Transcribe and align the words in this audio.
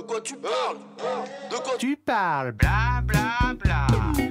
De 0.00 0.04
quoi 0.06 0.20
tu 0.22 0.34
parles? 0.36 0.78
De 1.50 1.56
quoi 1.56 1.72
Tu 1.78 1.94
parles, 1.96 2.52
bla 2.52 3.02
bla 3.04 3.54
bla. 3.62 3.86
Alors 3.86 4.14
j'ai 4.16 4.28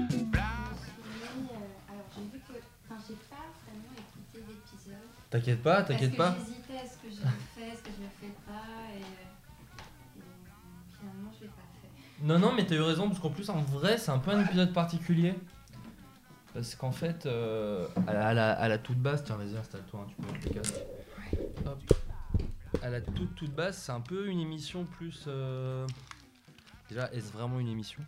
vu 2.24 2.40
que. 2.40 2.53
Enfin, 2.90 3.00
j'ai 3.08 3.14
pas 3.30 3.45
vraiment 3.66 3.93
écouté 3.95 4.43
l'épisode. 4.47 4.97
T'inquiète 5.29 5.61
pas, 5.61 5.83
t'inquiète 5.83 6.17
pas. 6.17 6.35
J'hésitais 6.40 6.79
à 6.79 6.87
ce 6.90 6.97
que 6.97 7.09
je 7.11 7.21
le 7.21 7.27
fais, 7.55 7.69
ce 7.77 7.83
que 7.83 7.92
je 7.95 8.02
le 8.02 8.09
fais 8.20 8.34
pas. 8.47 8.66
Et, 8.95 9.00
et 9.00 9.04
finalement, 11.00 11.32
je 11.38 11.42
l'ai 11.44 11.50
pas 11.50 11.68
fait. 11.84 11.92
Non, 12.26 12.40
non, 12.40 12.52
mais 12.56 12.66
t'as 12.66 12.74
eu 12.76 12.82
raison, 12.82 13.08
parce 13.08 13.20
qu'en 13.20 13.30
plus, 13.30 13.48
en 13.52 13.62
vrai, 13.62 14.00
c'est 14.00 14.10
un 14.12 14.18
peu 14.20 14.32
un 14.32 14.42
épisode 14.44 14.74
particulier. 14.74 15.36
Parce 16.52 16.74
qu'en 16.74 16.92
fait, 16.92 17.28
euh, 17.28 17.88
à, 18.08 18.14
la, 18.14 18.28
à 18.30 18.34
la- 18.34 18.54
à 18.54 18.68
la 18.68 18.80
toute 18.80 18.98
base, 18.98 19.24
tiens, 19.24 19.36
vas-y, 19.36 19.56
installe-toi, 19.56 20.04
hein, 20.04 20.08
tu 20.42 20.50
peux 20.50 20.56
mettre. 20.56 20.74
Hop. 21.68 21.80
À 22.82 22.89
la 22.89 23.02
toute, 23.02 23.36
toute 23.36 23.54
base, 23.54 23.77
c'est 23.77 23.91
un 23.91 24.00
peu 24.02 24.27
une 24.27 24.39
émission 24.39 24.86
plus. 24.86 25.25
euh, 25.27 25.85
Déjà, 26.90 27.12
est-ce 27.13 27.31
vraiment 27.34 27.59
une 27.59 27.67
émission? 27.67 28.02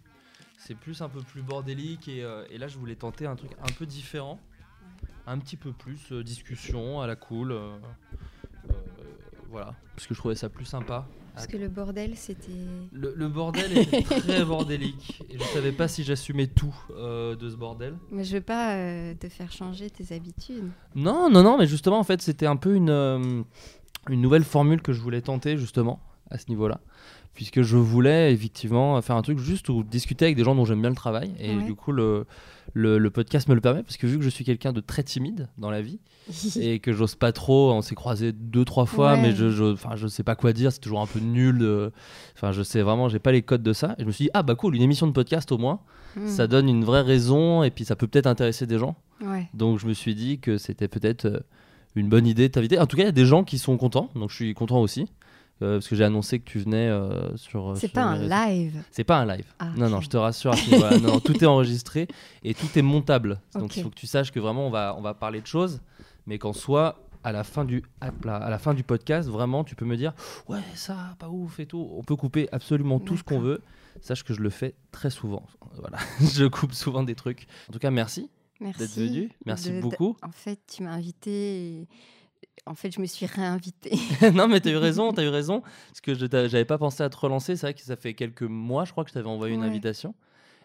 C'est 0.58 0.76
plus 0.76 1.02
un 1.02 1.09
peu 1.09 1.22
plus 1.22 1.41
bordélique, 1.41 2.08
et, 2.08 2.23
euh, 2.23 2.46
et 2.50 2.58
là, 2.58 2.68
je 2.68 2.77
voulais 2.77 2.96
tenter 2.96 3.26
un 3.26 3.36
truc 3.36 3.52
un 3.62 3.72
peu 3.77 3.86
différent. 3.86 4.40
Un 5.27 5.38
petit 5.40 5.58
peu 5.58 5.72
plus 5.72 6.12
euh, 6.12 6.23
discussion 6.23 7.02
à 7.02 7.08
la 7.08 7.16
cool. 7.16 7.54
voilà, 9.49 9.76
parce 9.96 10.08
que 10.08 10.13
je 10.13 10.20
trouvais 10.20 10.36
ça 10.36 10.49
plus 10.49 10.66
sympa. 10.66 11.08
Parce 11.34 11.48
que 11.48 11.58
le 11.58 11.70
bordel, 11.70 12.16
c'était. 12.18 12.52
Le, 12.91 13.13
le 13.16 13.27
bordel 13.30 13.77
était 13.77 14.02
très 14.20 14.44
bordélique 14.44 15.22
et 15.30 15.38
je 15.40 15.44
savais 15.46 15.72
pas 15.72 15.88
si 15.88 16.04
j'assumais 16.04 16.48
tout 16.48 16.76
de 16.90 17.49
ce 17.49 17.55
bordel. 17.55 17.96
Mais 18.12 18.24
je 18.26 18.35
veux 18.35 18.41
pas 18.41 18.76
te 19.16 19.30
faire 19.30 19.52
changer 19.52 19.90
tes 19.90 20.13
habitudes. 20.13 20.70
Non, 20.96 21.30
non, 21.30 21.41
non, 21.44 21.58
mais 21.58 21.68
justement, 21.68 21.99
en 21.99 22.04
fait, 22.04 22.22
c'était 22.22 22.48
un 22.48 22.58
peu 22.58 22.76
une, 22.76 23.46
une 24.10 24.22
nouvelle 24.22 24.44
formule 24.44 24.82
que 24.82 24.94
je 24.94 25.02
voulais 25.02 25.22
tenter, 25.22 25.58
justement, 25.58 26.00
à 26.30 26.38
ce 26.38 26.46
niveau-là. 26.50 26.80
Puisque 27.34 27.62
je 27.62 27.78
voulais 27.78 28.34
effectivement 28.34 29.02
faire 29.02 29.16
un 29.16 29.22
truc 29.22 29.40
juste 29.40 29.70
où 29.70 29.84
discuter 29.84 30.26
avec 30.26 30.35
des 30.35 30.44
gens 30.44 30.54
dont 30.54 30.66
j'aime 30.66 30.82
bien 30.82 30.90
le 30.90 30.96
travail. 30.98 31.32
Et 31.40 31.55
Ouais. 31.55 31.63
du 31.63 31.76
coup, 31.76 31.94
le, 31.94 32.26
le, 32.74 32.98
le 32.98 33.10
podcast 33.10 33.48
me 33.48 33.55
le 33.55 33.62
permet, 33.62 33.84
parce 33.84 33.96
que 33.96 34.05
vu 34.05 34.18
que 34.18 34.24
je 34.24 34.29
suis 34.29 34.44
quelqu'un 34.44 34.74
de 34.74 34.82
très 34.82 35.02
timide 35.04 35.48
dans 35.57 35.70
la 35.72 35.82
vie, 35.82 35.99
et 36.60 36.79
que 36.79 36.91
j'ose 36.91 37.16
pas 37.16 37.32
trop. 37.32 37.72
On 37.72 37.82
s'est 37.82 37.96
croisé 37.96 38.34
deux 38.34 38.66
trois 38.66 38.85
fois, 38.85 39.13
Ouais. 39.13 39.22
mais 39.22 39.32
je, 39.34 39.49
je, 39.49 39.76
je 39.96 40.07
sais 40.07 40.24
pas 40.24 40.35
quoi 40.35 40.52
dire. 40.52 40.74
C'est 40.74 40.79
toujours 40.82 40.99
un 41.02 41.05
peu 41.07 41.20
nul. 41.20 41.91
Enfin, 42.35 42.52
je 42.52 42.63
sais 42.63 42.82
vraiment, 42.82 43.07
j'ai 43.07 43.20
pas 43.20 43.32
les 43.32 43.44
codes 43.44 43.63
de 43.63 43.72
ça. 43.74 43.96
Et 43.98 44.02
je 44.02 44.07
me 44.07 44.12
suis 44.12 44.26
dit 44.26 44.32
ah 44.34 44.44
bah 44.44 44.55
cool, 44.55 44.76
une 44.76 44.82
émission 44.82 45.07
de 45.07 45.13
podcast 45.13 45.52
au 45.52 45.57
moins, 45.57 45.79
Hmm. 46.18 46.27
ça 46.27 46.46
donne 46.46 46.68
une 46.68 46.84
vraie 46.84 47.04
raison 47.04 47.63
et 47.63 47.72
puis 47.72 47.85
ça 47.85 47.96
peut 47.96 48.05
peut-être 48.05 48.27
intéresser 48.27 48.68
des 48.68 48.77
gens. 48.77 48.98
Ouais. 49.22 49.48
Donc 49.54 49.79
je 49.79 49.88
me 49.88 49.94
suis 49.94 50.13
dit 50.13 50.40
que 50.40 50.57
c'était 50.57 50.90
peut-être 50.90 51.24
euh, 51.24 51.40
une 51.96 52.10
bonne 52.10 52.26
idée 52.28 52.48
de 52.48 52.54
t'inviter. 52.54 52.80
En 52.80 52.86
tout 52.88 52.96
cas, 52.98 53.04
il 53.04 53.08
y 53.08 53.10
a 53.10 53.14
des 53.14 53.26
gens 53.26 53.44
qui 53.44 53.58
sont 53.58 53.78
contents, 53.78 54.10
donc 54.16 54.30
je 54.30 54.36
suis 54.36 54.54
content 54.54 54.80
aussi. 54.82 55.08
euh, 55.62 55.76
parce 55.78 55.88
que 55.88 55.96
j'ai 55.96 56.04
annoncé 56.04 56.40
que 56.40 56.46
tu 56.50 56.60
venais 56.60 56.88
euh, 56.88 57.36
sur. 57.38 57.74
C'est 57.76 57.88
sur 57.88 57.94
pas 57.94 58.18
les 58.18 58.32
un 58.32 58.48
live. 58.48 58.84
C'est 58.92 59.04
pas 59.04 59.18
un 59.18 59.26
live. 59.26 59.46
Ah, 59.60 59.70
non, 59.78 59.90
non, 59.90 60.02
je 60.02 60.10
te 60.10 60.18
rassure. 60.18 60.54
non, 60.72 61.00
non, 61.00 61.20
tout 61.20 61.44
est 61.44 61.48
enregistré 61.48 62.08
et 62.44 62.54
tout 62.54 62.68
est 62.76 62.82
montable. 62.82 63.40
Donc 63.54 63.76
il 63.78 63.84
faut 63.84 63.90
que 63.90 63.96
tu 63.96 64.08
saches 64.08 64.31
que 64.31 64.40
vraiment 64.40 64.66
on 64.68 64.72
va, 64.72 64.96
on 64.97 65.02
va 65.02 65.14
parler 65.14 65.42
de 65.42 65.47
choses, 65.47 65.81
mais 66.25 66.38
qu'en 66.40 66.53
soit 66.53 66.97
à 67.24 67.31
la 67.31 67.44
fin 67.44 67.66
du 67.66 67.84
à 68.02 68.50
la 68.50 68.58
fin 68.58 68.74
du 68.74 68.84
podcast, 68.84 69.30
vraiment 69.30 69.64
tu 69.64 69.75
peux 69.75 69.86
me 69.86 69.96
dire 69.96 70.14
ouais 70.50 70.58
ça 70.74 71.16
pas 71.19 71.30
ouf 71.30 71.59
et 71.59 71.68
tout. 71.68 71.88
On 71.96 72.03
peut 72.03 72.16
couper 72.16 72.50
absolument 72.52 73.00
tout 73.00 73.18
ce 73.18 73.24
qu'on 73.24 73.40
veut. 73.40 73.62
Sache 74.00 74.24
que 74.24 74.34
je 74.34 74.42
le 74.42 74.50
fais 74.50 74.74
très 74.92 75.12
souvent. 75.12 75.44
Voilà, 75.78 75.97
je 76.22 76.46
coupe 76.46 76.74
souvent 76.74 77.03
des 77.03 77.14
trucs. 77.14 77.46
En 77.69 77.74
tout 77.74 77.80
cas, 77.80 77.92
Merci. 77.92 78.30
D'être 78.62 78.91
venu. 78.95 79.29
Merci 79.45 79.72
de- 79.72 79.81
beaucoup. 79.81 80.16
En 80.23 80.31
fait, 80.31 80.59
tu 80.67 80.84
m'as 80.84 80.91
invité. 80.91 81.31
et- 81.81 81.88
En 82.66 82.75
fait, 82.75 82.91
je 82.91 83.01
me 83.01 83.06
suis 83.06 83.25
réinvitée. 83.25 83.91
non 84.35 84.47
mais 84.47 84.59
t'as 84.59 84.69
eu 84.72 84.78
raison, 84.78 85.12
t'as 85.13 85.23
eu 85.23 85.29
raison. 85.29 85.62
Parce 85.62 86.01
que 86.01 86.13
je 86.13 86.25
j'avais 86.47 86.66
pas 86.66 86.78
pensé 86.78 87.01
à 87.03 87.09
te 87.09 87.17
relancer. 87.17 87.56
C'est 87.56 87.66
vrai 87.67 87.73
que 87.73 87.81
ça 87.81 87.95
fait 87.95 88.13
quelques 88.13 88.44
mois, 88.44 88.85
je 88.85 88.91
crois 88.91 89.03
que 89.03 89.09
je 89.09 89.13
t'avais 89.16 89.28
envoyé 89.29 89.56
une 89.56 89.63
invitation. 89.63 90.13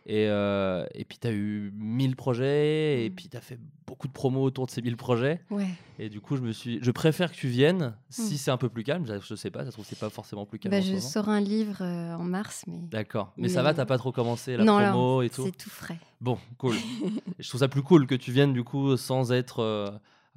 Et, 0.09 0.29
euh, 0.29 0.87
et 0.95 1.05
puis 1.05 1.19
t'as 1.19 1.33
eu 1.33 1.73
1000 1.77 2.15
projets, 2.15 3.05
et 3.05 3.11
Mm. 3.11 3.15
puis 3.15 3.29
t'as 3.29 3.41
fait 3.41 3.59
beaucoup 3.89 4.07
de 4.07 4.13
promos 4.13 4.43
autour 4.45 4.67
de 4.67 4.71
ces 4.71 4.81
1000 4.81 4.97
projets. 4.97 5.41
Ouais. 5.51 5.67
Et 5.99 6.09
du 6.09 6.21
coup, 6.21 6.37
je 6.37 6.43
me 6.43 6.53
suis, 6.53 6.79
je 6.81 6.91
préfère 6.93 7.33
que 7.33 7.37
tu 7.37 7.49
viennes 7.49 7.97
si 8.09 8.35
Mm. 8.35 8.37
c'est 8.37 8.51
un 8.53 8.57
peu 8.57 8.69
plus 8.69 8.85
calme. 8.85 9.05
Je, 9.05 9.15
je 9.21 9.35
sais 9.35 9.51
pas, 9.51 9.61
ça 9.65 9.67
se 9.67 9.73
trouve 9.73 9.85
c'est 9.85 9.99
pas 9.99 10.09
forcément 10.09 10.47
plus 10.47 10.61
calme. 10.61 10.71
Bah, 10.71 10.81
je 10.81 10.97
sors 10.99 11.29
un 11.29 11.41
livre 11.41 11.79
euh, 11.81 12.15
en 12.15 12.23
mars, 12.23 12.63
mais. 12.69 12.79
D'accord. 12.89 13.33
Mais, 13.37 13.49
ça 13.49 13.65
va, 13.65 13.75
t'as 13.75 13.85
pas 13.85 13.99
trop 13.99 14.13
commencé 14.13 14.57
la 14.57 14.63
non, 14.63 14.79
promo 14.79 15.23
et 15.23 15.29
tout. 15.29 15.45
c'est 15.45 15.57
tout 15.57 15.71
frais. 15.71 15.99
Bon, 16.21 16.39
cool. 16.59 16.77
Je 17.41 17.49
trouve 17.49 17.59
ça 17.61 17.69
plus 17.69 17.83
cool 17.83 18.07
que 18.07 18.15
tu 18.15 18.31
viennes 18.31 18.53
du 18.53 18.63
coup 18.63 18.97
sans 18.97 19.33
être, 19.33 19.59
euh, 19.61 19.91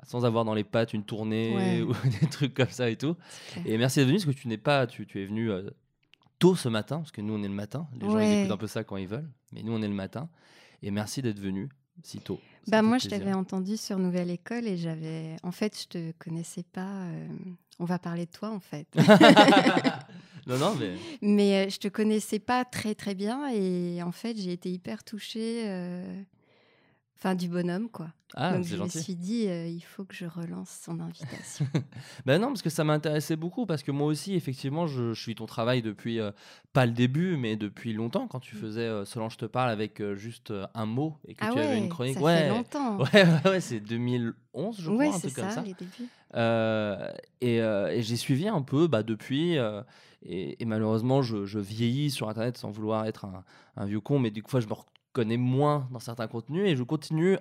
sans 0.04 0.26
avoir 0.26 0.46
dans 0.46 0.56
les 0.56 0.64
pattes 0.64 0.94
une 0.94 1.04
tournée 1.04 1.56
Ouais. 1.56 1.82
ou 1.84 1.94
des 2.22 2.28
trucs 2.28 2.56
comme 2.56 2.70
ça 2.72 2.90
et 2.90 2.96
tout. 2.96 3.16
Et 3.68 3.78
merci 3.78 4.00
d'être 4.00 4.08
venu 4.08 4.18
parce 4.18 4.26
que 4.36 4.42
tu 4.42 4.48
n'es 4.48 4.58
pas, 4.58 4.88
tu, 4.88 5.06
tu 5.06 5.22
es 5.22 5.26
venu 5.26 5.52
tôt 6.40 6.56
ce 6.56 6.70
matin 6.70 6.98
parce 6.98 7.12
que 7.12 7.22
nous 7.22 7.34
on 7.34 7.44
est 7.44 7.48
le 7.48 7.54
matin. 7.54 7.88
Les 8.00 8.08
gens 8.10 8.20
ils 8.20 8.40
écoutent 8.42 8.52
un 8.54 8.58
peu 8.58 8.68
ça 8.68 8.84
quand 8.84 8.98
ils 8.98 9.08
veulent, 9.08 9.30
mais 9.52 9.62
nous 9.64 9.74
on 9.74 9.82
est 9.82 9.88
le 9.88 9.94
matin. 9.94 10.30
Et 10.82 10.92
merci 10.92 11.22
d'être 11.22 11.40
venu 11.40 11.70
si 12.04 12.20
tôt. 12.20 12.40
Bah, 12.68 12.82
moi, 12.82 12.98
je 12.98 13.10
t'avais 13.10 13.34
entendu 13.34 13.76
sur 13.76 13.98
Nouvelle 14.00 14.30
École 14.30 14.66
et 14.68 14.78
j'avais. 14.78 15.36
En 15.44 15.52
fait, 15.52 15.78
je 15.82 15.88
te 15.88 16.12
connaissais 16.14 16.64
pas. 16.64 17.04
euh, 17.08 17.28
On 17.80 17.84
va 17.86 18.00
parler 18.00 18.26
de 18.26 18.32
toi, 18.32 18.52
en 18.52 18.60
fait. 18.62 18.88
non 20.48 20.58
non 20.58 20.76
mais 20.80 20.96
Mais 21.22 21.66
euh, 21.66 21.70
je 21.70 21.78
te 21.78 21.88
connaissais 21.88 22.40
pas 22.40 22.64
très 22.66 22.96
très 22.96 23.14
bien 23.16 23.50
et 23.54 24.02
en 24.02 24.12
fait 24.12 24.36
j'ai 24.38 24.52
été 24.54 24.72
hyper 24.72 25.04
touchée, 25.04 25.64
euh, 25.68 26.22
enfin 27.22 27.36
du 27.36 27.50
bonhomme 27.50 27.90
quoi. 27.90 28.08
ah 28.36 28.54
Donc 28.54 28.64
je 28.64 28.78
gentil. 28.78 28.98
me 28.98 29.04
suis 29.04 29.16
dit 29.16 29.48
euh, 29.50 29.68
il 29.68 29.82
faut 29.82 30.06
que 30.06 30.16
je 30.16 30.26
relance 30.26 30.70
son 30.86 31.00
invitation. 31.02 31.68
Ben 32.26 32.40
non, 32.40 32.48
parce 32.48 32.62
que 32.62 32.70
ça 32.70 32.84
m'intéressait 32.84 33.36
beaucoup, 33.36 33.66
parce 33.66 33.84
que 33.84 33.92
moi 33.92 34.08
aussi, 34.08 34.36
effectivement, 34.36 34.88
je, 34.88 35.14
je 35.14 35.22
suis 35.22 35.36
ton 35.36 35.46
travail 35.46 35.82
depuis, 35.82 36.20
euh, 36.20 36.32
pas 36.74 36.86
le 36.86 36.92
début, 36.94 37.36
mais 37.38 37.56
depuis 37.58 37.92
longtemps, 37.94 38.28
quand 38.28 38.40
tu 38.40 38.56
faisais 38.56 38.82
euh, 38.82 39.04
Solange 39.06 39.38
te 39.38 39.46
parle 39.46 39.70
avec 39.70 40.00
euh, 40.02 40.16
juste 40.16 40.54
un 40.74 40.86
mot 40.86 41.18
et 41.28 41.34
que 41.36 41.44
ah 41.46 41.52
tu 41.54 41.60
avais 41.60 41.78
une 41.78 41.90
chronique. 41.90 42.16
ça 42.16 42.22
ouais, 42.22 42.38
fait 42.40 42.50
longtemps. 42.50 42.98
ouais, 43.00 43.06
ouais, 43.14 43.50
ouais, 43.50 43.60
c'est 43.62 43.80
2011, 43.82 44.78
je 44.80 44.90
crois, 44.92 45.06
un 45.06 45.20
truc 45.20 45.34
comme 45.34 45.50
ça, 45.50 45.62
les 45.62 45.74
débuts. 45.74 46.10
Et 47.42 47.58
et 47.58 48.02
j'ai 48.02 48.16
suivi 48.16 48.48
un 48.48 48.62
peu 48.62 48.88
bah, 48.88 49.04
depuis. 49.04 49.58
et, 50.24 50.62
et 50.62 50.66
malheureusement, 50.66 51.22
je, 51.22 51.46
je 51.46 51.60
vieillis 51.60 52.12
sur 52.12 52.30
Internet 52.30 52.58
sans 52.58 52.70
vouloir 52.72 53.06
être 53.06 53.26
un, 53.26 53.44
un 53.76 53.86
vieux 53.86 54.00
con, 54.02 54.20
mais 54.20 54.32
du 54.32 54.42
coup, 54.44 54.60
je 54.60 54.68
me 54.68 54.74
reconnais 55.14 55.38
moins 55.38 55.88
dans 55.92 56.00
certains 56.00 56.28
contenus 56.28 56.68
et 56.68 56.76
je 56.76 56.84
continue 56.84 57.38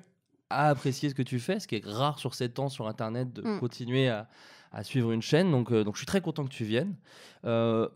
à 0.50 0.68
apprécier 0.68 1.10
ce 1.10 1.14
que 1.14 1.22
tu 1.22 1.38
fais, 1.40 1.60
ce 1.60 1.68
qui 1.68 1.76
est 1.76 1.84
rare 1.84 2.18
sur 2.18 2.34
7 2.34 2.58
ans 2.58 2.68
sur 2.68 2.86
Internet 2.88 3.32
de 3.32 3.42
Mm. 3.42 3.60
continuer 3.60 4.08
à, 4.08 4.28
à 4.72 4.82
suivre 4.82 5.12
une 5.12 5.22
chaîne. 5.22 5.50
Donc, 5.50 5.70
euh, 5.70 5.84
donc, 5.84 5.94
je 5.94 5.98
suis 5.98 6.06
très 6.06 6.20
content 6.22 6.44
que 6.44 6.50
tu 6.52 6.64
viennes. 6.64 6.94
Euh, 7.44 7.88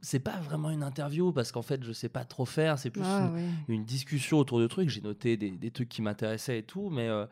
c'est 0.00 0.18
pas 0.18 0.36
vraiment 0.40 0.70
une 0.70 0.82
interview 0.82 1.32
parce 1.32 1.52
qu'en 1.52 1.62
fait, 1.62 1.84
je 1.84 1.92
sais 1.92 2.08
pas 2.08 2.24
trop 2.24 2.44
faire. 2.46 2.78
C'est 2.78 2.90
plus 2.90 3.02
Ah, 3.04 3.30
une, 3.68 3.84
discussion 3.84 4.38
autour 4.38 4.58
de 4.58 4.66
trucs. 4.66 4.88
J'ai 4.88 5.02
noté 5.02 5.36
des, 5.36 5.50
des 5.50 5.70
trucs 5.70 5.88
qui 5.88 6.02
m'intéressaient 6.02 6.58
et 6.58 6.62
tout, 6.64 6.88
mais 6.90 7.06
euh, 7.08 7.26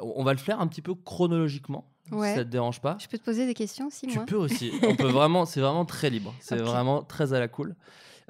on 0.00 0.24
va 0.24 0.32
le 0.32 0.38
faire 0.38 0.60
un 0.60 0.66
petit 0.66 0.82
peu 0.82 0.94
chronologiquement. 0.94 1.84
Ouais. 2.10 2.30
Si 2.30 2.34
ça 2.36 2.44
te 2.44 2.50
dérange 2.50 2.80
pas. 2.80 2.96
Je 3.00 3.06
peux 3.06 3.18
te 3.18 3.22
poser 3.24 3.46
des 3.46 3.54
questions 3.54 3.86
aussi 3.86 4.06
Tu 4.08 4.16
moi 4.16 4.26
peux 4.26 4.34
aussi. 4.36 4.72
On 4.82 4.96
peut 4.96 5.06
vraiment, 5.06 5.44
c'est 5.44 5.60
vraiment 5.60 5.84
très 5.84 6.10
libre. 6.10 6.34
C'est 6.40 6.56
vraiment 6.56 7.02
très 7.02 7.32
à 7.34 7.38
la 7.38 7.46
cool. 7.48 7.76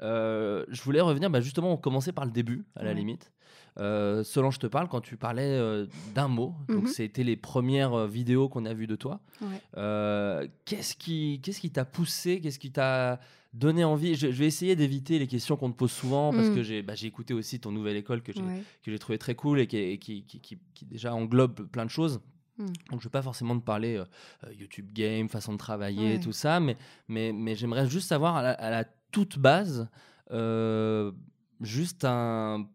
Euh, 0.03 0.65
je 0.69 0.81
voulais 0.81 1.01
revenir, 1.01 1.29
bah, 1.29 1.39
justement, 1.41 1.71
on 1.73 1.77
commençait 1.77 2.11
par 2.11 2.25
le 2.25 2.31
début, 2.31 2.65
à 2.75 2.83
la 2.83 2.93
limite. 2.93 3.31
Euh, 3.79 4.23
Solange 4.23 4.59
te 4.59 4.67
parle 4.67 4.87
quand 4.87 5.01
tu 5.01 5.17
parlais 5.17 5.41
euh, 5.57 5.87
d'un 6.13 6.27
mot. 6.27 6.53
Donc, 6.69 6.83
Mhm. 6.83 6.87
c'était 6.89 7.23
les 7.23 7.35
premières 7.37 7.93
euh, 7.93 8.07
vidéos 8.07 8.47
qu'on 8.49 8.65
a 8.65 8.73
vues 8.73 8.85
de 8.87 8.95
toi. 8.95 9.19
Ouais. 9.41 10.49
Qu'est-ce 10.65 10.95
qui, 10.95 11.39
qu'est-ce 11.41 11.59
qui 11.59 11.71
t'a 11.71 11.85
poussé 11.85 12.39
Qu'est-ce 12.41 12.59
qui 12.59 12.71
t'a 12.71 13.19
donné 13.53 13.83
envie? 13.83 14.15
Je, 14.15 14.27
je 14.31 14.37
vais 14.39 14.45
essayer 14.47 14.75
d'éviter 14.75 15.19
les 15.19 15.27
questions 15.27 15.55
qu'on 15.57 15.71
te 15.71 15.77
pose 15.77 15.91
souvent 15.91 16.31
parce 16.31 16.49
Mm. 16.49 16.55
que 16.55 16.63
j'ai, 16.63 16.81
bah, 16.81 16.95
j'ai 16.95 17.07
écouté 17.07 17.33
aussi 17.33 17.59
ton 17.59 17.71
nouvelle 17.71 17.95
école 17.95 18.21
que 18.21 18.31
j'ai, 18.33 18.41
ouais. 18.41 18.97
trouvé 18.99 19.17
très 19.17 19.35
cool 19.35 19.59
et 19.59 19.67
qui, 19.67 19.77
et 19.77 19.97
qui, 19.97 20.23
qui, 20.25 20.39
qui- 20.39 20.59
qui 20.73 20.85
déjà 20.85 21.13
englobe 21.13 21.67
plein 21.67 21.85
de 21.85 21.89
choses. 21.91 22.19
Mm. 22.57 22.65
Donc 22.91 22.99
je 23.01 23.05
vais 23.05 23.11
pas 23.11 23.21
forcément 23.23 23.57
te 23.57 23.63
parler 23.65 23.97
euh, 23.97 24.05
YouTube 24.53 24.87
Game, 24.93 25.29
façon 25.29 25.53
de 25.53 25.57
travailler, 25.57 26.13
Ouais. 26.13 26.19
tout 26.19 26.31
ça, 26.33 26.59
mais, 26.59 26.77
mais, 27.07 27.31
mais 27.33 27.55
j'aimerais 27.55 27.87
juste 27.89 28.07
savoir 28.07 28.35
à 28.37 28.41
la, 28.43 28.51
à 28.51 28.69
la 28.69 28.85
toute 29.13 29.39
base, 29.39 29.87
euh, 30.31 31.13
juste 31.61 32.03
un, 32.03 32.67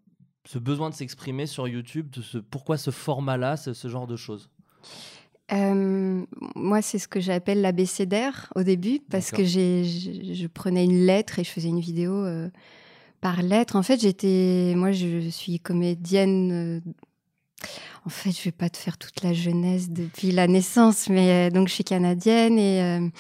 ce 0.47 0.59
besoin 0.59 0.89
de 0.89 0.95
s'exprimer 0.95 1.47
sur 1.47 1.69
YouTube, 1.69 2.09
de 2.09 2.23
ce, 2.23 2.39
pourquoi 2.39 2.79
ce 2.79 2.91
format-là, 2.91 3.59
ce, 3.59 3.75
ce 3.75 3.89
genre 3.89 4.07
de 4.07 4.17
choses? 4.17 4.49
Euh, 5.53 6.25
moi, 6.55 6.81
c'est 6.81 6.99
ce 6.99 7.09
que 7.09 7.21
j'appelle 7.21 7.61
l'abécédaire 7.61 8.51
au 8.55 8.63
début, 8.63 9.01
parce 9.11 9.31
que 9.31 9.45
j'ai, 9.45 9.85
je, 9.85 10.33
je 10.35 10.47
prenais 10.47 10.85
une 10.85 11.05
lettre 11.05 11.39
et 11.39 11.45
je 11.45 11.51
faisais 11.51 11.69
une 11.69 11.81
vidéo 11.81 12.13
euh, 12.13 12.49
par 13.21 13.43
lettre. 13.43 13.77
En 13.77 13.83
fait, 13.83 14.01
j'étais, 14.01 14.75
moi, 14.77 14.93
je 14.93 15.29
suis 15.29 15.59
comédienne. 15.59 16.53
euh, 16.53 16.81
en 18.07 18.11
fait, 18.11 18.31
je 18.31 18.43
vais 18.45 18.53
pas 18.53 18.71
te 18.71 18.77
faire 18.77 18.97
toute 18.97 19.23
la 19.23 19.33
jeunesse 19.33 19.91
depuis 19.91 20.31
la 20.31 20.47
naissance, 20.47 21.09
mais 21.09 21.51
donc 21.51 21.69
je 21.69 21.75
suis 21.75 21.85
canadienne 21.85 22.57
et 22.59 23.11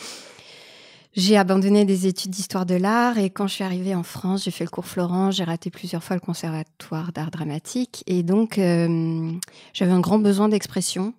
j'ai 1.15 1.37
abandonné 1.37 1.85
des 1.85 2.07
études 2.07 2.31
d'histoire 2.31 2.67
de 2.67 2.75
l'art. 2.75 3.19
Et 3.19 3.31
quand 3.31 3.47
je 3.47 3.55
suis 3.55 3.65
arrivée 3.65 3.95
en 3.95 4.03
France, 4.03 4.45
j'ai 4.45 4.51
fait 4.51 4.65
le 4.65 4.71
cours 4.71 4.87
Florent, 4.87 5.31
j'ai 5.31 5.45
raté 5.45 5.71
plusieurs 5.71 6.03
fois 6.05 6.17
le 6.17 6.21
conservatoire 6.21 7.13
d'art 7.13 7.31
dramatique, 7.31 8.05
et 8.07 8.23
donc 8.23 8.59
euh, 8.59 9.33
j'avais 9.73 9.93
un 9.93 10.01
grand 10.01 10.19
besoin 10.19 10.49
d'expression. 10.49 11.15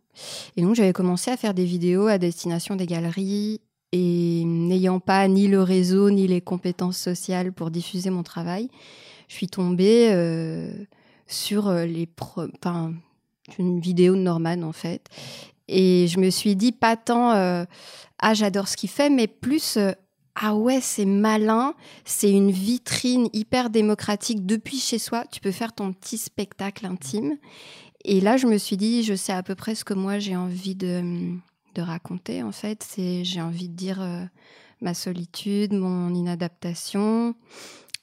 Et 0.57 0.61
donc, 0.63 0.75
j'avais 0.75 0.91
commencé 0.91 1.31
à 1.31 1.37
faire 1.37 1.53
des 1.53 1.63
vidéos 1.63 2.07
à 2.07 2.17
destination 2.17 2.75
des 2.75 2.85
galeries 2.85 3.61
Et 3.91 4.43
n'ayant 4.45 4.99
pas 4.99 5.27
ni 5.27 5.47
le 5.47 5.63
réseau 5.63 6.11
ni 6.11 6.27
les 6.27 6.41
compétences 6.41 6.97
sociales 6.97 7.51
pour 7.51 7.71
diffuser 7.71 8.11
mon 8.11 8.21
travail, 8.21 8.69
je 9.27 9.33
suis 9.35 9.47
tombée 9.47 10.09
euh, 10.11 10.71
sur 11.27 11.67
euh, 11.67 11.85
les 11.85 12.05
pro- 12.05 12.47
une 13.57 13.79
vidéo 13.79 14.15
de 14.15 14.21
Norman 14.21 14.61
en 14.61 14.73
fait. 14.73 15.09
Et 15.71 16.07
je 16.07 16.19
me 16.19 16.31
suis 16.31 16.55
dit 16.55 16.71
pas 16.71 16.97
tant 16.97 17.31
euh, 17.31 17.63
ah 18.17 18.33
j'adore 18.33 18.67
ce 18.67 18.75
qu'il 18.75 18.89
fait, 18.89 19.11
mais 19.11 19.27
plus 19.27 19.77
euh, 19.77 19.91
ah 20.35 20.55
ouais 20.55 20.81
c'est 20.81 21.05
malin, 21.05 21.75
c'est 22.05 22.31
une 22.31 22.49
vitrine 22.49 23.29
hyper 23.33 23.69
démocratique 23.69 24.47
depuis 24.47 24.79
chez 24.79 24.97
soi. 24.97 25.25
Tu 25.31 25.39
peux 25.39 25.51
faire 25.51 25.73
ton 25.73 25.93
petit 25.93 26.17
spectacle 26.17 26.87
intime. 26.87 27.37
Et 28.03 28.19
là 28.19 28.35
je 28.35 28.47
me 28.47 28.57
suis 28.57 28.77
dit 28.77 29.03
je 29.03 29.13
sais 29.13 29.31
à 29.31 29.43
peu 29.43 29.53
près 29.53 29.75
ce 29.75 29.85
que 29.85 29.93
moi 29.93 30.17
j'ai 30.17 30.35
envie 30.35 30.75
de, 30.75 31.35
de 31.75 31.81
raconter 31.83 32.41
en 32.41 32.51
fait. 32.51 32.83
C'est 32.83 33.23
j'ai 33.23 33.41
envie 33.41 33.69
de 33.69 33.75
dire 33.75 34.01
euh, 34.01 34.25
ma 34.81 34.95
solitude, 34.95 35.73
mon 35.73 36.15
inadaptation. 36.15 37.35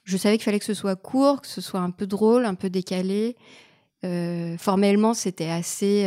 Je 0.05 0.17
savais 0.17 0.37
qu'il 0.37 0.45
fallait 0.45 0.61
que 0.61 0.65
ce 0.65 0.75
soit 0.75 0.95
court, 0.95 1.41
que 1.41 1.49
ce 1.49 1.61
soit 1.61 1.81
un 1.81 1.91
peu 1.91 2.07
drôle, 2.07 2.45
un 2.45 2.55
peu 2.55 2.71
décalé. 2.71 3.35
Formellement, 4.59 5.15
c'était 5.15 5.49
assez 5.49 6.07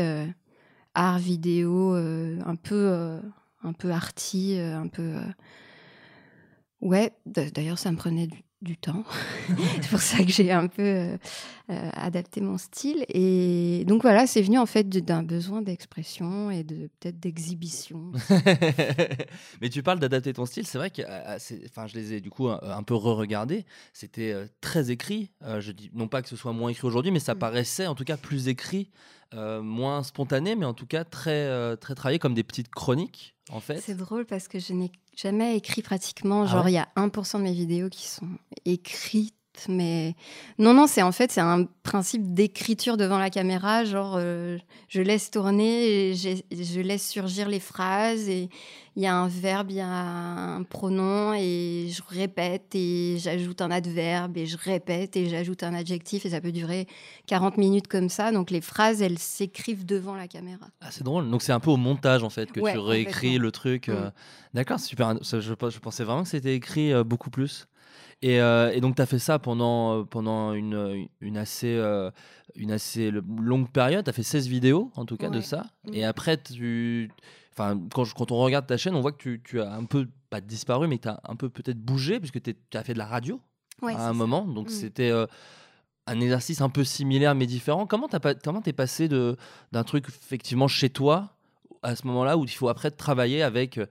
art 0.99 1.19
vidéo, 1.19 1.95
euh, 1.95 2.37
un 2.45 2.55
peu, 2.55 2.75
euh, 2.75 3.19
un 3.63 3.73
peu 3.73 3.91
arty, 3.91 4.57
euh, 4.59 4.77
un 4.77 4.87
peu. 4.87 5.13
Ouais, 6.81 7.13
d'ailleurs, 7.25 7.77
ça 7.79 7.91
me 7.91 7.97
prenait 7.97 8.27
du, 8.27 8.43
du 8.61 8.77
temps. 8.77 9.03
c'est 9.81 9.89
pour 9.89 10.01
ça 10.01 10.23
que 10.23 10.31
j'ai 10.31 10.51
un 10.51 10.67
peu 10.67 11.17
adapté 11.93 12.41
mon 12.41 12.57
style. 12.57 13.05
Et 13.09 13.83
donc 13.85 14.01
voilà, 14.01 14.27
c'est 14.27 14.41
venu 14.41 14.57
en 14.57 14.65
fait 14.65 14.87
d'un 14.89 15.23
besoin 15.23 15.61
d'expression 15.61 16.49
et 16.51 16.63
de 16.63 16.89
peut-être 16.99 17.19
d'exhibition. 17.19 18.11
Mais 19.61 19.69
tu 19.69 19.83
parles 19.83 19.99
d'adapter 19.99 20.33
ton 20.33 20.45
style, 20.45 20.65
c'est 20.65 20.77
vrai 20.77 20.89
que 20.89 21.01
enfin, 21.67 21.85
je 21.87 21.95
les 21.95 22.13
ai 22.13 22.21
du 22.21 22.29
coup 22.29 22.47
un, 22.47 22.59
un 22.63 22.83
peu 22.83 22.95
re-regardés. 22.95 23.65
C'était 23.93 24.33
très 24.61 24.89
écrit. 24.89 25.31
Je 25.59 25.71
dis 25.71 25.91
non 25.93 26.07
pas 26.07 26.21
que 26.21 26.29
ce 26.29 26.35
soit 26.37 26.53
moins 26.53 26.69
écrit 26.69 26.87
aujourd'hui, 26.87 27.11
mais 27.11 27.19
ça 27.19 27.35
Mm. 27.35 27.39
paraissait 27.39 27.87
en 27.87 27.95
tout 27.95 28.05
cas 28.05 28.17
plus 28.17 28.47
écrit, 28.47 28.89
euh, 29.33 29.61
moins 29.61 30.03
spontané, 30.03 30.55
mais 30.55 30.65
en 30.65 30.73
tout 30.73 30.87
cas 30.87 31.03
très 31.03 31.45
euh, 31.45 31.75
très 31.75 31.95
travaillé 31.95 32.19
comme 32.19 32.33
des 32.33 32.43
petites 32.43 32.69
chroniques 32.69 33.35
en 33.51 33.59
fait. 33.59 33.79
C'est 33.79 33.95
drôle 33.95 34.25
parce 34.25 34.47
que 34.47 34.59
je 34.59 34.73
n'ai 34.73 34.91
jamais 35.15 35.55
écrit 35.55 35.81
pratiquement. 35.81 36.43
Ah 36.43 36.45
Genre, 36.47 36.65
ouais 36.65 36.71
il 36.71 36.75
y 36.75 36.77
a 36.77 36.89
1% 36.95 37.37
de 37.37 37.43
mes 37.43 37.53
vidéos 37.53 37.89
qui 37.89 38.07
sont 38.07 38.27
écrites, 38.65 39.35
mais. 39.67 40.15
Non, 40.57 40.73
non, 40.73 40.87
c'est 40.87 41.01
en 41.01 41.11
fait, 41.11 41.31
c'est 41.31 41.41
un 41.41 41.65
principe 41.83 42.33
d'écriture 42.33 42.97
devant 42.97 43.17
la 43.17 43.29
caméra. 43.29 43.83
Genre, 43.83 44.15
euh, 44.17 44.57
je 44.87 45.01
laisse 45.01 45.31
tourner, 45.31 46.11
et 46.11 46.15
je 46.15 46.79
laisse 46.81 47.07
surgir 47.07 47.49
les 47.49 47.59
phrases, 47.59 48.29
et 48.29 48.49
il 48.95 49.03
y 49.03 49.07
a 49.07 49.15
un 49.15 49.27
verbe, 49.27 49.71
il 49.71 49.77
y 49.77 49.81
a 49.81 49.87
un 49.87 50.63
pronom, 50.63 51.33
et 51.33 51.87
je 51.89 52.01
répète, 52.07 52.75
et 52.75 53.17
j'ajoute 53.19 53.61
un 53.61 53.71
adverbe, 53.71 54.37
et 54.37 54.45
je 54.45 54.57
répète, 54.57 55.15
et 55.15 55.29
j'ajoute 55.29 55.63
un 55.63 55.73
adjectif, 55.73 56.25
et 56.25 56.29
ça 56.29 56.41
peut 56.41 56.51
durer 56.51 56.87
40 57.27 57.57
minutes 57.57 57.87
comme 57.87 58.09
ça. 58.09 58.31
Donc, 58.31 58.51
les 58.51 58.61
phrases, 58.61 59.01
elles 59.01 59.19
s'écrivent 59.19 59.85
devant 59.85 60.15
la 60.15 60.27
caméra. 60.27 60.67
Ah, 60.81 60.87
c'est 60.91 61.03
drôle. 61.03 61.29
Donc 61.29 61.41
c'est 61.41 61.51
un 61.51 61.59
peu 61.59 61.71
au 61.71 61.77
montage 61.77 62.23
en 62.23 62.29
fait 62.29 62.51
que 62.51 62.59
Ouais, 62.59 62.73
tu 62.73 62.79
réécris 62.79 63.37
le 63.37 63.51
truc. 63.51 63.87
Mm. 63.87 63.91
euh. 63.91 64.09
D'accord, 64.53 64.79
c'est 64.79 64.87
super. 64.87 65.15
Je 65.21 65.79
pensais 65.79 66.03
vraiment 66.03 66.23
que 66.23 66.29
c'était 66.29 66.55
écrit 66.55 66.93
euh, 66.93 67.03
beaucoup 67.03 67.29
plus. 67.29 67.67
Et, 68.21 68.41
euh, 68.41 68.71
et 68.73 68.81
donc 68.81 68.95
tu 68.97 69.01
as 69.01 69.05
fait 69.05 69.19
ça 69.19 69.39
pendant, 69.39 69.99
euh, 69.99 70.03
pendant 70.03 70.53
une, 70.53 71.07
une, 71.21 71.37
assez, 71.37 71.73
euh, 71.73 72.11
une 72.55 72.71
assez 72.71 73.11
le- 73.11 73.23
longue 73.41 73.69
période. 73.69 74.03
Tu 74.03 74.09
as 74.09 74.13
fait 74.13 74.23
16 74.23 74.47
vidéos 74.47 74.91
en 74.95 75.05
tout 75.05 75.15
cas 75.17 75.29
de 75.29 75.39
ça. 75.41 75.65
Mm. 75.85 75.93
Et 75.93 76.03
après, 76.03 76.35
tu... 76.37 77.09
enfin, 77.53 77.79
quand, 77.93 78.03
je- 78.03 78.13
quand 78.13 78.31
on 78.33 78.37
regarde 78.39 78.67
ta 78.67 78.75
chaîne, 78.77 78.95
on 78.95 79.01
voit 79.01 79.13
que 79.13 79.17
tu, 79.21 79.41
tu 79.43 79.61
as 79.61 79.71
un 79.73 79.85
peu, 79.85 80.07
pas 80.29 80.41
disparu, 80.41 80.87
mais 80.89 80.97
tu 80.97 81.07
as 81.07 81.21
un 81.27 81.35
peu 81.37 81.47
peut-être 81.49 81.79
bougé 81.79 82.19
puisque 82.19 82.41
tu 82.41 82.53
as 82.73 82.83
fait 82.83 82.93
de 82.93 82.99
la 82.99 83.05
radio 83.05 83.39
Ouais, 83.81 83.93
à 83.93 84.03
un 84.03 84.07
ça. 84.09 84.13
moment. 84.13 84.43
Donc 84.45 84.67
Mm. 84.67 84.71
c'était 84.71 85.11
euh, 85.11 85.25
un 86.05 86.19
exercice 86.19 86.59
un 86.59 86.69
peu 86.69 86.83
similaire 86.83 87.35
mais 87.35 87.45
différent. 87.45 87.85
Comment 87.87 88.09
t'as 88.09 88.19
pas, 88.19 88.33
comment 88.35 88.61
t'es 88.61 88.73
passé 88.73 89.07
de 89.07 89.37
d'un 89.71 89.83
truc 89.85 90.07
effectivement 90.09 90.67
chez 90.67 90.89
toi 90.89 91.29
à 91.83 91.95
ce 91.95 92.05
moment-là 92.07 92.35
où 92.37 92.43
il 92.43 92.49
faut 92.49 92.67
après 92.67 92.91
travailler 92.91 93.41
avec 93.43 93.77
euh, 93.77 93.85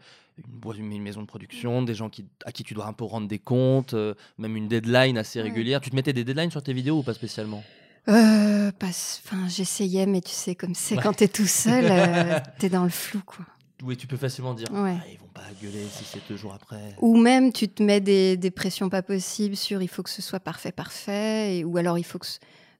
une, 0.77 1.03
maison 1.03 1.23
de 1.23 1.27
production, 1.27 1.83
des 1.83 1.95
gens 1.95 2.09
qui, 2.09 2.25
à 2.45 2.53
qui 2.53 2.65
tu 2.65 2.75
dois 2.75 2.87
un 2.87 2.93
peu 2.93 3.05
rendre 3.05 3.29
des 3.29 3.39
comptes, 3.39 3.95
euh, 3.95 4.15
même 4.39 4.57
une 4.57 4.69
deadline 4.69 5.19
assez 5.19 5.39
Ouais. 5.39 5.49
régulière. 5.49 5.81
Tu 5.81 5.91
te 5.91 5.97
mettais 5.97 6.13
des 6.13 6.25
deadlines 6.25 6.51
sur 6.51 6.63
tes 6.63 6.73
vidéos 6.73 6.99
ou 6.99 7.03
pas 7.03 7.15
spécialement? 7.15 7.63
Euh, 8.09 8.71
enfin, 8.83 9.49
j'essayais, 9.49 10.07
mais 10.07 10.21
tu 10.21 10.31
sais, 10.31 10.55
comme 10.55 10.75
c'est 10.75 10.97
Ouais. 10.97 11.03
quand 11.03 11.13
t'es 11.15 11.29
tout 11.29 11.47
seul, 11.47 11.85
euh, 11.91 12.39
t'es 12.59 12.69
dans 12.69 12.85
le 12.85 12.91
flou, 12.91 13.21
quoi. 13.25 13.45
Oui, 13.83 13.97
tu 13.97 14.07
peux 14.07 14.17
facilement 14.17 14.55
dire. 14.55 14.67
Ouais. 14.73 14.97
Ah, 15.01 15.05
ils 15.13 15.19
vont 15.19 15.29
pas 15.33 15.43
gueuler 15.63 15.87
si 15.91 16.05
c'est 16.05 16.27
deux 16.29 16.37
jours 16.37 16.53
après. 16.55 16.97
Ou 17.01 17.17
même, 17.17 17.53
tu 17.53 17.69
te 17.69 17.83
mets 17.83 18.01
des, 18.01 18.37
des 18.37 18.51
pressions 18.51 18.89
pas 18.89 19.03
possibles 19.03 19.57
sur 19.57 19.83
il 19.83 19.89
faut 19.89 20.03
que 20.03 20.11
ce 20.11 20.21
soit 20.23 20.41
parfait, 20.41 20.73
parfait, 20.73 21.59
et, 21.59 21.65
ou 21.65 21.77
alors 21.77 21.99
il 21.99 22.05
faut 22.05 22.19
que. 22.19 22.27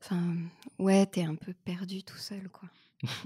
Enfin, 0.03 0.21
ouais, 0.79 1.07
t'es 1.07 1.25
un 1.25 1.35
peu 1.37 1.53
perdu 1.65 2.03
tout 2.03 2.17
seul, 2.17 2.49
quoi. 2.53 2.69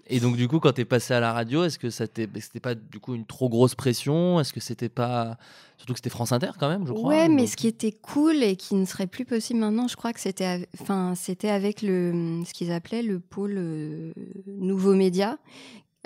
Et 0.07 0.21
donc 0.21 0.37
du 0.37 0.49
coup, 0.49 0.61
quand 0.61 0.73
t'es 0.73 0.85
passé 0.85 1.15
à 1.15 1.21
la 1.21 1.33
radio, 1.33 1.65
est-ce 1.65 1.79
que 1.79 1.89
ça 1.89 2.05
c'était 2.07 2.61
pas 2.61 2.75
du 2.75 3.01
coup 3.01 3.15
une 3.15 3.25
trop 3.25 3.49
grosse 3.49 3.75
pression? 3.75 4.39
Est-ce 4.39 4.53
que 4.53 4.61
c'était 4.61 4.91
pas 4.91 5.39
surtout 5.79 5.95
que 5.95 5.99
c'était 5.99 6.11
France 6.11 6.31
Inter 6.33 6.51
quand 6.61 6.69
même, 6.69 6.87
je 6.87 6.93
crois. 6.93 7.09
Ouais, 7.09 7.29
mais 7.29 7.43
donc- 7.43 7.49
ce 7.51 7.57
qui 7.57 7.67
était 7.69 7.91
cool 7.93 8.43
et 8.43 8.57
qui 8.57 8.75
ne 8.75 8.85
serait 8.85 9.07
plus 9.07 9.25
possible 9.25 9.61
maintenant, 9.61 9.89
je 9.89 9.97
crois 9.97 10.13
que 10.13 10.21
c'était, 10.21 10.45
av- 10.45 10.67
enfin, 10.81 11.15
avec 11.45 11.83
le, 11.83 12.43
ce 12.47 12.53
qu'ils 12.53 12.71
appelaient 12.71 13.03
le 13.03 13.19
pôle 13.19 13.55
euh, 13.57 14.13
nouveaux 14.47 14.95
médias. 14.95 15.39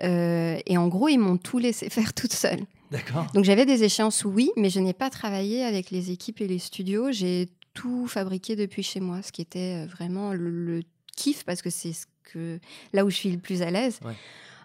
Euh, 0.03 0.59
et 0.67 0.77
en 0.79 0.89
gros, 0.89 1.09
ils 1.09 1.19
m'ont 1.19 1.37
tout 1.39 1.59
laissé 1.59 1.89
faire 1.91 2.12
toute 2.15 2.33
seule. 2.33 2.61
D'accord. 2.91 3.27
Donc 3.35 3.45
j'avais 3.45 3.67
des 3.67 3.83
échéances, 3.83 4.25
oui, 4.25 4.51
mais 4.57 4.71
je 4.71 4.79
n'ai 4.81 4.93
pas 4.93 5.11
travaillé 5.11 5.65
avec 5.65 5.91
les 5.91 6.11
équipes 6.11 6.41
et 6.41 6.47
les 6.47 6.59
studios. 6.61 7.11
J'ai 7.11 7.49
tout 7.75 8.07
fabriqué 8.07 8.55
depuis 8.57 8.83
chez 8.83 9.01
moi, 9.01 9.23
ce 9.23 9.33
qui 9.33 9.43
était 9.43 9.85
euh, 9.85 9.87
vraiment 9.91 10.33
le, 10.33 10.51
le 10.51 10.83
kiff 11.17 11.45
parce 11.45 11.62
que 11.62 11.71
c'est 11.71 11.93
ce 11.93 12.07
que 12.32 12.58
là 12.93 13.05
où 13.05 13.11
je 13.11 13.17
suis 13.17 13.31
le 13.31 13.38
plus 13.38 13.62
à 13.62 13.70
l'aise. 13.70 13.99
Ouais. 14.05 14.14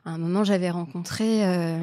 À 0.05 0.11
un 0.11 0.17
moment, 0.17 0.43
j'avais 0.43 0.69
rencontré 0.69 1.45
euh, 1.45 1.79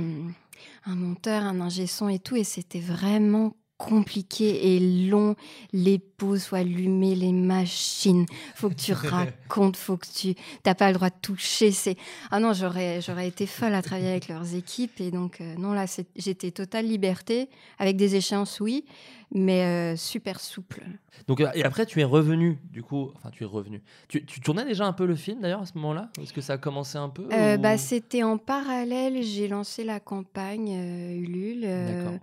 un 0.86 0.94
monteur, 0.94 1.44
un 1.44 1.60
ingé 1.60 1.86
son 1.86 2.08
et 2.08 2.18
tout, 2.18 2.36
et 2.36 2.44
c'était 2.44 2.80
vraiment 2.80 3.54
compliqué 3.78 4.74
et 4.76 4.80
long. 5.08 5.34
Les 5.72 5.98
pots 5.98 6.36
soient 6.36 6.58
allumés, 6.58 7.14
les 7.14 7.32
machines. 7.32 8.26
Faut 8.54 8.68
que 8.68 8.74
tu 8.74 8.92
racontes, 9.48 9.76
faut 9.76 9.96
que 9.96 10.06
tu 10.14 10.34
t'as 10.62 10.74
pas 10.74 10.88
le 10.88 10.94
droit 10.94 11.08
de 11.10 11.14
toucher. 11.22 11.70
C'est 11.70 11.96
ah 12.30 12.40
non, 12.40 12.52
j'aurais 12.52 13.00
j'aurais 13.00 13.28
été 13.28 13.46
folle 13.46 13.72
à 13.74 13.80
travailler 13.80 14.10
avec 14.10 14.28
leurs 14.28 14.54
équipes 14.54 15.00
et 15.00 15.10
donc 15.10 15.40
euh, 15.40 15.54
non 15.56 15.72
là 15.72 15.86
c'est- 15.86 16.08
j'étais 16.16 16.50
totale 16.50 16.86
liberté 16.86 17.48
avec 17.78 17.96
des 17.96 18.16
échéances 18.16 18.58
oui, 18.60 18.84
mais 19.32 19.62
euh, 19.64 19.96
super 19.96 20.40
souple. 20.40 20.82
Donc 21.28 21.40
et 21.40 21.64
après 21.64 21.86
tu 21.86 22.00
es 22.00 22.04
revenu 22.04 22.58
du 22.72 22.82
coup, 22.82 23.10
enfin 23.16 23.30
tu 23.30 23.44
es 23.44 23.46
revenu. 23.46 23.80
Tu, 24.08 24.24
tu 24.26 24.40
tournais 24.40 24.64
déjà 24.64 24.86
un 24.86 24.92
peu 24.92 25.06
le 25.06 25.14
film 25.14 25.40
d'ailleurs 25.40 25.62
à 25.62 25.66
ce 25.66 25.74
moment-là? 25.76 26.10
Est-ce 26.20 26.32
que 26.32 26.40
ça 26.40 26.54
a 26.54 26.58
commencé 26.58 26.98
un 26.98 27.08
peu 27.08 27.28
Euh, 27.32 27.56
ou- 27.56 27.60
bah, 27.60 27.78
c'était 27.78 28.24
en 28.24 28.38
parallèle, 28.38 29.22
j'ai 29.22 29.46
lancé 29.48 29.84
la 29.84 30.00
campagne 30.00 30.70
Ulule. 31.16 31.60
D'accord. 31.62 32.18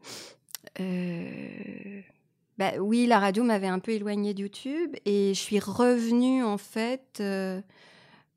Euh, 0.79 2.01
bah, 2.57 2.71
oui, 2.79 3.05
la 3.05 3.19
radio 3.19 3.43
m'avait 3.43 3.67
un 3.67 3.79
peu 3.79 3.91
éloignée 3.91 4.33
de 4.33 4.41
YouTube 4.41 4.95
et 5.05 5.33
je 5.33 5.39
suis 5.39 5.59
revenue 5.59 6.43
en 6.43 6.57
fait 6.57 7.17
euh, 7.19 7.61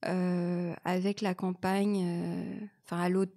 euh, 0.06 0.72
avec 0.84 1.20
la 1.20 1.34
campagne, 1.34 2.02
euh, 2.04 2.54
enfin 2.84 3.02
à 3.02 3.08
l'autre. 3.08 3.32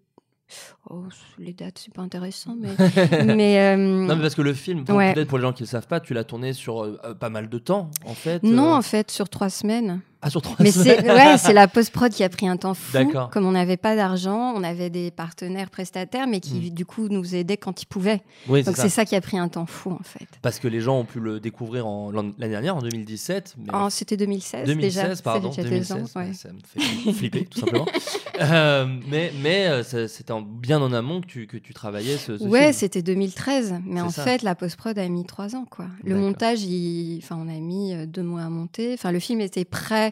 Oh, 0.89 1.03
les 1.38 1.53
dates, 1.53 1.79
c'est 1.79 1.93
pas 1.93 2.01
intéressant, 2.01 2.58
mais. 2.60 2.75
mais 3.25 3.77
Non 3.77 4.15
mais 4.15 4.22
parce 4.22 4.36
que 4.36 4.41
le 4.41 4.53
film, 4.53 4.84
Ouais. 4.89 5.13
peut-être 5.13 5.29
pour 5.29 5.38
les 5.38 5.43
gens 5.43 5.53
qui 5.53 5.63
ne 5.63 5.67
le 5.67 5.72
savent 5.72 5.88
pas, 5.88 6.01
tu 6.01 6.13
l'as 6.13 6.25
tourné 6.25 6.51
sur 6.51 7.00
pas 7.20 7.29
mal 7.29 7.48
de 7.48 7.58
temps 7.58 7.89
en 8.05 8.13
fait. 8.13 8.43
non, 8.43 8.74
en 8.74 8.81
fait, 8.81 9.12
sur 9.12 9.29
trois 9.29 9.50
semaines. 9.50 10.01
Ah 10.21 10.29
sur 10.29 10.41
trois 10.41 10.55
Mais 10.59 10.71
c'est 10.71 11.01
ouais, 11.09 11.37
c'est 11.39 11.53
la 11.53 11.67
post-prod 11.67 12.11
qui 12.11 12.23
a 12.23 12.29
pris 12.29 12.47
un 12.47 12.57
temps 12.57 12.73
fou. 12.73 12.91
D'accord. 12.93 13.29
Comme 13.31 13.45
on 13.45 13.51
n'avait 13.51 13.77
pas 13.77 13.95
d'argent, 13.95 14.53
on 14.55 14.63
avait 14.63 14.89
des 14.89 15.09
partenaires 15.11 15.69
prestataires, 15.69 16.27
mais 16.27 16.39
qui 16.39 16.71
du 16.71 16.85
coup 16.85 17.07
nous 17.09 17.33
aidaient 17.35 17.57
quand 17.57 17.81
ils 17.81 17.85
pouvaient. 17.87 18.21
Oui, 18.47 18.63
Donc 18.63 18.77
c'est 18.77 18.89
ça 18.89 19.05
qui 19.05 19.15
a 19.15 19.21
pris 19.21 19.37
un 19.39 19.47
temps 19.49 19.65
fou 19.65 19.91
en 19.91 20.03
fait. 20.03 20.27
Parce 20.41 20.59
que 20.59 20.67
les 20.67 20.79
gens 20.81 20.99
ont 20.99 21.05
pu 21.05 21.19
le 21.19 21.39
découvrir 21.39 21.85
l'année 22.13 22.33
dernière, 22.51 22.75
en 22.75 22.81
2017. 22.81 23.55
Mais 23.57 23.69
Oh, 23.73 23.87
C'était 23.89 24.17
2016, 24.17 24.67
2016, 24.67 25.09
déjà. 25.09 25.21
Pardon, 25.23 25.49
déjà 25.49 25.63
deux 25.63 25.69
2016, 25.69 25.91
ans, 25.91 26.19
ouais. 26.19 26.27
ouais, 26.27 26.33
ça 26.33 26.49
me 26.49 26.59
fait 26.65 27.11
flipper 27.13 27.45
tout 27.45 27.59
simplement. 27.59 27.85
Euh, 28.39 28.87
mais 29.07 29.31
mais 29.43 29.67
euh, 29.67 29.83
c'était 30.07 30.31
en- 30.31 30.41
bien 30.41 30.81
en 30.81 30.93
amont 30.93 31.21
que 31.21 31.27
tu, 31.27 31.45
que 31.45 31.57
tu 31.57 31.73
travaillais 31.75 32.17
ce, 32.17 32.39
ce 32.39 32.43
Ouais, 32.43 32.73
c'était 32.73 33.03
2013, 33.03 33.75
mais 33.85 34.01
en 34.01 34.09
ça. 34.09 34.23
fait, 34.23 34.41
la 34.41 34.55
post-prod 34.55 34.97
a 34.97 35.07
mis 35.09 35.25
trois 35.25 35.55
ans, 35.55 35.65
quoi. 35.69 35.85
Le 36.03 36.15
montage, 36.15 36.63
il... 36.63 37.19
enfin, 37.21 37.37
on 37.39 37.47
a 37.47 37.59
mis 37.59 37.93
euh, 37.93 38.07
deux 38.07 38.23
mois 38.23 38.41
à 38.41 38.49
monter. 38.49 38.93
Enfin, 38.95 39.11
le 39.11 39.19
film 39.19 39.41
était 39.41 39.65
prêt, 39.65 40.11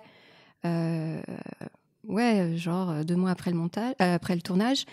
euh, 0.66 1.22
ouais, 2.08 2.54
genre 2.58 2.90
euh, 2.90 3.04
deux 3.04 3.16
mois 3.16 3.32
après 3.32 3.52
le 3.52 3.58
montage, 3.58 3.94
euh, 4.02 4.16
après 4.16 4.36
le 4.36 4.42
tournage. 4.42 4.86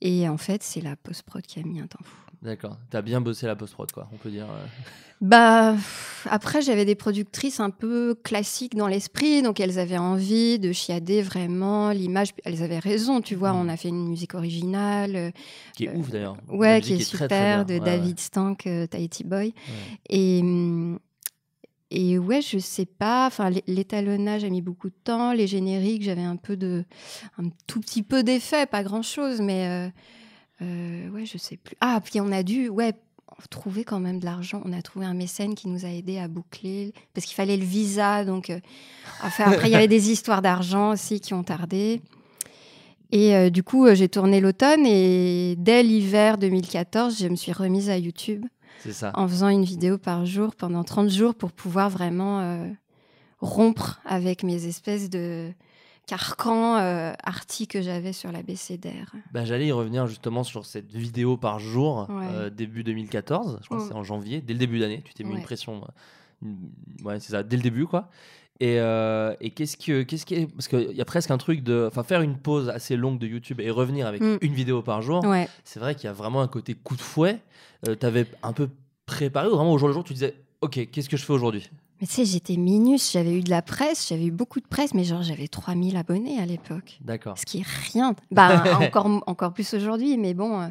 Et 0.00 0.28
en 0.28 0.38
fait, 0.38 0.62
c'est 0.62 0.80
la 0.80 0.96
post-prod 0.96 1.42
qui 1.42 1.60
a 1.60 1.62
mis 1.62 1.80
un 1.80 1.86
temps 1.86 1.98
fou. 2.02 2.16
D'accord. 2.42 2.78
T'as 2.88 3.02
bien 3.02 3.20
bossé 3.20 3.46
la 3.46 3.54
post-prod, 3.54 3.92
quoi, 3.92 4.08
on 4.12 4.16
peut 4.16 4.30
dire. 4.30 4.46
euh. 4.50 4.66
Bah, 5.20 5.74
après, 6.30 6.62
j'avais 6.62 6.86
des 6.86 6.94
productrices 6.94 7.60
un 7.60 7.68
peu 7.68 8.14
classiques 8.24 8.74
dans 8.74 8.86
l'esprit, 8.86 9.42
donc 9.42 9.60
elles 9.60 9.78
avaient 9.78 9.98
envie 9.98 10.58
de 10.58 10.72
chiader 10.72 11.20
vraiment 11.20 11.90
l'image. 11.90 12.30
Elles 12.46 12.62
avaient 12.62 12.78
raison, 12.78 13.20
tu 13.20 13.34
vois. 13.34 13.52
Mm. 13.52 13.56
On 13.56 13.68
a 13.68 13.76
fait 13.76 13.88
une 13.90 14.08
musique 14.08 14.34
originale, 14.34 15.16
euh, 15.16 15.30
Qui 15.76 15.84
est 15.84 15.88
Euh, 15.90 15.96
ouf 15.98 16.08
d'ailleurs. 16.08 16.38
Ouais, 16.48 16.80
qui 16.80 16.94
est, 16.94 16.96
très, 16.96 17.04
super, 17.04 17.28
très 17.28 17.64
de 17.66 17.74
Ouais, 17.78 17.84
David 17.84 18.18
Stank, 18.18 18.66
euh, 18.66 18.86
Tahiti 18.86 19.24
Boy. 19.24 19.48
ouais. 19.48 19.54
Et, 20.08 20.40
hum, 20.40 20.98
et 21.90 22.18
ouais, 22.18 22.40
je 22.40 22.58
sais 22.58 22.86
pas. 22.86 23.26
Enfin, 23.26 23.50
l'é- 23.50 23.64
l'étalonnage 23.66 24.44
a 24.44 24.48
mis 24.48 24.62
beaucoup 24.62 24.88
de 24.88 24.94
temps. 25.04 25.32
Les 25.32 25.46
génériques, 25.46 26.02
j'avais 26.02 26.22
un 26.22 26.36
peu 26.36 26.56
de, 26.56 26.84
un 27.38 27.48
tout 27.66 27.80
petit 27.80 28.02
peu 28.02 28.22
d'effet, 28.22 28.66
pas 28.66 28.82
grand 28.84 29.02
chose, 29.02 29.40
mais 29.40 29.66
euh, 29.66 29.88
euh, 30.62 31.08
ouais, 31.10 31.26
je 31.26 31.36
sais 31.38 31.56
plus. 31.56 31.76
Ah, 31.80 32.00
puis 32.04 32.20
on 32.20 32.30
a 32.32 32.42
dû, 32.42 32.68
ouais, 32.68 32.92
trouver 33.48 33.84
quand 33.84 34.00
même 34.00 34.20
de 34.20 34.24
l'argent. 34.24 34.62
On 34.64 34.72
a 34.72 34.82
trouvé 34.82 35.06
un 35.06 35.14
mécène 35.14 35.54
qui 35.54 35.66
nous 35.68 35.84
a 35.84 35.88
aidé 35.88 36.18
à 36.18 36.28
boucler 36.28 36.92
parce 37.14 37.26
qu'il 37.26 37.34
fallait 37.34 37.56
le 37.56 37.64
visa. 37.64 38.24
Donc, 38.24 38.50
euh, 38.50 38.60
enfin, 39.24 39.50
après, 39.50 39.68
il 39.68 39.72
y 39.72 39.76
avait 39.76 39.88
des 39.88 40.10
histoires 40.12 40.42
d'argent 40.42 40.90
aussi 40.90 41.20
qui 41.20 41.34
ont 41.34 41.42
tardé. 41.42 42.02
Et 43.12 43.50
du 43.50 43.64
coup, 43.64 43.92
j'ai 43.94 44.08
tourné 44.08 44.40
l'automne 44.40 44.86
et 44.86 45.56
dès 45.58 45.82
l'hiver 45.82 46.38
2014, 46.38 47.18
je 47.20 47.26
me 47.26 47.34
suis 47.34 47.50
remise 47.50 47.90
à 47.90 47.98
YouTube 47.98 48.44
ça. 48.92 49.12
en 49.14 49.26
faisant 49.28 49.48
une 49.48 49.64
vidéo 49.64 49.98
par 49.98 50.24
jour 50.26 50.54
pendant 50.54 50.84
30 50.84 51.10
jours 51.10 51.34
pour 51.34 51.52
pouvoir 51.52 51.90
vraiment 51.90 52.40
euh, 52.40 52.68
rompre 53.40 54.00
avec 54.04 54.42
mes 54.42 54.66
espèces 54.66 55.08
de 55.10 55.50
carcans 56.06 56.76
euh, 56.78 57.12
arty 57.22 57.66
que 57.68 57.82
j'avais 57.82 58.12
sur 58.12 58.32
la 58.32 58.42
BCDR. 58.42 59.12
Bah, 59.32 59.44
J'allais 59.44 59.68
y 59.68 59.72
revenir 59.72 60.06
justement 60.06 60.42
sur 60.42 60.66
cette 60.66 60.92
vidéo 60.92 61.36
par 61.36 61.58
jour, 61.60 62.08
Ouais. 62.10 62.26
euh, 62.28 62.50
début 62.50 62.82
2014, 62.82 63.58
je 63.62 63.66
crois 63.66 63.78
que 63.78 63.84
c'est 63.88 63.94
en 63.94 64.02
janvier, 64.02 64.40
dès 64.40 64.52
le 64.54 64.58
début 64.58 64.78
d'année, 64.80 65.02
tu 65.04 65.14
t'es 65.14 65.22
mis 65.24 65.34
une 65.36 65.42
pression, 65.42 65.82
euh, 65.84 65.86
une- 66.48 66.70
ouais 67.04 67.20
c'est 67.20 67.32
ça, 67.32 67.42
dès 67.42 67.56
le 67.56 67.62
début 67.62 67.86
quoi. 67.86 68.08
Et, 68.60 68.78
euh, 68.78 69.34
et 69.40 69.50
qu'est-ce 69.50 69.76
que, 69.78 70.02
qu'est-ce 70.02 70.26
qui 70.26 70.46
parce 70.46 70.68
qu'il 70.68 70.92
y 70.92 71.00
a 71.00 71.04
presque 71.06 71.30
un 71.30 71.38
truc 71.38 71.62
de, 71.62 71.86
enfin 71.88 72.02
faire 72.02 72.20
une 72.20 72.36
pause 72.36 72.68
assez 72.68 72.94
longue 72.94 73.18
de 73.18 73.26
YouTube 73.26 73.58
et 73.60 73.70
revenir 73.70 74.06
avec 74.06 74.20
Mm. 74.20 74.36
une 74.42 74.52
vidéo 74.52 74.82
par 74.82 75.00
jour, 75.00 75.24
Ouais. 75.24 75.48
c'est 75.64 75.80
vrai 75.80 75.94
qu'il 75.94 76.04
y 76.04 76.08
a 76.08 76.12
vraiment 76.12 76.42
un 76.42 76.48
côté 76.48 76.74
coup 76.74 76.94
de 76.94 77.00
fouet. 77.00 77.38
Euh, 77.88 77.94
T'avais 77.94 78.26
un 78.42 78.52
peu 78.52 78.68
préparé 79.06 79.48
ou 79.48 79.56
vraiment 79.56 79.72
au 79.72 79.78
jour 79.78 79.88
le 79.88 79.94
jour 79.94 80.04
tu 80.04 80.12
disais, 80.12 80.34
ok, 80.60 80.90
qu'est-ce 80.92 81.08
que 81.08 81.16
je 81.16 81.24
fais 81.24 81.32
aujourd'hui? 81.32 81.70
Mais 82.02 82.06
tu 82.06 82.12
sais, 82.14 82.24
j'étais 82.26 82.56
minus, 82.56 83.12
j'avais 83.12 83.32
eu 83.32 83.40
de 83.42 83.50
la 83.50 83.62
presse, 83.62 84.08
j'avais 84.08 84.24
eu 84.26 84.30
beaucoup 84.30 84.60
de 84.60 84.66
presse, 84.66 84.92
mais 84.94 85.04
genre 85.04 85.22
j'avais 85.22 85.48
3000 85.48 85.96
abonnés 85.96 86.38
à 86.38 86.44
l'époque. 86.46 86.98
D'accord. 87.02 87.38
Ce 87.38 87.44
qui 87.46 87.58
est 87.60 87.66
rien. 87.92 88.14
Bah, 88.30 88.62
encore, 88.80 89.22
encore 89.26 89.52
plus 89.54 89.72
aujourd'hui, 89.74 90.16
mais 90.18 90.32
bon, 90.34 90.60
euh, 90.60 90.68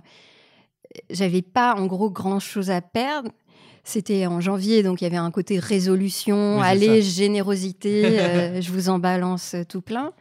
j'avais 1.10 1.41
pas 1.41 1.75
en 1.75 1.86
gros 1.86 2.10
grand 2.10 2.39
chose 2.39 2.69
à 2.69 2.81
perdre. 2.81 3.31
C'était 3.83 4.25
en 4.27 4.41
janvier, 4.41 4.83
donc 4.83 5.01
il 5.01 5.05
y 5.05 5.07
avait 5.07 5.17
un 5.17 5.31
côté 5.31 5.59
résolution, 5.59 6.57
Oui, 6.57 6.63
allez, 6.63 7.01
générosité, 7.01 8.19
euh, 8.19 8.62
je 8.62 8.71
vous 8.71 8.89
en 8.89 9.00
balance 9.00 9.55
euh, 9.55 9.63
tout 9.63 9.81
plein. 9.81 10.13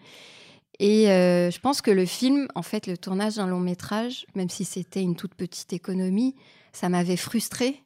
Et 0.78 1.10
euh, 1.10 1.50
je 1.50 1.58
pense 1.58 1.82
que 1.82 1.90
le 1.90 2.06
film, 2.06 2.46
en 2.54 2.62
fait, 2.62 2.86
le 2.86 2.96
tournage 2.96 3.36
d'un 3.36 3.48
long 3.48 3.60
métrage, 3.60 4.26
même 4.34 4.48
si 4.48 4.64
c'était 4.64 5.02
une 5.02 5.16
toute 5.16 5.34
petite 5.34 5.72
économie, 5.72 6.36
ça 6.72 6.88
m'avait 6.88 7.16
frustrée 7.16 7.82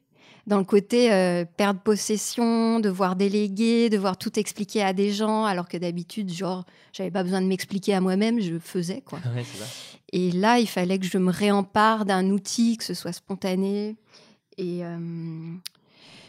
dans 0.47 0.59
le 0.59 0.64
côté 0.64 1.12
euh, 1.12 1.45
perdre 1.45 1.81
possession, 1.81 2.81
devoir 2.81 3.17
déléguer, 3.17 3.88
devoir 3.91 4.17
tout 4.17 4.38
expliquer 4.38 4.83
à 4.83 4.93
des 4.93 5.12
gens, 5.12 5.45
alors 5.45 5.69
que 5.69 5.76
d'habitude, 5.76 6.33
genre, 6.33 6.64
j'avais 6.93 7.11
pas 7.11 7.23
besoin 7.23 7.41
de 7.41 7.47
m'expliquer 7.47 7.95
à 7.95 8.00
moi-même, 8.00 8.41
je 8.41 8.59
faisais 8.59 9.02
quoi. 9.02 9.19
Ouais. 9.35 9.45
Et 10.14 10.31
là, 10.31 10.59
il 10.59 10.67
fallait 10.69 10.99
que 10.99 11.07
je 11.07 11.17
me 11.17 11.31
réempare 11.31 12.05
d'un 12.05 12.29
outil, 12.29 12.76
que 12.76 12.85
ce 12.85 12.93
soit 12.93 13.12
spontané. 13.12 13.97
Et 14.59 14.82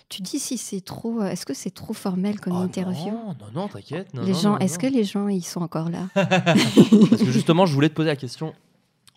tu 0.09 0.21
dis 0.21 0.37
si 0.39 0.57
c'est 0.57 0.81
trop, 0.81 1.21
euh, 1.21 1.29
est-ce 1.29 1.45
que 1.45 1.53
c'est 1.53 1.71
trop 1.73 1.93
formel 1.93 2.39
comme 2.39 2.53
Oh, 2.53 2.61
interview? 2.61 3.11
non, 3.11 3.27
non, 3.39 3.61
non, 3.61 3.67
t'inquiète. 3.67 4.09
Les 4.13 4.31
non, 4.33 4.37
gens, 4.39 4.57
est-ce 4.59 4.77
que 4.77 4.85
les 4.87 5.03
gens, 5.03 5.27
ils 5.27 5.41
sont 5.43 5.61
encore 5.61 5.89
là? 5.89 6.07
Parce 6.15 7.21
que 7.23 7.31
justement, 7.31 7.65
je 7.65 7.73
voulais 7.73 7.89
te 7.89 7.95
poser 7.95 8.09
la 8.09 8.15
question. 8.15 8.53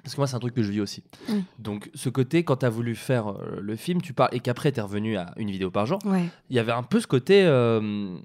Parce 0.02 0.14
que 0.14 0.20
moi, 0.20 0.26
c'est 0.28 0.36
un 0.36 0.38
truc 0.38 0.54
que 0.54 0.62
je 0.62 0.70
vis 0.70 0.80
aussi. 0.80 1.02
Oui. 1.28 1.42
Donc, 1.58 1.90
ce 1.94 2.08
côté, 2.08 2.44
quand 2.44 2.56
tu 2.58 2.66
as 2.66 2.70
voulu 2.70 2.94
faire 2.94 3.28
euh, 3.28 3.58
le 3.60 3.74
film, 3.76 4.00
tu 4.00 4.12
parles 4.12 4.30
et 4.32 4.40
qu'après, 4.40 4.70
tu 4.70 4.78
es 4.78 4.82
revenu 4.82 5.16
à 5.16 5.32
une 5.36 5.50
vidéo 5.50 5.70
par 5.70 5.84
jour, 5.84 5.98
Ouais. 6.04 6.26
il 6.48 6.56
y 6.56 6.60
avait 6.60 6.72
un 6.72 6.84
peu 6.84 7.00
ce 7.00 7.08
côté, 7.08 7.42
euh, 7.44 8.16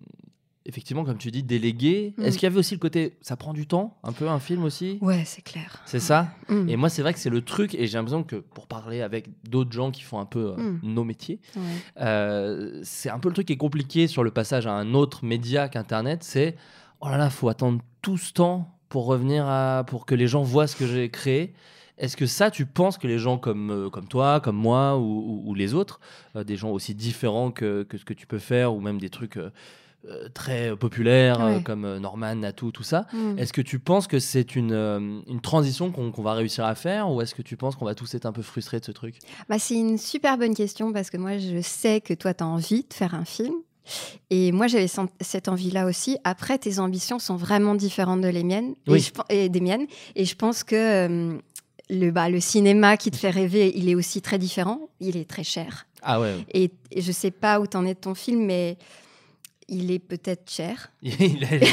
effectivement, 0.66 1.04
comme 1.04 1.18
tu 1.18 1.32
dis, 1.32 1.44
délégué. 1.44 2.14
Mm. 2.18 2.24
Est-ce 2.24 2.38
qu'il 2.38 2.44
y 2.48 2.52
avait 2.52 2.60
aussi 2.60 2.74
le 2.76 2.80
côté, 2.80 3.18
ça 3.22 3.36
prend 3.36 3.54
du 3.54 3.66
temps, 3.68 3.98
un 4.04 4.12
peu 4.12 4.28
un 4.30 4.40
film 4.40 4.64
aussi? 4.64 4.98
Ouais, 5.02 5.24
c'est 5.26 5.42
clair. 5.42 5.82
C'est 5.86 6.00
ça? 6.00 6.28
Mm. 6.50 6.70
Et 6.70 6.76
moi, 6.76 6.90
c'est 6.90 7.02
vrai 7.02 7.14
que 7.14 7.20
c'est 7.20 7.30
le 7.32 7.42
truc, 7.42 7.74
et 7.76 7.88
j'ai 7.88 7.98
l'impression 7.98 8.24
que 8.24 8.36
pour 8.36 8.68
parler 8.68 9.02
avec 9.02 9.28
d'autres 9.50 9.72
gens 9.72 9.90
qui 9.92 10.02
font 10.04 10.20
un 10.20 10.26
peu 10.26 10.54
euh, 10.58 10.62
Mm. 10.62 10.80
nos 10.84 11.04
métiers, 11.04 11.40
Ouais. 11.56 11.62
euh, 12.06 12.80
c'est 12.84 13.10
un 13.10 13.20
peu 13.20 13.30
le 13.30 13.34
truc 13.34 13.48
qui 13.48 13.54
est 13.54 13.58
compliqué 13.58 14.08
sur 14.08 14.24
le 14.24 14.32
passage 14.32 14.68
à 14.68 14.74
un 14.74 14.94
autre 14.94 15.26
média 15.26 15.70
qu'Internet, 15.70 16.24
c'est 16.24 16.56
oh 17.02 17.08
là 17.10 17.18
là, 17.18 17.30
faut 17.30 17.50
attendre 17.50 17.82
tout 18.02 18.18
ce 18.18 18.32
temps 18.34 18.78
pour 18.90 19.06
revenir 19.06 19.46
à 19.48 19.84
pour 19.88 20.06
que 20.06 20.16
les 20.16 20.28
gens 20.28 20.44
voient 20.44 20.68
ce 20.68 20.76
que 20.76 20.86
j'ai 20.86 21.10
créé. 21.10 21.54
Est-ce 21.98 22.18
que 22.18 22.26
ça, 22.26 22.50
tu 22.50 22.66
penses 22.66 22.98
que 22.98 23.08
les 23.08 23.20
gens 23.20 23.38
comme, 23.38 23.70
euh, 23.72 23.90
comme 23.90 24.08
toi, 24.08 24.40
comme 24.40 24.56
moi 24.56 24.98
ou, 24.98 25.02
ou- 25.04 25.44
ou 25.50 25.54
les 25.54 25.74
autres, 25.76 26.00
euh, 26.36 26.44
des 26.44 26.56
gens 26.58 26.70
aussi 26.72 26.96
différents 26.96 27.52
que, 27.52 27.84
que 27.84 27.98
ce 27.98 28.06
que 28.06 28.14
tu 28.14 28.26
peux 28.26 28.40
faire, 28.40 28.74
ou 28.74 28.80
même 28.82 29.00
des 29.00 29.10
trucs 29.10 29.38
euh, 29.38 29.52
euh, 30.10 30.28
très 30.34 30.76
populaires 30.76 31.42
euh, 31.42 31.58
Ouais. 31.58 31.64
comme 31.64 31.86
euh, 31.86 32.00
Norman, 32.00 32.36
Natou, 32.36 32.72
tout 32.72 32.84
ça, 32.84 33.06
Mm. 33.14 33.38
est-ce 33.38 33.54
que 33.54 33.62
tu 33.62 33.78
penses 33.80 34.08
que 34.08 34.20
c'est 34.20 34.56
une, 34.56 34.72
euh, 34.74 35.20
une 35.28 35.42
transition 35.42 35.92
qu'on 35.92 36.22
va 36.24 36.34
réussir 36.34 36.66
à 36.66 36.74
faire, 36.76 37.10
ou 37.12 37.22
est-ce 37.22 37.36
que 37.36 37.42
tu 37.44 37.56
penses 37.58 37.76
qu'on 37.76 37.86
va 37.86 37.96
tous 37.96 38.14
être 38.16 38.26
un 38.26 38.32
peu 38.32 38.42
frustrés 38.42 38.80
de 38.80 38.86
ce 38.86 38.92
truc? 38.92 39.16
Bah, 39.50 39.60
c'est 39.60 39.76
une 39.76 39.98
super 39.98 40.38
bonne 40.38 40.56
question 40.56 40.92
parce 40.92 41.10
que 41.10 41.18
moi, 41.18 41.38
je 41.38 41.62
sais 41.62 42.02
que 42.02 42.14
toi, 42.14 42.34
tu 42.34 42.44
as 42.44 42.48
envie 42.48 42.84
de 42.90 42.94
faire 42.94 43.14
un 43.16 43.26
film. 43.26 43.54
Et 44.30 44.52
moi, 44.52 44.68
j'avais 44.68 44.88
cette 45.22 45.48
envie-là 45.48 45.86
aussi. 45.88 46.18
Après, 46.24 46.58
tes 46.58 46.80
ambitions 46.80 47.20
sont 47.20 47.36
vraiment 47.36 47.76
différentes 47.76 48.22
de 48.22 48.28
les 48.28 48.44
miennes 48.44 48.76
et, 48.88 49.00
je 49.00 49.48
des 49.48 49.60
miennes. 49.62 49.88
Et 50.16 50.26
je 50.26 50.36
pense 50.36 50.64
que 50.64 50.76
euh, 50.76 51.38
le, 51.90 52.12
bah, 52.12 52.30
le 52.30 52.40
cinéma 52.40 52.96
qui 52.96 53.10
te 53.12 53.18
fait 53.18 53.32
rêver, 53.32 53.74
il 53.76 53.90
est 53.90 53.96
aussi 53.96 54.22
très 54.22 54.38
différent. 54.38 54.80
Il 55.00 55.18
est 55.18 55.28
très 55.30 55.44
cher. 55.44 55.88
Ah 56.04 56.22
ouais, 56.22 56.36
Et, 56.54 56.72
et 56.92 57.02
je 57.02 57.12
sais 57.12 57.32
pas 57.32 57.60
où 57.60 57.68
t'en 57.68 57.86
es 57.86 57.94
de 57.96 58.00
ton 58.00 58.16
film, 58.16 58.46
mais 58.46 58.78
il 59.72 59.90
est 59.92 59.98
peut-être 60.00 60.52
cher. 60.52 60.92
Il 61.02 61.44
a- 61.46 61.66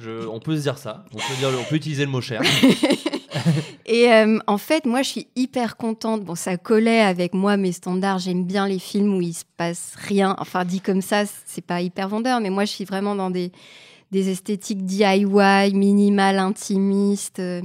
je- 0.00 0.26
on 0.26 0.40
peut 0.40 0.56
se 0.56 0.62
dire 0.62 0.78
ça. 0.78 1.04
On 1.14 1.18
peut, 1.18 1.34
dire, 1.38 1.48
on 1.60 1.62
peut 1.64 1.76
utiliser 1.76 2.04
le 2.04 2.10
mot 2.10 2.20
cher. 2.20 2.42
Et 3.86 4.12
euh, 4.12 4.38
en 4.46 4.58
fait, 4.58 4.84
moi, 4.86 5.02
je 5.02 5.08
suis 5.08 5.26
hyper 5.36 5.76
contente. 5.76 6.24
Bon, 6.24 6.34
ça 6.34 6.56
collait 6.56 7.00
avec 7.00 7.34
moi, 7.34 7.56
mes 7.56 7.72
standards. 7.72 8.18
J'aime 8.18 8.44
bien 8.44 8.66
les 8.66 8.78
films 8.78 9.14
où 9.16 9.20
il 9.20 9.34
se 9.34 9.44
passe 9.56 9.92
rien. 9.96 10.34
Enfin, 10.38 10.64
dit 10.64 10.80
comme 10.80 11.02
ça, 11.02 11.24
c'est 11.46 11.64
pas 11.64 11.80
hyper 11.80 12.08
vendeur, 12.08 12.40
mais 12.40 12.50
moi, 12.50 12.64
je 12.64 12.72
suis 12.72 12.84
vraiment 12.84 13.14
dans 13.14 13.30
des, 13.30 13.52
des 14.10 14.28
esthétiques 14.30 14.84
DIY, 14.84 15.72
minimal, 15.74 16.38
intimiste, 16.38 17.38
euh, 17.40 17.62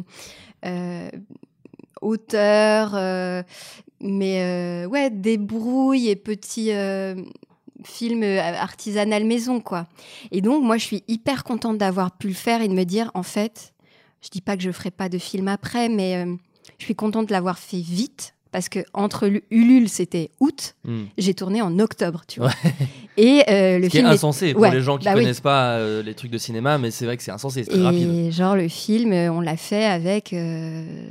euh, 0.65 1.09
auteur, 2.01 2.91
euh, 2.95 3.43
mais 4.01 4.85
ouais, 4.85 5.09
débrouille 5.09 6.09
et 6.09 6.15
petit 6.15 6.71
film 7.85 8.23
euh, 8.23 8.41
artisanal 8.41 9.23
maison, 9.25 9.59
quoi. 9.59 9.87
Et 10.31 10.41
donc, 10.41 10.63
moi, 10.63 10.77
je 10.77 10.83
suis 10.85 11.03
hyper 11.07 11.43
contente 11.43 11.77
d'avoir 11.77 12.11
pu 12.17 12.27
le 12.27 12.33
faire 12.33 12.61
et 12.61 12.67
de 12.67 12.73
me 12.73 12.83
dire, 12.83 13.11
en 13.13 13.23
fait, 13.23 13.73
je 14.21 14.29
dis 14.29 14.41
pas 14.41 14.57
que 14.57 14.63
je 14.63 14.71
ferai 14.71 14.91
pas 14.91 15.09
de 15.09 15.17
film 15.17 15.47
après, 15.47 15.89
mais 15.89 16.15
euh, 16.25 16.35
je 16.79 16.85
suis 16.85 16.95
contente 16.95 17.27
de 17.27 17.31
l'avoir 17.33 17.59
fait 17.59 17.79
vite 17.81 18.33
parce 18.51 18.69
que 18.69 18.79
entre 18.93 19.27
le- 19.27 19.43
Ulule 19.51 19.89
c'était 19.89 20.31
août, 20.39 20.73
Hmm. 20.85 21.03
j'ai 21.17 21.33
tourné 21.33 21.61
en 21.61 21.77
octobre, 21.79 22.23
tu 22.27 22.39
vois. 22.39 22.51
Et 23.17 23.43
euh, 23.49 23.77
le 23.77 23.85
Ce 23.85 23.89
qui 23.89 23.97
est 23.97 23.99
film 23.99 24.07
est- 24.07 24.13
insensé 24.15 24.53
pour 24.53 24.61
Ouais, 24.61 24.71
les 24.71 24.81
gens 24.81 24.97
qui 24.97 25.05
bah 25.05 25.11
oui. 25.15 25.21
connaissent 25.21 25.41
pas 25.41 25.73
euh, 25.73 26.01
les 26.01 26.13
trucs 26.15 26.31
de 26.31 26.37
cinéma, 26.37 26.77
mais 26.77 26.89
c'est 26.89 27.05
vrai 27.05 27.17
que 27.17 27.23
c'est 27.23 27.31
insensé, 27.31 27.63
c'est 27.63 27.71
très 27.71 27.79
et 27.79 27.83
rapide. 27.83 28.31
genre 28.31 28.55
le 28.55 28.67
film, 28.69 29.11
on 29.11 29.41
l'a 29.41 29.57
fait 29.57 29.85
avec, 29.85 30.31
euh, 30.33 31.09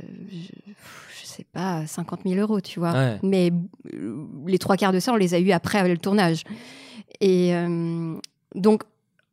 sais 1.37 1.45
pas, 1.51 1.85
50 1.87 2.21
000 2.25 2.35
euros, 2.39 2.61
tu 2.61 2.79
vois. 2.79 2.91
Ouais. 2.93 3.19
Mais 3.23 3.51
euh, 3.93 4.25
les 4.45 4.57
trois 4.59 4.77
quarts 4.77 4.91
de 4.91 4.99
ça, 4.99 5.13
on 5.13 5.15
les 5.15 5.33
a 5.33 5.39
eu 5.39 5.51
après 5.51 5.87
le 5.87 5.97
tournage. 5.97 6.43
Et 7.21 7.53
euh, 7.55 8.15
donc, 8.55 8.83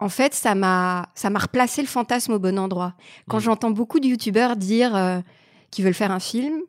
en 0.00 0.08
fait, 0.08 0.34
ça 0.34 0.54
m'a 0.54 1.08
ça 1.14 1.30
m'a 1.30 1.38
replacé 1.38 1.80
le 1.82 1.88
fantasme 1.88 2.32
au 2.32 2.38
bon 2.38 2.58
endroit. 2.58 2.94
Quand 3.28 3.38
Mm. 3.38 3.42
j'entends 3.42 3.70
beaucoup 3.70 4.00
de 4.00 4.06
youtubeurs 4.06 4.56
dire 4.56 4.94
euh, 4.94 5.20
qu'ils 5.70 5.84
veulent 5.84 5.94
faire 5.94 6.10
un 6.12 6.20
film, 6.20 6.60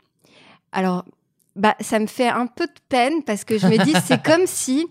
alors 0.72 1.06
bah 1.56 1.76
ça 1.80 2.00
me 2.00 2.08
fait 2.08 2.28
un 2.28 2.48
peu 2.48 2.66
de 2.68 2.72
peine 2.90 3.24
parce 3.26 3.44
que 3.46 3.58
je 3.58 3.68
me 3.68 3.78
dis 3.84 3.94
c'est 4.06 4.22
comme 4.30 4.46
si 4.46 4.88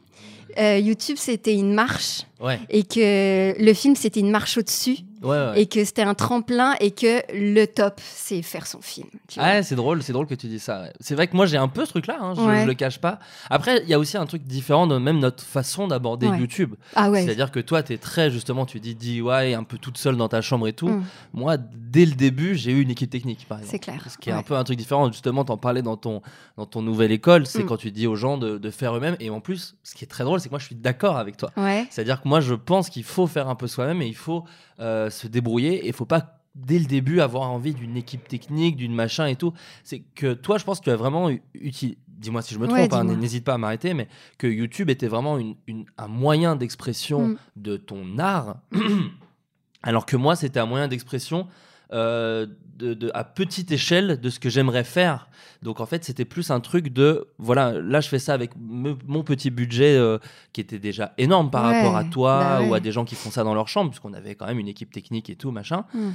euh, 0.59 0.79
YouTube 0.79 1.17
c'était 1.19 1.55
une 1.55 1.75
marche 1.75 2.23
Ouais. 2.41 2.59
et 2.71 2.85
que 2.85 3.55
le 3.59 3.73
film 3.75 3.95
c'était 3.97 4.21
une 4.21 4.31
marche 4.31 4.57
au-dessus 4.59 4.99
Ouais, 5.25 5.31
ouais. 5.31 5.63
et 5.63 5.67
que 5.67 5.85
c'était 5.85 6.03
un 6.03 6.15
tremplin 6.15 6.75
et 6.81 6.91
que 6.91 7.23
le 7.33 7.65
top, 7.67 8.01
c'est 8.05 8.43
faire 8.43 8.67
son 8.67 8.81
film. 8.83 9.09
tu 9.29 9.41
vois. 9.41 9.49
Ouais, 9.49 9.63
c'est 9.63 9.75
drôle, 9.75 10.03
c'est 10.03 10.13
drôle 10.13 10.27
que 10.27 10.35
tu 10.35 10.47
dis 10.47 10.59
ça. 10.61 10.85
C'est 11.01 11.15
vrai 11.15 11.27
que 11.27 11.35
moi 11.37 11.47
j'ai 11.47 11.57
un 11.57 11.69
peu 11.69 11.85
ce 11.85 11.91
truc-là, 11.91 12.19
hein, 12.21 12.35
je, 12.37 12.41
je 12.43 12.67
le 12.67 12.75
cache 12.75 12.99
pas. 13.01 13.19
Après, 13.51 13.81
il 13.83 13.89
y 13.89 13.95
a 13.95 13.99
aussi 13.99 14.17
un 14.17 14.27
truc 14.27 14.43
différent 14.45 14.87
de 14.87 14.99
même 14.99 15.19
notre 15.19 15.43
façon 15.43 15.89
d'aborder. 15.89 16.27
YouTube. 16.35 16.75
Ah 16.95 17.11
ouais. 17.11 17.25
C'est-à-dire 17.25 17.51
que 17.51 17.61
toi, 17.61 17.83
tu 17.83 17.93
es 17.93 17.99
très 17.99 18.31
justement, 18.31 18.67
tu 18.67 18.81
dis 18.81 18.95
DIY, 18.95 19.55
un 19.55 19.63
peu 19.63 19.79
toute 19.79 19.97
seule 19.99 20.17
dans 20.17 20.29
ta 20.29 20.41
chambre 20.43 20.67
et 20.69 20.73
tout. 20.73 20.89
Mm. 20.89 21.05
Moi, 21.33 21.57
dès 21.59 22.05
le 22.07 22.13
début, 22.13 22.55
j'ai 22.57 22.73
eu 22.73 22.83
une 22.83 22.91
équipe 22.91 23.09
technique, 23.11 23.47
par 23.49 23.59
exemple. 23.59 23.71
C'est 23.71 23.79
clair, 23.79 24.05
Ce 24.11 24.19
qui 24.19 24.31
est 24.31 24.33
un 24.33 24.43
peu 24.43 24.55
un 24.57 24.65
truc 24.65 24.77
différent. 24.77 25.11
Justement, 25.13 25.45
t'en 25.45 25.57
parlais 25.57 25.83
dans 25.83 25.97
ton, 25.97 26.21
dans 26.57 26.67
ton 26.67 26.83
nouvelle 26.83 27.13
école, 27.13 27.47
c'est 27.47 27.63
Mm. 27.63 27.67
quand 27.67 27.77
tu 27.77 27.91
dis 27.93 28.07
aux 28.07 28.17
gens 28.17 28.37
de, 28.37 28.59
de 28.59 28.71
faire 28.71 28.97
eux-mêmes. 28.97 29.17
Et 29.21 29.31
en 29.31 29.41
plus, 29.41 29.77
ce 29.85 29.95
qui 29.95 30.05
est 30.05 30.09
très 30.09 30.25
drôle, 30.25 30.41
c'est 30.41 30.49
que 30.49 30.53
moi, 30.55 30.59
je 30.59 30.67
suis 30.67 30.75
d'accord 30.75 31.17
avec 31.17 31.37
toi. 31.37 31.51
Ouais. 31.57 31.87
C'est-à-dire 31.91 32.21
que 32.21 32.29
moi, 32.29 32.41
je 32.41 32.55
pense 32.55 32.91
qu'il 32.91 33.05
faut 33.05 33.27
faire 33.27 33.49
un 33.49 33.55
peu 33.55 33.67
soi-même 33.69 34.03
et 34.03 34.07
il 34.07 34.17
faut 34.17 34.45
euh, 34.81 35.09
se 35.15 35.27
débrouiller 35.27 35.85
et 35.85 35.87
il 35.89 35.93
faut 35.93 36.05
pas 36.07 36.41
dès 36.55 36.79
le 36.79 36.85
début 36.85 37.21
avoir 37.21 37.51
envie 37.51 37.75
d'une 37.75 37.97
équipe 37.97 38.29
technique, 38.29 38.77
d'une 38.77 38.95
machin 38.95 39.27
et 39.27 39.35
tout. 39.37 39.53
C'est 39.83 40.01
que 40.15 40.35
toi, 40.35 40.57
je 40.59 40.65
pense 40.65 40.79
que 40.81 40.85
tu 40.85 40.91
as 40.91 40.97
vraiment 40.97 41.31
eu- 41.31 41.43
uti- 41.55 41.97
Dis-moi 42.17 42.43
si 42.43 42.55
je 42.55 42.59
me 42.61 42.67
Ouais, 42.69 42.87
trompe, 42.89 42.93
hein, 42.95 43.05
n'hésite 43.17 43.45
pas 43.45 43.55
à 43.55 43.59
m'arrêter, 43.59 43.93
mais 43.93 44.07
que 44.39 44.47
YouTube 44.47 44.89
était 44.89 45.09
vraiment 45.09 45.37
une- 45.37 45.57
une- 45.67 45.85
un 45.99 46.07
moyen 46.07 46.55
d'expression 46.57 47.29
Mm. 47.29 47.37
de 47.57 47.77
ton 47.77 48.19
art, 48.19 48.59
alors 49.83 50.07
que 50.07 50.17
moi, 50.17 50.37
c'était 50.37 50.61
un 50.61 50.67
moyen 50.67 50.89
d'expression 50.89 51.49
euh, 51.93 52.47
de, 52.77 52.95
de- 52.95 53.11
à 53.15 53.25
petite 53.25 53.71
échelle 53.71 54.21
de 54.21 54.31
ce 54.31 54.41
que 54.41 54.49
j'aimerais 54.51 54.85
faire. 54.85 55.29
Donc 55.63 55.81
en 55.81 55.87
fait, 55.87 56.05
c'était 56.05 56.25
plus 56.25 56.51
un 56.51 56.61
truc 56.61 56.93
de, 56.93 57.29
voilà, 57.39 57.73
là 57.81 58.01
je 58.01 58.09
fais 58.09 58.19
ça 58.19 58.35
avec 58.35 58.51
me- 58.59 58.97
mon 59.07 59.23
petit 59.23 59.51
budget 59.51 59.97
euh, 59.97 60.19
qui 60.53 60.61
était 60.61 60.79
déjà 60.79 61.13
énorme 61.19 61.51
par 61.51 61.65
Ouais, 61.67 61.77
rapport 61.81 61.97
à 61.97 62.05
toi 62.05 62.39
bah 62.39 62.63
ou 62.67 62.75
à 62.75 62.81
des 62.81 62.93
gens 62.93 63.05
qui 63.05 63.15
font 63.15 63.31
ça 63.31 63.45
dans 63.45 63.55
leur 63.55 63.69
chambre, 63.69 63.91
puisqu'on 63.91 64.13
avait 64.13 64.35
quand 64.35 64.47
même 64.47 64.59
une 64.59 64.69
équipe 64.69 64.91
technique 64.93 65.31
et 65.31 65.37
tout, 65.37 65.51
machin. 65.53 65.85
Mm. 65.95 66.11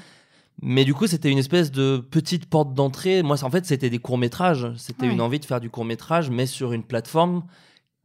Mais 0.62 0.84
du 0.84 0.94
coup, 0.94 1.08
c'était 1.08 1.32
une 1.32 1.38
espèce 1.38 1.72
de 1.72 1.98
petite 2.12 2.46
porte 2.48 2.74
d'entrée. 2.74 3.24
Moi, 3.24 3.42
en 3.44 3.50
fait, 3.50 3.66
c'était 3.66 3.90
des 3.90 4.00
courts-métrages. 4.00 4.68
C'était 4.76 5.08
Ouais. 5.08 5.14
une 5.14 5.22
envie 5.22 5.40
de 5.40 5.46
faire 5.46 5.62
du 5.62 5.70
court-métrage, 5.70 6.30
mais 6.30 6.46
sur 6.46 6.74
une 6.74 6.84
plateforme 6.84 7.44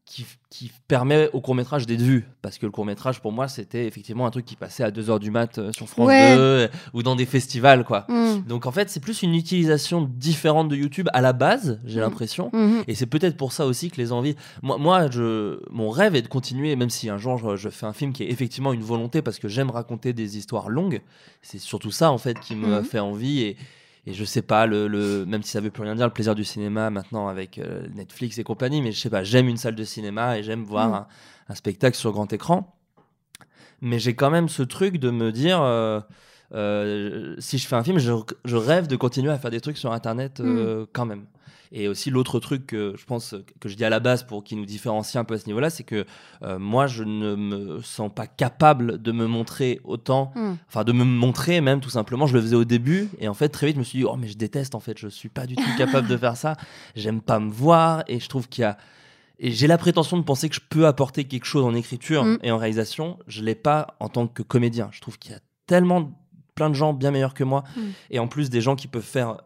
qui, 0.07 0.27
qui 0.51 0.71
permet 0.87 1.31
au 1.33 1.41
court-métrage 1.41 1.87
d'être 1.87 2.03
vu. 2.03 2.27
Parce 2.43 2.59
que 2.59 2.67
le 2.67 2.73
court-métrage, 2.73 3.21
pour 3.21 3.33
moi, 3.33 3.49
c'était 3.49 3.87
effectivement 3.87 4.27
un 4.27 4.31
truc 4.31 4.45
qui 4.45 4.55
passait 4.55 4.85
à 4.85 4.91
2h 4.91 5.19
du 5.19 5.31
mat 5.31 5.57
euh, 5.59 5.73
sur 5.73 5.89
France 5.89 6.09
Ouais. 6.09 6.35
2 6.37 6.41
euh, 6.41 6.69
ou 6.93 7.03
dans 7.03 7.17
des 7.17 7.25
festivals, 7.25 7.85
quoi. 7.85 8.05
Mm. 8.09 8.43
Donc, 8.47 8.67
en 8.67 8.71
fait, 8.71 8.91
c'est 8.91 9.01
plus 9.01 9.23
une 9.23 9.35
utilisation 9.35 10.03
différente 10.03 10.69
de 10.69 10.77
YouTube 10.77 11.09
à 11.15 11.23
la 11.23 11.33
base, 11.33 11.81
j'ai 11.87 12.01
Mm. 12.01 12.03
l'impression. 12.03 12.51
Mhm. 12.53 12.85
Et 12.87 12.95
c'est 12.95 13.07
peut-être 13.07 13.37
pour 13.39 13.53
ça 13.53 13.65
aussi 13.67 13.91
que 13.91 13.97
les 13.97 14.13
envies. 14.13 14.37
Moi, 14.63 14.77
moi 14.77 15.11
je... 15.11 15.59
mon 15.71 15.89
rêve 15.89 16.15
est 16.17 16.23
de 16.23 16.29
continuer, 16.29 16.77
même 16.77 16.91
si 16.91 17.09
un 17.09 17.17
jour 17.19 17.39
je, 17.39 17.57
je 17.57 17.71
fais 17.71 17.87
un 17.87 17.95
film 17.95 18.13
qui 18.13 18.25
est 18.25 18.31
effectivement 18.31 18.73
une 18.75 18.83
volonté 18.83 19.23
parce 19.23 19.39
que 19.39 19.49
j'aime 19.49 19.71
raconter 19.71 20.13
des 20.13 20.37
histoires 20.37 20.69
longues. 20.69 21.01
C'est 21.41 21.59
surtout 21.59 21.91
ça 21.91 22.11
en 22.11 22.19
fait 22.19 22.39
qui 22.41 22.55
me 22.57 22.83
fait 22.83 23.01
envie. 23.01 23.41
Et, 23.41 23.57
et 24.07 24.13
je 24.15 24.25
sais 24.25 24.43
pas, 24.43 24.67
le, 24.67 24.87
le- 24.89 25.25
même 25.27 25.43
si 25.43 25.51
ça 25.53 25.61
veut 25.61 25.71
plus 25.71 25.83
rien 25.83 25.95
dire, 25.95 26.07
le 26.07 26.13
plaisir 26.13 26.35
du 26.35 26.45
cinéma 26.45 26.91
maintenant 26.91 27.29
avec 27.29 27.59
euh, 27.59 27.87
Netflix 27.95 28.39
et 28.39 28.45
compagnie, 28.45 28.83
mais 28.83 28.93
je 28.93 29.01
sais 29.01 29.11
pas, 29.11 29.25
j'aime 29.25 29.49
une 29.49 29.57
salle 29.57 29.75
de 29.77 29.85
cinéma 29.85 30.39
et 30.39 30.43
j'aime 30.43 30.65
voir 30.65 30.89
Mhm. 30.89 30.95
un, 30.95 31.07
un 31.51 31.55
spectacle 31.55 31.97
sur 31.97 32.13
grand 32.13 32.33
écran. 32.33 32.75
Mais 33.81 33.99
j'ai 33.99 34.15
quand 34.15 34.31
même 34.31 34.49
ce 34.49 34.63
truc 34.63 34.99
de 34.99 35.11
me 35.11 35.33
dire. 35.33 35.61
euh, 35.63 36.01
euh, 36.55 37.35
si 37.39 37.59
je 37.59 37.67
fais 37.67 37.75
un 37.77 37.83
film, 37.83 37.99
je, 37.99 38.13
je 38.45 38.57
rêve 38.57 38.87
de 38.87 38.97
continuer 38.97 39.31
à 39.31 39.39
faire 39.39 39.51
des 39.51 39.61
trucs 39.61 39.79
sur 39.79 39.93
Internet 39.93 40.41
euh, 40.41 40.87
quand 40.93 41.07
même. 41.07 41.27
Et 41.77 41.89
aussi 41.89 42.09
l'autre 42.11 42.39
truc 42.39 42.67
que 42.69 42.95
je 42.97 43.05
pense 43.05 43.35
que 43.59 43.69
je 43.69 43.75
dis 43.75 43.85
à 43.85 43.91
la 43.91 43.99
base 43.99 44.23
pour 44.23 44.45
qui 44.45 44.55
nous 44.55 44.65
différencie 44.65 45.17
un 45.21 45.25
peu 45.25 45.35
à 45.35 45.39
ce 45.39 45.47
niveau-là, 45.47 45.71
c'est 45.71 45.83
que 45.83 46.07
euh, 46.45 46.57
moi 46.61 46.87
je 46.87 47.03
ne 47.03 47.35
me 47.35 47.81
sens 47.83 48.13
pas 48.15 48.29
capable 48.29 49.03
de 49.03 49.11
me 49.11 49.27
montrer 49.27 49.81
autant, 49.83 50.31
Mm. 50.37 50.53
enfin 50.69 50.85
de 50.85 50.93
me 50.93 51.03
montrer 51.05 51.61
même 51.61 51.81
tout 51.81 51.91
simplement. 51.91 52.29
Je 52.29 52.35
le 52.35 52.41
faisais 52.43 52.55
au 52.55 52.65
début 52.65 53.09
et 53.19 53.27
en 53.27 53.35
fait 53.35 53.49
très 53.49 53.67
vite 53.67 53.75
je 53.75 53.81
me 53.81 53.85
suis 53.85 53.99
dit 53.99 54.05
oh 54.05 54.15
mais 54.17 54.29
je 54.29 54.37
déteste 54.37 54.77
en 54.77 54.81
fait, 54.81 54.97
je 54.99 55.09
suis 55.09 55.29
pas 55.29 55.47
du 55.47 55.57
tout 55.57 55.77
capable 55.77 56.07
de 56.07 56.17
faire 56.17 56.37
ça. 56.37 56.55
J'aime 56.95 57.21
pas 57.21 57.41
me 57.41 57.51
voir 57.51 58.05
et 58.07 58.21
je 58.21 58.29
trouve 58.29 58.49
qu'il 58.49 58.63
y 58.63 58.65
a 58.67 58.77
et 59.41 59.51
j'ai 59.51 59.67
la 59.67 59.77
prétention 59.79 60.17
de 60.17 60.23
penser 60.23 60.49
que 60.49 60.55
je 60.55 60.61
peux 60.71 60.87
apporter 60.87 61.25
quelque 61.25 61.45
chose 61.45 61.65
en 61.65 61.75
écriture 61.75 62.25
Mm. 62.25 62.39
et 62.45 62.53
en 62.53 62.57
réalisation. 62.59 63.19
Je 63.27 63.43
l'ai 63.43 63.57
pas 63.57 63.97
en 63.99 64.09
tant 64.09 64.29
que 64.29 64.45
comédien. 64.45 64.91
Je 64.93 65.01
trouve 65.01 65.19
qu'il 65.19 65.33
y 65.33 65.35
a 65.35 65.41
tellement 65.67 66.13
plein 66.55 66.71
de 66.71 66.75
gens 66.77 66.93
bien 66.93 67.11
meilleurs 67.11 67.35
que 67.35 67.43
moi 67.43 67.65
Mm. 67.77 67.81
et 68.13 68.19
en 68.21 68.29
plus 68.29 68.49
des 68.49 68.61
gens 68.61 68.77
qui 68.77 68.87
peuvent 68.87 69.03
faire 69.03 69.39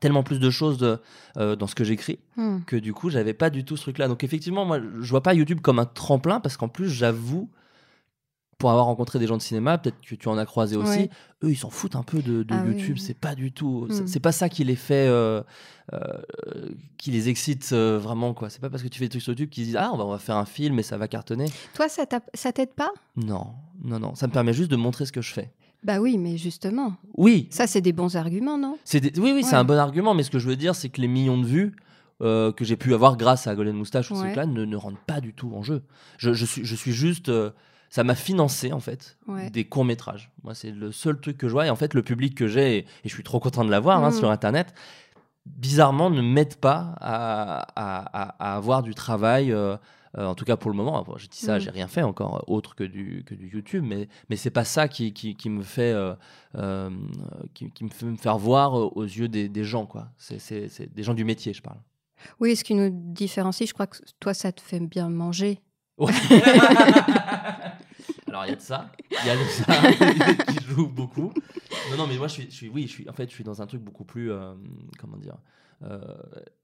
tellement 0.00 0.22
plus 0.22 0.38
de 0.40 0.50
choses 0.50 0.78
de- 0.78 0.98
euh, 1.36 1.56
dans 1.56 1.66
ce 1.66 1.74
que 1.74 1.84
j'écris 1.84 2.18
Mm. 2.36 2.58
que 2.66 2.76
du 2.76 2.92
coup 2.92 3.10
j'avais 3.10 3.34
pas 3.34 3.50
du 3.50 3.64
tout 3.64 3.76
ce 3.76 3.82
truc 3.82 3.98
là 3.98 4.08
donc 4.08 4.24
effectivement 4.24 4.64
moi 4.64 4.78
je 5.00 5.10
vois 5.10 5.22
pas 5.22 5.34
YouTube 5.34 5.60
comme 5.60 5.78
un 5.78 5.84
tremplin 5.86 6.40
parce 6.40 6.56
qu'en 6.56 6.68
plus 6.68 6.88
j'avoue 6.90 7.48
pour 8.58 8.70
avoir 8.70 8.86
rencontré 8.86 9.18
des 9.18 9.26
gens 9.26 9.36
de 9.36 9.42
cinéma 9.42 9.78
peut-être 9.78 10.00
que 10.00 10.14
tu 10.14 10.28
en 10.28 10.38
as 10.38 10.46
croisé 10.46 10.76
aussi 10.76 10.98
Ouais. 10.98 11.10
eux 11.42 11.50
ils 11.50 11.56
s'en 11.56 11.70
foutent 11.70 11.96
un 11.96 12.02
peu 12.04 12.22
de, 12.22 12.42
de 12.44 12.54
Ah 12.54 12.64
YouTube 12.66 12.96
oui. 12.96 13.00
c'est 13.04 13.18
pas 13.18 13.34
du 13.34 13.52
tout 13.52 13.86
c'est- 13.90 14.02
Mm. 14.02 14.06
c'est 14.06 14.20
pas 14.20 14.32
ça 14.32 14.48
qui 14.48 14.62
les 14.64 14.76
fait 14.76 15.06
euh, 15.08 15.42
euh, 15.92 15.98
qui 16.96 17.10
les 17.10 17.28
excite 17.28 17.70
euh, 17.72 17.98
vraiment 17.98 18.32
quoi 18.32 18.50
c'est 18.50 18.60
pas 18.60 18.70
parce 18.70 18.82
que 18.82 18.88
tu 18.88 18.98
fais 18.98 19.06
des 19.06 19.10
trucs 19.10 19.22
sur 19.22 19.32
YouTube 19.32 19.50
qu'ils 19.50 19.64
disent 19.64 19.76
ah 19.76 19.90
on 19.92 19.96
va, 19.96 20.04
on 20.06 20.10
va 20.10 20.18
faire 20.18 20.36
un 20.36 20.46
film 20.46 20.78
et 20.78 20.82
ça 20.82 20.96
va 20.96 21.08
cartonner 21.08 21.46
Toi, 21.74 21.86
ça 21.88 22.52
t'aide 22.52 22.72
pas? 22.74 22.92
Non 23.16 23.48
non 23.82 23.98
non 23.98 24.14
ça 24.14 24.26
me 24.28 24.32
permet 24.32 24.52
juste 24.52 24.70
de 24.70 24.76
montrer 24.76 25.04
ce 25.06 25.12
que 25.12 25.20
je 25.22 25.32
fais 25.32 25.52
Bah 25.84 26.00
oui, 26.00 26.16
mais 26.18 26.36
justement. 26.38 26.94
oui 27.16 27.46
Ça, 27.50 27.66
c'est 27.66 27.80
des 27.82 27.92
bons 27.92 28.16
arguments, 28.16 28.56
non? 28.58 28.78
C'est 28.84 29.00
des- 29.00 29.20
Oui, 29.20 29.32
oui, 29.34 29.44
c'est 29.44 29.56
un 29.56 29.64
bon 29.64 29.78
argument, 29.78 30.14
mais 30.14 30.22
ce 30.22 30.30
que 30.30 30.38
je 30.38 30.48
veux 30.48 30.56
dire, 30.56 30.74
c'est 30.74 30.88
que 30.88 31.00
les 31.00 31.08
millions 31.08 31.38
de 31.38 31.46
vues 31.46 31.76
euh, 32.22 32.52
que 32.52 32.64
j'ai 32.64 32.76
pu 32.76 32.94
avoir 32.94 33.16
grâce 33.16 33.46
à 33.48 33.54
Golden 33.54 33.76
Moustache 33.76 34.10
ou 34.10 34.14
ce 34.14 34.20
Ouais. 34.20 34.26
truc-là 34.28 34.46
ne, 34.46 34.64
ne 34.64 34.76
rentrent 34.76 35.00
pas 35.06 35.20
du 35.20 35.34
tout 35.34 35.52
en 35.54 35.62
jeu. 35.62 35.82
Je, 36.16 36.32
je 36.32 36.44
suis, 36.46 36.64
je 36.64 36.74
suis 36.76 36.92
juste. 36.92 37.28
euh, 37.28 37.50
ça 37.90 38.02
m'a 38.02 38.14
financé, 38.14 38.72
en 38.72 38.80
fait, 38.80 39.18
Ouais. 39.28 39.50
des 39.50 39.64
courts-métrages. 39.66 40.30
Moi, 40.42 40.54
c'est 40.54 40.70
le 40.70 40.90
seul 40.90 41.20
truc 41.20 41.36
que 41.38 41.46
je 41.48 41.52
vois. 41.52 41.66
Et 41.66 41.70
en 41.70 41.76
fait, 41.76 41.92
le 41.94 42.02
public 42.02 42.34
que 42.36 42.46
j'ai, 42.48 42.76
et, 42.76 42.78
et 42.78 43.08
je 43.08 43.14
suis 43.14 43.22
trop 43.24 43.38
content 43.40 43.64
de 43.64 43.70
l'avoir 43.70 44.02
hein, 44.04 44.10
Mhm. 44.10 44.16
sur 44.18 44.30
Internet, 44.30 44.74
bizarrement, 45.46 46.10
ne 46.10 46.22
m'aide 46.22 46.56
pas 46.56 46.94
à, 47.00 47.66
à- 47.76 48.22
à- 48.22 48.52
à 48.52 48.56
avoir 48.56 48.82
du 48.82 48.94
travail. 48.94 49.52
euh, 49.52 49.76
en 50.16 50.34
tout 50.34 50.44
cas 50.44 50.56
pour 50.56 50.70
le 50.70 50.76
moment, 50.76 51.04
je 51.16 51.26
dis 51.26 51.38
ça, 51.38 51.54
Mhm. 51.54 51.60
j'ai 51.60 51.70
rien 51.70 51.88
fait 51.88 52.02
encore 52.02 52.36
euh, 52.36 52.52
autre 52.52 52.74
que 52.74 52.84
du, 52.84 53.24
que 53.26 53.34
du 53.34 53.48
YouTube, 53.48 53.84
mais, 53.86 54.08
mais 54.28 54.36
c'est 54.36 54.50
pas 54.50 54.64
ça 54.64 54.88
qui, 54.88 55.12
qui, 55.12 55.34
qui 55.36 55.50
me 55.50 55.62
fait 55.62 55.92
euh, 55.92 56.14
euh, 56.56 56.90
qui, 57.54 57.70
qui 57.70 57.84
me 57.84 57.88
fait 57.90 58.06
me 58.06 58.16
faire 58.16 58.38
voir 58.38 58.78
euh, 58.78 58.90
aux 58.94 59.02
yeux 59.04 59.28
des, 59.28 59.48
des 59.48 59.64
gens 59.64 59.86
quoi. 59.86 60.08
C'est 60.18 60.94
des 60.94 61.02
gens 61.02 61.14
du 61.14 61.24
métier, 61.24 61.52
je 61.52 61.62
parle. 61.62 61.78
Oui, 62.40 62.56
ce 62.56 62.64
qui 62.64 62.74
nous 62.74 62.90
différencie, 62.90 63.68
je 63.68 63.74
crois 63.74 63.86
que 63.86 63.98
toi, 64.20 64.32
ça 64.34 64.50
te 64.52 64.60
fait 64.62 64.80
bien 64.80 65.08
manger. 65.08 65.60
Ouais. 65.98 66.12
Alors 68.28 68.46
il 68.46 68.50
y 68.50 68.52
a 68.52 68.56
de 68.56 68.60
ça, 68.60 68.90
il 69.10 69.26
y 69.26 69.30
a 69.30 69.36
de 69.36 69.44
ça 69.44 70.44
qui 70.52 70.64
joue 70.66 70.88
beaucoup. 70.88 71.32
Non 71.90 71.96
non 71.98 72.06
mais 72.08 72.16
moi 72.16 72.26
je 72.28 72.32
suis, 72.34 72.44
je 72.50 72.54
suis 72.54 72.68
oui 72.68 72.82
je 72.86 72.92
suis 72.92 73.08
en 73.08 73.12
fait 73.12 73.28
je 73.28 73.34
suis 73.34 73.44
dans 73.44 73.62
un 73.62 73.66
truc 73.66 73.80
beaucoup 73.80 74.04
plus 74.04 74.32
euh, 74.32 74.54
comment 74.98 75.16
dire 75.16 75.36
euh, 75.84 76.00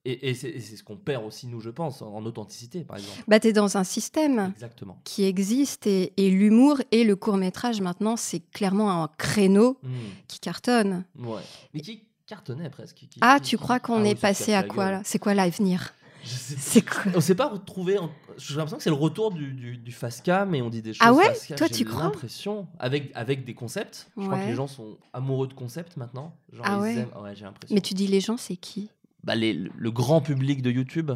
et, 0.04 0.30
et 0.30 0.34
c'est, 0.34 0.58
ce 0.60 0.82
qu'on 0.82 0.96
perd 0.96 1.24
aussi 1.24 1.46
nous 1.46 1.60
je 1.60 1.70
pense 1.70 2.02
en 2.02 2.24
authenticité 2.24 2.82
par 2.84 2.96
exemple. 2.96 3.22
Bah, 3.28 3.38
t'es 3.38 3.52
dans 3.52 3.76
un 3.76 3.84
système 3.84 4.50
Exactement. 4.54 5.00
qui 5.04 5.24
existe 5.24 5.86
et, 5.86 6.12
et 6.16 6.30
l'humour 6.30 6.80
et 6.90 7.04
le 7.04 7.16
court-métrage, 7.16 7.80
maintenant, 7.80 8.16
c'est 8.16 8.40
clairement 8.50 9.02
un 9.04 9.08
créneau 9.18 9.78
Hmm. 9.82 9.88
qui 10.26 10.40
cartonne. 10.40 11.04
Ouais. 11.18 11.40
Mais 11.74 11.80
qui 11.80 12.04
cartonnait 12.26 12.70
presque. 12.70 12.96
qui- 12.96 13.18
Ah, 13.20 13.38
qui- 13.40 13.50
tu 13.50 13.58
crois 13.58 13.78
qu'on 13.80 14.04
Ah 14.04 14.08
est 14.08 14.14
passé 14.20 14.54
à 14.54 14.62
quoi 14.62 14.90
là? 14.90 15.00
C'est 15.04 15.18
quoi 15.18 15.34
l'avenir? 15.34 15.92
C'est 16.24 16.82
quoi 16.82 17.12
On 17.14 17.20
s'est 17.20 17.34
pas 17.34 17.48
retrouvé. 17.48 17.98
en- 17.98 18.10
J'ai 18.36 18.54
l'impression 18.54 18.76
que 18.76 18.82
c'est 18.82 18.90
le 18.90 18.96
retour 18.96 19.30
du, 19.32 19.52
du, 19.52 19.76
du 19.76 19.92
fast 19.92 20.24
cam 20.24 20.54
et 20.54 20.62
on 20.62 20.70
dit 20.70 20.82
des 20.82 20.92
choses. 20.92 21.06
Ah 21.06 21.12
ouais 21.12 21.26
fast 21.28 21.48
cam. 21.48 21.56
Toi, 21.58 21.66
J'ai 21.68 21.74
tu 21.74 21.84
crois 21.84 22.02
l'impression 22.04 22.66
avec 22.78 23.10
avec 23.14 23.44
des 23.44 23.54
concepts. 23.54 24.10
Je 24.16 24.24
crois 24.24 24.38
que 24.38 24.46
les 24.46 24.54
gens 24.54 24.66
sont 24.66 24.98
amoureux 25.12 25.46
de 25.48 25.54
concepts 25.54 25.96
maintenant. 25.96 26.34
Genre 26.52 26.64
Ah 26.68 26.74
ils 26.76 26.80
ouais 26.80 26.94
aiment- 26.96 27.22
Ouais, 27.22 27.34
j'ai 27.34 27.44
l'impression. 27.44 27.74
Mais 27.74 27.80
tu 27.80 27.94
dis 27.94 28.06
les 28.06 28.20
gens, 28.20 28.36
c'est 28.36 28.56
qui 28.56 28.90
Bah, 29.24 29.34
les- 29.34 29.52
le, 29.54 29.90
grand 29.90 30.20
public 30.20 30.62
de 30.62 30.70
YouTube. 30.70 31.12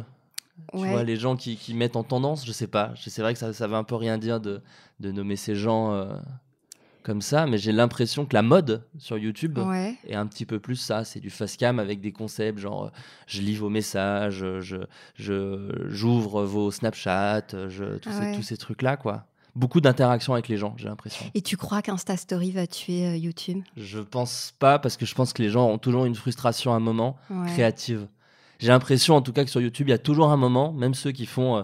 Tu 0.73 0.79
Ouais. 0.79 0.89
vois 0.91 1.03
les 1.03 1.17
gens 1.17 1.35
qui, 1.35 1.57
qui 1.57 1.73
mettent 1.73 1.95
en 1.97 2.03
tendance. 2.03 2.45
Je 2.45 2.51
sais 2.51 2.67
pas. 2.67 2.93
C'est 2.95 3.21
vrai 3.21 3.33
que 3.33 3.39
ça 3.39 3.51
ça 3.53 3.67
veut 3.67 3.75
un 3.75 3.83
peu 3.83 3.95
rien 3.95 4.17
dire 4.17 4.39
de 4.39 4.61
de 5.01 5.11
nommer 5.11 5.35
ces 5.35 5.55
gens 5.55 5.91
euh, 5.91 6.15
comme 7.05 7.21
ça, 7.21 7.45
mais 7.45 7.57
j'ai 7.57 7.71
l'impression 7.71 8.25
que 8.25 8.33
la 8.33 8.41
mode 8.41 8.83
sur 8.97 9.17
YouTube. 9.17 9.59
Ouais. 9.59 9.95
Et 10.07 10.15
un 10.15 10.25
petit 10.27 10.45
peu 10.45 10.59
plus 10.59 10.75
ça, 10.75 11.05
c'est 11.05 11.19
du 11.21 11.29
fast 11.29 11.57
cam 11.57 11.79
avec 11.79 12.01
des 12.01 12.11
concepts 12.11 12.57
genre 12.59 12.85
euh, 12.85 12.89
je 13.27 13.41
lis 13.41 13.55
vos 13.55 13.69
messages, 13.69 14.43
euh, 14.43 14.59
je 14.59 14.77
je 15.15 15.69
j'ouvre 15.87 16.43
vos 16.43 16.71
Snapchat, 16.71 17.43
euh, 17.53 17.69
je, 17.69 17.97
tous, 17.99 18.09
Ah 18.11 18.19
ces, 18.19 18.25
ouais. 18.25 18.35
tous 18.35 18.41
ces 18.43 18.57
trucs 18.57 18.81
là 18.81 18.97
quoi. 18.97 19.25
Beaucoup 19.55 19.79
d'interaction 19.79 20.33
avec 20.33 20.49
les 20.49 20.57
gens, 20.57 20.73
j'ai 20.77 20.89
l'impression. 20.89 21.25
Et 21.33 21.41
tu 21.41 21.55
crois 21.55 21.81
qu'Insta 21.81 22.17
Story 22.17 22.51
va 22.51 22.67
tuer 22.67 23.05
euh, 23.07 23.15
YouTube? 23.15 23.61
Je 23.77 23.99
pense 23.99 24.53
pas 24.59 24.79
parce 24.79 24.97
que 24.97 25.05
je 25.05 25.15
pense 25.15 25.31
que 25.31 25.41
les 25.41 25.49
gens 25.49 25.69
ont 25.69 25.77
toujours 25.77 26.03
une 26.05 26.15
frustration 26.15 26.73
à 26.73 26.75
un 26.75 26.81
moment 26.81 27.15
Ouais. 27.29 27.47
créative. 27.53 28.07
J'ai 28.59 28.67
l'impression 28.69 29.15
en 29.15 29.21
tout 29.21 29.31
cas 29.31 29.45
que 29.45 29.49
sur 29.51 29.61
YouTube, 29.61 29.87
il 29.87 29.91
y 29.91 29.93
a 29.93 29.97
toujours 29.97 30.29
un 30.31 30.37
moment, 30.37 30.73
même 30.73 30.93
ceux 30.93 31.11
qui 31.13 31.25
font 31.25 31.57
euh, 31.57 31.63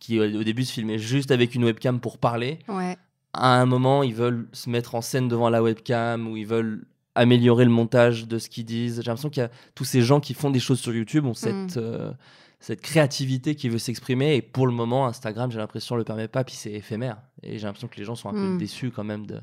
qui 0.00 0.18
au 0.20 0.42
début 0.42 0.64
se 0.64 0.72
filmaient 0.72 0.98
juste 0.98 1.30
avec 1.30 1.54
une 1.54 1.64
webcam 1.64 2.00
pour 2.00 2.18
parler, 2.18 2.58
Ouais. 2.68 2.96
À 3.34 3.60
un 3.60 3.66
moment, 3.66 4.02
ils 4.02 4.14
veulent 4.14 4.48
se 4.52 4.70
mettre 4.70 4.94
en 4.94 5.00
scène 5.02 5.28
devant 5.28 5.50
la 5.50 5.62
webcam 5.62 6.26
ou 6.28 6.36
ils 6.36 6.46
veulent 6.46 6.86
améliorer 7.14 7.64
le 7.64 7.70
montage 7.70 8.26
de 8.26 8.38
ce 8.38 8.48
qu'ils 8.48 8.64
disent. 8.64 8.96
J'ai 8.96 9.08
l'impression 9.10 9.30
qu'il 9.30 9.42
y 9.42 9.46
a 9.46 9.50
tous 9.74 9.84
ces 9.84 10.02
gens 10.02 10.20
qui 10.20 10.34
font 10.34 10.50
des 10.50 10.60
choses 10.60 10.80
sur 10.80 10.92
YouTube 10.94 11.26
ont 11.26 11.34
cette, 11.34 11.76
euh, 11.76 12.12
cette 12.60 12.80
créativité 12.80 13.54
qui 13.54 13.68
veut 13.68 13.78
s'exprimer. 13.78 14.34
Et 14.36 14.42
pour 14.42 14.66
le 14.66 14.72
moment, 14.72 15.06
Instagram, 15.06 15.50
j'ai 15.50 15.58
l'impression, 15.58 15.94
le 15.96 16.04
permet 16.04 16.26
pas. 16.28 16.42
Puis 16.44 16.54
c'est 16.56 16.72
éphémère. 16.72 17.18
Et 17.42 17.58
j'ai 17.58 17.66
l'impression 17.66 17.88
que 17.88 17.96
les 17.98 18.04
gens 18.04 18.14
sont 18.16 18.28
un 18.30 18.32
peu 18.32 18.54
Mm. 18.54 18.58
déçus 18.58 18.90
quand 18.90 19.04
même 19.04 19.26
de, 19.26 19.40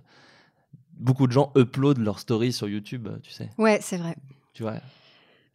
beaucoup 0.93 1.27
de 1.27 1.31
gens 1.31 1.51
uploadent 1.55 1.99
leurs 1.99 2.19
stories 2.19 2.51
sur 2.53 2.67
YouTube, 2.67 3.07
tu 3.23 3.31
sais. 3.31 3.49
Ouais, 3.57 3.79
c'est 3.81 3.97
vrai. 3.97 4.15
Tu 4.53 4.63
vois. 4.63 4.75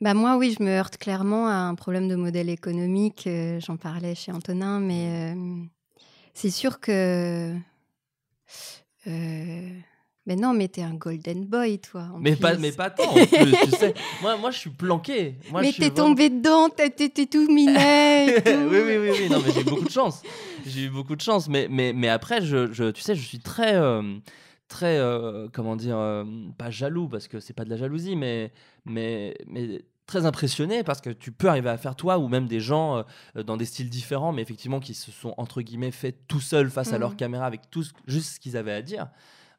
Bah 0.00 0.14
moi, 0.14 0.36
oui, 0.36 0.54
je 0.58 0.62
me 0.62 0.70
heurte 0.70 0.96
clairement 0.98 1.48
à 1.48 1.54
un 1.54 1.74
problème 1.74 2.08
de 2.08 2.16
modèle 2.16 2.48
économique. 2.50 3.26
euh, 3.26 3.60
J'en 3.60 3.76
parlais 3.76 4.14
chez 4.14 4.30
Antonin, 4.32 4.78
mais 4.80 5.34
euh, 5.34 5.62
c'est 6.34 6.50
sûr 6.50 6.80
que. 6.80 7.54
Euh, 9.06 9.68
mais 10.26 10.34
non, 10.36 10.52
mais 10.54 10.66
t'es 10.68 10.82
un 10.82 10.94
golden 10.94 11.44
boy, 11.46 11.78
toi. 11.78 12.08
en 12.14 12.18
Mais 12.18 12.34
pas, 12.34 12.56
mais 12.56 12.72
pas 12.72 12.90
tant. 12.90 13.10
en 13.10 13.14
plus, 13.14 13.26
tu 13.64 13.70
sais. 13.70 13.94
Moi, 14.22 14.36
moi, 14.36 14.50
je 14.50 14.58
suis 14.58 14.70
planqué. 14.70 15.36
Moi, 15.52 15.60
mais 15.62 15.72
t'es 15.72 15.88
vraiment- 15.90 15.94
tombé 16.08 16.30
dedans, 16.30 16.68
t'es 16.68 16.90
tout 16.90 17.46
minet. 17.52 18.36
et 18.38 18.42
tout. 18.42 18.50
oui, 18.50 18.78
oui, 18.84 18.96
oui, 18.98 19.10
oui. 19.20 19.28
Non, 19.30 19.40
mais 19.44 19.52
j'ai 19.52 19.60
eu 19.60 19.64
beaucoup 19.64 19.84
de 19.84 19.90
chance. 19.90 20.22
J'ai 20.66 20.82
eu 20.86 20.90
beaucoup 20.90 21.14
de 21.14 21.20
chance. 21.20 21.48
Mais, 21.48 21.68
mais, 21.70 21.92
mais 21.92 22.08
après, 22.08 22.40
je, 22.42 22.72
je- 22.72 22.90
tu 22.90 23.02
sais, 23.02 23.14
je 23.14 23.22
suis 23.24 23.38
très, 23.38 23.76
euh, 23.76 24.02
très, 24.68 24.98
euh, 24.98 25.46
comment 25.52 25.76
dire, 25.76 25.96
euh, 25.96 26.24
pas 26.58 26.70
jaloux 26.70 27.06
parce 27.08 27.28
que 27.28 27.38
c'est 27.38 27.52
pas 27.54 27.64
de 27.64 27.70
la 27.70 27.76
jalousie, 27.76 28.16
mais, 28.16 28.50
mais, 28.84 29.36
mais 29.46 29.82
très 30.06 30.24
impressionné 30.24 30.84
parce 30.84 31.00
que 31.00 31.10
tu 31.10 31.32
peux 31.32 31.48
arriver 31.48 31.68
à 31.68 31.76
faire 31.78 31.96
toi 31.96 32.18
ou 32.18 32.28
même 32.28 32.46
des 32.46 32.60
gens 32.60 33.04
euh, 33.36 33.42
dans 33.42 33.56
des 33.56 33.64
styles 33.64 33.90
différents, 33.90 34.32
mais 34.32 34.42
effectivement 34.42 34.80
qui 34.80 34.94
se 34.94 35.10
sont 35.10 35.34
entre 35.36 35.62
guillemets 35.62 35.90
fait 35.90 36.12
tout 36.28 36.40
seuls 36.40 36.70
face 36.70 36.92
à 36.92 36.98
leur 36.98 37.16
caméra 37.16 37.44
avec 37.46 37.70
tout 37.70 37.82
ce- 37.82 37.92
juste 38.06 38.34
ce 38.36 38.40
qu'ils 38.40 38.56
avaient 38.56 38.72
à 38.72 38.82
dire. 38.82 39.08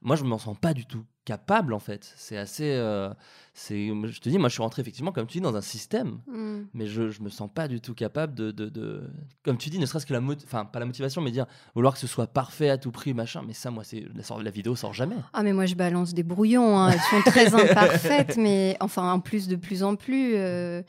Moi, 0.02 0.16
je 0.16 0.24
m'en 0.24 0.38
sens 0.38 0.56
pas 0.60 0.74
du 0.74 0.86
tout 0.86 1.04
capable 1.26 1.74
en 1.74 1.80
fait. 1.80 2.14
C'est 2.16 2.38
assez, 2.38 2.72
euh, 2.76 3.10
c'est, 3.54 3.88
je 3.88 4.20
te 4.22 4.30
dis, 4.30 4.38
moi, 4.38 4.48
je 4.48 4.54
suis 4.54 4.62
rentré 4.62 4.82
effectivement 4.82 5.12
comme 5.12 5.26
tu 5.28 5.40
dis 5.40 5.42
dans 5.42 5.56
un 5.58 5.62
système 5.62 6.20
Mm. 6.28 6.62
mais 6.74 6.86
je, 6.88 7.10
je 7.10 7.22
me 7.22 7.30
sens 7.30 7.50
pas 7.54 7.68
du 7.68 7.82
tout 7.82 7.94
capable 7.94 8.34
de, 8.34 8.52
de, 8.52 8.70
de- 8.70 9.10
comme 9.44 9.58
tu 9.58 9.70
dis, 9.70 9.80
ne 9.80 9.86
serait-ce 9.86 10.06
que 10.06 10.14
la 10.14 10.22
enfin 10.22 10.64
pas 10.66 10.80
la 10.80 10.86
motivation, 10.86 11.22
mais 11.22 11.32
dire 11.32 11.46
vouloir 11.76 11.94
que 11.96 12.00
ce 12.00 12.08
soit 12.08 12.28
parfait 12.28 12.70
à 12.70 12.78
tout 12.78 12.92
prix, 12.92 13.14
machin. 13.14 13.42
Mais 13.46 13.54
ça, 13.54 13.72
moi, 13.72 13.84
c'est 13.84 14.06
la, 14.16 14.44
la 14.44 14.52
vidéo 14.52 14.76
sort 14.76 14.94
jamais. 14.94 15.16
Ah 15.34 15.44
mais 15.44 15.52
moi 15.54 15.66
je 15.66 15.76
balance 15.76 16.14
des 16.14 16.24
brouillons, 16.24 16.78
hein. 16.78 16.92
elles 16.92 17.00
sont 17.00 17.30
très 17.30 17.54
imparfaites, 17.72 18.38
mais 18.38 18.78
enfin 18.80 19.12
en 19.12 19.20
plus 19.20 19.48
de 19.48 19.56
plus 19.58 19.84
en 19.84 19.96
plus. 19.96 20.34
euh, 20.36 20.82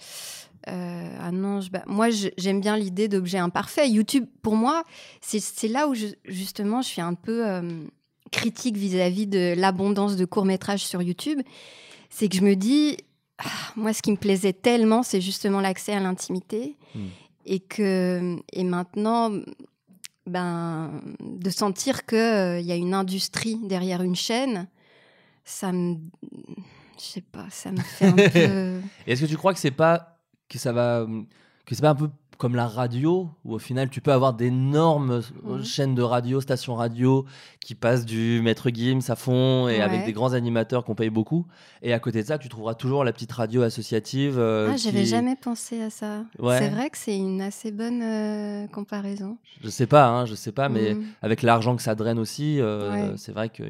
euh, 0.69 1.17
ah 1.21 1.33
non, 1.33 1.61
je, 1.61 1.71
moi 1.87 2.09
j'aime 2.11 2.61
bien 2.61 2.77
l'idée 2.77 3.09
d'objet 3.09 3.39
imparfait. 3.39 3.89
YouTube 3.89 4.27
pour 4.43 4.55
moi, 4.55 4.85
c'est 5.21 5.41
c'est 5.41 5.69
là 5.69 5.89
où 5.89 5.95
je- 5.95 6.15
justement 6.27 6.83
je 6.83 6.89
suis 6.89 7.01
un 7.01 7.15
peu 7.15 7.49
euh, 7.49 7.63
critique 8.31 8.77
vis-à-vis 8.77 9.27
de 9.27 9.55
l'abondance 9.57 10.17
de 10.17 10.25
courts 10.25 10.45
métrages 10.45 10.85
sur 10.87 11.03
YouTube. 11.03 11.41
C'est 12.11 12.29
que 12.29 12.37
je 12.37 12.43
me 12.43 12.55
dis, 12.55 12.97
ah, 13.39 13.45
moi 13.77 13.93
ce 13.93 14.03
qui 14.03 14.11
me 14.11 14.17
plaisait 14.17 14.53
tellement, 14.53 15.03
c'est 15.03 15.21
justement 15.21 15.61
l'accès 15.61 15.93
à 15.93 16.01
l'intimité 16.01 16.77
Hmm. 16.95 17.09
et 17.45 17.61
que 17.61 18.37
et 18.53 18.65
maintenant 18.65 19.31
ben, 20.27 21.03
de 21.21 21.51
sentir 21.51 22.07
qu'il 22.07 22.17
y 22.63 22.73
a 22.73 22.75
une 22.77 22.95
industrie 22.95 23.59
derrière 23.63 24.03
une 24.03 24.17
chaîne, 24.17 24.69
ça 25.45 25.73
me. 25.73 25.97
Je 26.99 27.05
sais 27.05 27.21
pas, 27.21 27.47
ça 27.51 27.71
me 27.73 27.81
fait 27.81 28.07
un 28.07 28.13
peu. 28.31 28.81
Est-ce 29.07 29.23
que 29.23 29.27
tu 29.27 29.37
crois 29.37 29.53
que 29.55 29.61
c'est 29.61 29.71
pas 29.71 30.19
que 30.49 30.59
ça 30.59 30.73
va 30.73 31.07
que 31.65 31.75
c'est 31.75 31.83
pas 31.83 31.91
un 31.91 31.95
peu 31.95 32.11
comme 32.39 32.55
la 32.55 32.67
radio 32.69 33.29
où 33.45 33.53
au 33.55 33.59
final 33.59 33.91
tu 33.91 34.01
peux 34.01 34.13
avoir 34.13 34.33
d'énormes 34.33 35.23
Mhm. 35.45 35.65
chaînes 35.65 35.95
de 35.97 36.03
radio, 36.03 36.41
stations 36.41 36.77
radio 36.77 37.27
qui 37.61 37.75
passent 37.75 38.07
du 38.07 38.41
maître 38.43 38.71
Gims 38.73 39.01
à 39.09 39.17
fond 39.17 39.69
et 39.69 39.81
avec 39.81 40.05
des 40.07 40.13
grands 40.13 40.33
animateurs 40.33 40.85
qu'on 40.85 40.95
paye 40.95 41.11
beaucoup 41.11 41.47
et 41.83 41.93
à 41.93 41.99
côté 41.99 42.23
de 42.23 42.27
ça 42.29 42.39
tu 42.39 42.49
trouveras 42.49 42.75
toujours 42.75 43.03
la 43.05 43.13
petite 43.13 43.33
radio 43.33 43.63
associative 43.63 44.39
euh, 44.39 44.71
Ah, 44.73 44.77
j'avais 44.77 45.01
qui- 45.03 45.07
jamais 45.09 45.35
pensé 45.37 45.83
à 45.83 45.91
ça. 45.91 46.25
Ouais. 46.39 46.59
C'est 46.59 46.69
vrai 46.71 46.91
que 46.91 46.97
c'est 46.99 47.17
une 47.17 47.43
assez 47.43 47.73
bonne 47.73 48.03
euh, 48.03 48.67
comparaison. 48.69 49.37
je 49.63 49.69
sais 49.69 49.87
pas 49.87 50.07
hein, 50.09 50.25
je 50.25 50.35
sais 50.37 50.53
pas 50.53 50.69
mais 50.69 50.95
Mhm. 50.95 51.05
avec 51.23 51.43
l'argent 51.43 51.75
que 51.77 51.83
ça 51.83 51.95
draine 51.97 52.19
aussi, 52.21 52.61
euh, 52.61 52.93
Ouais. 53.11 53.15
c'est 53.17 53.33
vrai 53.33 53.49
que. 53.49 53.65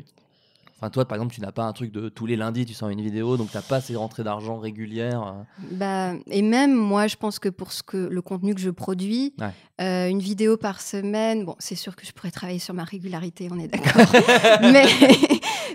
Enfin, 0.80 0.90
toi, 0.90 1.04
par 1.06 1.16
exemple, 1.16 1.34
tu 1.34 1.40
n'as 1.40 1.50
pas 1.50 1.64
un 1.64 1.72
truc 1.72 1.90
de 1.90 2.08
tous 2.08 2.24
les 2.26 2.36
lundis, 2.36 2.64
tu 2.64 2.72
sors 2.72 2.88
une 2.88 3.00
vidéo, 3.00 3.36
donc 3.36 3.50
t'as 3.50 3.62
pas 3.62 3.80
ces 3.80 3.96
rentrées 3.96 4.22
d'argent 4.22 4.58
régulières. 4.58 5.22
euh. 5.26 5.42
Bah, 5.72 6.12
et 6.30 6.40
même 6.40 6.72
moi, 6.72 7.08
je 7.08 7.16
pense 7.16 7.40
que 7.40 7.48
pour 7.48 7.72
ce 7.72 7.82
que 7.82 7.96
le 7.96 8.22
contenu 8.22 8.54
que 8.54 8.60
je 8.60 8.70
produis, 8.70 9.34
Ouais. 9.40 9.50
euh, 9.80 10.08
une 10.08 10.20
vidéo 10.20 10.56
par 10.56 10.80
semaine, 10.80 11.44
bon, 11.44 11.56
c'est 11.58 11.74
sûr 11.74 11.96
que 11.96 12.06
je 12.06 12.12
pourrais 12.12 12.30
travailler 12.30 12.60
sur 12.60 12.74
ma 12.74 12.84
régularité, 12.84 13.48
on 13.50 13.58
est 13.58 13.66
d'accord. 13.66 14.12
mais 14.62 14.84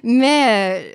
mais 0.03 0.91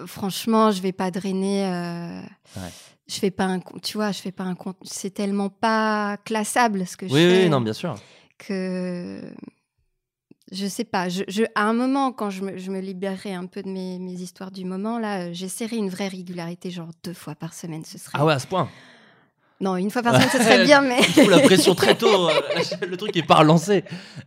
euh, 0.00 0.06
franchement, 0.06 0.70
je 0.72 0.82
vais 0.82 0.92
pas 0.92 1.10
drainer. 1.10 1.64
euh, 1.66 2.20
Ouais. 2.56 2.68
Je 3.08 3.14
fais 3.18 3.30
pas 3.30 3.44
un, 3.44 3.60
tu 3.82 3.96
vois, 3.96 4.10
je 4.12 4.20
fais 4.20 4.32
pas 4.32 4.44
un 4.44 4.54
compte. 4.54 4.76
C'est 4.82 5.10
tellement 5.14 5.50
pas 5.50 6.16
classable 6.24 6.86
ce 6.86 6.96
que 6.96 7.06
je 7.08 7.12
Oui, 7.12 7.20
fais 7.20 7.42
oui, 7.44 7.48
non, 7.48 7.60
bien 7.60 7.72
sûr. 7.74 7.94
que 8.38 9.20
je 10.52 10.66
sais 10.66 10.84
pas. 10.84 11.08
À 11.54 11.62
un 11.64 11.72
moment, 11.72 12.12
quand 12.12 12.30
je 12.30 12.42
me, 12.42 12.80
libérerai 12.80 13.34
un 13.34 13.46
peu 13.46 13.62
de 13.62 13.68
mes, 13.68 13.96
histoires 14.12 14.50
du 14.50 14.64
moment, 14.64 14.98
là, 14.98 15.32
j'essaierai 15.32 15.76
une 15.76 15.88
vraie 15.88 16.08
régularité, 16.08 16.70
genre 16.70 16.90
deux 17.04 17.14
fois 17.14 17.34
par 17.34 17.54
semaine, 17.54 17.84
ce 17.84 17.98
serait. 17.98 18.18
Ah 18.20 18.24
ouais, 18.24 18.34
à 18.34 18.38
ce 18.38 18.46
point. 18.46 18.68
Non, 19.62 19.76
une 19.76 19.90
fois 19.90 20.02
par 20.02 20.14
semaine, 20.16 20.28
ce 20.30 20.38
serait 20.38 20.64
bien, 20.64 20.80
mais. 20.82 21.02
Fous 21.02 21.28
la 21.28 21.38
pression 21.40 21.74
très 21.74 21.94
tôt. 21.94 22.28
euh, 22.28 22.32
le 22.86 22.96
truc 22.96 23.16
est 23.16 23.22
pas 23.22 23.36
relancé. 23.36 23.84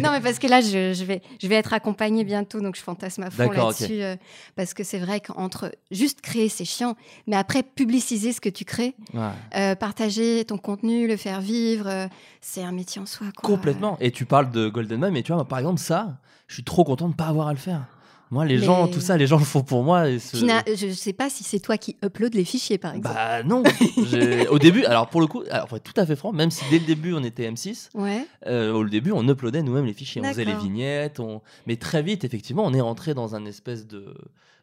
non, 0.00 0.10
mais 0.12 0.20
parce 0.20 0.38
que 0.38 0.46
là, 0.46 0.60
je, 0.60 0.92
je 0.94 1.04
vais, 1.04 1.20
je 1.42 1.48
vais 1.48 1.56
être 1.56 1.72
accompagnée 1.72 2.24
bientôt, 2.24 2.60
donc 2.60 2.76
je 2.76 2.80
fantasme 2.80 3.24
à 3.24 3.30
fond 3.30 3.50
là-dessus. 3.50 4.02
euh, 4.02 4.16
parce 4.56 4.72
que 4.74 4.84
c'est 4.84 4.98
vrai 4.98 5.20
qu'entre 5.20 5.72
juste 5.90 6.20
créer, 6.20 6.48
c'est 6.48 6.64
chiant, 6.64 6.96
mais 7.26 7.36
après, 7.36 7.62
publiciser 7.62 8.32
ce 8.32 8.40
que 8.40 8.48
tu 8.48 8.64
crées, 8.64 8.94
Ouais, 9.12 9.20
euh, 9.56 9.74
partager 9.74 10.44
ton 10.44 10.56
contenu, 10.56 11.08
le 11.08 11.16
faire 11.16 11.40
vivre, 11.40 11.86
euh, 11.88 12.06
c'est 12.40 12.62
un 12.62 12.72
métier 12.72 13.00
en 13.02 13.06
soi. 13.06 13.26
Quoi. 13.36 13.48
complètement. 13.56 13.96
Et 14.00 14.12
tu 14.12 14.24
parles 14.24 14.50
de 14.50 14.68
Golden 14.68 15.00
Mom, 15.00 15.12
mais 15.12 15.22
tu 15.22 15.28
vois, 15.32 15.36
moi, 15.36 15.48
par 15.48 15.58
exemple, 15.58 15.80
ça, 15.80 16.18
je 16.46 16.54
suis 16.54 16.64
trop 16.64 16.84
content 16.84 17.08
de 17.08 17.14
pas 17.14 17.26
avoir 17.26 17.48
à 17.48 17.52
le 17.52 17.58
faire. 17.58 17.82
Moi, 18.30 18.44
les 18.44 18.58
Mais- 18.58 18.64
gens, 18.64 18.86
tout 18.86 19.00
ça, 19.00 19.16
les 19.16 19.26
gens 19.26 19.38
le 19.38 19.44
font 19.44 19.62
pour 19.62 19.82
moi. 19.82 20.08
Et 20.08 20.18
ce- 20.20 20.36
je 20.36 20.92
sais 20.92 21.12
pas 21.12 21.28
si 21.28 21.42
c'est 21.42 21.58
toi 21.58 21.76
qui 21.76 21.96
upload 22.04 22.34
les 22.34 22.44
fichiers, 22.44 22.78
par 22.78 22.94
exemple. 22.94 23.14
Bah 23.14 23.42
non. 23.42 23.62
Au 24.50 24.58
début, 24.58 24.84
alors 24.84 25.08
pour 25.08 25.20
le 25.20 25.26
coup, 25.26 25.42
alors 25.50 25.66
pour 25.66 25.76
être 25.76 25.82
tout 25.92 26.00
à 26.00 26.06
fait 26.06 26.14
franc, 26.16 26.32
même 26.32 26.50
si 26.52 26.64
dès 26.70 26.78
le 26.78 26.84
début 26.86 27.12
on 27.12 27.24
était 27.24 27.50
M6, 27.50 27.88
Ouais. 27.94 28.24
Euh, 28.46 28.72
au 28.72 28.84
début, 28.84 29.10
on 29.12 29.26
uploadait 29.28 29.62
nous-mêmes 29.62 29.86
les 29.86 29.92
fichiers, 29.94 30.22
on 30.22 30.24
faisait 30.24 30.44
les 30.44 30.54
vignettes, 30.54 31.18
on... 31.18 31.42
mais 31.66 31.76
très 31.76 32.02
vite, 32.02 32.22
effectivement, 32.24 32.64
on 32.64 32.72
est 32.72 32.80
rentré 32.80 33.14
dans 33.14 33.34
un 33.34 33.44
espèce 33.46 33.86
de, 33.88 34.14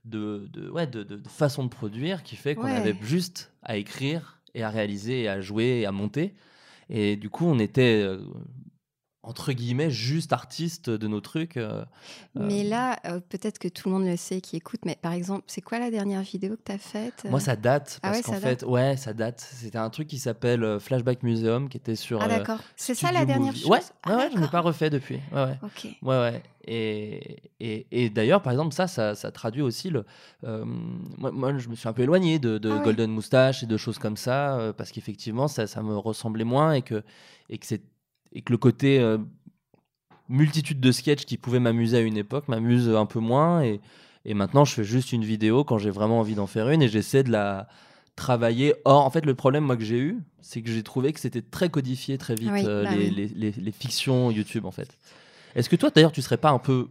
de, 0.06 0.48
de- 0.54 0.70
ouais, 0.70 0.88
de, 0.88 1.06
façon 1.28 1.64
de 1.66 1.70
produire 1.70 2.24
qui 2.24 2.36
fait 2.38 2.56
qu'on 2.56 2.64
Ouais. 2.64 2.72
avait 2.72 2.96
juste 3.02 3.52
à 3.64 3.76
écrire 3.76 4.40
et 4.56 4.64
à 4.64 4.70
réaliser 4.70 5.24
et 5.24 5.28
à 5.28 5.42
jouer 5.42 5.82
et 5.82 5.86
à 5.86 5.92
monter. 5.92 6.34
Et 6.90 7.18
du 7.18 7.30
coup, 7.30 7.46
on 7.46 7.60
était, 7.60 8.02
euh, 8.02 8.20
entre 9.28 9.52
guillemets, 9.52 9.92
juste 9.92 10.32
artistes 10.34 10.90
de 10.90 11.08
nos 11.08 11.20
trucs. 11.22 11.58
euh, 11.58 11.84
Mais 12.36 12.64
là, 12.64 12.98
euh, 13.06 13.20
peut-être 13.20 13.60
que 13.60 13.68
tout 13.68 13.90
le 13.90 13.96
monde 13.96 14.06
le 14.06 14.16
sait 14.16 14.40
qui 14.42 14.56
écoute, 14.56 14.80
mais 14.86 14.98
par 15.02 15.12
exemple, 15.12 15.44
c'est 15.48 15.62
quoi 15.62 15.80
la 15.80 15.92
dernière 15.92 16.22
vidéo 16.22 16.56
que 16.56 16.62
tu 16.66 16.72
as 16.72 16.78
faite 16.78 17.26
Moi, 17.30 17.40
ça 17.40 17.56
date, 17.56 18.00
Ah 18.02 18.08
parce 18.08 18.18
ouais, 18.18 18.24
qu'en 18.24 18.34
ça 18.34 18.40
fait, 18.40 18.64
ouais, 18.64 18.96
ça 18.98 19.14
date. 19.14 19.40
C'était 19.42 19.78
un 19.78 19.90
truc 19.90 20.08
qui 20.08 20.18
s'appelle 20.18 20.64
euh, 20.64 20.80
Flashback 20.80 21.24
Museum, 21.24 21.68
qui 21.70 21.78
était 21.78 21.96
sur. 21.96 22.22
Ah 22.22 22.26
euh, 22.26 22.28
d'accord. 22.30 22.60
C'est 22.76 22.96
ça 22.96 23.12
la 23.12 23.26
dernière 23.26 23.48
Movie. 23.52 23.62
chose? 23.62 23.70
Ouais, 23.70 23.80
Ah, 24.04 24.16
ouais, 24.18 24.30
je 24.34 24.38
n'ai 24.40 24.48
pas 24.48 24.62
refait 24.62 24.90
depuis. 24.90 25.20
Ouais, 25.34 25.44
ouais. 25.44 25.60
Ok. 25.62 25.84
Ouais, 26.02 26.18
ouais. 26.20 26.44
Et, 26.70 27.38
et, 27.60 27.88
et 27.92 28.10
d'ailleurs, 28.10 28.42
par 28.42 28.52
exemple, 28.54 28.74
ça, 28.74 28.88
ça, 28.88 29.16
ça 29.16 29.32
traduit 29.32 29.62
aussi 29.62 29.90
le. 29.90 30.06
euh, 30.44 30.64
moi, 30.66 31.32
moi, 31.32 31.58
je 31.58 31.70
me 31.70 31.76
suis 31.76 31.88
un 31.88 31.94
peu 31.94 32.02
éloigné 32.04 32.40
de, 32.40 32.58
de 32.58 32.70
Ah 32.70 32.76
ouais. 32.78 32.84
Golden 32.84 33.12
Moustache 33.12 33.64
et 33.64 33.66
de 33.66 33.78
choses 33.78 33.98
comme 34.00 34.18
ça, 34.18 34.58
euh, 34.58 34.74
parce 34.74 34.92
qu'effectivement, 34.92 35.48
ça, 35.48 35.66
ça 35.68 35.82
me 35.82 35.98
ressemblait 35.98 36.44
moins 36.44 36.74
et 36.74 36.82
que, 36.82 37.04
et 37.50 37.58
que, 37.58 37.66
c'est, 37.66 37.82
et 38.34 38.42
que 38.42 38.52
le 38.52 38.58
côté 38.58 39.00
euh, 39.00 39.18
multitude 40.30 40.80
de 40.80 40.92
sketchs 40.92 41.26
qui 41.26 41.38
pouvaient 41.38 41.60
m'amuser 41.60 41.98
à 41.98 42.02
une 42.02 42.18
époque 42.18 42.48
m'amuse 42.48 42.90
un 42.90 43.06
peu 43.06 43.20
moins. 43.20 43.64
Et, 43.64 43.80
et 44.26 44.34
maintenant, 44.34 44.66
je 44.66 44.74
fais 44.74 44.84
juste 44.84 45.12
une 45.14 45.24
vidéo 45.24 45.64
quand 45.64 45.78
j'ai 45.78 45.90
vraiment 45.90 46.20
envie 46.20 46.36
d'en 46.36 46.48
faire 46.48 46.70
une 46.70 46.82
et 46.82 46.90
j'essaie 46.90 47.24
de 47.24 47.32
la 47.32 47.68
travailler. 48.16 48.74
Or, 48.86 49.06
en 49.06 49.10
fait, 49.10 49.26
le 49.26 49.36
problème 49.36 49.64
moi 49.64 49.78
que 49.78 49.84
j'ai 49.86 50.00
eu, 50.00 50.18
c'est 50.42 50.62
que 50.62 50.70
j'ai 50.72 50.84
trouvé 50.84 51.14
que 51.14 51.20
c'était 51.20 51.42
très 51.42 51.70
codifié 51.70 52.18
très 52.18 52.36
vite 52.36 52.52
Oui, 52.52 52.62
euh, 52.66 52.84
bah 52.84 52.92
les, 52.92 53.10
oui. 53.10 53.16
les, 53.36 53.52
les- 53.52 53.62
les 53.62 53.72
fictions 53.72 54.32
YouTube 54.32 54.66
en 54.66 54.72
fait. 54.72 54.90
Est-ce 55.56 55.70
que 55.70 55.76
toi 55.76 55.90
d'ailleurs 55.92 56.12
tu 56.12 56.22
serais 56.22 56.38
pas 56.38 56.50
un 56.52 56.60
peu 56.60 56.88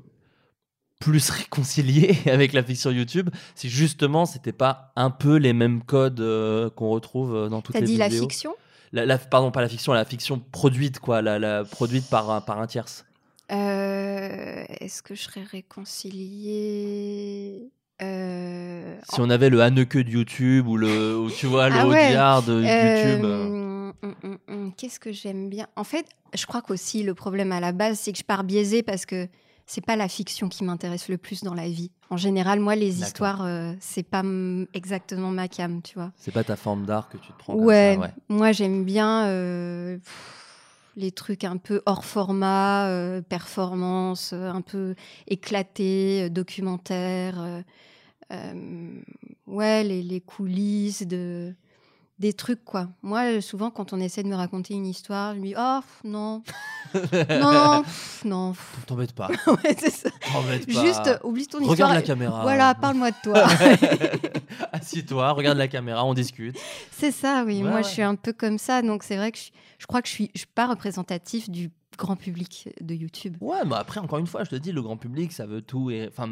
plus 1.01 1.29
réconcilié 1.31 2.17
avec 2.27 2.53
la 2.53 2.63
fiction 2.63 2.91
YouTube 2.91 3.29
si 3.55 3.69
justement 3.69 4.25
c'était 4.25 4.53
pas 4.53 4.93
un 4.97 5.11
peu 5.11 5.37
les 5.37 5.53
mêmes 5.53 5.83
codes 5.83 6.21
euh, 6.21 6.71
qu'on 6.71 6.89
retrouve 6.91 7.49
dans 7.51 7.61
toutes 7.61 7.75
T'as 7.75 7.81
les 7.81 7.87
dit 7.87 7.97
la 7.97 8.09
vidéos? 8.09 8.23
fiction? 8.25 8.55
La- 8.97 9.05
la- 9.07 9.19
pardon 9.19 9.51
pas 9.51 9.61
la 9.61 9.69
fiction 9.69 9.93
la 9.93 10.05
fiction 10.07 10.41
produite 10.41 10.99
quoi 11.01 11.21
la, 11.23 11.39
la 11.39 11.65
produite 11.65 12.09
par 12.09 12.31
un, 12.31 12.41
par 12.41 12.59
un 12.61 12.67
tierce. 12.67 13.05
Euh, 13.53 14.65
Est-ce 14.81 15.03
que 15.03 15.15
je 15.15 15.23
serais 15.23 15.45
réconciliée? 16.47 17.71
Euh, 18.03 18.97
si 19.11 19.21
on 19.21 19.31
avait 19.31 19.49
le 19.51 19.61
Hanneke 19.63 19.97
de 19.99 20.11
YouTube 20.11 20.67
ou 20.67 20.77
le 20.77 21.17
ou 21.19 21.31
tu 21.31 21.47
vois 21.47 21.69
le 21.71 21.77
Ah 21.79 21.87
ouais. 21.87 22.13
De 22.13 22.53
Euh, 22.65 23.13
YouTube. 23.15 23.25
hum, 23.25 23.95
hum, 24.23 24.39
hum, 24.49 24.73
Qu'est-ce 24.77 25.01
que 25.01 25.13
j'aime 25.13 25.49
bien? 25.49 25.67
En 25.77 25.85
fait, 25.85 26.07
je 26.35 26.45
crois 26.47 26.61
qu'aussi 26.63 27.03
le 27.03 27.15
problème 27.15 27.53
à 27.53 27.61
la 27.61 27.73
base, 27.73 27.99
c'est 27.99 28.13
que 28.13 28.19
je 28.19 28.25
pars 28.25 28.45
biaisée 28.45 28.83
parce 28.83 29.07
que 29.07 29.29
c'est 29.67 29.85
pas 29.85 29.97
la 29.97 30.09
fiction 30.09 30.49
qui 30.49 30.63
m'intéresse 30.65 31.09
le 31.09 31.19
plus 31.19 31.43
dans 31.43 31.55
la 31.55 31.69
vie. 31.69 31.91
En 32.11 32.17
général, 32.17 32.61
moi, 32.61 32.77
les 32.77 33.01
histoires, 33.03 33.45
euh, 33.45 33.73
c'est 33.81 34.05
pas 34.05 34.23
exactement 34.75 35.31
ma 35.31 35.49
cam, 35.49 35.83
tu 35.83 35.95
vois. 35.95 36.13
c'est 36.17 36.31
pas 36.33 36.45
ta 36.45 36.55
forme 36.57 36.87
d'art 36.87 37.09
que 37.09 37.17
tu 37.19 37.33
te 37.33 37.39
prends 37.39 37.55
comme 37.55 37.65
Ouais, 37.65 37.95
ça, 37.97 38.01
ouais. 38.01 38.13
moi 38.29 38.53
j'aime 38.53 38.85
bien 38.85 39.27
euh, 39.27 39.97
pff, 39.99 40.93
les 40.97 41.11
trucs 41.11 41.43
un 41.45 41.57
peu 41.57 41.83
hors 41.85 42.05
format, 42.05 42.87
euh, 42.89 43.21
performance, 43.23 44.33
un 44.33 44.61
peu 44.63 44.95
éclaté, 45.27 46.31
documentaire. 46.31 47.63
ouais, 49.47 49.85
les, 49.85 50.03
les 50.03 50.21
coulisses 50.21 51.07
de 51.07 51.55
des 52.19 52.33
trucs 52.33 52.65
quoi. 52.65 52.89
Moi, 53.03 53.25
euh, 53.37 53.41
souvent 53.41 53.71
quand 53.71 53.93
on 53.93 54.01
essaie 54.01 54.23
de 54.23 54.29
me 54.29 54.35
raconter 54.35 54.75
une 54.75 54.87
histoire, 54.87 55.35
je 55.35 55.41
me 55.41 55.47
dis 55.47 55.55
oh 55.59 55.81
pff, 55.81 56.01
non, 56.05 56.43
non, 56.95 57.83
pff, 57.83 58.23
non. 58.25 58.55
T'embête 58.87 59.13
pas. 59.13 59.29
Ouais, 59.47 59.77
c'est 59.79 59.91
ça. 59.91 60.09
T'embête 60.33 60.67
pas. 60.73 60.81
Juste 60.85 61.07
euh, 61.07 61.19
oublie 61.25 61.47
ton 61.47 61.59
Regarde 61.59 61.73
histoire. 61.73 61.95
la 61.95 62.01
et- 62.01 62.05
caméra. 62.05 62.43
Voilà, 62.43 62.75
parle-moi 62.75 63.11
de 63.11 63.17
toi. 63.23 63.45
Assieds-toi, 64.73 65.31
regarde 65.33 65.59
la 65.59 65.69
caméra, 65.69 66.05
on 66.05 66.15
discute. 66.15 66.57
C'est 66.91 67.11
ça, 67.13 67.45
oui. 67.47 67.59
Ouais, 67.59 67.63
Moi, 67.69 67.75
ouais. 67.77 67.83
je 67.83 67.89
suis 67.89 68.03
un 68.03 68.15
peu 68.15 68.33
comme 68.33 68.59
ça. 68.59 68.83
Donc, 68.83 69.03
c'est 69.03 69.17
vrai 69.17 69.33
que 69.33 69.39
je, 69.39 69.51
je 69.79 69.87
crois 69.87 70.03
que 70.03 70.09
je 70.09 70.13
suis, 70.13 70.31
je 70.35 70.41
suis 70.41 70.49
pas 70.55 70.67
représentatif 70.67 71.51
du 71.51 71.71
grand 71.97 72.17
public 72.17 72.69
de 72.81 72.95
YouTube. 72.95 73.37
Ouais, 73.41 73.65
mais 73.67 73.75
après, 73.77 74.01
encore 74.01 74.19
une 74.19 74.27
fois, 74.27 74.45
je 74.45 74.51
te 74.51 74.57
dis, 74.57 74.73
le 74.73 74.83
grand 74.83 74.97
public, 74.97 75.33
ça 75.33 75.47
veut 75.47 75.63
tout. 75.63 75.91
Et... 75.91 76.07
Enfin, 76.09 76.31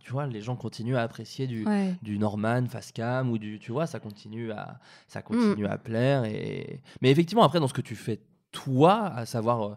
tu 0.00 0.12
vois, 0.12 0.26
les 0.26 0.40
gens 0.40 0.56
continuent 0.56 0.96
à 0.96 1.02
apprécier 1.02 1.46
du, 1.46 1.64
Ouais. 1.66 1.94
du 2.02 2.18
Norman 2.18 2.66
face 2.66 2.92
cam 2.92 3.30
ou 3.30 3.38
du. 3.38 3.58
Tu 3.58 3.72
vois, 3.72 3.86
ça 3.86 4.00
continue 4.00 4.52
à, 4.52 4.78
ça 5.08 5.20
Mm. 5.20 5.22
continue 5.22 5.66
à 5.66 5.78
plaire. 5.78 6.24
Et... 6.24 6.80
Mais 7.00 7.10
effectivement, 7.10 7.42
après, 7.44 7.60
dans 7.60 7.68
ce 7.68 7.74
que 7.74 7.80
tu 7.82 7.96
fais, 7.96 8.20
toi, 8.52 9.06
à 9.06 9.26
savoir. 9.26 9.62
euh, 9.62 9.74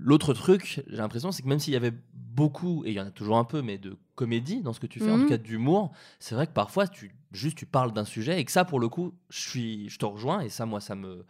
L'autre 0.00 0.32
truc, 0.32 0.80
j'ai 0.86 0.96
l'impression, 0.96 1.32
c'est 1.32 1.42
que 1.42 1.48
même 1.48 1.58
s'il 1.58 1.72
y 1.72 1.76
avait 1.76 1.92
beaucoup, 2.14 2.84
et 2.84 2.90
il 2.90 2.94
y 2.94 3.00
en 3.00 3.06
a 3.06 3.10
toujours 3.10 3.36
un 3.36 3.42
peu, 3.42 3.62
mais 3.62 3.78
de 3.78 3.96
comédie 4.14 4.62
dans 4.62 4.72
ce 4.72 4.78
que 4.78 4.86
tu 4.86 5.00
fais, 5.00 5.10
en 5.10 5.18
tout 5.18 5.26
cas 5.26 5.38
d'humour, 5.38 5.90
c'est 6.20 6.36
vrai 6.36 6.46
que 6.46 6.52
parfois, 6.52 6.86
tu, 6.86 7.10
juste 7.32 7.58
tu 7.58 7.66
parles 7.66 7.92
d'un 7.92 8.04
sujet 8.04 8.40
et 8.40 8.44
que 8.44 8.52
ça, 8.52 8.64
pour 8.64 8.78
le 8.78 8.88
coup, 8.88 9.12
je, 9.28 9.40
suis, 9.40 9.88
je 9.88 9.98
te 9.98 10.04
rejoins 10.06 10.40
et 10.42 10.50
ça, 10.50 10.66
moi, 10.66 10.80
ça 10.80 10.94
me 10.94 11.24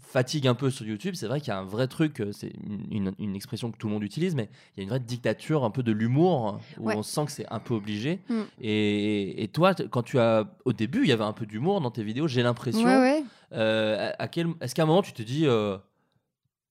fatigue 0.00 0.46
un 0.46 0.54
peu 0.54 0.70
sur 0.70 0.86
YouTube. 0.86 1.14
C'est 1.14 1.26
vrai 1.26 1.40
qu'il 1.40 1.48
y 1.48 1.52
a 1.52 1.58
un 1.58 1.64
vrai 1.64 1.86
truc, 1.88 2.20
euh, 2.20 2.32
c'est 2.32 2.52
une, 2.90 3.34
expression 3.34 3.70
que 3.70 3.76
tout 3.76 3.86
le 3.88 3.92
monde 3.92 4.02
utilise, 4.02 4.34
mais 4.34 4.48
il 4.76 4.78
y 4.78 4.80
a 4.80 4.82
une 4.84 4.88
vraie 4.88 5.00
dictature 5.00 5.64
un 5.64 5.70
peu 5.70 5.82
de 5.82 5.92
l'humour 5.92 6.60
où 6.78 6.88
Ouais. 6.88 6.96
on 6.96 7.02
sent 7.02 7.26
que 7.26 7.32
c'est 7.32 7.46
un 7.50 7.58
peu 7.60 7.74
obligé. 7.74 8.20
Mm. 8.28 8.40
Et, 8.60 9.42
et 9.42 9.48
toi, 9.48 9.74
quand 9.74 10.02
tu 10.02 10.18
as. 10.18 10.46
Au 10.64 10.72
début, 10.72 11.02
il 11.02 11.08
y 11.08 11.12
avait 11.12 11.24
un 11.24 11.32
peu 11.32 11.46
d'humour 11.46 11.80
dans 11.80 11.90
tes 11.90 12.02
vidéos, 12.02 12.28
j'ai 12.28 12.42
l'impression. 12.42 12.84
Ouais, 12.84 12.98
ouais. 12.98 13.24
Euh, 13.52 14.10
à, 14.18 14.24
à 14.24 14.28
quel, 14.28 14.48
est-ce 14.60 14.74
qu'à 14.74 14.82
un 14.82 14.86
moment 14.86 15.02
tu 15.02 15.12
te 15.12 15.22
dis, 15.22 15.46
euh, 15.46 15.78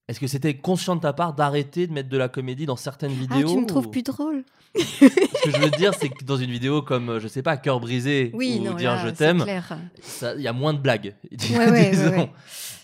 est-ce 0.08 0.18
que 0.20 0.26
c'était 0.26 0.54
conscient 0.54 0.96
de 0.96 1.00
ta 1.00 1.12
part 1.12 1.34
d'arrêter 1.34 1.86
de 1.86 1.92
mettre 1.92 2.08
de 2.08 2.16
la 2.16 2.28
comédie 2.28 2.66
dans 2.66 2.76
certaines 2.76 3.12
Ah, 3.30 3.34
vidéos 3.36 3.52
tu 3.54 3.60
me 3.60 3.66
trouves 3.66 3.86
ou- 3.86 3.90
plus 3.90 4.02
drôle. 4.02 4.44
Ce 4.76 5.44
que 5.44 5.50
je 5.50 5.58
veux 5.60 5.70
dire, 5.70 5.92
c'est 5.98 6.08
que 6.10 6.24
dans 6.24 6.36
une 6.36 6.50
vidéo 6.50 6.82
comme, 6.82 7.08
euh, 7.08 7.20
je 7.20 7.26
sais 7.28 7.42
pas, 7.42 7.56
cœur 7.56 7.80
brisé 7.80 8.30
Oui, 8.34 8.58
ou 8.60 8.64
non, 8.64 8.74
dire 8.74 8.92
là, 8.94 9.02
je 9.06 9.10
t'aime, 9.10 9.44
il 10.36 10.42
y 10.42 10.46
a 10.48 10.52
moins 10.52 10.74
de 10.74 10.78
blagues. 10.78 11.14
Ouais, 11.50 11.56
ouais, 11.58 11.70
ouais, 11.70 11.90
disons. 11.90 12.10
ouais. 12.10 12.30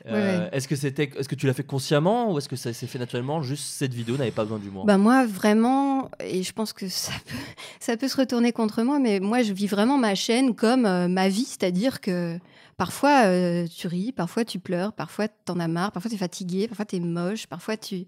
Euh, 0.06 0.48
Est-ce 0.52 0.68
que 0.68 0.76
c'était, 0.76 1.10
est-ce 1.18 1.28
que 1.28 1.34
tu 1.34 1.46
l'as 1.46 1.54
fait 1.54 1.62
consciemment 1.64 2.30
ou 2.32 2.36
est-ce 2.38 2.48
que 2.48 2.56
ça 2.56 2.72
s'est 2.74 2.86
fait 2.86 2.98
naturellement 2.98 3.42
Juste 3.42 3.64
cette 3.64 3.94
vidéo 3.94 4.16
n'avait 4.18 4.30
pas 4.32 4.42
besoin 4.42 4.58
d'humour. 4.58 4.84
Bah 4.84 4.98
moi 4.98 5.24
vraiment, 5.26 6.10
et 6.20 6.42
je 6.42 6.52
pense 6.52 6.74
que 6.74 6.88
ça 6.90 7.12
peut, 7.26 7.36
ça 7.80 7.96
peut 7.96 8.08
se 8.08 8.16
retourner 8.18 8.52
contre 8.52 8.82
moi, 8.82 8.98
mais 8.98 9.18
moi 9.20 9.42
je 9.42 9.52
vis 9.54 9.66
vraiment 9.66 9.96
ma 9.96 10.14
chaîne 10.14 10.54
comme 10.54 10.84
euh, 10.84 11.08
ma 11.08 11.28
vie, 11.30 11.46
c'est-à-dire 11.46 12.02
que 12.02 12.38
parfois 12.76 13.26
euh, 13.26 13.66
tu 13.66 13.86
ris, 13.86 14.12
parfois 14.12 14.44
tu 14.44 14.58
pleures, 14.58 14.92
parfois 14.92 15.28
t'en 15.28 15.58
as 15.60 15.68
marre, 15.68 15.92
parfois 15.92 16.10
t'es 16.10 16.16
fatigué, 16.16 16.68
parfois 16.68 16.84
t'es 16.84 17.00
moche, 17.00 17.46
parfois 17.46 17.76
tu 17.76 18.04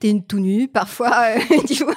t'es 0.00 0.20
tout 0.26 0.38
nu, 0.40 0.68
parfois 0.68 1.12
euh, 1.36 1.40
tu 1.66 1.84
vois. 1.84 1.94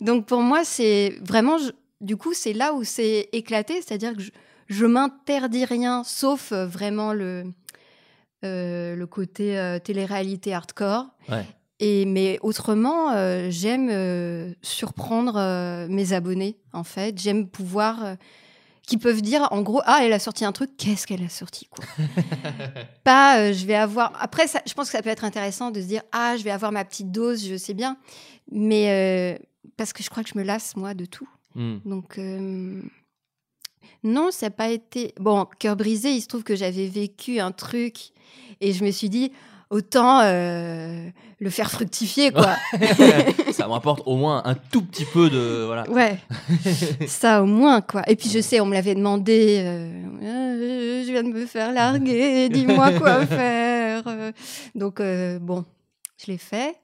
Donc 0.00 0.26
pour 0.26 0.40
moi 0.42 0.64
c'est 0.64 1.14
vraiment, 1.22 1.58
je- 1.58 1.70
du 2.00 2.16
coup 2.16 2.34
c'est 2.34 2.52
là 2.52 2.72
où 2.74 2.84
c'est 2.84 3.28
éclaté, 3.32 3.74
c'est-à-dire 3.82 4.14
que 4.14 4.22
je, 4.22 4.30
je 4.68 4.86
m'interdis 4.86 5.64
rien, 5.64 6.02
sauf 6.04 6.52
euh, 6.52 6.66
vraiment 6.66 7.12
le 7.12 7.44
euh, 8.44 8.94
le 8.94 9.06
côté 9.06 9.78
télé-réalité 9.82 10.52
hardcore. 10.54 11.06
Ouais. 11.28 11.44
Et 11.80 12.04
mais 12.06 12.38
autrement, 12.42 13.12
euh, 13.12 13.48
j'aime 13.50 13.88
euh, 13.90 14.52
surprendre 14.62 15.34
euh, 15.36 15.86
mes 15.88 16.12
abonnés. 16.12 16.56
En 16.72 16.84
fait, 16.84 17.18
j'aime 17.20 17.48
pouvoir 17.48 18.16
qui 18.86 18.98
peuvent 18.98 19.20
dire 19.20 19.48
en 19.50 19.62
gros 19.62 19.82
ah 19.84 20.00
elle 20.02 20.12
a 20.12 20.18
sorti 20.18 20.44
un 20.44 20.52
truc 20.52 20.70
qu'est-ce 20.76 21.06
qu'elle 21.06 21.24
a 21.24 21.28
sorti 21.28 21.66
quoi? 21.66 21.84
Pas 23.04 23.40
euh, 23.40 23.52
je 23.52 23.66
vais 23.66 23.74
avoir 23.74 24.12
après 24.20 24.46
ça, 24.46 24.62
je 24.66 24.72
pense 24.74 24.86
que 24.86 24.92
ça 24.92 25.02
peut 25.02 25.10
être 25.10 25.24
intéressant 25.24 25.70
de 25.70 25.80
se 25.80 25.86
dire 25.86 26.02
ah 26.12 26.36
je 26.36 26.44
vais 26.44 26.50
avoir 26.50 26.72
ma 26.72 26.84
petite 26.84 27.10
dose 27.10 27.46
je 27.46 27.56
sais 27.56 27.74
bien. 27.74 27.98
Mais 28.50 29.36
euh, 29.38 29.44
parce 29.76 29.92
que 29.92 30.02
je 30.02 30.08
crois 30.08 30.22
que 30.22 30.30
je 30.32 30.38
me 30.38 30.44
lasse 30.44 30.76
moi 30.76 30.94
de 30.94 31.04
tout. 31.04 31.28
Hmm. 31.54 31.78
donc 31.86 32.18
euh, 32.18 32.82
non 34.04 34.30
ça 34.30 34.46
n'a 34.46 34.50
pas 34.50 34.68
été 34.68 35.14
bon 35.18 35.46
cœur 35.58 35.74
brisé 35.74 36.10
il 36.10 36.20
se 36.20 36.26
trouve 36.26 36.44
que 36.44 36.54
j'avais 36.54 36.86
vécu 36.86 37.40
un 37.40 37.50
truc 37.50 38.10
et 38.60 38.74
je 38.74 38.84
me 38.84 38.90
suis 38.90 39.08
dit 39.08 39.32
autant 39.70 40.20
euh, 40.22 41.08
le 41.40 41.50
faire 41.50 41.70
fructifier 41.70 42.30
quoi 42.30 42.54
ça 43.52 43.66
me 43.66 43.72
rapporte 43.72 44.02
au 44.06 44.16
moins 44.16 44.42
un 44.44 44.54
tout 44.54 44.82
petit 44.82 45.04
peu 45.04 45.28
de 45.28 45.64
voilà. 45.66 45.88
Ouais, 45.90 46.18
ça 47.06 47.42
au 47.42 47.46
moins 47.46 47.80
quoi. 47.80 48.02
Et 48.08 48.16
puis 48.16 48.28
je 48.30 48.40
sais, 48.40 48.60
on 48.60 48.66
me 48.66 48.74
l'avait 48.74 48.94
demandé. 48.94 49.60
euh, 49.64 50.02
Euh, 50.22 51.04
je 51.06 51.10
viens 51.12 51.22
de 51.24 51.28
me 51.28 51.46
faire 51.46 51.72
larguer, 51.72 52.48
dis-moi 52.48 52.92
quoi 52.98 53.26
faire. 53.26 54.04
Donc 54.74 55.00
euh, 55.00 55.38
bon, 55.38 55.64
je 56.24 56.30
l'ai 56.30 56.38
fait. 56.38 56.76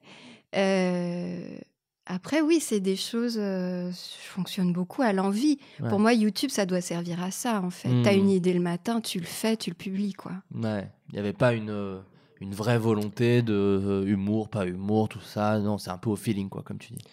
Après 2.07 2.41
oui, 2.41 2.59
c'est 2.61 2.81
des 2.81 2.97
choses. 2.97 3.37
je 3.37 3.93
fonctionne 4.29 4.73
beaucoup 4.73 5.03
à 5.03 5.13
l'envie. 5.13 5.59
Ouais. 5.81 5.89
Pour 5.89 6.01
moi, 6.01 6.13
YouTube, 6.13 6.51
ça 6.51 6.67
doit 6.67 6.81
servir 6.81 7.23
à 7.23 7.31
ça 7.31 7.61
en 7.63 7.71
fait. 7.71 7.89
Hmm. 7.89 8.03
T'as 8.03 8.15
une 8.15 8.29
idée 8.29 8.53
le 8.53 8.61
matin, 8.61 9.01
tu 9.01 9.19
le 9.21 9.25
fais, 9.27 9.57
tu 9.57 9.71
le 9.71 9.77
publies 9.77 10.13
quoi. 10.15 10.33
Ouais, 10.55 10.89
il 11.11 11.15
n'y 11.15 11.19
avait 11.21 11.33
pas 11.33 11.53
une, 11.55 12.01
une 12.43 12.55
vraie 12.55 12.79
volonté 12.79 13.41
de 13.43 13.53
euh, 13.55 14.05
humour, 14.07 14.49
pas 14.49 14.67
humour, 14.67 15.09
tout 15.09 15.21
ça. 15.21 15.59
Non, 15.61 15.79
c'est 15.79 15.91
un 15.91 15.99
peu 15.99 16.11
au 16.11 16.17
feeling, 16.17 16.49
quoi, 16.49 16.63
comme 16.63 16.79
tu 16.79 16.93
dis. 16.93 17.05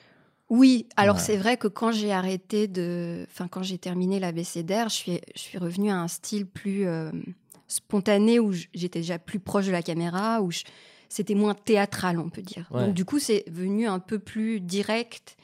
Oui, 0.50 0.88
alors 0.98 1.18
Ouais. 1.18 1.22
c'est 1.22 1.38
vrai 1.38 1.58
que 1.58 1.68
quand 1.68 1.92
j'ai 1.92 2.12
arrêté 2.12 2.68
de, 2.68 3.26
enfin 3.30 3.48
quand 3.48 3.62
j'ai 3.62 3.78
terminé 3.78 4.20
l'ABCDR, 4.20 4.90
je 4.90 4.96
suis, 4.96 5.22
je 5.36 5.40
suis 5.40 5.58
revenue 5.60 5.92
à 5.92 5.98
un 6.00 6.08
style 6.08 6.48
plus 6.48 6.88
euh, 6.88 7.12
spontané 7.68 8.40
où 8.40 8.52
j'étais 8.74 9.00
déjà 9.02 9.20
plus 9.20 9.40
proche 9.40 9.68
de 9.68 9.72
la 9.72 9.84
caméra, 9.84 10.42
où 10.42 10.50
je- 10.52 10.64
c'était 11.08 11.36
moins 11.36 11.54
théâtral, 11.54 12.18
on 12.20 12.30
peut 12.30 12.42
dire. 12.42 12.68
Ouais. 12.72 12.86
Donc 12.86 12.96
du 12.96 13.06
coup, 13.06 13.20
c'est 13.20 13.44
venu 13.48 13.88
un 13.88 14.00
peu 14.00 14.18
plus 14.18 14.60
direct 14.60 15.38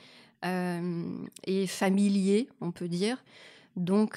euh, 0.43 1.03
et 1.45 1.67
familier, 1.67 2.49
on 2.61 2.71
peut 2.71 2.87
dire. 2.87 3.23
Donc, 3.75 4.15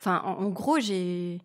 enfin, 0.00 0.22
en, 0.24 0.44
en 0.44 0.48
gros, 0.48 0.80
j'ai 0.80 1.40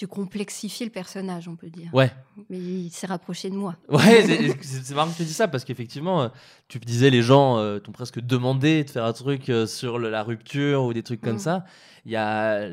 j'ai 0.00 0.06
complexifié 0.06 0.86
le 0.86 0.92
personnage, 0.92 1.46
on 1.46 1.56
peut 1.56 1.68
dire. 1.68 1.90
Ouais, 1.92 2.10
Mais 2.48 2.58
il 2.58 2.90
s'est 2.90 3.06
rapproché 3.06 3.50
de 3.50 3.54
moi. 3.54 3.76
ouais 3.90 4.56
c'est- 4.62 4.94
marrant 4.94 5.10
que 5.10 5.16
tu 5.16 5.24
dis 5.24 5.32
ça 5.34 5.46
parce 5.46 5.64
qu'effectivement, 5.64 6.22
euh, 6.22 6.28
tu 6.68 6.78
disais, 6.78 7.10
les 7.10 7.20
gens 7.22 7.58
euh, 7.58 7.78
t'ont 7.80 7.92
presque 7.92 8.18
demandé 8.20 8.82
de 8.84 8.90
faire 8.90 9.04
un 9.04 9.12
truc 9.12 9.50
euh, 9.50 9.66
sur 9.66 9.98
le- 9.98 10.08
la 10.08 10.22
rupture 10.22 10.84
ou 10.84 10.92
des 10.94 11.02
trucs 11.02 11.20
comme 11.20 11.36
Mm. 11.36 11.40
ça. 11.40 11.64
Il 12.06 12.12
y 12.12 12.16
a, 12.16 12.66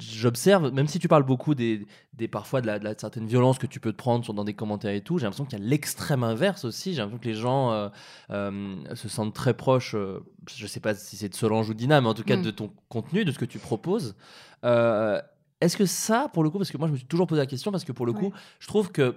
j'observe, 0.00 0.72
même 0.72 0.88
si 0.88 0.98
tu 0.98 1.06
parles 1.06 1.22
beaucoup 1.22 1.54
des, 1.54 1.86
des 2.14 2.26
parfois 2.26 2.60
de 2.60 2.66
la, 2.66 2.80
de 2.80 2.84
la 2.84 2.98
certaine 2.98 3.26
violence 3.26 3.58
que 3.58 3.68
tu 3.68 3.78
peux 3.78 3.92
te 3.92 3.96
prendre 3.96 4.24
sur, 4.24 4.34
dans 4.34 4.42
des 4.42 4.54
commentaires 4.54 4.92
et 4.92 5.00
tout, 5.00 5.18
j'ai 5.18 5.24
l'impression 5.26 5.44
qu'il 5.44 5.60
y 5.60 5.62
a 5.62 5.64
l'extrême 5.64 6.24
inverse 6.24 6.64
aussi. 6.64 6.92
J'ai 6.92 6.98
l'impression 7.02 7.20
que 7.22 7.28
les 7.28 7.34
gens 7.34 7.88
euh, 8.32 8.76
se 8.96 9.08
sentent 9.08 9.32
très 9.34 9.54
proches. 9.54 9.94
je 10.52 10.66
sais 10.66 10.80
pas 10.80 10.94
si 10.96 11.16
c'est 11.16 11.28
de 11.28 11.34
Solange 11.36 11.70
ou 11.70 11.74
Dina, 11.74 12.00
mais 12.00 12.08
en 12.08 12.14
tout 12.14 12.24
cas 12.24 12.36
Mm. 12.36 12.42
de 12.42 12.50
ton 12.50 12.72
contenu, 12.88 13.24
de 13.24 13.30
ce 13.30 13.38
que 13.38 13.44
tu 13.44 13.60
proposes. 13.60 14.16
Est-ce 15.64 15.76
que 15.76 15.86
ça, 15.86 16.28
pour 16.32 16.42
le 16.44 16.50
coup, 16.50 16.58
parce 16.58 16.70
que 16.70 16.76
moi 16.78 16.86
je 16.88 16.92
me 16.92 16.96
suis 16.98 17.06
toujours 17.06 17.26
posé 17.26 17.40
la 17.40 17.46
question, 17.46 17.70
parce 17.72 17.84
que 17.84 17.92
pour 17.92 18.06
le 18.06 18.12
coup, 18.12 18.26
Ouais. 18.26 18.32
je 18.60 18.66
trouve 18.68 18.92
que 18.92 19.14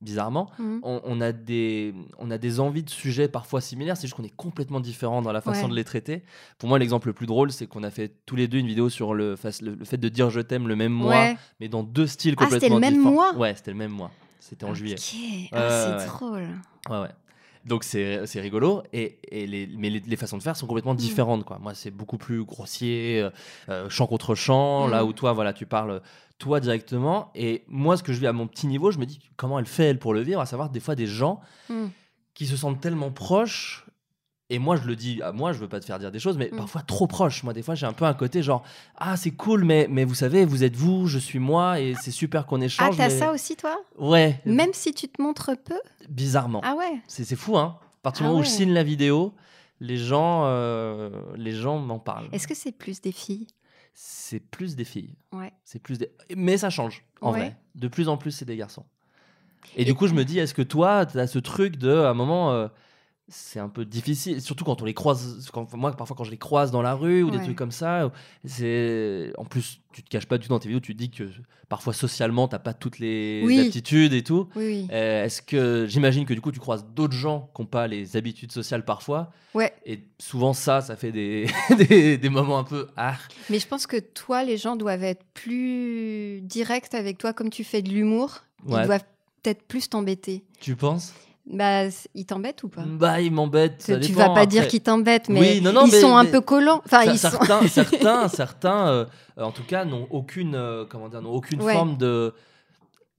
bizarrement, 0.00 0.50
Mhm. 0.58 0.80
on, 0.82 1.00
on 1.04 1.20
a 1.20 1.30
des, 1.30 1.94
on 2.18 2.30
a 2.32 2.38
des 2.38 2.58
envies 2.58 2.82
de 2.82 2.90
sujets 2.90 3.28
parfois 3.28 3.60
similaires, 3.60 3.96
c'est 3.96 4.08
juste 4.08 4.14
qu'on 4.16 4.24
est 4.24 4.34
complètement 4.36 4.80
différents 4.80 5.22
dans 5.22 5.30
la 5.30 5.40
façon 5.40 5.64
Ouais. 5.64 5.70
de 5.70 5.74
les 5.76 5.84
traiter. 5.84 6.24
Pour 6.58 6.68
moi, 6.68 6.78
l'exemple 6.80 7.06
le 7.06 7.12
plus 7.12 7.26
drôle, 7.26 7.52
c'est 7.52 7.66
qu'on 7.68 7.84
a 7.84 7.90
fait 7.90 8.12
tous 8.26 8.34
les 8.34 8.48
deux 8.48 8.58
une 8.58 8.66
vidéo 8.66 8.88
sur 8.88 9.14
le, 9.14 9.36
le, 9.62 9.70
le 9.76 9.84
fait 9.84 9.98
de 9.98 10.08
dire 10.08 10.28
je 10.30 10.40
t'aime 10.40 10.66
le 10.66 10.74
même 10.74 10.92
mois, 10.92 11.10
Ouais. 11.22 11.36
mais 11.60 11.68
dans 11.68 11.84
deux 11.84 12.08
styles 12.08 12.34
Ah, 12.38 12.44
c'était 12.50 12.68
complètement 12.68 12.76
le 12.76 12.80
même 12.80 12.94
différents. 12.94 13.12
mois 13.12 13.34
Ouais, 13.36 13.54
c'était 13.54 13.70
le 13.70 13.76
même 13.76 13.92
mois. 13.92 14.10
C'était 14.40 14.64
en 14.64 14.70
Ok. 14.70 14.74
juillet. 14.74 14.96
Ah, 15.52 15.68
c'est 15.70 15.96
ouais. 15.98 16.06
drôle. 16.06 16.48
Ouais, 16.90 16.98
ouais. 17.02 17.08
Donc 17.64 17.84
c'est 17.84 18.18
rigolo, 18.40 18.82
et, 18.92 19.18
et 19.30 19.46
les, 19.46 19.68
mais 19.76 19.88
les, 19.88 20.00
les 20.00 20.16
façons 20.16 20.36
de 20.36 20.42
faire 20.42 20.56
sont 20.56 20.66
Mm. 20.66 20.68
complètement 20.68 20.94
différentes. 20.94 21.44
Quoi. 21.44 21.58
Moi, 21.60 21.74
c'est 21.74 21.90
beaucoup 21.92 22.18
plus 22.18 22.44
grossier, 22.44 23.20
euh, 23.22 23.30
euh, 23.68 23.88
chant 23.88 24.06
contre 24.06 24.34
chant, 24.34 24.88
là 24.88 25.02
Mm. 25.04 25.06
où 25.06 25.12
toi, 25.12 25.32
voilà, 25.32 25.52
tu 25.52 25.64
parles 25.66 26.02
toi 26.38 26.58
directement. 26.58 27.30
Et 27.36 27.62
moi, 27.68 27.96
ce 27.96 28.02
que 28.02 28.12
je 28.12 28.18
vis 28.18 28.26
à 28.26 28.32
mon 28.32 28.48
petit 28.48 28.66
niveau, 28.66 28.90
je 28.90 28.98
me 28.98 29.06
dis 29.06 29.20
comment 29.36 29.58
elle 29.60 29.66
fait, 29.66 29.84
elle, 29.84 29.98
pour 30.00 30.12
le 30.12 30.20
vivre, 30.22 30.40
à 30.40 30.46
savoir 30.46 30.70
des 30.70 30.80
fois 30.80 30.96
des 30.96 31.06
gens 31.06 31.40
Mm. 31.68 31.86
qui 32.34 32.46
se 32.46 32.56
sentent 32.56 32.80
tellement 32.80 33.10
proches. 33.12 33.81
Et 34.54 34.58
moi, 34.58 34.76
je 34.76 34.86
le 34.86 34.96
dis 34.96 35.22
à 35.22 35.32
moi, 35.32 35.52
je 35.52 35.58
veux 35.58 35.68
pas 35.68 35.80
te 35.80 35.86
faire 35.86 35.98
dire 35.98 36.10
des 36.12 36.18
choses, 36.18 36.36
mais 36.36 36.50
Mm. 36.52 36.56
parfois 36.56 36.82
trop 36.82 37.06
proches. 37.06 37.42
Moi, 37.42 37.54
des 37.54 37.62
fois, 37.62 37.74
j'ai 37.74 37.86
un 37.86 37.94
peu 37.94 38.04
un 38.04 38.12
côté 38.12 38.42
genre 38.42 38.62
Ah, 38.96 39.16
c'est 39.16 39.30
cool, 39.30 39.64
mais, 39.64 39.86
mais 39.88 40.04
vous 40.04 40.14
savez, 40.14 40.44
vous 40.44 40.62
êtes 40.62 40.76
vous, 40.76 41.06
je 41.06 41.18
suis 41.18 41.38
moi, 41.38 41.80
et 41.80 41.94
c'est 41.94 42.10
super 42.10 42.44
qu'on 42.44 42.60
Ah, 42.60 42.64
échange. 42.66 42.96
t'as 42.98 43.08
mais- 43.08 43.18
ça 43.18 43.32
aussi, 43.32 43.56
toi? 43.56 43.80
Ouais, 43.98 44.40
Même 44.44 44.74
si 44.74 44.92
tu 44.92 45.08
te 45.08 45.22
montres 45.22 45.52
peu? 45.64 45.80
Bizarrement. 46.10 46.60
Ah 46.64 46.74
ouais 46.76 47.00
C'est 47.06 47.24
c'est 47.24 47.36
fou, 47.36 47.56
hein. 47.56 47.78
À 47.80 48.02
partir 48.02 48.24
du 48.24 48.26
Ah 48.26 48.28
moment 48.30 48.40
où 48.40 48.44
je 48.44 48.50
signe 48.50 48.72
la 48.74 48.82
vidéo, 48.82 49.32
les 49.80 49.96
gens, 49.96 50.42
euh, 50.44 51.08
les 51.36 51.52
gens 51.52 51.78
m'en 51.78 51.98
parlent. 51.98 52.28
Est-ce 52.32 52.46
que 52.46 52.54
c'est 52.54 52.72
plus 52.72 53.00
des 53.00 53.12
filles? 53.12 53.46
C'est 53.94 54.40
plus 54.40 54.76
des 54.76 54.84
filles. 54.84 55.14
Ouais. 55.32 55.52
C'est 55.64 55.78
plus 55.82 55.98
des... 55.98 56.10
Mais 56.36 56.58
ça 56.58 56.68
change, 56.68 57.04
en 57.22 57.32
Ouais. 57.32 57.38
vrai. 57.38 57.56
De 57.74 57.88
plus 57.88 58.08
en 58.08 58.16
plus, 58.18 58.30
c'est 58.32 58.44
des 58.44 58.56
garçons. 58.56 58.84
Et 59.76 59.84
du 59.86 59.94
coup, 59.94 60.06
je 60.08 60.14
me 60.14 60.24
dis, 60.24 60.38
est-ce 60.38 60.52
que 60.54 60.62
toi, 60.62 61.06
tu 61.06 61.18
as 61.18 61.26
ce 61.26 61.38
truc 61.38 61.76
de, 61.76 61.90
à 61.90 62.10
un 62.10 62.14
moment, 62.14 62.52
euh, 62.52 62.68
c'est 63.34 63.58
un 63.60 63.68
peu 63.70 63.84
difficile, 63.86 64.42
surtout 64.42 64.64
quand 64.64 64.82
on 64.82 64.84
les 64.84 64.92
croise, 64.94 65.48
quand, 65.52 65.72
moi, 65.74 65.90
parfois, 65.92 66.14
quand 66.16 66.24
je 66.24 66.30
les 66.30 66.36
croise 66.36 66.70
dans 66.70 66.82
la 66.82 66.94
rue 66.94 67.22
ou 67.22 67.30
des 67.30 67.38
trucs 67.40 67.56
comme 67.56 67.72
ça, 67.72 68.12
c'est. 68.44 69.32
En 69.38 69.44
plus, 69.44 69.80
tu 69.92 70.02
te 70.02 70.08
caches 70.10 70.26
pas 70.26 70.38
du 70.38 70.46
tout 70.46 70.52
dans 70.52 70.58
tes 70.58 70.68
vidéos, 70.68 70.80
tu 70.80 70.92
te 70.94 70.98
dis 70.98 71.10
que 71.10 71.24
parfois, 71.68 71.92
socialement, 71.94 72.48
t'as 72.48 72.58
pas 72.58 72.74
toutes 72.74 72.98
les 72.98 73.42
Oui. 73.44 73.58
aptitudes 73.60 74.12
et 74.12 74.22
tout. 74.22 74.48
Oui, 74.56 74.64
oui. 74.66 74.88
Euh, 74.92 75.24
Est-ce 75.24 75.40
que 75.42 75.86
j'imagine 75.88 76.26
que 76.26 76.34
du 76.34 76.40
coup 76.40 76.52
tu 76.52 76.60
croises 76.60 76.84
d'autres 76.94 77.14
gens 77.16 77.50
qui 77.56 77.62
n'ont 77.62 77.66
pas 77.66 77.86
les 77.86 78.16
habitudes 78.16 78.52
sociales 78.52 78.84
parfois 78.84 79.30
Ouais. 79.54 79.72
et 79.84 80.04
souvent 80.18 80.52
ça 80.54 80.80
ça 80.80 80.96
fait 80.96 81.12
des, 81.12 81.46
des, 81.88 82.16
des 82.18 82.28
moments 82.30 82.58
un 82.58 82.64
peu 82.64 82.88
ah 82.96 83.16
Mais 83.50 83.58
je 83.58 83.66
pense 83.66 83.86
que 83.86 83.98
toi, 83.98 84.44
les 84.44 84.56
gens 84.58 84.76
doivent 84.76 85.04
être 85.04 85.24
plus 85.34 86.40
directs 86.42 86.94
avec 86.94 87.18
toi, 87.18 87.32
comme 87.32 87.50
tu 87.50 87.64
fais 87.64 87.82
de 87.82 87.88
l'humour. 87.90 88.40
Ouais. 88.66 88.82
Ils 88.82 88.86
doivent 88.86 89.04
peut-être 89.42 89.62
plus 89.66 89.88
t'embêter. 89.88 90.44
tu 90.60 90.76
penses? 90.76 91.12
Bah, 91.44 91.82
ils 92.14 92.24
t'embêtent 92.24 92.62
ou 92.62 92.68
pas? 92.68 92.82
Bah 92.86 93.20
ils 93.20 93.32
m'embêtent 93.32 93.90
Tu 94.02 94.12
vas 94.12 94.30
pas 94.30 94.46
dire 94.46 94.68
qu'ils 94.68 94.80
t'embêtent, 94.82 95.28
mais 95.28 95.40
Oui, 95.40 95.60
non, 95.60 95.72
non, 95.72 95.86
ils 95.86 95.92
mais- 95.92 96.00
sont 96.00 96.16
un 96.16 96.24
peu 96.24 96.40
collants. 96.40 96.80
Enfin, 96.86 97.04
cer- 97.04 97.12
ils 97.12 97.18
sont... 97.18 97.30
certains 97.68 98.28
certains 98.28 98.86
euh, 98.88 99.04
en 99.36 99.50
tout 99.50 99.64
cas 99.64 99.84
n'ont 99.84 100.06
aucune 100.10 100.54
euh, 100.54 100.84
comment 100.88 101.08
dire 101.08 101.20
n'ont 101.20 101.32
aucune 101.32 101.60
Ouais. 101.60 101.72
forme 101.74 101.96
de 101.96 102.32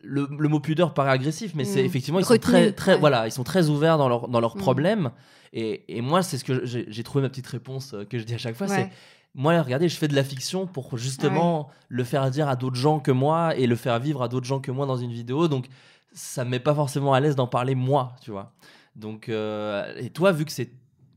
le, 0.02 0.28
le 0.38 0.50
mot 0.50 0.60
pudeur 0.62 0.94
paraît 0.94 1.12
agressif 1.12 1.52
mais 1.56 1.64
c'est 1.66 1.82
Mm. 1.84 1.86
effectivement 1.86 2.20
ils 2.20 2.26
sont 2.26 2.38
très 2.38 2.72
très 2.72 2.94
ouais. 2.94 3.00
voilà 3.00 3.28
ils 3.28 3.32
sont 3.32 3.44
très 3.44 3.70
ouverts 3.70 3.98
dans 3.98 4.08
leurs 4.10 4.28
dans 4.30 4.40
leurs 4.40 4.56
Mm. 4.56 4.60
problèmes 4.60 5.12
et, 5.54 5.84
et 5.98 6.02
moi 6.02 6.24
c'est 6.24 6.38
ce 6.38 6.44
que 6.46 6.66
j'ai 6.66 7.04
trouvé 7.04 7.22
ma 7.22 7.30
petite 7.30 7.48
réponse 7.48 7.94
euh, 7.94 8.04
que 8.06 8.18
je 8.20 8.24
dis 8.24 8.34
à 8.34 8.38
chaque 8.38 8.56
fois 8.56 8.68
c'est 8.68 8.90
moi, 9.36 9.60
regardez, 9.64 9.90
je 9.90 9.96
fais 9.98 10.08
de 10.08 10.14
la 10.14 10.24
fiction 10.24 10.68
pour 10.68 10.96
justement 10.96 11.68
le 11.90 12.04
faire 12.04 12.30
dire 12.30 12.48
à 12.48 12.56
d'autres 12.56 12.76
gens 12.76 13.00
que 13.00 13.10
moi 13.10 13.56
et 13.58 13.66
le 13.66 13.76
faire 13.76 13.98
vivre 13.98 14.22
à 14.22 14.28
d'autres 14.28 14.46
gens 14.46 14.60
que 14.60 14.70
moi 14.70 14.86
dans 14.86 14.96
une 14.98 15.10
vidéo. 15.12 15.48
Donc, 15.48 15.66
ça 16.14 16.46
me 16.46 16.50
met 16.52 16.60
pas 16.60 16.76
forcément 16.76 17.14
à 17.14 17.20
l'aise 17.20 17.36
d'en 17.36 17.48
parler 17.48 17.76
moi, 17.76 18.16
tu 18.22 18.32
vois. 18.32 18.54
Donc, 18.96 19.30
euh, 19.30 19.92
et 19.98 20.10
toi, 20.10 20.32
vu 20.32 20.46
que 20.46 20.52
c'est, 20.52 20.72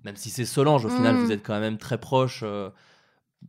même 0.04 0.16
si 0.16 0.30
c'est 0.30 0.44
Solange, 0.46 0.85
au 0.85 0.88
final, 0.88 1.14
Mm. 1.16 1.18
vous 1.24 1.32
êtes 1.32 1.42
quand 1.46 1.59
même 1.61 1.78
très 1.78 1.98
proche 1.98 2.42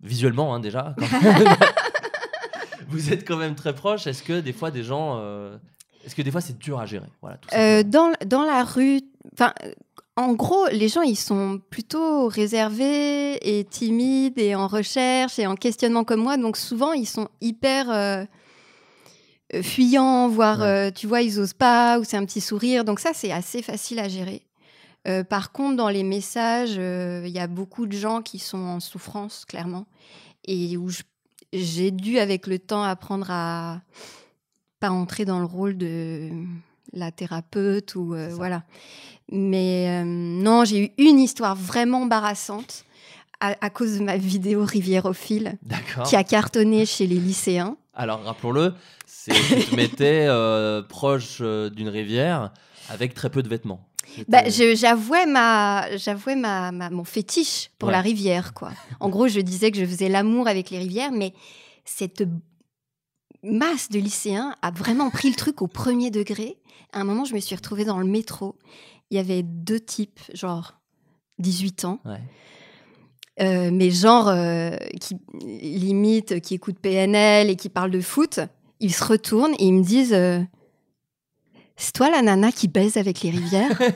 visuellement, 0.01 0.53
hein, 0.53 0.59
déjà. 0.59 0.95
vous 2.89 3.11
êtes 3.13 3.27
quand 3.27 3.37
même 3.37 3.55
très 3.55 3.73
proche. 3.73 4.07
Est-ce 4.07 4.23
que 4.23 4.39
des 4.39 4.53
fois, 4.53 4.71
des 4.71 4.83
gens, 4.83 5.17
euh, 5.19 5.57
est-ce 6.05 6.15
que 6.15 6.21
des 6.21 6.31
fois, 6.31 6.41
c'est 6.41 6.57
dur 6.57 6.79
à 6.79 6.85
gérer? 6.85 7.07
Voilà, 7.21 7.37
tout 7.37 7.49
Euh, 7.53 7.83
dans, 7.83 8.11
dans 8.25 8.43
la 8.43 8.63
rue, 8.63 9.01
enfin, 9.33 9.53
euh, 9.63 9.71
en 10.15 10.33
gros, 10.33 10.65
les 10.71 10.87
gens, 10.87 11.01
ils 11.01 11.15
sont 11.17 11.61
plutôt 11.69 12.27
réservés 12.27 13.37
et 13.59 13.63
timides 13.65 14.39
et 14.39 14.55
en 14.55 14.67
recherche 14.67 15.37
et 15.39 15.45
en 15.47 15.55
questionnement 15.55 16.03
comme 16.03 16.21
moi. 16.21 16.37
Donc 16.37 16.57
souvent, 16.57 16.93
ils 16.93 17.05
sont 17.07 17.27
hyper 17.41 17.89
euh, 17.91 17.93
euh, 18.23 18.25
fuyants, 19.61 20.27
voire, 20.27 20.59
Ouais. 20.59 20.65
euh, 20.65 20.91
tu 20.91 21.07
vois, 21.07 21.21
ils 21.21 21.39
osent 21.39 21.53
pas 21.53 21.99
ou 21.99 22.03
c'est 22.03 22.17
un 22.17 22.25
petit 22.25 22.41
sourire. 22.41 22.83
Donc 22.85 22.99
ça, 22.99 23.11
c'est 23.13 23.31
assez 23.31 23.61
facile 23.61 23.99
à 23.99 24.07
gérer. 24.09 24.41
Euh, 25.07 25.23
par 25.23 25.51
contre, 25.51 25.77
dans 25.77 25.89
les 25.89 26.03
messages, 26.03 26.75
euh, 26.77 27.23
il 27.25 27.31
y 27.31 27.39
a 27.39 27.47
beaucoup 27.47 27.85
de 27.85 27.95
gens 27.97 28.21
qui 28.21 28.39
sont 28.39 28.57
en 28.57 28.79
souffrance, 28.79 29.45
clairement, 29.45 29.85
et 30.45 30.75
où 30.75 30.89
j'ai 31.53 31.91
dû, 31.91 32.19
avec 32.19 32.45
le 32.45 32.59
temps, 32.59 32.83
apprendre 32.83 33.27
à 33.29 33.79
pas 34.79 34.89
entrer 34.91 35.23
dans 35.23 35.39
le 35.39 35.45
rôle 35.45 35.77
de 35.77 36.29
la 36.93 37.11
thérapeute 37.11 37.95
ou 37.95 38.13
euh, 38.13 38.29
voilà. 38.31 38.63
Mais 39.31 39.87
euh, 39.89 40.03
non, 40.05 40.65
j'ai 40.65 40.85
eu 40.85 40.91
une 40.97 41.19
histoire 41.19 41.55
vraiment 41.55 42.01
embarrassante 42.03 42.83
à, 43.39 43.55
à 43.61 43.69
cause 43.69 43.97
de 43.99 44.03
ma 44.03 44.17
vidéo 44.17 44.63
Rivière-au-fil 44.65 45.57
D'accord. 45.63 46.03
qui 46.07 46.15
a 46.15 46.23
cartonné 46.23 46.85
chez 46.85 47.07
les 47.07 47.19
lycéens. 47.19 47.77
Alors, 47.93 48.21
rappelons-le, 48.23 48.73
c'est 49.33 49.55
tu 49.61 49.69
te 49.69 49.75
mettais 49.75 50.25
euh, 50.27 50.81
proche 50.81 51.37
euh, 51.41 51.69
d'une 51.69 51.89
rivière 51.89 52.51
avec 52.89 53.13
très 53.13 53.29
peu 53.29 53.43
de 53.43 53.49
vêtements. 53.49 53.83
Bah, 54.29 54.43
j'avouais 54.47 55.25
ma, 55.25 55.95
j'avouais 55.97 56.35
ma, 56.35 56.71
ma- 56.71 56.89
mon 56.89 57.03
fétiche 57.03 57.71
pour 57.77 57.87
Ouais. 57.87 57.93
la 57.93 58.01
rivière, 58.01 58.53
quoi. 58.53 58.71
En 58.99 59.09
gros, 59.09 59.27
je 59.27 59.39
disais 59.41 59.69
que 59.71 59.77
je 59.77 59.85
faisais 59.85 60.07
l'amour 60.09 60.47
avec 60.47 60.69
les 60.69 60.79
rivières, 60.79 61.11
mais 61.11 61.33
cette 61.85 62.23
masse 63.43 63.89
de 63.89 63.99
lycéens 63.99 64.55
a 64.61 64.71
vraiment 64.71 65.09
pris 65.09 65.29
le 65.29 65.35
truc 65.35 65.61
au 65.61 65.67
premier 65.67 66.09
degré. 66.09 66.57
À 66.93 67.01
un 67.01 67.03
moment, 67.03 67.25
je 67.25 67.33
me 67.35 67.39
suis 67.39 67.55
retrouvée 67.55 67.85
dans 67.85 67.99
le 67.99 68.05
métro. 68.05 68.55
Il 69.11 69.17
y 69.17 69.19
avait 69.19 69.43
deux 69.43 69.79
types, 69.79 70.19
genre 70.33 70.79
18 71.39 71.85
ans, 71.85 71.99
Ouais. 72.05 72.21
euh, 73.41 73.69
mais 73.71 73.91
genre 73.91 74.27
euh, 74.29 74.75
qui 74.99 75.17
limite, 75.43 76.39
qui 76.41 76.55
écoutent 76.55 76.79
PNL 76.79 77.49
et 77.49 77.55
qui 77.55 77.69
parlent 77.69 77.91
de 77.91 78.01
foot. 78.01 78.39
Ils 78.79 78.93
se 78.93 79.03
retournent 79.03 79.53
et 79.59 79.65
ils 79.65 79.73
me 79.73 79.83
disent 79.83 80.13
euh, 80.13 80.39
C'est 81.75 81.93
toi 81.93 82.09
la 82.09 82.21
nana 82.21 82.51
qui 82.51 82.67
baise 82.67 82.97
avec 82.97 83.21
les 83.21 83.31
rivières? 83.31 83.79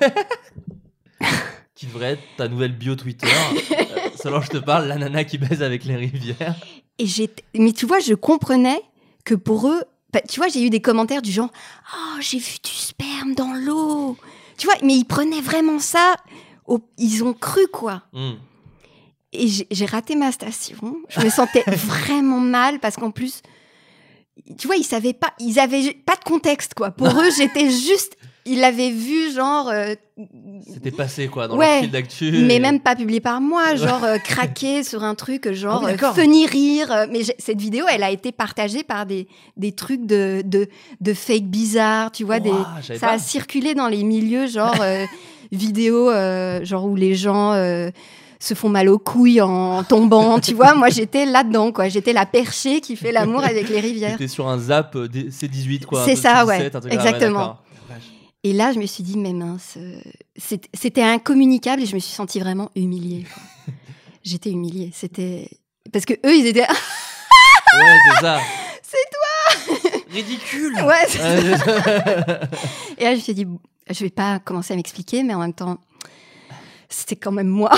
Qui 1.76 1.88
devrait 1.88 2.12
être 2.14 2.24
ta 2.38 2.48
nouvelle 2.48 2.74
bio 2.78 2.96
Twitter. 2.96 3.28
euh, 3.72 4.10
selon 4.22 4.40
je 4.42 4.50
te 4.50 4.58
parle, 4.58 4.88
la 4.88 4.98
nana 4.98 5.24
qui 5.24 5.40
baise 5.40 5.64
avec 5.64 5.84
les 5.86 5.96
rivières. 5.96 6.56
Et 7.00 7.08
j'étais- 7.08 7.44
mais 7.56 7.72
tu 7.72 7.88
vois, 7.88 8.00
je 8.00 8.14
comprenais 8.14 8.80
que 9.26 9.34
pour 9.34 9.68
eux, 9.68 9.82
bah, 10.14 10.22
tu 10.30 10.40
vois, 10.40 10.48
j'ai 10.48 10.64
eu 10.64 10.70
des 10.70 10.82
commentaires 10.82 11.24
du 11.24 11.32
genre 11.32 11.50
Oh, 11.96 12.18
j'ai 12.20 12.38
vu 12.38 12.58
du 12.64 12.70
sperme 12.70 13.34
dans 13.34 13.54
l'eau. 13.54 14.16
Tu 14.58 14.68
vois, 14.68 14.76
mais 14.84 14.94
ils 14.96 15.06
prenaient 15.06 15.42
vraiment 15.42 15.80
ça. 15.80 16.16
au- 16.68 16.82
Ils 17.00 17.24
ont 17.24 17.34
cru, 17.34 17.66
quoi. 17.74 18.04
Hmm. 18.14 18.34
Et 19.34 19.48
j'ai 19.48 19.66
j'ai 19.72 19.86
raté 19.86 20.16
ma 20.16 20.32
station. 20.32 20.98
Je 21.10 21.22
me 21.22 21.30
sentais 21.32 21.64
vraiment 21.68 22.40
mal 22.42 22.80
parce 22.80 22.96
qu'en 22.98 23.10
plus, 23.12 23.42
tu 24.58 24.68
vois, 24.68 24.76
ils 24.76 24.84
savaient 24.84 25.14
pas, 25.14 25.34
ils 25.40 25.60
avaient 25.60 25.94
pas 26.06 26.16
de 26.16 26.24
contexte, 26.24 26.74
quoi. 26.74 26.92
Pour 26.92 27.08
eux, 27.08 27.30
j'étais 27.36 27.70
juste. 27.70 28.18
Ils 28.46 28.60
l'avaient 28.60 28.90
vu, 28.90 29.32
genre. 29.32 29.70
euh, 29.70 29.94
C'était 30.68 30.90
passé 30.90 31.28
quoi 31.28 31.48
dans 31.48 31.58
Ouais, 31.58 31.76
le 31.76 31.82
fil 31.84 31.92
d'actu. 31.92 32.32
mais 32.48 32.56
et- 32.56 32.60
même 32.60 32.80
pas 32.80 32.96
publié 32.96 33.20
par 33.20 33.40
moi, 33.40 33.76
genre 33.76 34.04
euh, 34.04 34.18
craqué 34.18 34.84
sur 34.84 35.04
un 35.04 35.14
truc, 35.14 35.52
genre 35.54 35.84
euh, 35.86 35.92
d'accord. 35.92 36.16
funny 36.16 36.48
rire. 36.48 37.06
Mais 37.12 37.22
cette 37.38 37.62
vidéo, 37.62 37.86
elle 37.88 38.02
a 38.02 38.10
été 38.10 38.32
partagée 38.32 38.84
par 38.84 39.06
des, 39.06 39.28
des 39.58 39.74
trucs 39.74 40.08
de, 40.08 40.42
de, 40.44 40.68
de 41.02 41.14
fake 41.14 41.46
bizarres, 41.46 42.12
tu 42.12 42.24
vois. 42.24 42.40
des, 42.40 42.52
ça 42.82 43.08
pas. 43.08 43.12
a 43.14 43.20
circulé 43.20 43.76
dans 43.76 43.88
les 43.88 44.04
milieux, 44.04 44.48
genre 44.48 44.76
vidéos, 45.52 46.10
euh, 46.10 46.66
genre 46.66 46.86
où 46.86 46.96
les 46.96 47.14
gens 47.14 47.54
se 48.44 48.54
font 48.56 48.70
mal 48.70 48.90
aux 48.90 48.98
couilles 49.00 49.40
en 49.42 49.84
tombant, 49.84 50.40
tu 50.40 50.54
vois. 50.56 50.74
Moi, 50.74 50.90
j'étais 50.90 51.26
là-dedans, 51.26 51.72
quoi. 51.72 51.90
J'étais 51.90 52.12
la 52.14 52.26
perchée 52.26 52.82
qui 52.82 52.96
fait 52.96 53.12
l'amour 53.12 53.44
avec 53.44 53.70
les 53.70 53.80
rivières. 53.80 54.14
T'étais 54.18 54.28
sur 54.28 54.48
un 54.48 54.58
zap 54.58 54.96
euh, 54.96 55.08
des- 55.08 55.30
C18 55.30 55.86
quoi. 55.86 56.04
C'est 56.06 56.16
ça, 56.16 56.44
C17, 56.44 56.48
ouais, 56.48 56.72
exactement. 56.90 57.58
Et 58.44 58.54
là, 58.54 58.72
je 58.74 58.80
me 58.80 58.88
suis 58.88 59.04
dit, 59.04 59.18
mais 59.20 59.34
mince, 59.34 59.76
euh, 59.78 60.02
c'était 60.74 61.04
incommunicable 61.04 61.84
et 61.84 61.86
je 61.86 61.94
me 61.94 62.00
suis 62.00 62.14
sentie 62.14 62.40
vraiment 62.40 62.72
humiliée. 62.76 63.26
J'étais 64.24 64.50
humiliée. 64.50 64.90
C'était 64.94 65.48
parce 65.94 66.06
que 66.06 66.14
eux, 66.26 66.36
ils 66.36 66.48
étaient. 66.48 66.68
Ouais, 67.74 67.96
c'est 68.16 68.22
ça. 68.26 68.40
C'est 68.84 69.80
toi 69.94 70.02
Ridicule 70.12 70.74
ouais. 70.84 71.08
c'est- 71.08 71.20
Ouais, 71.20 72.40
Et 72.98 73.04
là, 73.06 73.12
je 73.12 73.16
me 73.16 73.22
suis 73.22 73.34
dit, 73.34 73.48
je 73.90 74.04
vais 74.04 74.10
pas 74.10 74.40
commencer 74.40 74.74
à 74.74 74.76
m'expliquer, 74.76 75.24
mais 75.24 75.34
en 75.34 75.40
même 75.40 75.54
temps, 75.54 75.78
c'était 76.94 77.16
quand 77.16 77.32
même 77.32 77.48
moi. 77.48 77.72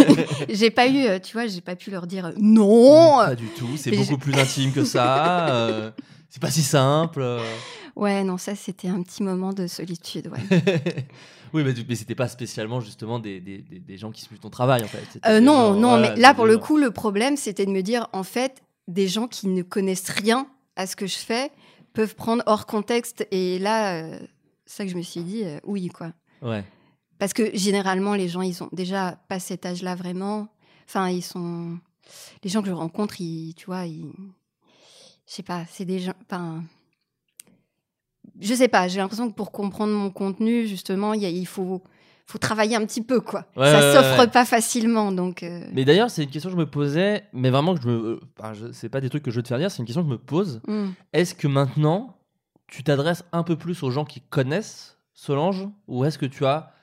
j'ai 0.48 0.70
pas 0.70 0.86
eu, 0.88 1.04
euh, 1.06 1.18
tu 1.18 1.32
vois, 1.34 1.46
j'ai 1.46 1.60
pas 1.60 1.76
pu 1.76 1.90
leur 1.90 2.06
dire 2.06 2.26
euh, 2.26 2.32
non. 2.38 3.16
Pas 3.18 3.34
du 3.34 3.46
tout, 3.48 3.76
c'est 3.76 3.90
beaucoup 3.92 4.18
plus 4.18 4.34
intime 4.34 4.72
que 4.72 4.84
ça. 4.84 5.48
euh, 5.54 5.90
c'est 6.28 6.40
pas 6.42 6.50
si 6.50 6.62
simple. 6.62 7.20
euh. 7.22 7.40
Ouais, 7.94 8.22
non, 8.24 8.36
ça, 8.36 8.54
c'était 8.54 8.88
un 8.88 9.02
petit 9.02 9.22
moment 9.22 9.52
de 9.54 9.66
solitude. 9.66 10.28
Ouais. 10.30 10.62
oui, 11.54 11.62
mais, 11.64 11.72
mais 11.88 11.94
c'était 11.94 12.14
pas 12.14 12.28
spécialement 12.28 12.80
justement 12.80 13.18
des, 13.18 13.40
des, 13.40 13.58
des- 13.58 13.96
gens 13.96 14.10
qui 14.10 14.20
suivent 14.22 14.38
ton 14.38 14.50
travail 14.50 14.82
en 14.84 14.88
fait. 14.88 15.18
Euh, 15.26 15.40
non, 15.40 15.72
non, 15.74 15.90
voilà, 15.96 16.10
mais 16.14 16.20
là, 16.20 16.34
pour 16.34 16.44
le 16.46 16.58
coup, 16.58 16.76
le 16.76 16.90
problème, 16.90 17.36
c'était 17.38 17.64
de 17.64 17.70
me 17.70 17.80
dire, 17.82 18.08
en 18.12 18.22
fait, 18.22 18.62
des 18.88 19.08
gens 19.08 19.28
qui 19.28 19.48
ne 19.48 19.62
connaissent 19.62 20.10
rien 20.10 20.46
à 20.76 20.86
ce 20.86 20.94
que 20.94 21.06
je 21.06 21.16
fais 21.16 21.50
peuvent 21.94 22.14
prendre 22.14 22.42
hors 22.46 22.66
contexte. 22.66 23.26
Et 23.30 23.58
là, 23.58 23.94
euh, 24.02 24.18
c'est 24.66 24.76
ça 24.78 24.84
que 24.84 24.90
je 24.90 24.96
me 24.96 25.02
suis 25.02 25.22
dit, 25.22 25.44
oui, 25.64 25.88
quoi. 25.88 26.12
Ouais. 26.42 26.64
Parce 27.18 27.32
que 27.32 27.56
généralement, 27.56 28.14
les 28.14 28.28
gens, 28.28 28.42
ils 28.42 28.62
ont 28.62 28.68
déjà 28.72 29.18
pas 29.28 29.38
cet 29.38 29.64
âge-là 29.66 29.94
vraiment. 29.94 30.48
Enfin, 30.88 31.08
ils 31.08 31.22
sont. 31.22 31.78
Les 32.44 32.50
gens 32.50 32.62
que 32.62 32.68
je 32.68 32.72
rencontre, 32.72 33.20
ils, 33.20 33.54
tu 33.54 33.66
vois, 33.66 33.86
ils. 33.86 34.12
Je 35.26 35.32
sais 35.34 35.42
pas, 35.42 35.64
c'est 35.70 35.84
des 35.84 35.98
gens. 35.98 36.14
Enfin. 36.24 36.62
Je 38.40 38.54
sais 38.54 38.68
pas, 38.68 38.86
j'ai 38.88 38.98
l'impression 38.98 39.30
que 39.30 39.34
pour 39.34 39.50
comprendre 39.50 39.92
mon 39.92 40.10
contenu, 40.10 40.66
justement, 40.66 41.14
il 41.14 41.22
y 41.22 41.26
a- 41.26 41.30
il 41.30 41.46
faut, 41.46 41.82
faut 42.26 42.38
travailler 42.38 42.76
un 42.76 42.84
petit 42.84 43.00
peu, 43.02 43.20
quoi. 43.20 43.46
Ouais, 43.56 43.70
Ça 43.70 43.92
s'offre 43.94 44.18
ouais. 44.20 44.26
pas 44.28 44.44
facilement, 44.44 45.10
donc. 45.10 45.42
euh, 45.42 45.64
Mais 45.72 45.84
d'ailleurs, 45.86 46.10
c'est 46.10 46.24
une 46.24 46.28
question 46.30 46.50
que 46.50 46.56
je 46.56 46.60
me 46.60 46.68
posais, 46.70 47.24
mais 47.32 47.48
vraiment 47.50 47.74
que 47.74 47.80
je 47.82 47.88
me. 47.88 48.20
Enfin, 48.38 48.52
je- 48.52 48.72
c'est 48.72 48.88
pas 48.90 49.00
des 49.00 49.08
trucs 49.08 49.22
que 49.22 49.30
je 49.30 49.36
veux 49.36 49.42
te 49.42 49.48
faire 49.48 49.58
dire, 49.58 49.70
c'est 49.70 49.78
une 49.78 49.86
question 49.86 50.02
que 50.02 50.08
je 50.08 50.12
me 50.12 50.18
pose. 50.18 50.60
hmm. 50.66 50.88
Est-ce 51.14 51.34
que 51.34 51.48
maintenant, 51.48 52.18
tu 52.66 52.82
t'adresses 52.84 53.24
un 53.32 53.42
peu 53.42 53.56
plus 53.56 53.82
aux 53.82 53.90
gens 53.90 54.04
qui 54.04 54.20
connaissent 54.20 54.98
Solange 55.14 55.66
Ou 55.88 56.04
est-ce 56.04 56.18
que 56.18 56.26
tu 56.26 56.44
as. 56.44 56.74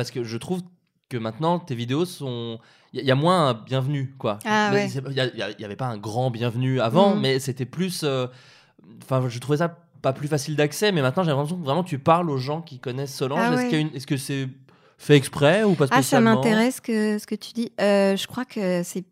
Parce 0.00 0.10
que 0.10 0.24
je 0.24 0.36
trouve 0.38 0.60
que 1.08 1.16
maintenant, 1.18 1.58
tes 1.58 1.74
vidéos 1.74 2.04
sont. 2.04 2.58
Il 2.92 3.00
y, 3.02 3.04
y 3.06 3.10
a 3.10 3.14
moins 3.14 3.50
un 3.50 3.54
bienvenu, 3.54 4.14
quoi. 4.18 4.38
Ah, 4.44 4.70
Mais 4.72 4.86
ouais. 4.96 5.02
Il 5.08 5.54
n'y 5.58 5.64
avait 5.64 5.76
pas 5.76 5.86
un 5.86 5.98
grand 5.98 6.30
bienvenu 6.30 6.80
avant, 6.80 7.14
Mhm. 7.14 7.20
mais 7.20 7.38
c'était 7.38 7.66
plus. 7.66 8.00
euh, 8.04 8.26
Enfin, 9.02 9.28
je 9.28 9.38
trouvais 9.38 9.58
ça 9.58 9.76
pas 10.02 10.12
plus 10.12 10.28
facile 10.28 10.56
d'accès, 10.56 10.92
mais 10.92 11.02
maintenant 11.02 11.22
j'ai 11.22 11.30
l'impression 11.30 11.58
que 11.58 11.64
vraiment 11.64 11.84
tu 11.84 11.98
parles 11.98 12.30
aux 12.30 12.38
gens 12.38 12.62
qui 12.62 12.78
connaissent 12.78 13.14
Solange. 13.14 13.38
Ah 13.42 13.62
Est-ce 13.62 13.76
ouais. 13.76 14.00
que 14.06 14.16
c'est 14.16 14.48
fait 14.98 15.16
exprès 15.16 15.62
ou 15.64 15.74
pas 15.74 15.84
Ah, 15.86 15.96
ça 15.96 16.02
spécialement 16.02 16.36
m'intéresse 16.36 16.80
que, 16.80 17.18
ce 17.18 17.26
que 17.26 17.34
tu 17.34 17.52
dis. 17.52 17.70
Euh, 17.80 18.16
je 18.16 18.26
crois 18.26 18.44
que 18.46 18.82
c'est. 18.82 19.04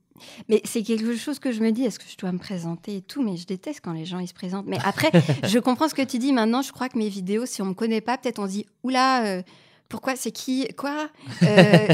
Mais 0.48 0.60
c'est 0.64 0.82
quelque 0.82 1.14
chose 1.16 1.38
que 1.38 1.52
je 1.52 1.60
me 1.60 1.70
dis, 1.70 1.84
est-ce 1.84 1.98
que 1.98 2.04
je 2.10 2.16
dois 2.16 2.32
me 2.32 2.38
présenter 2.38 2.96
et 2.96 3.02
tout 3.02 3.22
Mais 3.22 3.36
je 3.36 3.46
déteste 3.46 3.80
quand 3.84 3.92
les 3.92 4.04
gens 4.06 4.18
ils 4.18 4.26
se 4.28 4.34
présentent. 4.34 4.66
Mais 4.66 4.78
après, 4.84 5.10
je 5.46 5.58
comprends 5.58 5.88
ce 5.88 5.94
que 5.94 6.02
tu 6.02 6.18
dis. 6.18 6.32
Maintenant, 6.32 6.62
je 6.62 6.72
crois 6.72 6.88
que 6.88 6.98
mes 6.98 7.08
vidéos, 7.08 7.46
si 7.46 7.62
on 7.62 7.66
me 7.66 7.74
connaît 7.74 8.00
pas, 8.00 8.18
peut-être 8.18 8.38
on 8.40 8.46
se 8.46 8.52
dit, 8.52 8.66
oula, 8.82 9.24
euh, 9.26 9.42
pourquoi 9.89 10.16
c'est 10.16 10.30
qui 10.32 10.66
Quoi 10.76 11.09
Euh, 11.43 11.89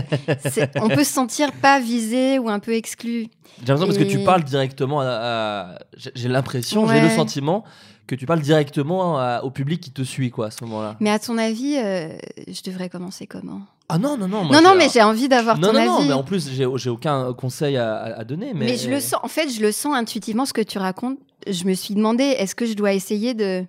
On 0.81 0.89
peut 0.89 1.05
se 1.05 1.13
sentir 1.13 1.53
pas 1.53 1.81
visé 1.81 2.39
ou 2.39 2.49
un 2.49 2.59
peu 2.59 2.73
exclu. 2.75 3.29
J'ai 3.61 3.67
l'impression 3.73 3.87
parce 3.87 3.99
que 3.99 4.05
tu 4.05 4.19
parles 4.25 4.45
directement 4.45 5.01
à. 5.01 5.05
à- 5.07 5.79
j'ai- 5.97 6.29
l'impression, 6.29 6.87
j'ai 6.89 7.01
le 7.01 7.09
sentiment 7.11 7.65
que 8.07 8.15
tu 8.15 8.27
parles 8.27 8.41
directement 8.43 9.19
à- 9.19 9.43
au 9.45 9.51
public 9.51 9.81
qui 9.81 9.91
te 9.93 10.03
suit 10.03 10.31
quoi 10.31 10.47
à 10.47 10.51
ce 10.51 10.65
moment-là. 10.65 10.97
Mais 11.01 11.11
à 11.11 11.19
ton 11.19 11.39
avis, 11.39 11.77
euh, 11.77 12.09
je 12.49 12.63
devrais 12.63 12.89
commencer 12.89 13.27
comment? 13.27 13.63
Ah 13.89 13.99
non 13.99 14.17
non 14.17 14.29
non. 14.29 14.45
moi, 14.45 14.57
Non, 14.61 14.71
non, 14.71 14.75
mais 14.77 14.89
j'ai 14.93 15.03
envie 15.03 15.29
d'avoir 15.29 15.59
non 15.59 15.69
ton 15.69 15.73
non 15.75 15.79
avis. 15.81 15.89
non, 15.89 16.03
mais 16.05 16.13
en 16.15 16.23
plus 16.25 16.49
j'ai 16.51 16.89
aucun 16.91 17.33
conseil 17.35 17.77
à 17.77 18.25
donner. 18.25 18.53
Mais, 18.55 18.67
Mais, 18.67 18.77
je 18.77 18.91
le 18.91 18.99
sens, 19.01 19.21
en 19.23 19.29
fait, 19.29 19.49
je 19.51 19.61
le 19.61 19.73
sens 19.73 19.95
intuitivement 19.95 20.47
ce 20.47 20.53
que 20.53 20.63
tu 20.63 20.79
racontes. 20.79 21.19
Je 21.47 21.65
me 21.65 21.75
suis 21.75 21.95
demandé, 21.95 22.25
est-ce 22.25 22.55
que 22.55 22.65
je 22.67 22.73
dois 22.75 22.93
essayer 22.95 23.35
de, 23.35 23.65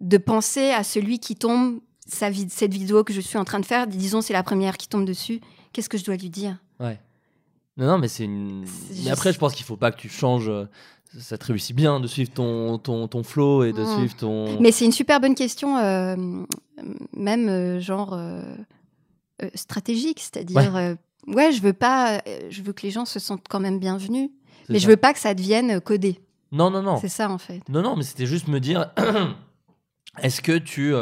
de 0.00 0.16
penser 0.18 0.70
à 0.70 0.82
celui 0.82 1.18
qui 1.20 1.36
tombe, 1.36 1.78
sa 2.08 2.30
vid- 2.30 2.50
cette 2.50 2.72
vidéo 2.72 3.04
que 3.04 3.12
je 3.12 3.20
suis 3.20 3.38
en 3.38 3.44
train 3.44 3.60
de 3.60 3.66
faire, 3.66 3.86
disons 3.86 4.20
c'est 4.22 4.32
la 4.32 4.42
première 4.42 4.76
qui 4.76 4.88
tombe 4.88 5.04
dessus, 5.04 5.40
qu'est-ce 5.72 5.88
que 5.88 5.98
je 5.98 6.04
dois 6.04 6.16
lui 6.16 6.30
dire? 6.30 6.56
Ouais. 6.80 6.98
Non, 7.76 7.86
non, 7.86 7.98
mais 7.98 8.08
c'est 8.08 8.24
une. 8.24 8.64
Mais 9.04 9.10
après, 9.10 9.32
je 9.32 9.38
pense 9.38 9.54
qu'il 9.54 9.64
faut 9.64 9.76
pas 9.76 9.92
que 9.92 10.00
tu 10.00 10.08
changes. 10.08 10.48
euh, 10.48 10.64
Ça 11.16 11.38
te 11.38 11.46
réussit 11.46 11.74
bien 11.74 12.00
de 12.00 12.06
suivre 12.06 12.30
ton, 12.30 12.76
ton, 12.78 13.08
ton 13.08 13.22
flow 13.22 13.64
et 13.64 13.72
de 13.72 13.82
Mm. 13.82 13.96
suivre 13.98 14.16
ton. 14.16 14.60
Mais 14.60 14.72
c'est 14.72 14.84
une 14.84 14.92
super 14.92 15.20
bonne 15.20 15.34
question, 15.34 15.78
euh, 15.78 16.16
même 17.16 17.48
euh, 17.48 17.80
genre 17.80 18.12
euh, 18.12 18.42
stratégique, 19.54 20.20
c'est-à-dire, 20.20 20.76
euh, 20.76 20.94
ouais. 21.28 21.50
je 21.52 21.62
veux 21.62 21.72
pas, 21.72 22.20
je 22.50 22.60
veux 22.62 22.72
que 22.74 22.82
les 22.82 22.90
gens 22.90 23.04
se 23.06 23.18
sentent 23.20 23.46
quand 23.48 23.60
même 23.60 23.78
bienvenus, 23.78 24.30
mais 24.68 24.78
ça. 24.78 24.84
je 24.84 24.88
veux 24.90 24.96
pas 24.98 25.12
que 25.14 25.18
ça 25.18 25.32
devienne 25.34 25.80
codé. 25.80 26.20
Non, 26.52 26.70
non, 26.70 26.82
non. 26.82 26.98
C'est 27.00 27.08
ça 27.08 27.30
en 27.30 27.38
fait. 27.38 27.60
Non, 27.70 27.80
non, 27.82 27.96
mais 27.96 28.02
c'était 28.02 28.26
juste 28.26 28.48
me 28.48 28.58
dire. 28.60 28.90
est-ce 30.22 30.40
que 30.42 30.58
tu. 30.58 30.92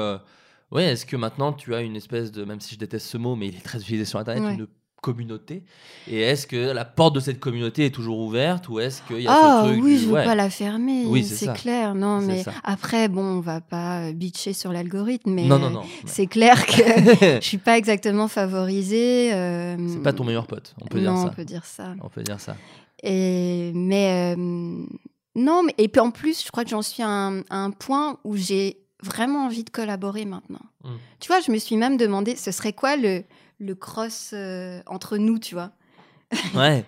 Ouais, 0.73 0.85
est-ce 0.85 1.07
que 1.07 1.17
maintenant 1.17 1.53
tu 1.53 1.75
as 1.75 1.81
une 1.81 1.97
espèce 1.97 2.33
de. 2.33 2.45
Même 2.45 2.61
si 2.61 2.75
je 2.75 2.79
déteste 2.81 3.07
ce 3.07 3.17
mot, 3.19 3.37
mais 3.37 3.49
il 3.49 3.57
est 3.57 3.65
très 3.65 3.79
utilisé 3.81 4.05
sur 4.05 4.19
Internet, 4.19 4.43
Ouais. 4.45 4.55
une 4.55 4.67
communauté? 5.01 5.63
Et 6.11 6.21
est-ce 6.21 6.47
que 6.49 6.57
la 6.73 6.85
porte 6.85 7.15
de 7.15 7.21
cette 7.21 7.39
communauté 7.39 7.87
est 7.87 7.91
toujours 7.95 8.19
ouverte 8.19 8.69
ou 8.69 8.81
est-ce 8.81 9.01
qu'il 9.03 9.21
y 9.21 9.27
a 9.29 9.33
Ah 9.33 9.63
ce 9.65 9.69
truc 9.71 9.85
oui, 9.85 9.93
du- 9.95 9.99
je 10.01 10.07
veux 10.07 10.15
ouais. 10.15 10.25
pas 10.25 10.35
la 10.35 10.51
fermer, 10.51 11.05
Oui, 11.07 11.23
c'est 11.23 11.53
clair. 11.53 11.95
Non, 11.95 12.21
mais 12.21 12.43
ça. 12.43 12.53
après, 12.65 13.07
bon, 13.09 13.23
on 13.23 13.41
va 13.41 13.61
pas 13.61 14.09
euh, 14.09 14.13
bitcher 14.13 14.53
sur 14.55 14.73
l'algorithme, 14.73 15.31
mais 15.31 15.45
Non, 15.47 15.61
non, 15.61 15.71
non. 15.71 15.83
c'est 16.07 16.27
clair 16.27 16.67
que 16.67 16.73
je 17.41 17.47
suis 17.47 17.59
pas 17.59 17.79
exactement 17.79 18.27
favorisée. 18.27 19.33
euh, 19.35 19.77
c'est 19.89 20.03
pas 20.03 20.13
ton 20.13 20.25
meilleur 20.25 20.49
pote, 20.49 20.75
on 20.81 20.87
peut 20.87 20.99
dire 20.99 21.15
ça. 21.17 21.27
on 21.27 21.35
peut 21.35 21.45
dire 21.45 21.65
ça. 21.65 21.95
On 22.03 22.09
peut 22.09 22.23
dire 22.25 22.41
ça. 22.41 22.57
Et 23.05 23.71
mais 23.75 24.35
euh, 24.37 24.85
non, 25.37 25.63
mais 25.63 25.75
et 25.79 25.87
puis 25.89 26.01
en 26.01 26.11
plus, 26.11 26.45
je 26.45 26.51
crois 26.51 26.65
que 26.65 26.71
j'en 26.71 26.83
suis 26.83 27.03
à 27.05 27.09
un, 27.09 27.41
à 27.51 27.59
un 27.59 27.71
point 27.71 28.19
où 28.25 28.35
j'ai 28.37 28.79
vraiment 29.03 29.47
envie 29.47 29.65
de 29.65 29.71
collaborer 29.71 30.25
maintenant. 30.25 30.63
Mm. 30.85 30.91
Tu 31.21 31.29
vois, 31.29 31.41
je 31.41 31.51
me 31.51 31.59
suis 31.59 31.77
même 31.77 31.97
demandé, 31.97 32.37
ce 32.37 32.51
serait 32.51 32.73
quoi 32.73 32.97
le 32.97 33.25
le 33.59 33.75
cross 33.75 34.31
euh, 34.35 34.81
entre 34.87 35.17
nous, 35.17 35.39
tu 35.39 35.55
vois? 35.55 35.71
Ouais. 36.55 36.85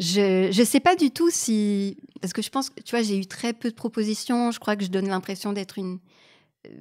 Je 0.00 0.50
je 0.52 0.62
sais 0.62 0.80
pas 0.80 0.96
du 0.96 1.10
tout 1.10 1.30
si 1.30 1.96
parce 2.20 2.32
que 2.32 2.42
je 2.42 2.50
pense 2.50 2.70
que 2.70 2.80
tu 2.82 2.94
vois 2.94 3.02
j'ai 3.02 3.18
eu 3.18 3.26
très 3.26 3.52
peu 3.52 3.70
de 3.70 3.74
propositions. 3.74 4.50
Je 4.52 4.60
crois 4.60 4.76
que 4.76 4.84
je 4.84 4.90
donne 4.90 5.08
l'impression 5.08 5.52
d'être 5.52 5.78
une 5.78 5.98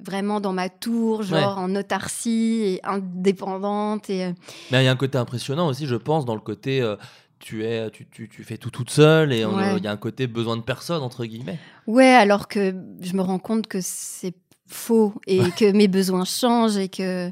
vraiment 0.03 0.39
dans 0.41 0.53
ma 0.53 0.69
tour, 0.69 1.23
genre 1.23 1.57
en 1.57 1.75
autarcie 1.75 2.61
et 2.65 2.79
indépendante 2.83 4.09
et 4.11 4.25
euh, 4.25 4.31
Mais 4.71 4.83
il 4.83 4.85
y 4.85 4.87
a 4.87 4.91
un 4.91 4.95
côté 4.95 5.17
impressionnant 5.17 5.67
aussi, 5.67 5.87
je 5.87 5.95
pense, 5.95 6.25
dans 6.25 6.35
le 6.35 6.41
côté. 6.41 6.81
euh, 6.81 6.95
tu, 7.39 7.65
es, 7.65 7.89
tu, 7.89 8.05
tu, 8.07 8.29
tu 8.29 8.43
fais 8.43 8.57
tout 8.57 8.69
toute 8.69 8.91
seule 8.91 9.33
et 9.33 9.39
il 9.39 9.45
Ouais. 9.47 9.79
y 9.79 9.87
a 9.87 9.91
un 9.91 9.97
côté 9.97 10.27
besoin 10.27 10.57
de 10.57 10.61
personne, 10.61 11.01
entre 11.01 11.25
guillemets. 11.25 11.57
ouais. 11.87 12.05
Alors 12.13 12.47
que 12.47 12.75
je 12.99 13.13
me 13.13 13.21
rends 13.23 13.39
compte 13.39 13.65
que 13.65 13.79
c'est 13.81 14.35
faux 14.71 15.13
et 15.27 15.39
que 15.57 15.71
mes 15.71 15.87
besoins 15.87 16.25
changent 16.25 16.77
et 16.77 16.89
que 16.89 17.31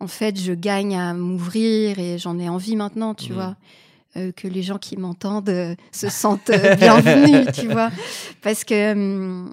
en 0.00 0.06
fait 0.06 0.38
je 0.40 0.52
gagne 0.52 0.96
à 0.96 1.12
m'ouvrir 1.14 1.98
et 1.98 2.18
j'en 2.18 2.38
ai 2.38 2.48
envie 2.48 2.76
maintenant, 2.76 3.14
tu 3.14 3.30
Mhm. 3.30 3.34
vois. 3.34 3.56
Euh, 4.16 4.32
que 4.32 4.48
les 4.48 4.62
gens 4.62 4.78
qui 4.78 4.96
m'entendent 4.96 5.48
euh, 5.50 5.76
se 5.92 6.08
sentent 6.08 6.50
euh, 6.50 6.74
bienvenus, 6.74 7.46
tu 7.54 7.68
vois. 7.68 7.90
Parce 8.42 8.64
que, 8.64 8.90
hum, 8.92 9.52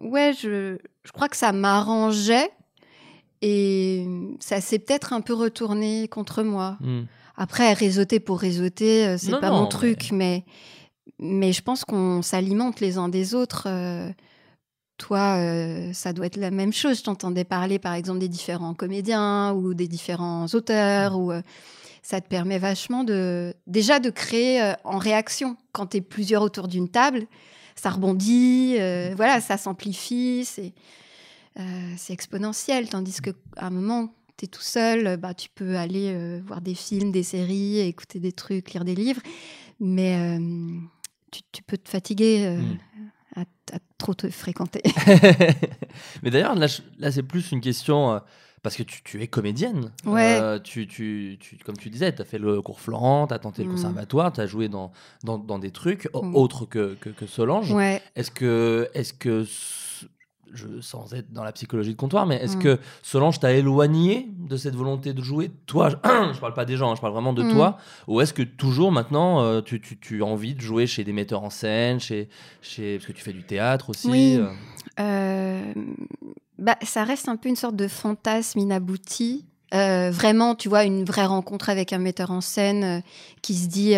ouais, 0.00 0.32
je, 0.40 0.76
je 1.02 1.10
crois 1.12 1.28
que 1.28 1.36
ça 1.36 1.50
m'arrangeait 1.50 2.50
et 3.42 4.06
ça 4.38 4.60
s'est 4.60 4.78
peut-être 4.78 5.12
un 5.12 5.20
peu 5.20 5.34
retourné 5.34 6.06
contre 6.06 6.44
moi. 6.44 6.76
Hmm. 6.80 7.02
Après, 7.36 7.72
réseauter 7.72 8.20
pour 8.20 8.38
réseauter, 8.38 9.16
c'est 9.18 9.40
pas 9.40 9.50
non, 9.50 9.62
mon 9.62 9.66
truc, 9.66 10.10
mais... 10.12 10.44
mais 11.18 11.52
je 11.52 11.62
pense 11.62 11.84
qu'on 11.84 12.22
s'alimente 12.22 12.78
les 12.80 12.96
uns 12.98 13.08
des 13.08 13.34
autres. 13.34 13.66
Toi, 15.00 15.36
euh, 15.38 15.92
ça 15.94 16.12
doit 16.12 16.26
être 16.26 16.36
la 16.36 16.50
même 16.50 16.72
chose. 16.72 16.98
Je 16.98 17.04
t'entendais 17.04 17.44
parler, 17.44 17.78
par 17.78 17.94
exemple, 17.94 18.18
des 18.18 18.28
différents 18.28 18.74
comédiens 18.74 19.52
ou 19.54 19.72
des 19.72 19.88
différents 19.88 20.46
auteurs. 20.52 21.18
Ou 21.18 21.32
euh, 21.32 21.40
ça 22.02 22.20
te 22.20 22.28
permet 22.28 22.58
vachement 22.58 23.02
de 23.02 23.54
déjà 23.66 23.98
de 23.98 24.10
créer 24.10 24.62
euh, 24.62 24.74
en 24.84 24.98
réaction. 24.98 25.56
Quand 25.72 25.86
tu 25.86 25.96
es 25.96 26.00
plusieurs 26.02 26.42
autour 26.42 26.68
d'une 26.68 26.88
table, 26.88 27.26
ça 27.76 27.88
rebondit, 27.90 28.76
voilà, 29.16 29.40
ça 29.40 29.56
s'amplifie, 29.56 30.44
c'est 30.44 30.74
c'est 31.96 32.12
exponentiel. 32.12 32.88
Tandis 32.88 33.20
que 33.22 33.30
à 33.56 33.68
un 33.68 33.70
moment, 33.70 34.12
tu 34.36 34.44
es 34.44 34.48
tout 34.48 34.60
seul, 34.60 35.16
bah, 35.16 35.32
tu 35.32 35.48
peux 35.54 35.76
aller 35.76 36.40
voir 36.46 36.60
des 36.60 36.74
films, 36.74 37.10
des 37.10 37.22
séries, 37.22 37.78
écouter 37.80 38.20
des 38.20 38.32
trucs, 38.32 38.72
lire 38.74 38.84
des 38.84 38.94
livres, 38.94 39.22
mais 39.78 40.38
tu, 41.30 41.40
tu 41.52 41.62
peux 41.62 41.78
te 41.78 41.88
fatiguer 41.88 42.58
Mm. 42.58 43.40
à, 43.40 43.40
à 43.76 43.78
trop 44.00 44.14
te 44.14 44.28
fréquenter. 44.30 44.82
Mais 46.22 46.30
d'ailleurs, 46.30 46.54
là, 46.54 46.66
là 46.98 47.12
c'est 47.12 47.22
plus 47.22 47.52
une 47.52 47.60
question. 47.60 48.12
euh, 48.14 48.18
parce 48.62 48.76
que 48.76 48.82
tu, 48.82 49.00
tu 49.02 49.22
es 49.22 49.26
comédienne. 49.26 49.90
Ouais. 50.04 50.38
Euh, 50.38 50.58
tu, 50.58 50.86
tu, 50.86 51.38
tu- 51.40 51.56
comme 51.64 51.78
tu 51.78 51.88
disais, 51.88 52.14
tu 52.14 52.20
as 52.20 52.26
fait 52.26 52.36
le 52.38 52.60
cours 52.60 52.78
Florent, 52.78 53.26
tu 53.26 53.32
as 53.32 53.38
tenté 53.38 53.62
le 53.64 53.70
Mm. 53.70 53.72
conservatoire, 53.72 54.32
tu 54.34 54.40
as 54.42 54.46
joué 54.46 54.68
dans, 54.68 54.92
dans, 55.24 55.38
dans 55.38 55.58
des 55.58 55.70
trucs 55.70 56.10
Mm. 56.12 56.36
autres 56.36 56.66
que, 56.66 56.94
que, 57.00 57.08
que 57.08 57.26
Solange. 57.26 57.72
ouais. 57.72 58.02
Est-ce 58.16 58.30
que, 58.30 58.90
que 59.18 59.44
ce- 59.44 59.89
je, 60.52 60.80
sans 60.80 61.12
être 61.14 61.32
dans 61.32 61.44
la 61.44 61.52
psychologie 61.52 61.92
de 61.92 61.96
comptoir, 61.96 62.26
mais 62.26 62.36
est-ce 62.36 62.56
Mm. 62.56 62.62
que 62.62 62.78
Solange 63.02 63.38
t'a 63.40 63.52
éloigné 63.52 64.28
de 64.38 64.56
cette 64.56 64.74
volonté 64.74 65.12
de 65.12 65.22
jouer 65.22 65.50
Toi, 65.66 65.90
je, 65.90 65.96
je 66.34 66.38
parle 66.40 66.54
pas 66.54 66.64
des 66.64 66.76
gens, 66.76 66.90
hein, 66.90 66.94
je 66.96 67.00
parle 67.00 67.12
vraiment 67.12 67.32
de 67.32 67.42
Mm. 67.42 67.52
toi. 67.52 67.78
Ou 68.08 68.20
est-ce 68.20 68.32
que 68.32 68.42
toujours 68.42 68.92
maintenant, 68.92 69.42
euh, 69.42 69.60
tu, 69.60 69.80
tu, 69.80 69.98
tu 69.98 70.22
as 70.22 70.26
envie 70.26 70.54
de 70.54 70.60
jouer 70.60 70.86
chez 70.86 71.04
des 71.04 71.12
metteurs 71.12 71.42
en 71.42 71.50
scène, 71.50 72.00
chez, 72.00 72.28
chez, 72.62 72.96
parce 72.98 73.06
que 73.06 73.12
tu 73.12 73.22
fais 73.22 73.32
du 73.32 73.42
théâtre 73.44 73.90
aussi 73.90 74.08
Oui. 74.10 74.36
euh, 74.38 74.48
Euh, 74.98 75.72
bah, 76.58 76.76
ça 76.82 77.04
reste 77.04 77.28
un 77.28 77.36
peu 77.36 77.48
une 77.48 77.56
sorte 77.56 77.76
de 77.76 77.88
fantasme 77.88 78.58
inabouti. 78.58 79.46
Euh, 79.72 80.10
vraiment, 80.10 80.54
tu 80.56 80.68
vois, 80.68 80.84
une 80.84 81.04
vraie 81.04 81.24
rencontre 81.26 81.70
avec 81.70 81.92
un 81.92 81.98
metteur 81.98 82.30
en 82.32 82.40
scène 82.40 83.02
qui 83.40 83.54
se 83.54 83.68
dit 83.68 83.94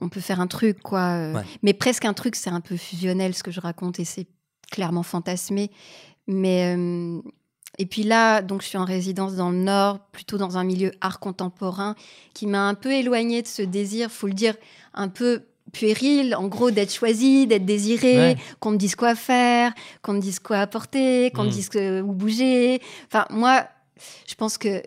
on 0.00 0.08
peut 0.10 0.20
faire 0.20 0.40
un 0.40 0.46
truc, 0.46 0.82
quoi. 0.82 1.32
Ouais. 1.34 1.42
Mais 1.62 1.72
presque 1.72 2.04
un 2.04 2.12
truc, 2.12 2.36
c'est 2.36 2.50
un 2.50 2.60
peu 2.60 2.76
fusionnel 2.76 3.34
ce 3.34 3.42
que 3.42 3.50
je 3.50 3.60
raconte 3.60 3.98
et 3.98 4.04
c'est 4.04 4.26
clairement 4.70 5.02
fantasmé. 5.02 5.70
Mais. 6.26 6.74
euh, 6.76 7.20
et 7.78 7.84
puis 7.84 8.04
là, 8.04 8.40
donc 8.40 8.62
je 8.62 8.68
suis 8.68 8.78
en 8.78 8.86
résidence 8.86 9.34
dans 9.34 9.50
le 9.50 9.58
Nord, 9.58 9.98
plutôt 10.10 10.38
dans 10.38 10.56
un 10.56 10.64
milieu 10.64 10.92
art 11.02 11.20
contemporain, 11.20 11.94
qui 12.32 12.46
m'a 12.46 12.66
un 12.66 12.72
peu 12.72 12.90
éloignée 12.90 13.42
de 13.42 13.46
ce 13.46 13.60
désir, 13.60 14.10
faut 14.10 14.26
le 14.28 14.32
dire, 14.32 14.54
un 14.94 15.08
peu 15.08 15.42
puéril, 15.72 16.34
en 16.36 16.46
gros, 16.48 16.70
d'être 16.70 16.90
choisi, 16.94 17.46
d'être 17.46 17.66
désiré, 17.66 18.16
Ouais. 18.16 18.36
qu'on 18.60 18.70
me 18.70 18.78
dise 18.78 18.94
quoi 18.94 19.14
faire, 19.14 19.74
qu'on 20.00 20.14
me 20.14 20.20
dise 20.20 20.38
quoi 20.38 20.56
apporter, 20.60 21.30
qu'on 21.34 21.42
me 21.42 21.48
Mm. 21.48 21.52
dise 21.52 21.68
que- 21.68 22.00
où 22.00 22.12
bouger. 22.12 22.80
Enfin, 23.08 23.26
moi, 23.28 23.66
je 24.26 24.34
pense 24.36 24.56
que 24.56 24.82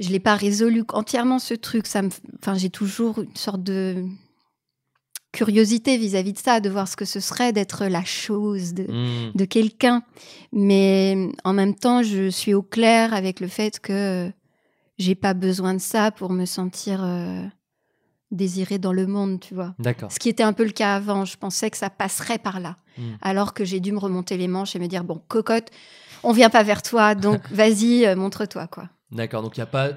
je 0.00 0.08
l'ai 0.08 0.18
pas 0.20 0.34
résolu 0.34 0.82
entièrement 0.92 1.38
ce 1.38 1.54
truc. 1.54 1.86
Ça 1.86 2.02
me, 2.02 2.08
enfin, 2.40 2.54
j'ai 2.54 2.70
toujours 2.70 3.20
une 3.20 3.36
sorte 3.36 3.62
de 3.62 4.04
curiosité 5.32 5.96
vis-à-vis 5.96 6.34
de 6.34 6.38
ça, 6.38 6.60
de 6.60 6.68
voir 6.68 6.86
ce 6.86 6.96
que 6.96 7.04
ce 7.04 7.18
serait 7.18 7.52
d'être 7.52 7.86
la 7.86 8.04
chose, 8.04 8.74
de, 8.74 8.84
hmm. 8.84 9.32
de 9.34 9.44
quelqu'un. 9.44 10.02
Mais 10.52 11.30
en 11.44 11.54
même 11.54 11.74
temps, 11.74 12.02
je 12.02 12.28
suis 12.28 12.54
au 12.54 12.62
clair 12.62 13.14
avec 13.14 13.40
le 13.40 13.48
fait 13.48 13.80
que 13.80 14.30
j'ai 14.98 15.14
pas 15.14 15.34
besoin 15.34 15.74
de 15.74 15.80
ça 15.80 16.10
pour 16.10 16.30
me 16.30 16.44
sentir 16.44 17.00
euh, 17.02 17.42
désirée 18.30 18.78
dans 18.78 18.92
le 18.92 19.06
monde, 19.06 19.40
tu 19.40 19.54
vois. 19.54 19.74
D'accord. 19.78 20.12
Ce 20.12 20.18
qui 20.18 20.28
était 20.28 20.42
un 20.42 20.52
peu 20.52 20.64
le 20.64 20.70
cas 20.70 20.94
avant. 20.94 21.24
Je 21.24 21.36
pensais 21.36 21.70
que 21.70 21.76
ça 21.76 21.90
passerait 21.90 22.38
par 22.38 22.60
là. 22.60 22.76
Mm. 22.98 23.02
Alors 23.20 23.54
que 23.54 23.64
j'ai 23.64 23.80
dû 23.80 23.92
me 23.92 23.98
remonter 23.98 24.36
les 24.36 24.48
manches 24.48 24.76
et 24.76 24.78
me 24.78 24.86
dire 24.86 25.04
bon, 25.04 25.22
cocotte, 25.28 25.70
on 26.22 26.32
vient 26.32 26.50
pas 26.50 26.62
vers 26.62 26.82
toi, 26.82 27.14
donc 27.14 27.40
vas-y, 27.50 28.06
euh, 28.06 28.16
montre-toi, 28.16 28.66
quoi. 28.66 28.88
D'accord, 29.12 29.42
donc 29.42 29.56
il 29.56 29.60
y 29.60 29.62
a 29.62 29.66
pas, 29.66 29.90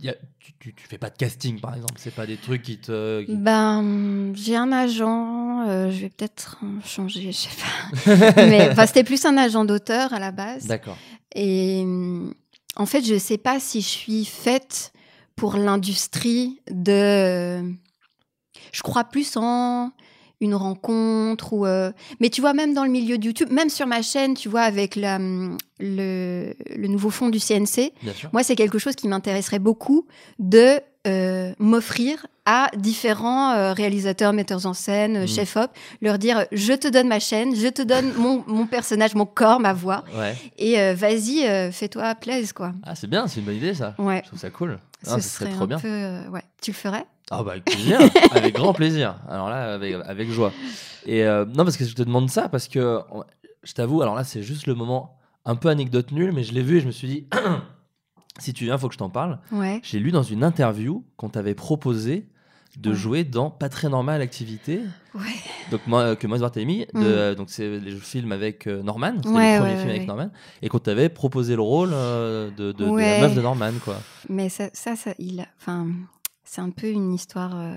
y 0.00 0.08
a- 0.08 0.14
tu, 0.40 0.74
tu, 0.74 0.86
fais 0.88 0.96
pas 0.96 1.10
de 1.10 1.16
casting 1.16 1.60
par 1.60 1.74
exemple, 1.74 1.94
c'est 1.98 2.14
pas 2.14 2.26
des 2.26 2.38
trucs 2.38 2.62
qui 2.62 2.78
te. 2.78 3.22
qui- 3.22 3.36
Ben, 3.36 4.32
j'ai 4.34 4.56
un 4.56 4.72
agent, 4.72 5.68
euh, 5.68 5.90
je 5.90 6.00
vais 6.00 6.08
peut-être 6.08 6.58
changer, 6.84 7.32
je 7.32 7.36
sais 7.36 7.50
pas. 8.06 8.32
Mais 8.46 8.70
enfin, 8.70 8.86
c'était 8.86 9.04
plus 9.04 9.24
un 9.26 9.36
agent 9.36 9.64
d'auteur 9.66 10.14
à 10.14 10.18
la 10.18 10.32
base. 10.32 10.66
D'accord. 10.66 10.96
Et 11.34 11.84
en 12.76 12.86
fait, 12.86 13.04
je 13.04 13.18
sais 13.18 13.38
pas 13.38 13.60
si 13.60 13.82
je 13.82 13.88
suis 13.88 14.24
faite 14.24 14.92
pour 15.36 15.56
l'industrie 15.56 16.60
de. 16.70 17.62
Je 18.72 18.82
crois 18.82 19.04
plus 19.04 19.36
en 19.36 19.92
une 20.42 20.54
rencontre 20.54 21.52
ou. 21.54 21.64
euh, 21.64 21.90
Mais 22.20 22.28
tu 22.28 22.40
vois, 22.42 22.52
même 22.52 22.74
dans 22.74 22.84
le 22.84 22.90
milieu 22.90 23.16
de 23.16 23.24
YouTube, 23.24 23.50
même 23.50 23.70
sur 23.70 23.86
ma 23.86 24.02
chaîne, 24.02 24.34
tu 24.34 24.48
vois, 24.50 24.62
avec 24.62 24.96
la, 24.96 25.16
hum, 25.16 25.56
le, 25.80 26.52
le 26.76 26.88
nouveau 26.88 27.10
fond 27.10 27.28
du 27.30 27.38
CNC, 27.40 27.92
moi, 28.32 28.42
c'est 28.42 28.56
quelque 28.56 28.78
chose 28.78 28.94
qui 28.94 29.08
m'intéresserait 29.08 29.58
beaucoup 29.58 30.06
de 30.38 30.80
euh, 31.06 31.52
m'offrir 31.58 32.26
à 32.44 32.68
différents 32.76 33.52
euh, 33.52 33.72
réalisateurs, 33.72 34.32
metteurs 34.32 34.66
en 34.66 34.74
scène, 34.74 35.16
euh, 35.16 35.20
Mhm. 35.22 35.26
chefs-op, 35.28 35.70
leur 36.00 36.18
dire 36.18 36.44
je 36.52 36.72
te 36.72 36.86
donne 36.88 37.08
ma 37.08 37.18
chaîne, 37.20 37.54
je 37.56 37.68
te 37.68 37.82
donne 37.82 38.12
mon, 38.14 38.44
mon 38.48 38.66
personnage, 38.66 39.14
mon 39.14 39.26
corps, 39.26 39.58
ma 39.60 39.72
voix, 39.72 40.04
Ouais. 40.16 40.36
et 40.58 40.78
euh, 40.80 40.94
vas-y, 40.94 41.42
fais-toi 41.72 42.14
plaisir, 42.16 42.54
quoi. 42.54 42.72
Ah, 42.84 42.94
c'est 42.94 43.08
bien, 43.08 43.26
c'est 43.28 43.40
une 43.40 43.46
bonne 43.46 43.56
idée 43.56 43.74
ça. 43.74 43.94
Ouais. 43.98 44.20
Je 44.24 44.28
trouve 44.28 44.38
ça 44.40 44.50
cool. 44.50 44.78
Ce 45.04 45.10
Ah, 45.10 45.20
ce 45.20 45.28
serait 45.28 45.44
serait 45.46 45.54
trop 45.54 45.64
un 45.64 45.66
bien. 45.68 45.78
peu. 45.80 46.30
ouais. 46.32 46.42
Tu 46.60 46.70
le 46.70 46.76
ferais? 46.76 47.04
Ah 47.34 47.42
bah 47.42 47.52
avec 47.52 47.64
plaisir, 47.64 47.98
avec 48.32 48.54
grand 48.54 48.72
plaisir. 48.72 49.16
Alors 49.28 49.48
là, 49.48 49.74
avec, 49.74 49.94
avec 50.04 50.30
joie. 50.30 50.52
Et 51.06 51.24
euh, 51.24 51.44
non, 51.46 51.64
parce 51.64 51.76
que 51.76 51.84
je 51.84 51.94
te 51.94 52.02
demande 52.02 52.28
ça, 52.30 52.48
parce 52.48 52.68
que 52.68 53.00
je 53.62 53.72
t'avoue, 53.72 54.02
alors 54.02 54.14
là, 54.14 54.24
c'est 54.24 54.42
juste 54.42 54.66
le 54.66 54.74
moment 54.74 55.18
un 55.44 55.56
peu 55.56 55.68
anecdote 55.68 56.12
nulle, 56.12 56.32
mais 56.32 56.44
je 56.44 56.52
l'ai 56.52 56.62
vu 56.62 56.76
et 56.78 56.80
je 56.80 56.86
me 56.86 56.92
suis 56.92 57.08
dit, 57.08 57.26
si 58.38 58.52
tu 58.52 58.64
viens, 58.64 58.78
faut 58.78 58.88
que 58.88 58.94
je 58.94 58.98
t'en 58.98 59.10
parle. 59.10 59.38
Ouais. 59.50 59.80
J'ai 59.82 59.98
lu 59.98 60.10
dans 60.12 60.22
une 60.22 60.44
interview 60.44 61.04
qu'on 61.16 61.28
t'avait 61.28 61.54
proposé 61.54 62.28
de 62.78 62.90
Ouais. 62.90 62.96
jouer 62.96 63.24
dans 63.24 63.50
Pas 63.50 63.68
très 63.68 63.88
normal 63.90 64.22
activité. 64.22 64.80
Ouais. 65.14 65.20
Donc 65.70 65.80
moi, 65.86 66.16
que 66.16 66.26
moi 66.26 66.38
Barthélemy, 66.38 66.86
de, 66.94 67.34
donc 67.34 67.50
c'est 67.50 67.78
les 67.80 67.92
films 67.96 68.32
avec 68.32 68.66
euh, 68.66 68.82
Norman, 68.82 69.12
c'était 69.16 69.28
Mm. 69.28 69.34
Ouais, 69.34 69.52
le 69.54 69.60
premier 69.60 69.76
film 69.76 69.88
avec. 69.90 70.06
Norman, 70.06 70.30
et 70.62 70.68
qu'on 70.70 70.78
t'avait 70.78 71.10
proposé 71.10 71.54
le 71.54 71.60
rôle 71.60 71.90
euh, 71.92 72.50
de, 72.50 72.72
de- 72.72 72.84
de 72.84 72.88
Ouais. 72.88 73.20
la 73.20 73.26
meuf 73.26 73.34
de 73.36 73.42
Norman, 73.42 73.72
quoi. 73.84 73.96
Mais 74.30 74.48
ça, 74.48 74.70
ça, 74.72 74.96
ça 74.96 75.12
il. 75.18 75.44
Enfin, 75.60 75.88
c'est 76.52 76.60
un 76.60 76.70
peu 76.70 76.88
une 76.88 77.14
histoire. 77.14 77.52
euh, 77.54 77.74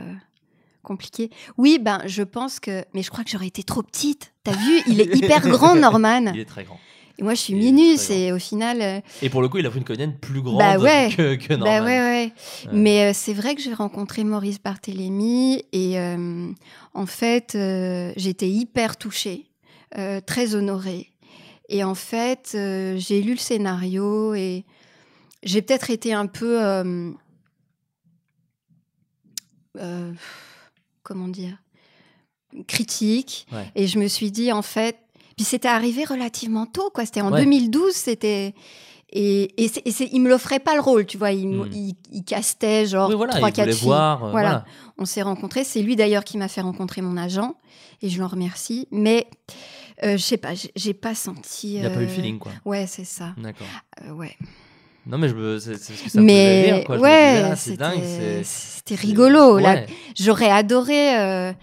compliquée. 0.83 1.31
Oui, 1.57 1.79
ben, 1.81 2.01
je 2.05 2.21
pense 2.21 2.59
que. 2.59 2.83
Mais 2.93 3.01
je 3.01 3.09
crois 3.09 3.23
que 3.23 3.29
j'aurais 3.31 3.47
été 3.47 3.63
trop 3.63 3.81
petite. 3.81 4.33
T'as 4.43 4.51
vu 4.51 4.81
Il 4.87 5.01
est 5.01 5.15
hyper 5.15 5.41
grand, 5.49 5.75
Norman. 5.75 6.31
Il 6.33 6.39
est 6.39 6.45
très 6.45 6.63
grand. 6.63 6.79
Et 7.17 7.23
moi, 7.23 7.33
je 7.33 7.39
suis 7.39 7.55
minus. 7.55 8.09
Et 8.11 8.31
au 8.31 8.37
final. 8.37 8.81
euh, 8.81 8.99
Et 9.23 9.29
pour 9.29 9.41
le 9.41 9.47
coup, 9.49 9.57
il 9.57 9.65
a 9.65 9.69
pris 9.71 9.79
une 9.79 9.85
comédienne 9.85 10.15
plus 10.15 10.41
grande 10.41 10.59
Bah 10.59 10.77
ouais. 10.77 11.09
que, 11.15 11.35
que 11.35 11.53
Norman. 11.53 11.65
Bah 11.79 11.83
ouais, 11.85 11.99
ouais. 11.99 12.33
Ouais. 12.65 12.71
Mais 12.73 13.05
euh, 13.05 13.11
c'est 13.15 13.33
vrai 13.33 13.55
que 13.55 13.61
j'ai 13.61 13.73
rencontré 13.73 14.23
Maurice 14.23 14.61
Barthélémy 14.61 15.63
et 15.71 15.97
euh, 15.99 16.51
en 16.93 17.05
fait, 17.07 17.57
j'étais 18.17 18.49
hyper 18.49 18.97
touchée, 18.97 19.47
très 20.27 20.53
honorée. 20.53 21.07
Et 21.69 21.83
en 21.83 21.95
fait, 21.95 22.49
j'ai 22.53 23.21
lu 23.23 23.31
le 23.31 23.39
scénario 23.39 24.35
et 24.35 24.65
j'ai 25.41 25.63
peut-être 25.63 25.89
été 25.89 26.13
un 26.13 26.27
peu. 26.27 26.59
Euh, 29.77 30.11
euh, 30.11 30.13
comment 31.03 31.27
dire 31.27 31.57
Critique. 32.67 33.47
Ouais. 33.51 33.69
Et 33.75 33.87
je 33.87 33.99
me 33.99 34.07
suis 34.07 34.31
dit, 34.31 34.51
en 34.51 34.61
fait. 34.61 34.97
Puis 35.35 35.43
c'était 35.45 35.67
arrivé 35.67 36.05
relativement 36.05 36.65
tôt, 36.65 36.89
quoi. 36.93 37.05
C'était 37.05 37.21
en 37.21 37.31
Ouais. 37.31 37.41
2012, 37.41 37.91
c'était. 37.93 38.53
Et, 39.11 39.63
et, 39.63 39.65
et 39.65 40.09
il 40.13 40.21
me 40.21 40.29
l'offrait 40.29 40.59
pas 40.59 40.73
le 40.75 40.81
rôle, 40.81 41.05
tu 41.05 41.17
vois. 41.17 41.31
Il, 41.31 41.47
Hmm. 41.47 41.69
il, 41.73 41.95
il 42.11 42.23
castait 42.23 42.85
genre 42.85 43.09
Oui, 43.09 43.15
voilà, 43.15 43.33
trois, 43.33 43.51
quatre 43.51 43.65
voulait 43.65 43.75
filles. 43.77 43.87
voir. 43.87 44.23
euh, 44.25 44.31
Voilà. 44.31 44.49
voilà. 44.49 44.65
On 44.97 45.05
s'est 45.05 45.21
rencontrés. 45.21 45.63
C'est 45.65 45.81
lui 45.81 45.95
d'ailleurs 45.97 46.23
qui 46.23 46.37
m'a 46.37 46.47
fait 46.47 46.61
rencontrer 46.61 47.01
mon 47.01 47.17
agent 47.17 47.55
et 48.01 48.09
je 48.09 48.19
l'en 48.21 48.27
remercie. 48.27 48.87
Mais 48.91 49.27
euh, 50.03 50.13
je 50.17 50.21
sais 50.23 50.37
pas, 50.37 50.51
j'ai- 50.75 50.93
pas 50.93 51.15
senti. 51.15 51.75
Il 51.75 51.79
n'y 51.81 51.85
a 51.85 51.89
pas 51.89 51.95
eu 51.95 51.99
euh, 51.99 52.01
le 52.01 52.07
feeling, 52.07 52.39
quoi. 52.39 52.51
Ouais, 52.63 52.87
c'est 52.87 53.05
ça. 53.05 53.33
D'accord. 53.37 53.67
Euh, 54.05 54.11
ouais. 54.11 54.35
Non, 55.07 55.17
mais 55.17 55.29
je 55.29 55.35
me, 55.35 55.59
c'est, 55.59 55.71
parce 55.71 55.83
que 55.87 56.09
ça 56.09 56.21
mais 56.21 56.71
rire, 56.73 56.83
quoi. 56.85 56.97
Ouais, 56.97 57.33
disais, 57.35 57.49
ah, 57.51 57.55
c'est 57.55 57.77
dingue. 57.77 58.01
c'était 58.43 58.95
rigolo. 58.95 59.55
ouais. 59.59 59.85
J'aurais 60.19 60.49
adoré. 60.49 61.17
euh, 61.19 61.53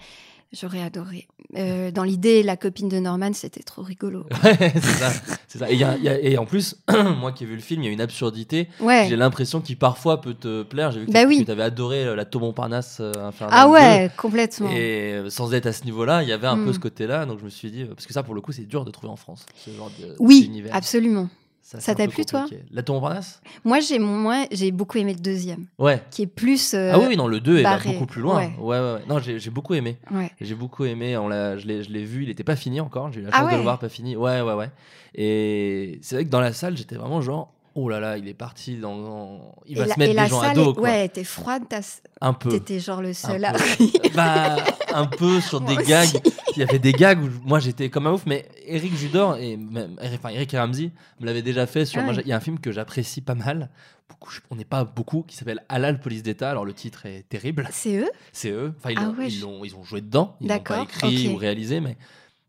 J'aurais 0.53 0.81
adoré. 0.83 1.27
Euh, 1.57 1.89
dans 1.91 2.03
l'idée, 2.03 2.41
la 2.43 2.57
copine 2.57 2.87
de 2.89 2.97
Norman, 2.99 3.31
c'était 3.33 3.63
trop 3.63 3.81
rigolo. 3.81 4.25
Ouais, 4.43 4.55
c'est 4.75 4.81
ça. 4.81 5.11
Ça. 5.47 5.69
Et, 5.71 5.73
il 5.73 5.79
y 5.79 5.83
a- 5.83 5.97
il 5.97 6.03
y 6.03 6.09
a- 6.09 6.19
et 6.19 6.37
en 6.37 6.45
plus, 6.45 6.77
moi 7.19 7.31
qui 7.31 7.43
ai 7.43 7.47
vu 7.47 7.55
le 7.55 7.61
film, 7.61 7.81
il 7.81 7.85
y 7.85 7.89
a 7.89 7.91
une 7.91 8.01
absurdité. 8.01 8.67
Ouais. 8.79 9.05
J'ai 9.09 9.15
l'impression 9.15 9.61
qu'il 9.61 9.77
parfois 9.77 10.21
peut 10.21 10.33
te 10.35 10.61
plaire. 10.63 10.91
J'ai 10.91 10.99
vu 11.01 11.05
que 11.07 11.11
Bah 11.11 11.25
oui. 11.27 11.43
tu 11.45 11.51
avais 11.51 11.63
adoré 11.63 12.05
euh, 12.05 12.15
la 12.15 12.25
Tom 12.25 12.41
Montparnasse 12.43 12.99
Infernal 13.01 13.49
Ah 13.51 13.65
2. 13.65 13.71
ouais, 13.71 14.11
complètement. 14.17 14.69
Et 14.71 15.21
sans 15.29 15.53
être 15.55 15.65
à 15.67 15.73
ce 15.73 15.83
niveau-là, 15.85 16.21
il 16.23 16.29
y 16.29 16.33
avait 16.33 16.47
un 16.47 16.55
peu 16.57 16.69
Mm. 16.69 16.73
ce 16.73 16.79
côté-là. 16.79 17.25
Donc 17.25 17.39
je 17.39 17.45
me 17.45 17.49
suis 17.49 17.69
dit, 17.71 17.85
parce 17.85 18.05
que 18.07 18.13
ça, 18.13 18.21
pour 18.23 18.33
le 18.35 18.41
coup, 18.41 18.51
c'est 18.51 18.65
dur 18.67 18.85
de 18.85 18.91
trouver 18.91 19.11
en 19.11 19.15
France, 19.17 19.45
ce 19.55 19.69
genre 19.71 19.91
de, 19.99 20.15
Oui, 20.19 20.63
absolument. 20.71 21.29
Ça 21.63 21.95
t'a 21.95 22.07
plu, 22.07 22.25
toi. 22.25 22.45
La 22.71 22.83
Tom 22.83 22.95
Montparnasse 22.97 23.41
Moi, 23.63 23.79
j'ai 23.79 23.97
moins, 23.97 24.45
j'ai 24.51 24.71
beaucoup 24.71 24.97
aimé 24.97 25.13
le 25.13 25.19
deuxième, 25.19 25.67
Ouais. 25.79 26.03
qui 26.11 26.23
est 26.23 26.27
plus. 26.27 26.73
euh, 26.73 26.91
ah 26.93 26.99
oui, 26.99 27.15
non, 27.15 27.27
le 27.27 27.39
2 27.39 27.59
est 27.59 27.85
beaucoup 27.85 28.05
plus 28.05 28.21
loin. 28.21 28.37
Ouais. 28.37 28.53
Ouais, 28.59 28.79
ouais. 28.79 28.99
Non, 29.07 29.19
j'ai, 29.19 29.49
beaucoup 29.49 29.73
aimé. 29.73 29.97
Ouais. 30.11 30.29
J'ai 30.41 30.55
beaucoup 30.55 30.83
aimé. 30.83 31.17
On 31.17 31.29
je, 31.29 31.65
l'ai, 31.65 32.03
vu. 32.03 32.23
Il 32.23 32.27
n'était 32.27 32.43
pas 32.43 32.57
fini 32.57 32.81
encore. 32.81 33.11
J'ai 33.13 33.21
eu 33.21 33.23
la 33.23 33.29
Ah 33.31 33.39
chance 33.39 33.51
de 33.51 33.57
le 33.57 33.63
voir 33.63 33.79
pas 33.79 33.89
fini. 33.89 34.15
Ouais, 34.15 34.41
ouais, 34.41 34.53
ouais. 34.53 34.69
Et 35.15 35.99
c'est 36.01 36.15
vrai 36.15 36.25
que 36.25 36.29
dans 36.29 36.41
la 36.41 36.51
salle, 36.53 36.75
j'étais 36.75 36.95
vraiment 36.95 37.21
genre, 37.21 37.53
oh 37.75 37.89
là 37.89 37.99
là, 37.99 38.17
il 38.17 38.27
est 38.27 38.33
parti 38.33 38.77
dans. 38.77 39.53
Il 39.65 39.77
va 39.77 39.85
se 39.85 39.89
mettre 39.99 40.01
et 40.03 40.07
des 40.07 40.13
la 40.13 40.27
gens 40.27 40.41
à 40.41 40.47
salle, 40.47 40.55
dos, 40.55 40.73
quoi. 40.73 40.83
ouais, 40.83 41.09
t'es 41.09 41.23
froide, 41.23 41.63
t'as- 41.69 42.01
Un 42.21 42.33
peu. 42.33 42.49
t'étais 42.49 42.79
genre 42.79 43.01
le 43.01 43.13
seul 43.13 43.43
à. 43.45 43.53
bah, 44.15 44.55
un 44.93 45.05
peu 45.05 45.41
sur 45.41 45.59
des 45.61 45.75
aussi. 45.75 45.85
gags. 45.87 46.21
Il 46.55 46.59
y 46.59 46.63
avait 46.63 46.79
des 46.79 46.91
gags 46.93 47.19
où 47.23 47.29
moi 47.43 47.59
j'étais 47.59 47.89
comme 47.89 48.07
un 48.07 48.11
ouf, 48.13 48.25
mais 48.27 48.47
Eric 48.65 48.95
Judor 48.95 49.37
et 49.37 49.57
même, 49.57 49.95
enfin 50.03 50.29
Eric 50.29 50.53
et 50.53 50.59
Ramsey 50.59 50.91
me 51.19 51.25
l'avaient 51.25 51.41
déjà 51.41 51.65
fait 51.65 51.85
sur. 51.85 52.01
Ah 52.01 52.07
ouais. 52.09 52.15
Il 52.21 52.27
y 52.27 52.33
a 52.33 52.35
un 52.37 52.39
film 52.41 52.59
que 52.59 52.71
j'apprécie 52.71 53.21
pas 53.21 53.35
mal. 53.35 53.69
Beaucoup, 54.09 54.31
on 54.51 54.55
n'est 54.55 54.65
pas 54.65 54.83
beaucoup, 54.83 55.23
qui 55.23 55.35
s'appelle 55.35 55.63
Halal 55.69 55.99
Police 55.99 56.21
d'État. 56.23 56.51
Alors 56.51 56.65
le 56.65 56.73
titre 56.73 57.05
est 57.05 57.23
terrible. 57.29 57.67
C'est 57.71 57.95
eux? 57.95 58.09
C'est 58.33 58.51
eux. 58.51 58.73
Enfin, 58.77 58.91
ils, 58.91 58.97
Ah 58.99 59.09
ouais, 59.17 59.27
ils, 59.27 59.31
je- 59.31 59.41
l'ont- 59.45 59.63
ils 59.63 59.75
ont 59.75 59.83
joué 59.83 60.01
dedans. 60.01 60.35
Ils 60.41 60.49
l'ont 60.49 60.59
pas 60.59 60.83
écrit 60.83 61.29
ou 61.29 61.37
réalisé, 61.37 61.79
mais 61.79 61.97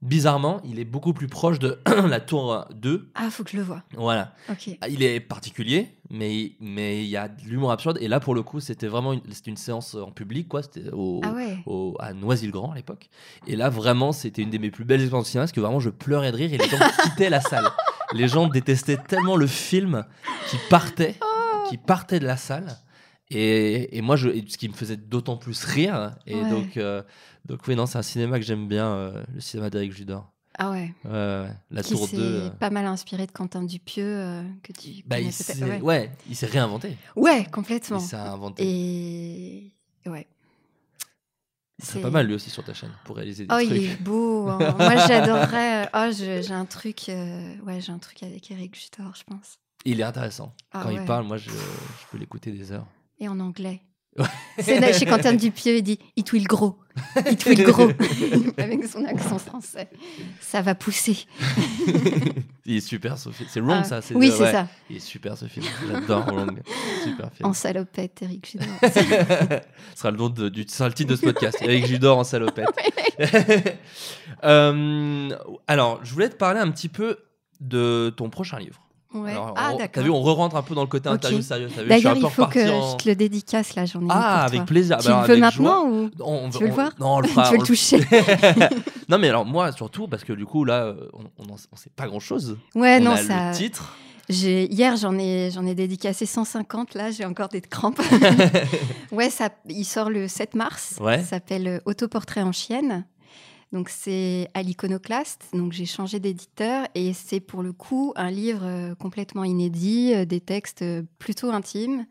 bizarrement, 0.05 0.61
il 0.64 0.78
est 0.78 0.84
beaucoup 0.84 1.12
plus 1.12 1.26
proche 1.26 1.59
de 1.59 1.80
la 2.09 2.20
Tour 2.20 2.66
2. 2.74 3.11
Ah, 3.16 3.30
faut 3.30 3.42
que 3.42 3.50
je 3.50 3.57
le 3.57 3.62
vois. 3.62 3.82
Voilà. 3.96 4.34
Il 4.88 5.02
est 5.02 5.18
particulier, 5.20 5.96
mais 6.11 6.52
mais 6.61 7.02
il 7.02 7.09
y 7.09 7.16
a 7.16 7.26
de 7.28 7.42
l'humour 7.44 7.72
absurde. 7.72 7.98
Et 8.00 8.07
là, 8.09 8.20
pour 8.20 8.34
le 8.34 8.42
coup, 8.42 8.61
c'était 8.61 8.86
vraiment 8.86 9.12
une, 9.12 9.20
c'était 9.32 9.50
une 9.50 9.57
séance 9.57 9.94
en 9.96 10.11
public, 10.12 10.46
quoi. 10.48 10.62
C'était 10.62 10.90
au, 10.92 11.20
Ah 11.24 11.32
ouais. 11.32 11.59
au- 11.66 11.96
à 11.98 12.12
Noisy-le-Grand 12.12 12.72
à 12.72 12.74
l'époque. 12.76 13.09
Et 13.46 13.57
là, 13.57 13.68
vraiment, 13.70 14.12
c'était 14.12 14.42
une 14.42 14.50
de 14.50 14.59
mes 14.59 14.70
plus 14.70 14.84
belles 14.84 15.00
expériences 15.00 15.26
de 15.26 15.30
cinéma 15.30 15.42
parce 15.44 15.52
que 15.52 15.61
vraiment, 15.61 15.80
je 15.80 15.90
pleurais 15.90 16.30
de 16.30 16.36
rire 16.36 16.52
et 16.52 16.59
les 16.59 16.68
gens 16.68 16.76
quittaient 17.02 17.30
la 17.30 17.40
salle. 17.40 17.66
Les 18.12 18.28
gens 18.28 18.46
détestaient 18.46 18.98
tellement 19.09 19.36
le 19.36 19.46
film 19.46 20.05
qui 20.50 20.57
partait, 20.70 21.16
Oh. 21.22 21.68
qui 21.70 21.78
partait 21.78 22.20
de 22.20 22.26
la 22.26 22.36
salle. 22.36 22.76
Et, 23.31 23.97
et 23.97 24.03
moi, 24.03 24.16
je, 24.16 24.29
et 24.29 24.45
ce 24.49 24.59
qui 24.59 24.68
me 24.68 24.75
faisait 24.75 24.97
d'autant 24.97 25.37
plus 25.37 25.64
rire. 25.64 26.14
Et 26.27 26.35
Ouais. 26.37 26.51
donc, 26.51 26.77
euh, 26.77 27.03
donc, 27.47 27.61
oui, 27.66 27.75
non, 27.75 27.87
c'est 27.87 27.99
un 27.99 28.03
cinéma 28.03 28.39
que 28.39 28.45
j'aime 28.45 28.68
bien, 28.68 28.87
euh, 28.89 29.22
le 29.35 29.41
cinéma 29.41 29.70
d'Éric 29.70 29.93
Judor. 29.93 30.31
Ah 30.57 30.70
ouais. 30.70 30.95
La 31.05 31.83
Qui 31.83 31.95
Tour 31.95 32.07
s'est 32.09 32.16
2. 32.16 32.22
euh, 32.22 32.51
pas 32.51 32.70
mal 32.70 32.87
inspiré 32.87 33.27
de 33.27 33.33
Quentin 33.33 33.62
Dupieux, 33.64 34.05
euh, 34.05 34.43
que 34.62 34.72
tu 34.72 35.03
bah, 35.07 35.18
il 35.18 35.31
Ouais. 35.64 35.81
ouais, 35.81 36.11
il 36.29 36.37
s'est 36.37 36.47
réinventé. 36.47 36.97
Ouais, 37.16 37.45
complètement. 37.51 37.99
Il 37.99 38.05
s'est 38.05 38.14
inventé. 38.16 38.62
Et 38.64 39.72
ouais. 40.09 40.27
C'est- 41.83 42.01
pas 42.01 42.11
mal 42.11 42.27
lui 42.29 42.35
aussi 42.35 42.51
sur 42.51 42.62
ta 42.62 42.72
chaîne 42.72 42.93
pour 43.05 43.16
réaliser 43.16 43.47
des 43.47 43.53
Oh, 43.55 43.59
trucs. 43.59 43.70
il 43.70 43.91
est 43.91 44.01
beau. 44.01 44.49
hein. 44.49 44.59
Moi, 44.79 44.97
j'adorerais. 45.09 45.91
Oh, 45.93 46.07
j'ai 46.12 46.53
un 46.53 46.66
truc. 46.66 47.03
Ouais, 47.09 47.81
j'ai 47.81 47.91
un 47.91 47.99
truc 47.99 48.22
avec 48.22 48.49
Eric 48.53 48.77
Judor, 48.79 49.12
je 49.16 49.25
pense. 49.25 49.59
Il 49.85 49.99
est 49.99 50.05
intéressant. 50.05 50.55
Ah 50.72 50.81
Quand 50.85 50.91
il 50.91 51.05
parle, 51.05 51.27
moi, 51.27 51.37
je, 51.37 51.51
je 51.51 52.07
peux 52.12 52.16
l'écouter 52.18 52.53
des 52.53 52.70
heures. 52.70 52.87
Et 53.19 53.29
en 53.29 53.41
anglais. 53.41 53.83
C'est 54.61 54.93
chez 54.93 55.07
Quentin 55.07 55.35
Dupieux, 55.35 55.79
il 55.79 55.83
dit 55.83 55.99
It 56.17 56.33
will 56.33 56.45
grow. 56.45 56.79
It 57.29 57.45
will 57.47 57.62
grow. 57.65 57.91
Avec 58.57 58.85
son 58.85 59.05
accent 59.05 59.39
français. 59.39 59.89
Ça 60.41 60.62
va 60.62 60.77
pousser. 60.77 61.27
il 62.65 62.77
est 62.77 62.81
super 62.81 63.19
ce 63.19 63.31
film. 63.31 63.49
C'est 63.53 63.59
Wrong 63.61 63.81
Ah, 63.81 63.85
ça 63.85 64.01
oui, 64.15 64.31
c'est 64.31 64.43
ouais. 64.45 64.53
ça. 64.53 64.69
Il 64.89 64.97
est 64.97 65.01
super 65.01 65.37
ce 65.37 65.47
film. 65.47 65.67
J'adore 65.91 66.27
Wrong. 66.27 66.62
Super 67.03 67.33
film. 67.33 67.49
En 67.49 67.53
salopette, 67.53 68.23
Eric 68.23 68.49
Judor. 68.49 68.69
ce 68.83 69.97
sera 69.97 70.11
le 70.12 70.17
nom 70.17 70.29
de, 70.29 70.49
du, 70.49 70.65
ce 70.69 70.77
sera 70.77 70.89
le 70.89 70.95
titre 70.95 71.11
de 71.11 71.17
ce 71.17 71.23
podcast. 71.23 71.59
Eric 71.62 71.87
Judor 71.87 72.19
en 72.19 72.25
salopette. 72.25 72.69
Euh, 74.45 75.31
alors, 75.67 76.05
je 76.05 76.12
voulais 76.12 76.29
te 76.29 76.37
parler 76.37 76.61
un 76.61 76.71
petit 76.71 76.89
peu 76.89 77.19
de 77.61 78.12
ton 78.17 78.31
prochain 78.31 78.59
livre. 78.59 78.84
Ouais. 79.15 79.31
Alors, 79.31 79.55
ah, 79.57 79.71
on- 79.73 79.77
T'as 79.77 79.83
d'accord. 79.85 80.03
vu, 80.05 80.11
on 80.11 80.21
re-rentre 80.23 80.57
un 80.57 80.62
peu 80.62 80.75
dans 80.75 80.83
le 80.83 80.89
côté 80.89 81.09
Ok. 81.09 81.15
interview 81.17 81.41
sérieux. 81.41 81.69
T'as 81.75 81.83
vu, 81.83 81.89
D'ailleurs, 81.89 82.17
il 82.17 82.29
faut 82.29 82.47
que 82.47 82.71
en- 82.71 82.93
je 82.99 83.05
te 83.05 83.09
le 83.09 83.15
dédicace 83.15 83.75
là, 83.77 83.87
j'en 83.87 84.01
ai 84.03 84.07
Ah, 84.11 84.43
avec 84.45 84.59
toi. 84.61 84.67
plaisir. 84.67 84.99
Tu 84.99 85.09
Bah, 85.09 85.25
le 85.29 85.35
veux 85.35 85.41
maintenant 85.41 85.87
ou 85.87 86.11
On- 86.21 86.51
Tu 86.51 86.59
veux 86.59 86.67
le 86.67 86.73
voir 86.75 86.91
Non, 86.99 87.17
on 87.17 87.21
le 87.21 87.29
fera. 87.29 87.45
tu 87.49 87.53
veux 87.55 87.61
le 87.61 87.67
toucher 87.67 88.01
non, 89.09 89.19
mais 89.19 89.29
alors 89.29 89.45
moi, 89.45 89.73
surtout, 89.73 90.09
parce 90.09 90.25
que 90.25 90.33
du 90.33 90.47
coup, 90.47 90.65
là, 90.65 90.85
euh, 90.87 91.09
on, 91.39 91.45
on 91.53 91.77
sait 91.77 91.91
pas 91.95 92.07
grand 92.07 92.21
chose. 92.21 92.59
Ouais, 92.75 92.99
on 93.01 93.05
non, 93.05 93.11
a 93.12 93.17
ça. 93.19 93.51
le 93.51 93.57
titre. 93.57 93.95
J'ai 94.31 94.73
hier 94.73 94.97
j'en 94.97 95.19
ai 95.19 95.51
j'en 95.53 95.67
ai 95.67 95.75
dédicacé 95.75 96.25
150 96.25 96.95
là, 96.95 97.11
j'ai 97.11 97.27
encore 97.27 97.49
des 97.49 97.61
crampes. 97.61 98.01
ouais, 99.12 99.29
ça 99.31 99.51
il 99.69 99.85
sort 99.85 100.09
le 100.11 100.29
7 100.29 100.55
mars. 100.55 100.95
Ouais. 101.01 101.19
Ça 101.19 101.25
s'appelle 101.25 101.69
euh, 101.69 101.79
Autoportrait 101.85 102.43
en 102.43 102.51
chienne. 102.53 103.05
Donc 103.75 103.89
c'est 103.89 104.49
à 104.55 104.62
l'iconoclaste. 104.62 105.49
Donc 105.53 105.72
j'ai 105.72 105.85
changé 105.85 106.20
d'éditeur 106.20 106.87
et 106.95 107.12
c'est 107.12 107.41
pour 107.41 107.61
le 107.61 107.72
coup 107.72 108.12
un 108.14 108.31
livre 108.31 108.62
euh, 108.62 108.95
complètement 108.95 109.43
inédit, 109.43 110.12
euh, 110.14 110.25
des 110.25 110.41
textes 110.41 110.83
euh, 110.83 111.03
plutôt 111.18 111.51
intimes, 111.51 112.07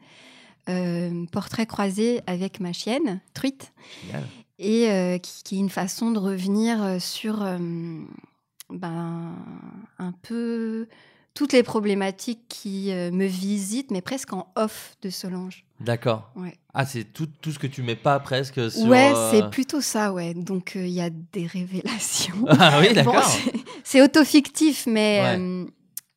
euh, 0.68 1.26
portrait 1.32 1.66
croisé 1.66 2.20
avec 2.28 2.60
ma 2.60 2.74
chienne 2.74 3.22
Truite 3.34 3.72
Génial. 4.06 4.24
et 4.60 4.92
euh, 4.92 5.18
qui, 5.20 5.44
qui 5.44 5.56
est 5.56 5.60
une 5.60 5.70
façon 5.70 6.12
de 6.12 6.20
revenir 6.20 7.02
sur 7.02 7.42
euh, 7.42 7.58
ben, 8.70 9.34
un 10.00 10.12
peu 10.22 10.88
toutes 11.34 11.54
les 11.54 11.64
problématiques 11.64 12.44
qui 12.50 12.92
me 12.92 13.26
visitent, 13.26 13.90
mais 13.90 14.02
presque 14.02 14.34
en 14.34 14.52
off 14.56 14.96
de 15.02 15.10
Solange. 15.10 15.66
D'accord. 15.84 16.32
Ouais, 16.36 16.58
Ah, 16.74 16.86
c'est 16.86 17.04
tout, 17.04 17.28
tout 17.42 17.52
ce 17.52 17.60
que 17.60 17.68
tu 17.68 17.84
mets 17.84 17.96
pas 17.96 18.20
presque 18.20 18.72
sur. 18.72 18.90
ouais 18.90 19.12
euh, 19.14 19.32
c'est 19.32 19.50
plutôt 19.50 19.82
ça, 19.82 20.14
ouais. 20.14 20.34
Donc 20.34 20.76
euh, 20.76 20.86
il 20.86 20.94
y 20.94 21.02
a 21.02 21.10
des 21.10 21.46
révélations. 21.46 22.46
Ah 22.48 22.80
oui, 22.82 22.94
d'accord. 22.94 23.24
c'est- 23.24 23.54
c'est 23.84 24.02
auto-fictif, 24.02 24.86
mais, 24.88 25.20
Ouais. 25.22 25.38
euh, 25.40 25.66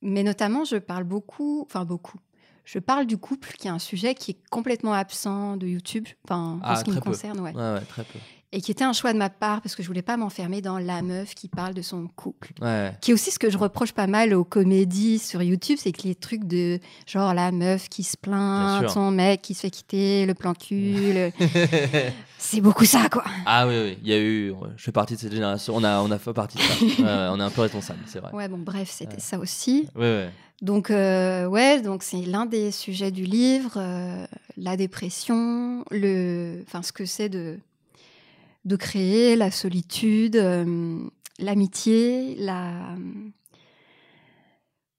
mais 0.02 0.22
notamment, 0.22 0.64
je 0.64 0.76
parle 0.76 1.04
beaucoup, 1.04 1.62
enfin 1.66 1.84
beaucoup. 1.84 2.18
Je 2.64 2.78
parle 2.80 3.06
du 3.06 3.16
couple, 3.16 3.52
qui 3.58 3.68
est 3.68 3.70
un 3.70 3.78
sujet 3.78 4.14
qui 4.14 4.32
est 4.32 4.38
complètement 4.50 4.92
absent 4.92 5.56
de 5.56 5.66
YouTube, 5.68 6.06
enfin, 6.24 6.54
en 6.54 6.60
Ah, 6.62 6.76
ce 6.76 6.84
qui 6.84 6.90
me 6.90 6.96
peu. 6.96 7.00
concerne, 7.02 7.38
ouais. 7.40 7.52
ouais, 7.54 7.72
ouais, 7.74 7.80
très 7.88 8.02
peu. 8.02 8.18
Et 8.52 8.60
qui 8.60 8.70
était 8.70 8.84
un 8.84 8.92
choix 8.92 9.12
de 9.12 9.18
ma 9.18 9.28
part 9.28 9.60
parce 9.60 9.74
que 9.74 9.82
je 9.82 9.88
voulais 9.88 10.02
pas 10.02 10.16
m'enfermer 10.16 10.62
dans 10.62 10.78
la 10.78 11.02
meuf 11.02 11.34
qui 11.34 11.48
parle 11.48 11.74
de 11.74 11.82
son 11.82 12.06
couple. 12.14 12.52
Ouais. 12.62 12.92
Qui 13.00 13.10
est 13.10 13.14
aussi 13.14 13.30
ce 13.32 13.38
que 13.38 13.50
je 13.50 13.58
reproche 13.58 13.92
pas 13.92 14.06
mal 14.06 14.32
aux 14.34 14.44
comédies 14.44 15.18
sur 15.18 15.42
YouTube, 15.42 15.78
c'est 15.80 15.92
que 15.92 16.02
les 16.04 16.14
trucs 16.14 16.44
de 16.44 16.78
genre 17.06 17.34
la 17.34 17.50
meuf 17.50 17.88
qui 17.88 18.02
se 18.04 18.16
plaint, 18.16 18.82
de 18.82 18.88
son 18.88 19.10
mec 19.10 19.42
qui 19.42 19.54
se 19.54 19.60
fait 19.62 19.70
quitter, 19.70 20.26
le 20.26 20.34
plan 20.34 20.54
cul, 20.54 21.12
le- 21.12 21.32
c'est 22.38 22.60
beaucoup 22.60 22.84
ça, 22.84 23.08
quoi. 23.10 23.24
ah 23.46 23.66
oui, 23.66 23.74
oui, 23.82 23.98
il 24.02 24.08
y 24.08 24.12
a 24.12 24.20
eu. 24.20 24.54
je 24.76 24.82
fais 24.84 24.92
partie 24.92 25.14
de 25.16 25.20
cette 25.20 25.32
génération. 25.32 25.74
On 25.76 25.84
a, 25.84 26.00
on 26.00 26.10
a 26.10 26.18
fait 26.18 26.32
partie 26.32 26.56
de 26.58 26.62
ça. 26.62 26.74
On 27.32 27.40
est 27.40 27.42
un 27.42 27.50
peu 27.50 27.62
responsable, 27.62 28.00
c'est 28.06 28.20
vrai. 28.20 28.32
Ouais, 28.32 28.48
bon, 28.48 28.58
bref, 28.58 28.88
c'était 28.90 29.14
Ouais. 29.14 29.20
ça 29.20 29.38
aussi. 29.38 29.88
Ouais, 29.96 30.02
ouais. 30.02 30.30
Donc, 30.62 30.90
euh, 30.90 31.46
ouais, 31.46 31.82
donc 31.82 32.02
c'est 32.02 32.22
l'un 32.22 32.46
des 32.46 32.70
sujets 32.70 33.10
du 33.10 33.24
livre, 33.24 33.74
euh, 33.76 34.24
la 34.56 34.76
dépression, 34.76 35.84
le, 35.90 36.62
enfin, 36.66 36.82
ce 36.82 36.92
que 36.92 37.04
c'est 37.04 37.28
de, 37.28 37.58
de 38.66 38.76
créer 38.76 39.34
la 39.36 39.50
solitude, 39.50 40.36
euh, 40.36 40.98
l'amitié, 41.38 42.34
la, 42.38 42.72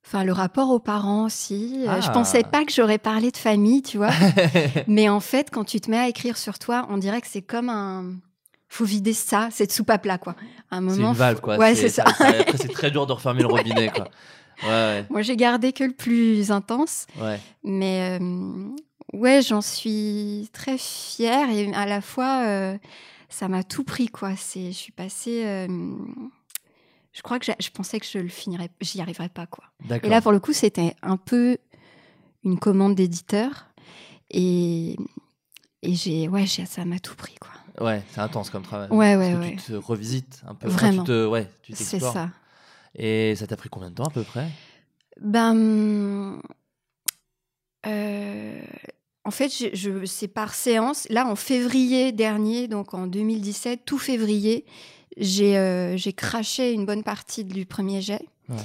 enfin, 0.05 0.23
le 0.23 0.31
rapport 0.31 0.69
aux 0.71 0.79
parents 0.79 1.25
aussi. 1.25 1.83
Euh, 1.87 2.01
Je 2.01 2.07
Ah. 2.07 2.11
pensais 2.11 2.43
pas 2.43 2.63
que 2.65 2.71
j'aurais 2.71 2.97
parlé 2.97 3.31
de 3.31 3.37
famille, 3.37 3.81
tu 3.81 3.97
vois, 3.97 4.09
mais 4.87 5.09
en 5.09 5.19
fait, 5.19 5.49
quand 5.51 5.65
tu 5.65 5.81
te 5.81 5.91
mets 5.91 5.97
à 5.97 6.07
écrire 6.07 6.37
sur 6.37 6.59
toi, 6.59 6.87
on 6.89 6.97
dirait 6.97 7.21
que 7.21 7.27
c'est 7.27 7.41
comme 7.41 7.69
un, 7.69 8.13
faut 8.69 8.85
vider 8.85 9.13
ça, 9.13 9.49
cette 9.51 9.71
soupe 9.71 9.89
à 9.89 9.97
plat, 9.97 10.17
quoi. 10.17 10.35
À 10.71 10.77
un 10.77 10.89
c'est 10.89 10.95
moment, 10.95 11.09
une 11.09 11.15
valve, 11.17 11.35
faut- 11.37 11.43
quoi. 11.43 11.57
Ouais, 11.57 11.75
c'est 11.75 11.89
ça. 11.89 12.03
Après, 12.05 12.45
c'est 12.55 12.71
très 12.71 12.91
dur 12.91 13.05
de 13.05 13.11
refermer 13.13 13.41
le 13.41 13.47
robinet, 13.47 13.89
quoi. 13.89 14.07
Ouais, 14.63 15.05
Moi, 15.09 15.21
j'ai 15.21 15.35
gardé 15.35 15.71
que 15.71 15.83
le 15.83 15.93
plus 15.93 16.51
intense. 16.51 17.05
ouais. 17.21 17.39
Mais 17.63 18.17
euh, 18.19 18.67
ouais, 19.13 19.41
j'en 19.41 19.61
suis 19.61 20.49
très 20.51 20.77
fière 20.79 21.49
et 21.51 21.71
à 21.73 21.85
la 21.85 22.01
fois, 22.01 22.41
euh, 22.45 22.77
ça 23.29 23.47
m'a 23.47 23.63
tout 23.63 23.83
pris, 23.83 24.07
quoi. 24.07 24.35
C'est, 24.35 24.67
je 24.67 24.77
suis 24.77 24.91
passée. 24.91 25.43
euh, 25.45 25.67
je 27.13 27.21
crois 27.21 27.39
que 27.39 27.45
je 27.59 27.69
pensais 27.71 27.99
que 27.99 28.05
je 28.05 28.19
le 28.19 28.27
finirais, 28.29 28.69
j'y 28.81 29.01
arriverais 29.01 29.29
pas, 29.29 29.47
quoi. 29.47 29.65
Et 30.03 30.09
là, 30.09 30.21
pour 30.21 30.31
le 30.31 30.39
coup, 30.39 30.53
c'était 30.53 30.95
un 31.01 31.17
peu 31.17 31.57
une 32.43 32.59
commande 32.59 32.95
d'éditeur 32.95 33.67
et 34.29 34.95
et 35.83 35.93
j'ai, 35.93 36.27
ouais, 36.27 36.45
ça 36.47 36.85
m'a 36.85 36.99
tout 36.99 37.15
pris, 37.15 37.35
quoi. 37.39 37.51
Ouais, 37.85 38.01
c'est 38.11 38.19
intense 38.19 38.49
comme 38.49 38.63
travail. 38.63 38.89
Ouais, 38.89 39.15
ouais, 39.15 39.33
que 39.33 39.37
ouais. 39.37 39.55
Tu 39.55 39.71
te 39.71 39.73
revisites 39.73 40.41
un 40.47 40.55
peu. 40.55 40.67
Vraiment. 40.67 41.03
Tu 41.03 41.07
te, 41.07 41.25
ouais, 41.27 41.49
tu 41.61 41.73
C'est 41.75 41.99
ça. 41.99 42.31
Et 42.95 43.35
ça 43.35 43.45
t'a 43.45 43.55
pris 43.55 43.69
combien 43.69 43.91
de 43.91 43.95
temps 43.95 44.05
à 44.05 44.09
peu 44.09 44.23
près? 44.23 44.49
Ben, 45.21 46.41
euh, 47.85 48.61
en 49.27 49.31
fait, 49.31 49.49
je, 49.49 49.67
je- 49.73 50.05
c'est 50.05 50.27
par 50.27 50.53
séance. 50.53 51.07
Là, 51.09 51.27
en 51.27 51.35
février 51.35 52.11
dernier, 52.11 52.67
donc 52.67 52.93
en 52.93 53.07
2017, 53.07 53.81
tout 53.85 53.97
février, 53.97 54.63
j'ai 55.17 55.57
euh, 55.57 55.97
j'ai 55.97 56.13
craché 56.13 56.71
une 56.73 56.85
bonne 56.85 57.03
partie 57.03 57.43
du 57.43 57.65
premier 57.65 58.01
jet. 58.01 58.21
Ouais. 58.49 58.55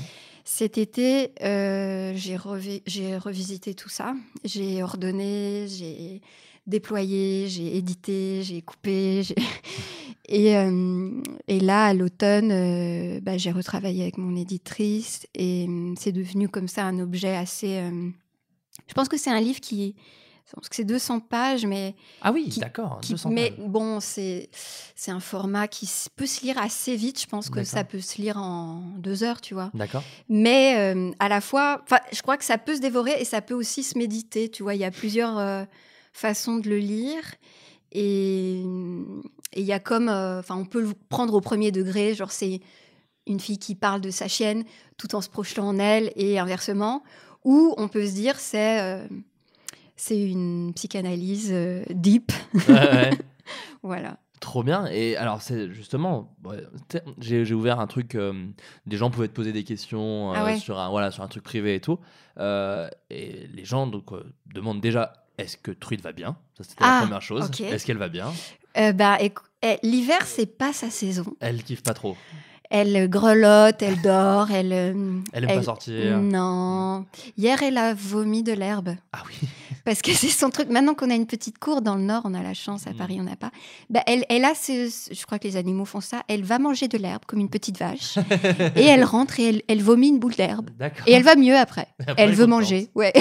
Cet 0.45 0.77
été, 0.79 1.33
euh, 1.43 2.13
j'ai 2.17 2.37
revi- 2.37 2.83
j'ai 2.87 3.17
revisité 3.17 3.75
tout 3.75 3.89
ça. 3.89 4.15
J'ai 4.45 4.83
ordonné, 4.83 5.67
j'ai 5.69 6.21
déployé, 6.67 7.49
j'ai 7.49 7.77
édité, 7.77 8.43
j'ai 8.43 8.63
coupé. 8.63 9.23
Et, 10.29 10.57
euh, 10.57 11.11
et 11.49 11.59
là, 11.61 11.87
à 11.87 11.95
l'automne, 11.95 12.51
euh, 12.53 13.21
bah, 13.21 13.37
j'ai 13.37 13.51
retravaillé 13.51 14.03
avec 14.03 14.17
mon 14.19 14.35
éditrice 14.37 15.27
et 15.35 15.67
c'est 15.99 16.13
devenu 16.13 16.49
comme 16.49 16.69
ça 16.69 16.85
un 16.87 17.01
objet 17.01 17.35
assez. 17.37 17.83
Je 18.87 18.95
pense 18.95 19.09
que 19.09 19.19
c'est 19.19 19.31
un 19.31 19.41
livre 19.41 19.61
qui. 19.61 19.95
Je 20.53 20.57
pense 20.57 20.69
que 20.69 20.77
c'est 20.77 20.85
200 20.85 21.21
pages, 21.21 21.65
mais, 21.65 21.95
Ah 22.21 22.31
oui, 22.31 22.53
d'accord. 22.59 22.99
qui- 23.01 23.13
200 23.13 23.31
mais 23.31 23.55
bon, 23.59 24.01
c'est 24.01 24.51
c'est 24.95 25.11
un 25.11 25.19
format 25.19 25.67
qui 25.67 25.89
peut 26.15 26.27
se 26.27 26.43
lire 26.45 26.59
assez 26.59 26.95
vite. 26.95 27.19
Je 27.23 27.27
pense 27.27 27.49
que 27.49 27.65
ça 27.65 27.85
peut 27.85 28.01
se 28.03 28.21
lire 28.21 28.37
en 28.37 28.83
deux 28.99 29.25
heures, 29.25 29.41
tu 29.41 29.55
vois. 29.55 29.71
D'accord. 29.73 30.03
Mais 30.29 30.77
euh, 30.77 31.11
à 31.21 31.31
la 31.31 31.41
fois, 31.41 31.83
je 32.13 32.21
crois 32.21 32.37
que 32.37 32.45
ça 32.45 32.59
peut 32.59 32.77
se 32.77 32.81
dévorer 32.83 33.13
et 33.19 33.25
ça 33.25 33.41
peut 33.41 33.55
aussi 33.55 33.83
se 33.83 33.97
méditer. 33.97 34.51
Tu 34.51 34.63
vois, 34.63 34.75
il 34.75 34.83
y 34.83 34.85
a 34.85 34.91
plusieurs 34.91 35.39
euh, 35.39 35.65
façons 36.13 36.59
de 36.59 36.69
le 36.69 36.77
lire. 36.77 37.23
Et 37.91 38.61
il 38.61 39.65
y 39.65 39.73
a 39.73 39.81
comme, 39.81 40.11
euh, 40.11 40.41
enfin, 40.41 40.57
on 40.57 40.67
peut 40.67 40.83
le 40.83 40.93
prendre 41.09 41.33
au 41.33 41.41
premier 41.41 41.73
degré, 41.73 42.15
genre 42.15 42.31
c'est 42.31 42.61
une 43.27 43.41
fille 43.41 43.59
qui 43.59 43.75
parle 43.75 44.03
de 44.03 44.11
sa 44.11 44.29
chienne 44.29 44.65
tout 44.99 45.15
en 45.15 45.23
se 45.23 45.31
projetant 45.31 45.67
en 45.69 45.79
elle 45.79 46.13
et 46.17 46.39
inversement. 46.39 47.03
Ou 47.45 47.75
on 47.79 47.89
peut 47.89 48.07
se 48.07 48.13
dire 48.13 48.39
c'est 48.39 49.01
c'est 50.03 50.21
une 50.21 50.73
psychanalyse 50.75 51.51
euh, 51.53 51.85
deep, 51.91 52.33
Ouais, 52.55 52.75
ouais. 52.75 53.11
voilà. 53.85 54.19
Trop 54.41 54.65
bien. 54.65 54.87
Et 54.87 55.17
alors, 55.17 55.41
c'est 55.41 55.73
justement, 55.73 56.35
ouais, 56.45 56.65
j'ai 57.21 57.55
ouvert 57.55 57.79
un 57.79 57.87
truc. 57.87 58.17
euh, 58.17 58.33
des 58.85 58.97
gens 58.97 59.11
pouvaient 59.11 59.29
te 59.29 59.33
poser 59.33 59.53
des 59.53 59.63
questions 59.63 60.33
euh, 60.33 60.37
Ah 60.37 60.57
sur, 60.57 60.81
un, 60.81 60.91
voilà, 60.91 61.13
sur 61.13 61.23
un 61.23 61.29
truc 61.29 61.45
privé 61.45 61.77
et 61.77 61.81
tout. 61.81 62.01
Et 62.41 63.47
les 63.55 63.65
gens 63.65 63.87
donc, 63.87 64.11
demandent 64.53 64.81
déjà 64.81 65.13
est-ce 65.39 65.57
que 65.57 65.71
Trude 65.71 66.01
va 66.01 66.11
bien? 66.11 66.37
Ça, 66.59 66.65
c'était 66.65 66.83
la 66.83 66.97
Ah, 66.99 67.03
première 67.03 67.23
chose. 67.23 67.49
Est-ce 67.61 67.87
qu'elle 67.87 67.99
va 67.99 68.09
bien? 68.09 68.33
Bah, 68.95 69.19
eh, 69.21 69.79
l'hiver 69.85 70.27
c'est 70.27 70.47
pas 70.47 70.73
sa 70.73 70.91
saison. 70.91 71.27
Elle 71.39 71.63
kiffe 71.63 71.85
pas 71.85 71.95
trop. 71.95 72.17
Elle 72.71 73.09
grelotte, 73.09 73.81
elle 73.83 74.03
dort, 74.03 74.51
elle. 74.51 74.73
Elle 75.33 75.45
aime 75.45 75.59
pas 75.59 75.63
sortir. 75.63 76.19
Non. 76.19 77.07
Hier, 77.37 77.63
elle 77.63 77.79
a 77.79 77.95
vomi 77.95 78.43
de 78.43 78.53
l'herbe. 78.53 78.97
Ah 79.13 79.23
oui. 79.29 79.49
Parce 79.85 80.01
que 80.03 80.13
c'est 80.15 80.29
son 80.29 80.51
truc. 80.51 80.69
Maintenant 80.69 80.95
qu'on 80.95 81.11
a 81.11 81.15
une 81.15 81.27
petite 81.27 81.59
cour 81.59 81.83
dans 81.83 81.95
le 81.97 82.03
nord, 82.03 82.23
on 82.25 82.35
a 82.35 82.43
la 82.43 82.55
chance, 82.55 82.87
à 82.87 82.93
Mm. 82.93 82.97
Paris, 82.97 83.17
on 83.21 83.25
n'a 83.25 83.37
pas. 83.37 83.51
Bah, 83.91 84.03
elle, 84.07 84.25
elle 84.29 84.45
a 84.45 84.55
ce, 84.55 84.89
ce- 84.91 85.13
Je 85.15 85.25
crois 85.27 85.39
que 85.39 85.47
les 85.49 85.57
animaux 85.57 85.85
font 85.85 86.01
ça. 86.01 86.23
Elle 86.29 86.45
va 86.45 86.59
manger 86.59 86.89
de 86.89 86.99
l'herbe 86.99 87.23
comme 87.27 87.41
une 87.41 87.51
petite 87.51 87.79
vache. 87.79 88.19
et 88.77 88.83
elle 88.85 89.05
rentre 89.05 89.41
et 89.41 89.49
elle, 89.49 89.63
elle 89.69 89.83
vomit 89.83 90.09
une 90.09 90.19
boule 90.19 90.35
d'herbe. 90.35 90.71
Et 91.07 91.13
elle 91.13 91.23
va 91.25 91.35
mieux 91.37 91.57
après. 91.57 91.87
Après, 92.07 92.15
Elle 92.23 92.33
veut 92.33 92.47
manger. 92.47 92.89
Ouais. 92.95 93.13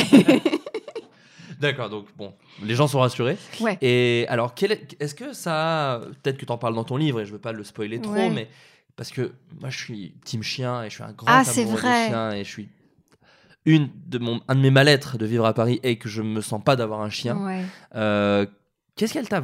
D'accord, 1.60 1.90
donc 1.92 2.08
bon, 2.18 2.34
les 2.64 2.74
gens 2.74 2.88
sont 2.88 3.00
rassurés. 3.00 3.38
ouais. 3.60 3.78
Et 3.82 4.26
alors, 4.30 4.54
est-ce 5.00 5.14
que 5.14 5.32
ça. 5.34 6.02
Peut-être 6.24 6.38
que 6.40 6.46
tu 6.46 6.52
en 6.52 6.58
parles 6.58 6.74
dans 6.74 6.84
ton 6.84 6.98
livre 6.98 7.22
et 7.22 7.26
je 7.26 7.32
veux 7.32 7.38
pas 7.40 7.52
le 7.52 7.64
spoiler 7.64 8.02
trop, 8.02 8.14
Ouais. 8.14 8.30
mais. 8.32 8.50
Parce 8.96 9.12
que 9.12 9.32
moi, 9.60 9.70
je 9.70 9.78
suis 9.78 10.14
team 10.26 10.44
chien 10.44 10.84
et 10.84 10.90
je 10.90 10.96
suis 10.96 11.04
un 11.04 11.12
grand 11.14 11.28
Ah, 11.30 11.44
amoureux 11.48 11.76
vrai. 11.78 12.04
des 12.04 12.08
chiens 12.10 12.32
et 12.34 12.44
je 12.44 12.50
suis. 12.50 12.70
Une 13.66 13.90
de 14.08 14.18
mon, 14.18 14.42
un 14.48 14.56
de 14.56 14.62
mes 14.62 14.72
mal-être 14.72 15.18
de 15.18 15.26
vivre 15.26 15.46
à 15.46 15.54
Paris 15.54 15.80
est 15.84 15.98
que 15.98 16.10
je 16.10 16.22
me 16.22 16.42
sens 16.42 16.64
pas 16.64 16.76
d'avoir 16.76 17.02
un 17.02 17.10
chien. 17.10 17.38
Ouais. 17.46 17.64
Euh, 17.96 18.46
Qu'est-ce 18.96 19.14
qu'elle 19.14 19.30
t'a 19.30 19.44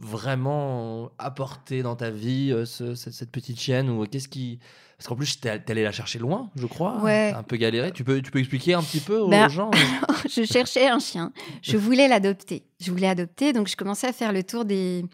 vraiment 0.00 1.10
apporté 1.18 1.82
dans 1.82 1.96
ta 1.96 2.10
vie, 2.10 2.52
euh, 2.52 2.64
ce- 2.66 2.94
cette, 2.94 3.12
cette 3.14 3.30
petite 3.30 3.58
chienne 3.58 3.88
ou 3.90 4.04
qu'est-ce 4.06 4.28
qui 4.28 4.58
Parce 4.98 5.08
qu'en 5.08 5.16
plus, 5.16 5.40
t'es 5.40 5.48
allé 5.68 5.82
la 5.82 5.92
chercher 5.92 6.18
loin, 6.18 6.50
je 6.56 6.66
crois. 6.66 7.00
Ouais. 7.02 7.32
Un 7.34 7.42
peu 7.42 7.56
galéré. 7.56 7.90
Tu 7.92 8.04
peux, 8.04 8.20
tu 8.22 8.30
peux 8.30 8.38
expliquer 8.38 8.74
un 8.74 8.82
petit 8.82 9.00
peu 9.00 9.18
aux 9.18 9.28
Ben, 9.28 9.48
gens 9.48 9.70
je 10.30 10.44
cherchais 10.44 10.88
un 10.88 10.98
chien. 10.98 11.32
Je 11.62 11.76
voulais 11.76 12.06
l'adopter. 12.06 12.64
Je 12.80 12.90
voulais 12.90 13.08
adopter, 13.08 13.52
donc 13.52 13.66
je 13.68 13.76
commençais 13.76 14.06
à 14.08 14.12
faire 14.12 14.32
le 14.32 14.42
tour 14.44 14.64
des 14.64 15.04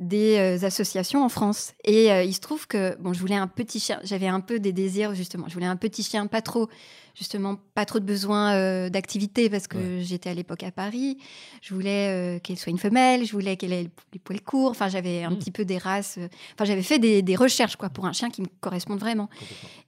des 0.00 0.36
euh, 0.38 0.66
associations 0.66 1.24
en 1.24 1.28
France. 1.28 1.72
Et 1.84 2.10
euh, 2.12 2.24
il 2.24 2.34
se 2.34 2.40
trouve 2.40 2.66
que 2.66 2.96
bon, 3.00 3.12
je 3.12 3.20
voulais 3.20 3.36
un 3.36 3.46
petit 3.46 3.78
chien. 3.78 4.00
J'avais 4.02 4.26
un 4.26 4.40
peu 4.40 4.58
des 4.58 4.72
désirs 4.72 5.14
justement. 5.14 5.46
Je 5.48 5.54
voulais 5.54 5.66
un 5.66 5.76
petit 5.76 6.02
chien, 6.02 6.26
pas 6.26 6.42
trop, 6.42 6.68
justement, 7.14 7.56
pas 7.74 7.84
trop 7.84 7.98
de 8.00 8.04
besoin 8.04 8.54
euh, 8.54 8.88
d'activité 8.90 9.48
parce 9.48 9.66
que 9.68 10.00
j'étais 10.00 10.30
à 10.30 10.34
l'époque 10.34 10.62
à 10.64 10.70
Paris. 10.72 11.18
Je 11.62 11.72
voulais 11.74 12.08
euh, 12.10 12.38
qu'elle 12.40 12.58
soit 12.58 12.70
une 12.70 12.78
femelle. 12.78 13.24
Je 13.24 13.32
voulais 13.32 13.56
qu'elle 13.56 13.72
ait 13.72 13.88
les 14.12 14.18
poils 14.18 14.40
courts. 14.42 14.70
Enfin, 14.70 14.88
j'avais 14.88 15.22
un 15.22 15.30
Mm. 15.30 15.38
petit 15.38 15.50
peu 15.50 15.64
des 15.64 15.78
races. 15.78 16.16
euh, 16.18 16.28
Enfin, 16.54 16.64
j'avais 16.64 16.82
fait 16.82 16.98
des, 16.98 17.22
des 17.22 17.36
recherches 17.36 17.76
quoi 17.76 17.88
pour 17.88 18.06
un 18.06 18.12
chien 18.12 18.30
qui 18.30 18.42
me 18.42 18.48
corresponde 18.60 18.98
vraiment. 18.98 19.28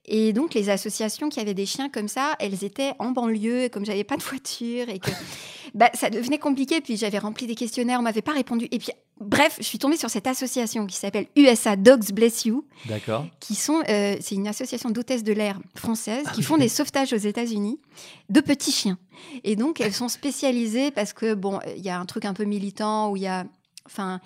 Et 0.08 0.32
donc, 0.32 0.54
les 0.54 0.70
associations 0.70 1.28
qui 1.28 1.40
avaient 1.40 1.54
des 1.54 1.66
chiens 1.66 1.88
comme 1.88 2.06
ça, 2.08 2.36
elles 2.38 2.62
étaient 2.62 2.92
en 3.00 3.10
banlieue, 3.10 3.64
et 3.64 3.70
comme 3.70 3.84
j'avais 3.84 4.04
pas 4.04 4.16
de 4.16 4.22
voiture 4.22 4.88
et 4.88 5.00
que 5.00 5.10
bah, 5.74 5.90
ça 5.94 6.10
devenait 6.10 6.38
compliqué. 6.38 6.80
Puis 6.80 6.96
j'avais 6.96 7.18
rempli 7.18 7.46
des 7.48 7.56
questionnaires, 7.56 7.98
on 7.98 8.02
m'avait 8.04 8.22
pas 8.22 8.32
répondu. 8.32 8.68
Et 8.70 8.78
puis, 8.78 8.90
bref, 9.20 9.56
je 9.58 9.64
suis 9.64 9.78
tombée 9.78 9.96
sur 9.96 10.08
cette 10.10 10.28
association 10.28 10.86
qui 10.86 10.94
s'appelle 10.96 11.26
USA 11.36 11.74
Dogs 11.74 12.12
Bless 12.12 12.44
You, 12.44 12.64
D'accord. 12.86 13.26
qui 13.40 13.56
sont, 13.56 13.82
euh, 13.88 14.14
c'est 14.20 14.36
une 14.36 14.46
association 14.46 14.90
d'hôtesses 14.90 15.24
de 15.24 15.32
l'air 15.32 15.58
françaises 15.74 16.26
qui 16.34 16.42
font 16.44 16.56
des 16.56 16.68
sauvetages 16.68 17.12
aux 17.16 17.26
États-Unis 17.26 17.80
de 18.28 18.40
petits 18.40 18.72
chiens. 18.72 18.98
Et 19.44 19.56
donc, 19.56 19.80
elles 19.80 19.92
sont 19.92 20.08
spécialisées 20.08 20.90
parce 20.90 21.12
que 21.12 21.34
bon, 21.34 21.60
il 21.76 21.82
y 21.82 21.90
a 21.90 21.98
un 21.98 22.06
truc 22.06 22.24
un 22.24 22.34
peu 22.34 22.44
militant 22.44 23.10
où 23.10 23.16
il 23.16 23.22
y 23.22 23.26
a, 23.26 23.46
enfin. 23.86 24.20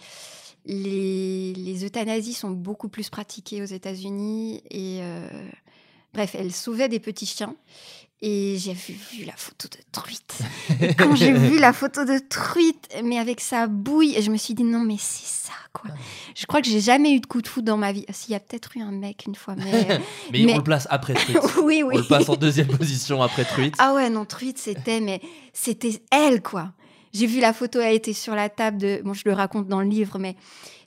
Les, 0.67 1.55
les 1.55 1.87
euthanasies 1.87 2.35
sont 2.35 2.51
beaucoup 2.51 2.91
plus 2.91 3.09
pratiquées 3.09 3.63
aux 3.63 3.65
États-Unis 3.65 4.63
et 4.71 4.99
euh, 5.01 5.27
bref, 6.13 6.35
elles 6.39 6.53
sauvaient 6.53 6.91
des 6.91 7.01
petits 7.01 7.25
chiens 7.25 7.57
et 8.23 8.57
j'ai 8.59 8.75
vu, 8.75 8.93
vu 9.13 9.25
la 9.25 9.33
photo 9.37 9.69
de 9.69 9.79
truite. 9.93 10.39
Et 10.83 10.95
quand 10.95 11.15
j'ai 11.17 11.33
vu 11.33 11.59
la 11.59 11.73
photo 11.73 12.05
de 12.05 12.19
truite, 12.29 12.89
mais 13.03 13.19
avec 13.19 13.41
sa 13.41 13.67
bouille, 13.67 14.17
je 14.21 14.31
me 14.31 14.37
suis 14.37 14.55
dit 14.55 14.65
non 14.65 14.81
mais 14.81 14.97
c'est 14.99 15.27
ça 15.27 15.53
quoi. 15.73 15.91
Je 16.37 16.45
crois 16.47 16.61
que 16.61 16.69
j'ai 16.69 16.81
jamais 16.81 17.13
eu 17.13 17.21
de 17.21 17.27
coup 17.27 17.41
de 17.41 17.49
foudre 17.49 17.67
dans 17.67 17.77
ma 17.79 17.93
vie. 17.93 18.05
S'il 18.11 18.33
y 18.33 18.35
a 18.35 18.41
peut-être 18.41 18.77
eu 18.77 18.81
un 18.83 18.91
mec 18.91 19.25
une 19.27 19.35
fois, 19.35 19.55
mais 19.57 19.87
Mais, 20.33 20.45
Mais- 20.45 20.53
on 20.55 20.59
le 20.59 20.63
place 20.65 20.87
après 20.91 21.15
Truite. 21.15 21.39
oui 21.63 21.83
oui. 21.83 21.95
On 21.95 21.99
le 21.99 22.05
passe 22.05 22.29
en 22.29 22.37
deuxième 22.37 22.69
position 22.69 23.23
après 23.23 23.45
Truite. 23.45 23.75
Ah 23.79 23.95
ouais, 23.95 24.11
non, 24.11 24.25
truite, 24.27 24.59
c'était, 24.59 25.01
mais 25.01 25.21
c'était 25.53 26.03
elle, 26.11 26.43
quoi. 26.43 26.73
J'ai 27.13 27.27
vu 27.27 27.41
la 27.41 27.53
photo, 27.53 27.81
elle 27.81 27.95
était 27.97 28.13
sur 28.13 28.35
la 28.37 28.49
table 28.49 28.79
de. 28.79 29.01
Bon, 29.05 29.15
je 29.15 29.23
le 29.25 29.33
raconte 29.33 29.67
dans 29.67 29.81
le 29.81 29.89
livre, 29.89 30.19
mais 30.19 30.37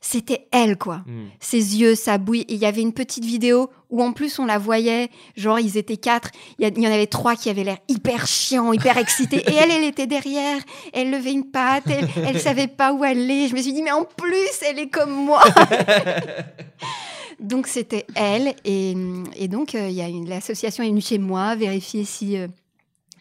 c'était 0.06 0.48
elle, 0.52 0.78
quoi. 0.78 0.98
Hmm. 1.08 1.28
Ses 1.40 1.80
yeux, 1.80 1.96
sa 1.96 2.18
bouille. 2.18 2.42
Et 2.50 2.56
il 2.56 2.60
y 2.60 2.66
avait 2.66 2.82
une 2.82 2.92
petite 2.92 3.24
vidéo 3.24 3.70
où, 3.90 4.04
en 4.04 4.12
plus, 4.12 4.38
on 4.38 4.46
la 4.46 4.58
voyait. 4.58 5.10
Genre, 5.38 5.60
ils 5.62 5.78
étaient 5.78 5.96
quatre. 5.96 6.30
Il 6.60 6.64
y, 6.64 6.66
a- 6.66 6.72
il 6.76 6.84
y 6.84 6.88
en 6.88 6.92
avait 6.92 7.08
trois 7.08 7.38
qui 7.38 7.50
avaient 7.50 7.64
l'air 7.64 7.78
hyper 7.88 8.28
chiants, 8.28 8.74
hyper 8.74 8.98
excités. 8.98 9.38
Et 9.50 9.54
elle, 9.56 9.72
elle 9.72 9.86
était 9.86 10.06
derrière. 10.06 10.60
Elle 10.92 11.10
levait 11.10 11.32
une 11.32 11.46
patte. 11.50 11.86
Elle, 11.90 12.10
elle 12.28 12.40
savait 12.42 12.68
pas 12.68 12.92
où 12.92 13.02
aller. 13.04 13.48
Je 13.48 13.56
me 13.56 13.62
suis 13.62 13.72
dit, 13.72 13.82
mais 13.82 13.92
en 13.94 14.04
plus, 14.04 14.62
elle 14.70 14.80
est 14.80 14.90
comme 14.90 15.12
moi. 15.14 15.42
donc, 17.40 17.68
c'était 17.68 18.06
elle. 18.16 18.56
Et, 18.66 18.94
et 19.38 19.48
donc, 19.48 19.76
euh, 19.76 19.88
il 19.88 19.96
y 19.96 20.02
a 20.02 20.08
une, 20.08 20.28
l'association 20.28 20.84
est 20.84 20.90
venue 20.90 21.02
chez 21.02 21.18
moi 21.18 21.56
vérifier 21.56 22.04
si. 22.06 22.38
euh, 22.38 22.48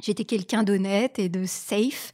J'étais 0.02 0.24
quelqu'un 0.26 0.62
d'honnête 0.64 1.18
et 1.18 1.28
de 1.30 1.46
safe. 1.46 2.12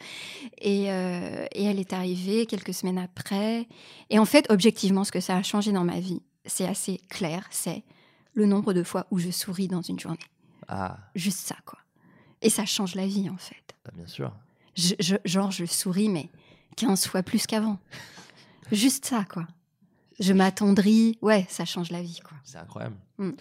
Et, 0.61 0.93
euh, 0.93 1.47
et 1.53 1.64
elle 1.64 1.80
est 1.80 1.93
arrivée 1.93 2.47
quelques 2.47 2.74
semaines 2.74 2.99
après. 2.99 3.66
Et 4.11 4.18
en 4.18 4.24
fait, 4.24 4.47
objectivement, 4.51 5.03
ce 5.05 5.11
que 5.12 5.20
ça 5.20 5.36
a 5.36 5.43
changé 5.43 5.72
dans 5.72 5.84
ma 5.84 5.99
vie, 5.99 6.22
c'est 6.45 6.66
assez 6.66 6.99
clair. 7.09 7.47
C'est 7.51 7.82
le 8.34 8.47
nombre 8.47 8.72
de 8.74 8.82
fois 8.82 9.07
où 9.11 9.18
je 9.18 9.30
souris 9.30 9.68
dans 9.68 9.82
une 9.82 9.99
journée. 9.99 10.18
Ah, 10.68 10.99
Juste 11.14 11.41
ça, 11.41 11.57
quoi. 11.64 11.78
Et 12.43 12.51
ça 12.51 12.64
change 12.66 12.95
la 12.95 13.07
vie, 13.07 13.28
en 13.30 13.36
fait. 13.39 13.57
bah, 13.84 13.91
bien 13.95 14.07
sûr. 14.07 14.32
Je- 14.76 14.95
je- 15.01 15.16
genre, 15.24 15.51
je 15.51 15.64
souris, 15.64 16.09
mais 16.09 16.28
15 16.76 17.07
fois 17.07 17.22
plus 17.22 17.47
qu'avant. 17.47 17.78
Juste 18.70 19.07
ça, 19.07 19.24
quoi. 19.24 19.47
Je 20.20 20.32
m'attendris. 20.32 21.18
Ouais, 21.22 21.47
ça 21.49 21.64
change 21.64 21.91
la 21.91 22.03
vie, 22.03 22.20
quoi. 22.22 22.36
C'est 22.45 22.59
incroyable. 22.59 22.97
Hmm. 23.18 23.32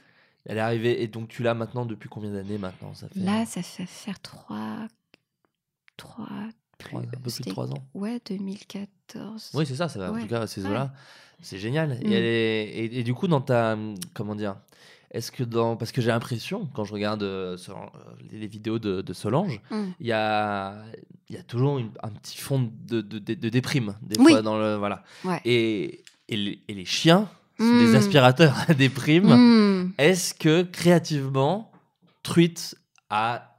Elle 0.47 0.57
est 0.57 0.61
arrivée, 0.61 1.03
et 1.03 1.07
donc 1.07 1.27
tu 1.27 1.43
l'as 1.43 1.53
maintenant 1.53 1.85
depuis 1.85 2.09
combien 2.09 2.31
d'années 2.31 2.57
maintenant? 2.57 2.93
Ça 2.95 3.07
fait 3.09 3.19
Là, 3.19 3.45
ça 3.45 3.61
fait 3.61 3.85
faire 3.85 4.19
3... 4.21 4.87
3... 5.97 6.25
trois- 6.77 7.01
un 7.01 7.03
peu 7.05 7.17
plus 7.31 7.41
de 7.41 7.49
3 7.49 7.71
ans. 7.71 7.87
Ouais, 7.93 8.19
2014. 8.27 9.51
Oui, 9.53 9.65
c'est 9.65 9.75
ça, 9.75 9.89
ça 9.89 9.99
va, 9.99 10.11
en 10.11 10.19
tout 10.19 10.27
cas, 10.27 10.47
ces 10.47 10.61
Ouais. 10.63 10.69
eaux-là. 10.69 10.93
C'est 11.41 11.57
génial. 11.57 11.89
Mm. 11.89 12.07
Et, 12.07 12.11
elle 12.13 12.23
est- 12.23 12.63
et, 12.95 12.99
et 12.99 13.03
du 13.03 13.13
coup, 13.13 13.27
dans 13.27 13.41
ta. 13.41 13.77
Comment 14.13 14.35
dire 14.35 14.55
Est-ce 15.11 15.31
que 15.31 15.43
dans. 15.43 15.75
Parce 15.77 15.91
que 15.91 16.01
j'ai 16.01 16.07
l'impression, 16.09 16.67
quand 16.73 16.83
je 16.83 16.93
regarde 16.93 17.21
euh, 17.23 17.57
euh, 17.69 17.73
les, 18.31 18.47
vidéos 18.47 18.79
de, 18.79 19.01
de 19.01 19.13
Solange, 19.13 19.59
Mm. 19.69 19.83
il 19.99 20.07
y 20.07 20.11
a, 20.13 20.83
il 21.29 21.35
y 21.35 21.39
a 21.39 21.43
toujours 21.43 21.77
une- 21.77 21.91
un 22.01 22.09
petit 22.09 22.37
fond 22.37 22.71
de, 22.87 23.01
de, 23.01 23.19
de- 23.19 23.33
de 23.35 23.49
déprime, 23.49 23.95
des 24.01 24.19
Oui. 24.19 24.31
fois, 24.31 24.41
dans 24.41 24.57
le. 24.57 24.75
Voilà. 24.77 25.03
Ouais. 25.25 25.39
Et, 25.45 26.03
et, 26.29 26.37
les, 26.37 26.59
et 26.67 26.73
les 26.73 26.85
chiens 26.85 27.29
sont 27.59 27.77
des 27.77 27.95
aspirateurs 27.95 28.55
à 28.67 28.73
déprime. 28.73 29.33
Mm. 29.35 29.93
Est-ce 29.97 30.33
que 30.33 30.61
créativement, 30.63 31.71
Truite 32.23 32.75
a 33.09 33.53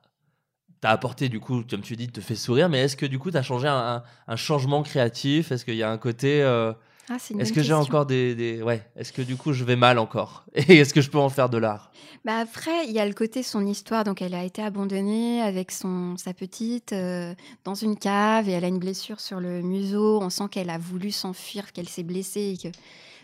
t'a 0.81 0.91
apporté 0.91 1.29
du 1.29 1.41
coup, 1.41 1.65
comme 1.69 1.81
tu 1.81 1.97
dis, 1.97 2.07
te 2.07 2.21
fait 2.21 2.37
sourire, 2.37 2.69
mais 2.69 2.79
est-ce 2.81 2.97
que 2.97 3.07
du 3.07 3.19
coup, 3.19 3.31
tu 3.33 3.37
as 3.37 3.43
changé 3.43 3.67
un, 3.67 3.97
un- 3.97 4.03
un 4.29 4.37
changement 4.37 4.83
créatif? 4.85 5.51
Est-ce 5.51 5.65
qu'il 5.65 5.75
y 5.75 5.83
a 5.83 5.91
un 5.91 5.99
côté. 5.99 6.41
euh, 6.43 6.73
Ah, 7.11 7.17
est-ce 7.17 7.33
bonne 7.35 7.53
que 7.53 7.63
j'ai 7.63 7.73
encore 7.73 8.07
des, 8.07 8.37
des- 8.37 8.63
Ouais, 8.63 8.89
est-ce 8.95 9.13
que 9.13 9.23
du 9.23 9.35
coup, 9.35 9.53
je 9.53 9.65
vais 9.65 9.75
mal 9.75 9.99
encore? 9.99 10.45
Et 10.55 10.77
est-ce 10.77 10.95
que 10.95 11.01
je 11.01 11.11
peux 11.11 11.19
en 11.19 11.31
faire 11.31 11.49
de 11.49 11.59
l'art? 11.59 11.91
Bah 12.25 12.39
après, 12.39 12.87
il 12.87 12.93
y 12.93 13.01
a 13.01 13.07
le 13.07 13.13
côté 13.15 13.43
son 13.43 13.67
histoire. 13.67 14.05
Donc, 14.05 14.23
elle 14.23 14.35
a 14.35 14.45
été 14.45 14.63
abandonnée 14.63 15.41
avec 15.43 15.73
son, 15.73 16.17
sa 16.17 16.33
petite 16.33 16.93
euh, 16.93 17.35
dans 17.65 17.75
une 17.75 17.97
cave 17.97 18.49
et 18.49 18.53
elle 18.53 18.65
a 18.65 18.69
une 18.69 18.79
blessure 18.79 19.19
sur 19.19 19.41
le 19.41 19.63
museau. 19.63 20.21
On 20.23 20.31
sent 20.31 20.45
qu'elle 20.51 20.71
a 20.71 20.79
voulu 20.79 21.11
s'enfuir, 21.11 21.73
qu'elle 21.73 21.89
s'est 21.89 22.05
blessée. 22.05 22.55
Et 22.55 22.57
que... 22.57 22.69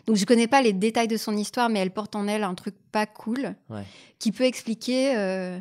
Donc, 0.06 0.16
je 0.16 0.24
connais 0.26 0.46
pas 0.48 0.60
les 0.62 0.72
détails 0.72 1.08
de 1.08 1.16
son 1.16 1.36
histoire, 1.36 1.68
mais 1.68 1.78
elle 1.80 1.90
porte 1.92 2.14
en 2.16 2.26
elle 2.28 2.44
un 2.44 2.54
truc 2.54 2.74
pas 2.92 3.06
cool 3.06 3.54
Ouais. 3.70 3.84
qui 4.18 4.32
peut 4.32 4.44
expliquer. 4.44 5.16
euh, 5.16 5.58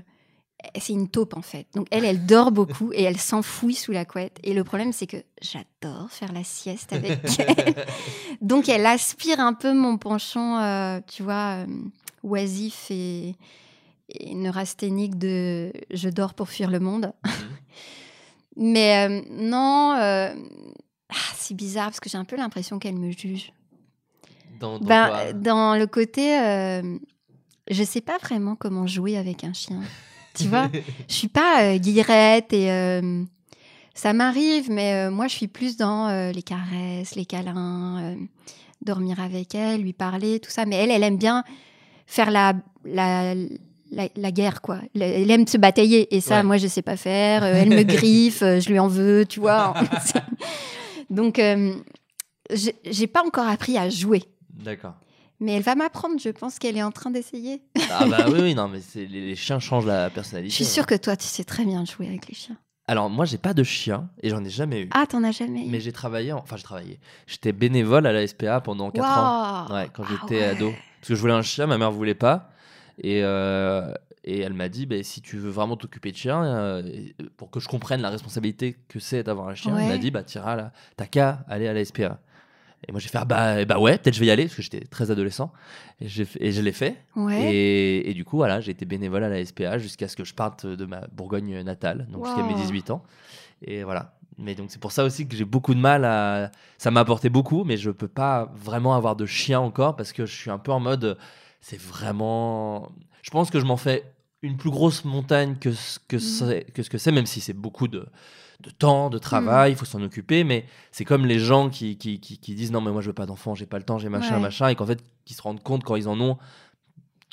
C'est 0.77 0.93
une 0.93 1.09
taupe 1.09 1.35
en 1.35 1.41
fait. 1.41 1.67
Donc 1.75 1.87
elle, 1.91 2.05
elle 2.05 2.25
dort 2.25 2.51
beaucoup 2.53 2.93
et 2.93 3.03
elle 3.03 3.17
s'enfouit 3.17 3.75
sous 3.75 3.91
la 3.91 4.05
couette. 4.05 4.37
Et 4.43 4.53
le 4.53 4.63
problème, 4.63 4.93
c'est 4.93 5.07
que 5.07 5.17
j'adore 5.41 6.09
faire 6.09 6.31
la 6.31 6.43
sieste 6.45 6.93
avec 6.93 7.19
elle. 7.39 7.85
Donc 8.41 8.69
elle 8.69 8.85
aspire 8.85 9.41
un 9.41 9.53
peu 9.53 9.73
mon 9.73 9.97
penchant, 9.97 10.59
euh, 10.61 10.99
tu 11.05 11.21
vois, 11.21 11.65
euh, 11.65 11.67
oisif 12.23 12.87
et, 12.91 13.35
et 14.09 14.35
neurasthénique 14.35 15.17
de 15.17 15.73
je 15.91 16.07
dors 16.07 16.33
pour 16.33 16.47
fuir 16.47 16.69
le 16.69 16.79
monde. 16.79 17.11
Mais 18.55 19.07
euh, 19.09 19.21
non, 19.31 19.95
ah, 19.97 20.33
c'est 21.35 21.55
bizarre 21.55 21.87
parce 21.87 21.99
que 21.99 22.09
j'ai 22.09 22.17
un 22.17 22.25
peu 22.25 22.37
l'impression 22.37 22.79
qu'elle 22.79 22.95
me 22.97 23.11
juge. 23.11 23.51
Dans, 24.59 24.79
dans 24.79 24.85
Ben, 24.85 25.07
quoi 25.07 25.17
euh, 25.17 25.33
dans 25.33 25.75
le 25.75 25.87
côté, 25.87 26.39
euh, 26.39 26.97
je 27.69 27.83
sais 27.83 28.01
pas 28.01 28.17
vraiment 28.19 28.55
comment 28.55 28.87
jouer 28.87 29.17
avec 29.17 29.43
un 29.43 29.53
chien. 29.53 29.79
Tu 30.35 30.47
vois, 30.47 30.67
je 31.07 31.13
suis 31.13 31.27
pas 31.27 31.61
euh, 31.61 31.77
guillerette 31.77 32.53
et 32.53 32.71
euh, 32.71 33.23
ça 33.93 34.13
m'arrive, 34.13 34.71
mais 34.71 34.93
euh, 34.93 35.11
moi 35.11 35.27
je 35.27 35.35
suis 35.35 35.47
plus 35.47 35.77
dans 35.77 36.31
les 36.33 36.41
caresses, 36.41 37.13
les 37.13 37.25
câlins, 37.25 38.15
dormir 38.81 39.19
avec 39.21 39.53
elle, 39.53 39.81
lui 39.81 39.93
parler, 39.93 40.39
tout 40.39 40.49
ça. 40.49 40.65
Mais 40.65 40.77
elle, 40.77 40.89
elle 40.89 41.03
aime 41.03 41.17
bien 41.17 41.43
faire 42.07 42.31
la 42.31 42.53
la, 42.83 43.35
la, 43.91 44.07
la 44.15 44.31
guerre, 44.31 44.61
quoi. 44.63 44.79
Elle- 44.99 45.29
aime 45.29 45.45
se 45.45 45.57
batailler 45.57 46.13
et 46.15 46.19
ça, 46.19 46.37
Ouais. 46.37 46.43
moi 46.43 46.57
je 46.57 46.65
sais 46.65 46.81
pas 46.81 46.97
faire. 46.97 47.43
Elle 47.43 47.69
me 47.69 47.83
griffe, 47.83 48.39
je 48.39 48.69
lui 48.69 48.79
en 48.79 48.87
veux, 48.87 49.27
tu 49.27 49.39
vois. 49.39 49.75
Donc, 51.11 51.37
euh, 51.37 51.75
j'ai 52.89 53.05
pas 53.07 53.23
encore 53.23 53.47
appris 53.47 53.77
à 53.77 53.87
jouer. 53.89 54.23
D'accord. 54.53 54.95
Mais 55.39 55.53
elle 55.53 55.63
va 55.63 55.75
m'apprendre, 55.75 56.19
je 56.19 56.29
pense 56.29 56.59
qu'elle 56.59 56.77
est 56.77 56.83
en 56.83 56.91
train 56.91 57.11
d'essayer. 57.11 57.61
Ah 57.89 58.05
bah 58.07 58.25
oui, 58.29 58.39
oui, 58.41 58.55
non, 58.55 58.67
mais 58.67 58.79
c'est- 58.79 59.05
les, 59.05 59.27
les 59.27 59.35
chiens 59.35 59.59
changent 59.59 59.85
la 59.85 60.09
personnalité. 60.09 60.51
Je 60.51 60.55
suis 60.55 60.65
sûre 60.65 60.85
que 60.85 60.95
toi, 60.95 61.15
tu 61.17 61.25
sais 61.25 61.43
très 61.43 61.65
bien 61.65 61.83
jouer 61.85 62.07
avec 62.07 62.27
les 62.27 62.35
chiens. 62.35 62.57
Alors, 62.87 63.09
moi, 63.09 63.25
j'ai 63.25 63.37
pas 63.37 63.53
de 63.53 63.63
chien 63.63 64.09
et 64.21 64.29
j'en 64.29 64.43
ai 64.43 64.49
jamais 64.49 64.81
eu. 64.81 64.89
Ah, 64.91 65.05
t'en 65.07 65.23
as 65.23 65.31
jamais 65.31 65.65
eu 65.65 65.69
Mais 65.69 65.79
j'ai 65.79 65.91
travaillé, 65.93 66.31
en- 66.33 66.39
enfin, 66.39 66.57
j'ai 66.57 66.63
travaillé. 66.63 66.99
J'étais 67.27 67.51
bénévole 67.53 68.05
à 68.05 68.11
la 68.13 68.25
SPA 68.27 68.61
pendant 68.61 68.91
4 68.91 69.17
ans. 69.17 69.67
Waouh 69.69 69.73
Ouais, 69.79 69.89
quand 69.93 70.03
Ah 70.05 70.09
j'étais 70.21 70.41
ouais. 70.41 70.47
ado. 70.49 70.71
Parce 70.99 71.07
que 71.09 71.15
je 71.15 71.19
voulais 71.21 71.33
un 71.33 71.41
chien, 71.41 71.65
ma 71.65 71.77
mère 71.77 71.91
voulait 71.91 72.13
pas. 72.15 72.49
Et, 73.01 73.21
euh, 73.23 73.91
et 74.25 74.39
elle 74.39 74.53
m'a 74.53 74.69
dit, 74.69 74.85
bah, 74.85 75.01
si 75.01 75.21
tu 75.21 75.37
veux 75.37 75.49
vraiment 75.49 75.75
t'occuper 75.77 76.11
de 76.11 76.17
chien, 76.17 76.43
euh, 76.43 76.83
et- 76.85 77.15
pour 77.37 77.49
que 77.51 77.59
je 77.59 77.67
comprenne 77.67 78.01
la 78.01 78.09
responsabilité 78.09 78.77
que 78.87 78.99
c'est 78.99 79.23
d'avoir 79.23 79.47
un 79.49 79.55
chien, 79.55 79.77
elle 79.77 79.87
m'a 79.87 79.93
Ouais. 79.93 79.99
dit, 79.99 80.11
bah, 80.11 80.23
t'iras 80.23 80.55
là, 80.55 80.71
t'as 80.97 81.05
qu'à 81.07 81.43
aller 81.47 81.67
à 81.67 81.73
la 81.73 81.83
SPA. 81.83 82.19
Et 82.87 82.91
moi 82.91 82.99
j'ai 82.99 83.07
fait, 83.09 83.17
ah, 83.17 83.25
bah, 83.25 83.61
eh 83.61 83.65
bah 83.65 83.79
ouais, 83.79 83.97
peut-être 83.97 84.13
je 84.15 84.19
vais 84.19 84.25
y 84.25 84.31
aller, 84.31 84.43
parce 84.45 84.55
que 84.55 84.61
j'étais 84.61 84.81
très 84.81 85.09
adolescent. 85.11 85.51
Et, 86.01 86.09
je 86.09 86.61
l'ai 86.61 86.71
fait. 86.73 86.97
Ouais. 87.15 87.41
Et, 87.53 88.09
et 88.09 88.13
du 88.13 88.25
coup, 88.25 88.37
voilà, 88.37 88.59
j'ai 88.61 88.71
été 88.71 88.85
bénévole 88.85 89.23
à 89.23 89.29
la 89.29 89.43
SPA 89.45 89.77
jusqu'à 89.77 90.07
ce 90.07 90.15
que 90.15 90.23
je 90.25 90.33
parte 90.33 90.65
de 90.65 90.85
ma 90.85 91.07
Bourgogne 91.13 91.61
natale, 91.63 92.07
donc 92.11 92.25
jusqu'à 92.25 92.43
mes 92.43 92.53
Wow. 92.53 92.59
18 92.59 92.91
ans. 92.91 93.03
Et 93.65 93.83
voilà. 93.83 94.15
Mais 94.37 94.55
donc 94.55 94.71
c'est 94.71 94.79
pour 94.81 94.91
ça 94.91 95.03
aussi 95.03 95.27
que 95.27 95.35
j'ai 95.35 95.45
beaucoup 95.45 95.75
de 95.75 95.79
mal 95.79 96.03
à. 96.05 96.51
Ça 96.79 96.89
m'a 96.91 97.01
apporté 97.01 97.29
beaucoup, 97.29 97.63
mais 97.63 97.77
je 97.77 97.91
peux 97.91 98.07
pas 98.07 98.51
vraiment 98.55 98.95
avoir 98.95 99.15
de 99.15 99.25
chien 99.27 99.59
encore 99.59 99.95
parce 99.95 100.11
que 100.11 100.25
je 100.25 100.35
suis 100.35 100.49
un 100.49 100.57
peu 100.57 100.71
en 100.71 100.79
mode. 100.79 101.17
C'est 101.61 101.79
vraiment. 101.79 102.91
Je 103.21 103.29
pense 103.29 103.49
que 103.51 103.59
je 103.59 103.65
m'en 103.65 103.77
fais 103.77 104.03
une 104.41 104.57
plus 104.57 104.71
grosse 104.71 105.05
montagne 105.05 105.55
que 105.55 105.71
ce 105.71 105.99
que, 106.07 106.17
Mm. 106.17 106.19
c'est- 106.19 106.71
que, 106.73 106.83
ce, 106.83 106.89
que 106.89 106.97
c'est, 106.97 107.11
même 107.13 107.27
si 107.27 107.39
c'est 107.39 107.53
beaucoup 107.53 107.87
de, 107.87 108.05
de 108.63 108.69
temps, 108.71 109.09
de 109.09 109.17
travail, 109.17 109.73
il 109.73 109.75
faut 109.77 109.85
s'en 109.85 110.01
occuper, 110.01 110.43
mais 110.43 110.65
c'est 110.91 111.05
comme 111.05 111.25
les 111.25 111.37
gens 111.39 111.69
qui, 111.69 111.97
qui, 111.97 112.19
qui, 112.19 112.37
qui 112.37 112.55
disent 112.55 112.71
non 112.71 112.81
mais 112.81 112.91
moi 112.91 113.01
je 113.01 113.07
veux 113.07 113.13
pas 113.13 113.25
d'enfant, 113.25 113.53
j'ai 113.55 113.65
pas 113.65 113.77
le 113.77 113.83
temps, 113.83 113.97
j'ai 113.99 114.09
machin, 114.09 114.35
Ouais. 114.35 114.41
machin, 114.41 114.69
et 114.69 114.75
qu'en 114.75 114.85
fait 114.85 115.03
qui 115.25 115.33
se 115.33 115.41
rendent 115.41 115.61
compte 115.61 115.83
quand 115.83 115.95
ils 115.95 116.07
en 116.07 116.19
ont, 116.19 116.37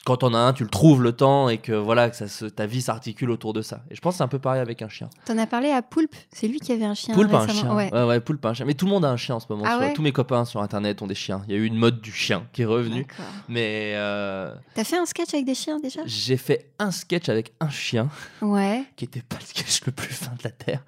quand 0.07 0.23
on 0.25 0.33
a 0.33 0.39
un, 0.39 0.53
tu 0.55 0.63
le 0.65 0.71
trouves 0.71 1.03
le 1.03 1.13
temps 1.13 1.49
et 1.51 1.59
que 1.59 1.73
voilà 1.73 2.09
que 2.09 2.17
ça 2.17 2.27
se, 2.27 2.47
ta 2.47 2.65
vie 2.67 2.81
s'articule 2.81 3.31
autour 3.31 3.53
de 3.53 3.61
ça. 3.61 3.83
Et 3.91 3.95
je 3.95 4.01
pense 4.01 4.15
que 4.15 4.19
c'est 4.19 4.25
un 4.25 4.29
peu 4.29 4.39
pareil 4.39 4.61
avec 4.63 4.81
un 4.81 4.89
chien. 4.89 5.11
T'en 5.27 5.37
as 5.37 5.47
parlé 5.47 5.71
à 5.71 5.83
Poulpe? 5.83 6.15
C'est 6.33 6.49
lui 6.49 6.59
qui 6.59 6.73
avait 6.73 6.87
un 6.87 6.95
chien 6.95 7.15
Poulpe 7.15 7.35
a 7.35 7.41
un 7.43 7.49
chien. 7.49 7.75
Ouais. 7.75 7.93
Ouais. 7.93 8.05
ouais, 8.05 8.21
Poulpe 8.21 8.45
a 8.47 8.49
un 8.49 8.55
chien. 8.55 8.65
Mais 8.65 8.73
tout 8.75 8.87
le 8.87 8.91
monde 8.93 9.05
a 9.05 9.11
un 9.11 9.19
chien 9.19 9.35
en 9.35 9.41
ce 9.41 9.47
moment. 9.51 9.65
Ah 9.67 9.73
sur- 9.73 9.81
ouais? 9.81 9.93
Tous 9.93 10.01
mes 10.03 10.13
copains 10.13 10.45
sur 10.47 10.63
internet 10.63 11.03
ont 11.03 11.07
des 11.07 11.15
chiens. 11.15 11.43
Il 11.49 11.53
y 11.53 11.57
a 11.57 11.59
eu 11.61 11.65
une 11.67 11.77
mode 11.77 12.01
du 12.01 12.13
chien 12.13 12.47
qui 12.53 12.63
est 12.63 12.67
revenue. 12.67 13.07
Mais 13.49 13.93
euh, 13.97 14.55
T'as 14.75 14.85
fait 14.85 14.97
un 14.97 15.05
sketch 15.07 15.35
avec 15.35 15.45
des 15.45 15.55
chiens 15.55 15.79
déjà? 15.81 16.01
j'ai 16.07 16.37
fait 16.39 16.71
un 16.79 16.91
sketch 16.93 17.29
avec 17.29 17.53
un 17.61 17.69
chien 17.69 18.09
Ouais. 18.41 18.85
qui 18.97 19.05
était 19.05 19.23
pas 19.23 19.37
le 19.39 19.45
sketch 19.45 19.85
le 19.85 19.93
plus 19.93 20.15
fin 20.15 20.33
de 20.33 20.43
la 20.45 20.51
terre. 20.51 20.83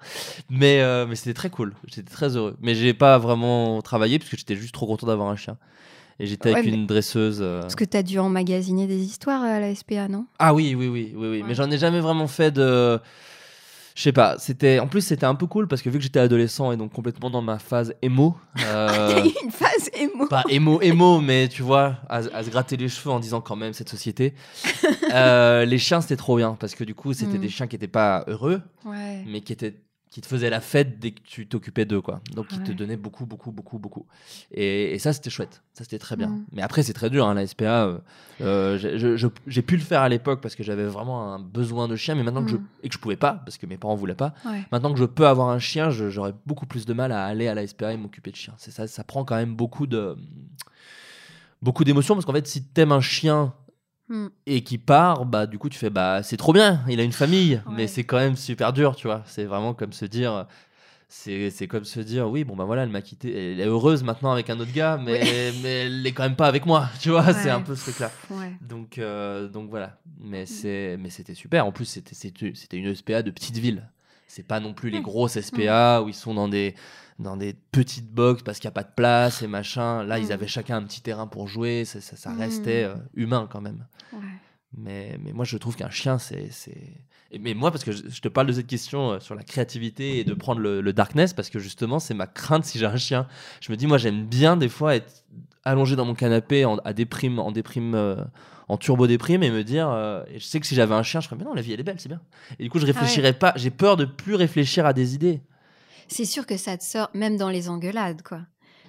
Mais, 0.49 0.81
euh, 0.81 1.05
mais 1.07 1.15
c'était 1.15 1.35
très 1.35 1.51
cool. 1.51 1.75
J'étais 1.87 2.09
très 2.11 2.35
heureux. 2.35 2.57
Mais 2.61 2.73
j'ai 2.73 2.93
pas 2.95 3.19
vraiment 3.19 3.81
travaillé 3.83 4.17
parce 4.17 4.31
que 4.31 4.37
j'étais 4.37 4.55
juste 4.55 4.73
trop 4.73 4.87
content 4.87 5.05
d'avoir 5.05 5.29
un 5.29 5.35
chien. 5.35 5.57
Et 6.19 6.25
j'étais 6.27 6.51
avec 6.51 6.65
mais- 6.65 6.71
une 6.73 6.85
dresseuse. 6.87 7.39
euh, 7.41 7.61
Parce 7.61 7.75
que 7.75 7.85
t'as 7.85 8.03
dû 8.03 8.19
emmagasiner 8.19 8.87
des 8.87 9.01
histoires 9.03 9.41
à 9.43 9.59
la 9.59 9.73
SPA, 9.73 10.07
non? 10.07 10.25
Ah 10.39 10.53
oui, 10.53 10.75
oui, 10.77 10.87
oui, 10.87 11.13
oui, 11.15 11.27
oui. 11.27 11.41
Ouais. 11.41 11.43
Mais 11.47 11.55
j'en 11.55 11.69
ai 11.71 11.77
jamais 11.77 11.99
vraiment 11.99 12.27
fait 12.27 12.51
de. 12.51 12.99
Je 13.95 14.01
sais 14.01 14.11
pas. 14.11 14.37
C'était. 14.39 14.79
En 14.79 14.87
plus, 14.87 15.01
c'était 15.01 15.25
un 15.27 15.35
peu 15.35 15.45
cool 15.45 15.67
parce 15.67 15.81
que 15.83 15.89
vu 15.89 15.97
que 15.99 16.03
j'étais 16.03 16.19
adolescent 16.19 16.71
et 16.71 16.77
donc 16.77 16.91
complètement 16.93 17.29
dans 17.29 17.41
ma 17.43 17.59
phase 17.59 17.93
émo. 18.01 18.35
euh, 18.65 18.87
T'as 18.87 19.25
eu 19.25 19.31
une 19.43 19.51
phase 19.51 19.89
émo. 19.99 20.27
pas 20.27 20.43
émo, 20.49 20.81
émo, 20.81 21.19
mais 21.21 21.47
tu 21.47 21.61
vois, 21.61 21.97
à, 22.09 22.17
à 22.17 22.43
se 22.43 22.49
gratter 22.49 22.75
les 22.77 22.89
cheveux 22.89 23.11
en 23.11 23.19
disant 23.19 23.39
quand 23.41 23.55
même 23.55 23.73
cette 23.73 23.89
société. 23.89 24.33
Euh, 25.13 25.65
les 25.65 25.77
chiens, 25.77 26.01
c'était 26.01 26.15
trop 26.15 26.37
bien 26.37 26.57
parce 26.59 26.73
que 26.73 26.83
du 26.83 26.95
coup, 26.95 27.13
c'était 27.13 27.37
Mm. 27.37 27.41
des 27.41 27.49
chiens 27.49 27.67
qui 27.67 27.75
étaient 27.75 27.85
pas 27.87 28.23
heureux, 28.25 28.61
Ouais. 28.83 29.23
mais 29.27 29.41
qui 29.41 29.53
étaient 29.53 29.75
qui 30.13 30.21
te 30.21 30.27
faisaient 30.27 30.51
la 30.51 30.61
fête 30.61 30.99
dès 30.99 31.09
que 31.09 31.21
tu 31.23 31.47
t'occupais 31.47 31.85
d'eux, 31.85 31.99
quoi. 31.99 32.21
Donc, 32.35 32.47
qui 32.49 32.59
te 32.59 32.69
Ouais. 32.69 32.75
donnaient 32.75 32.97
beaucoup, 32.97 33.25
beaucoup, 33.25 33.51
beaucoup, 33.51 33.79
beaucoup. 33.79 34.05
Et, 34.51 34.93
et 34.93 34.99
ça, 34.99 35.11
c'était 35.11 35.31
chouette. 35.31 35.63
Ça, 35.73 35.83
c'était 35.85 35.97
très 35.97 36.15
bien. 36.15 36.27
Mm. 36.27 36.45
Mais 36.51 36.61
après, 36.61 36.83
c'est 36.83 36.93
très 36.93 37.09
dur, 37.09 37.25
hein, 37.27 37.33
la 37.33 37.47
SPA. 37.47 37.85
euh, 37.87 37.97
euh, 38.41 38.77
j'ai- 39.47 39.61
pu 39.63 39.75
le 39.75 39.81
faire 39.81 40.01
à 40.01 40.09
l'époque 40.09 40.39
parce 40.39 40.53
que 40.53 40.61
j'avais 40.61 40.83
vraiment 40.85 41.33
un 41.33 41.39
besoin 41.39 41.87
de 41.87 41.95
chien, 41.95 42.13
mais 42.13 42.21
maintenant 42.21 42.43
que 42.45 42.51
je 42.51 42.57
Mm. 42.57 42.65
et 42.83 42.89
que 42.89 42.93
je 42.93 42.99
pouvais 42.99 43.15
pas 43.15 43.41
parce 43.43 43.57
que 43.57 43.65
mes 43.65 43.77
parents 43.77 43.95
voulaient 43.95 44.13
pas. 44.13 44.35
Ouais. 44.45 44.61
Maintenant 44.71 44.93
que 44.93 44.99
je 44.99 45.05
peux 45.05 45.25
avoir 45.25 45.49
un 45.49 45.57
chien, 45.57 45.89
j'aurais 45.89 46.35
beaucoup 46.45 46.67
plus 46.67 46.85
de 46.85 46.93
mal 46.93 47.11
à 47.11 47.25
aller 47.25 47.47
à 47.47 47.55
la 47.55 47.65
SPA 47.65 47.91
et 47.93 47.97
m'occuper 47.97 48.29
de 48.29 48.35
chiens. 48.35 48.53
C'est 48.59 48.69
ça, 48.69 48.85
ça 48.85 49.03
prend 49.03 49.25
quand 49.25 49.35
même 49.35 49.55
beaucoup 49.55 49.87
de 49.87 50.15
beaucoup 51.63 51.83
d'émotions 51.83 52.13
parce 52.13 52.25
qu'en 52.25 52.33
fait, 52.33 52.45
si 52.47 52.63
t'aimes 52.63 52.91
un 52.91 53.01
chien 53.01 53.53
Mm. 54.09 54.27
et 54.47 54.63
qui 54.63 54.77
part, 54.77 55.25
bah 55.25 55.45
du 55.47 55.57
coup 55.57 55.69
tu 55.69 55.77
fais 55.79 55.89
bah 55.89 56.21
c'est 56.23 56.35
trop 56.37 56.51
bien, 56.53 56.81
il 56.89 56.99
a 56.99 57.03
une 57.03 57.13
famille, 57.13 57.61
Ouais. 57.65 57.73
mais 57.75 57.87
c'est 57.87 58.03
quand 58.03 58.17
même 58.17 58.35
super 58.35 58.73
dur, 58.73 58.95
tu 58.97 59.07
vois. 59.07 59.23
C'est 59.25 59.45
vraiment 59.45 59.73
comme 59.73 59.93
se 59.93 60.05
dire. 60.05 60.45
C'est, 61.15 61.67
comme 61.67 61.83
se 61.85 61.99
dire 61.99 62.27
oui 62.27 62.43
bon 62.43 62.55
bah 62.55 62.63
voilà 62.63 62.81
elle 62.83 62.89
m'a 62.89 63.03
quitté 63.03 63.51
elle 63.51 63.59
est 63.59 63.67
heureuse 63.67 64.03
maintenant 64.03 64.31
avec 64.31 64.49
un 64.49 64.59
autre 64.59 64.73
gars 64.73 64.97
mais, 64.97 65.19
mais 65.61 65.81
elle 65.85 66.07
est 66.07 66.11
quand 66.11 66.23
même 66.23 66.35
pas 66.35 66.47
avec 66.47 66.65
moi 66.65 66.89
tu 66.99 67.11
vois 67.11 67.31
c'est 67.33 67.51
un 67.51 67.61
peu 67.61 67.75
ce 67.75 67.83
truc 67.83 67.99
là 67.99 68.09
Ouais. 68.31 68.51
donc, 68.61 68.97
euh, 68.97 69.47
donc 69.47 69.69
voilà. 69.69 69.99
Mais, 70.19 70.47
c'est, 70.47 70.97
mais 70.99 71.11
c'était 71.11 71.35
super. 71.35 71.67
En 71.67 71.71
plus, 71.71 71.85
c'était, 71.85 72.15
c'était, 72.15 72.53
c'était 72.55 72.77
une 72.77 72.95
SPA 72.95 73.21
de 73.21 73.29
petite 73.29 73.57
ville. 73.57 73.87
C'est 74.35 74.43
pas 74.47 74.59
non 74.59 74.73
plus 74.73 74.89
les 74.89 74.99
Mm. 74.99 75.03
grosses 75.03 75.39
SPA 75.39 76.01
où 76.01 76.09
ils 76.09 76.13
sont 76.15 76.33
dans 76.33 76.47
des, 76.47 76.73
dans 77.19 77.37
des 77.37 77.53
petites 77.71 78.11
box 78.11 78.41
parce 78.41 78.57
qu'il 78.59 78.67
n'y 78.67 78.73
a 78.73 78.79
pas 78.81 78.83
de 78.83 78.93
place 78.95 79.43
et 79.43 79.47
machin. 79.47 80.03
Là, 80.03 80.17
ils 80.17 80.29
Mm. 80.29 80.31
avaient 80.31 80.47
chacun 80.47 80.77
un 80.77 80.83
petit 80.83 81.01
terrain 81.01 81.27
pour 81.27 81.47
jouer. 81.47 81.85
Ça, 81.85 82.01
ça, 82.01 82.15
ça 82.15 82.33
restait 82.33 82.83
euh, 82.83 82.95
humain 83.13 83.47
quand 83.49 83.61
même. 83.61 83.85
Ouais. 84.11 84.19
Mais, 84.75 85.19
mais 85.23 85.33
moi, 85.33 85.45
je 85.45 85.55
trouve 85.57 85.75
qu'un 85.75 85.91
chien, 85.91 86.17
c'est. 86.17 86.49
Mais 87.39 87.53
moi, 87.53 87.69
parce 87.71 87.83
que 87.83 87.91
je, 87.91 88.09
je 88.09 88.21
te 88.21 88.27
parle 88.27 88.47
de 88.47 88.53
cette 88.53 88.67
question 88.67 89.11
euh, 89.13 89.19
sur 89.19 89.35
la 89.35 89.43
créativité 89.43 90.19
et 90.19 90.23
de 90.23 90.33
prendre 90.33 90.61
le, 90.61 90.81
le 90.81 90.93
darkness, 90.93 91.33
parce 91.33 91.49
que 91.51 91.59
justement, 91.59 91.99
c'est 91.99 92.13
ma 92.15 92.25
crainte 92.27 92.65
si 92.65 92.79
j'ai 92.79 92.85
un 92.87 92.97
chien. 92.97 93.27
Je 93.61 93.71
me 93.71 93.77
dis, 93.77 93.85
moi, 93.87 93.97
j'aime 93.99 94.25
bien 94.25 94.57
des 94.57 94.69
fois 94.69 94.95
être 94.95 95.23
allongé 95.65 95.95
dans 95.95 96.05
mon 96.05 96.13
canapé 96.13 96.65
en, 96.65 96.77
à 96.77 96.93
déprime, 96.93 97.39
en 97.39 97.51
déprime. 97.51 97.95
euh, 97.95 98.15
en 98.69 98.77
turbo 98.77 99.07
déprime 99.07 99.43
et 99.43 99.51
me 99.51 99.61
dire 99.61 99.89
euh, 99.89 100.23
et 100.33 100.39
je 100.39 100.45
sais 100.45 100.57
que 100.61 100.65
si 100.65 100.73
j'avais 100.73 100.95
un 100.95 101.03
chien 101.03 101.19
je 101.19 101.27
ferais 101.27 101.35
mais 101.37 101.43
non 101.43 101.53
la 101.53 101.61
vie 101.61 101.73
elle 101.73 101.81
est 101.81 101.83
belle 101.83 101.99
c'est 101.99 102.07
bien 102.07 102.21
et 102.57 102.63
du 102.63 102.69
coup 102.69 102.79
je 102.79 102.85
réfléchirais 102.85 103.33
pas 103.33 103.51
j'ai 103.57 103.71
peur 103.71 103.97
de 103.97 104.05
plus 104.05 104.35
réfléchir 104.35 104.85
à 104.85 104.93
des 104.93 105.15
idées 105.15 105.41
C'est 106.07 106.23
sûr 106.25 106.45
que 106.45 106.55
ça 106.55 106.77
te 106.77 106.83
sort, 106.83 107.09
même 107.13 107.35
dans 107.35 107.49
les 107.49 107.67
engueulades, 107.67 108.21
quoi. 108.21 108.39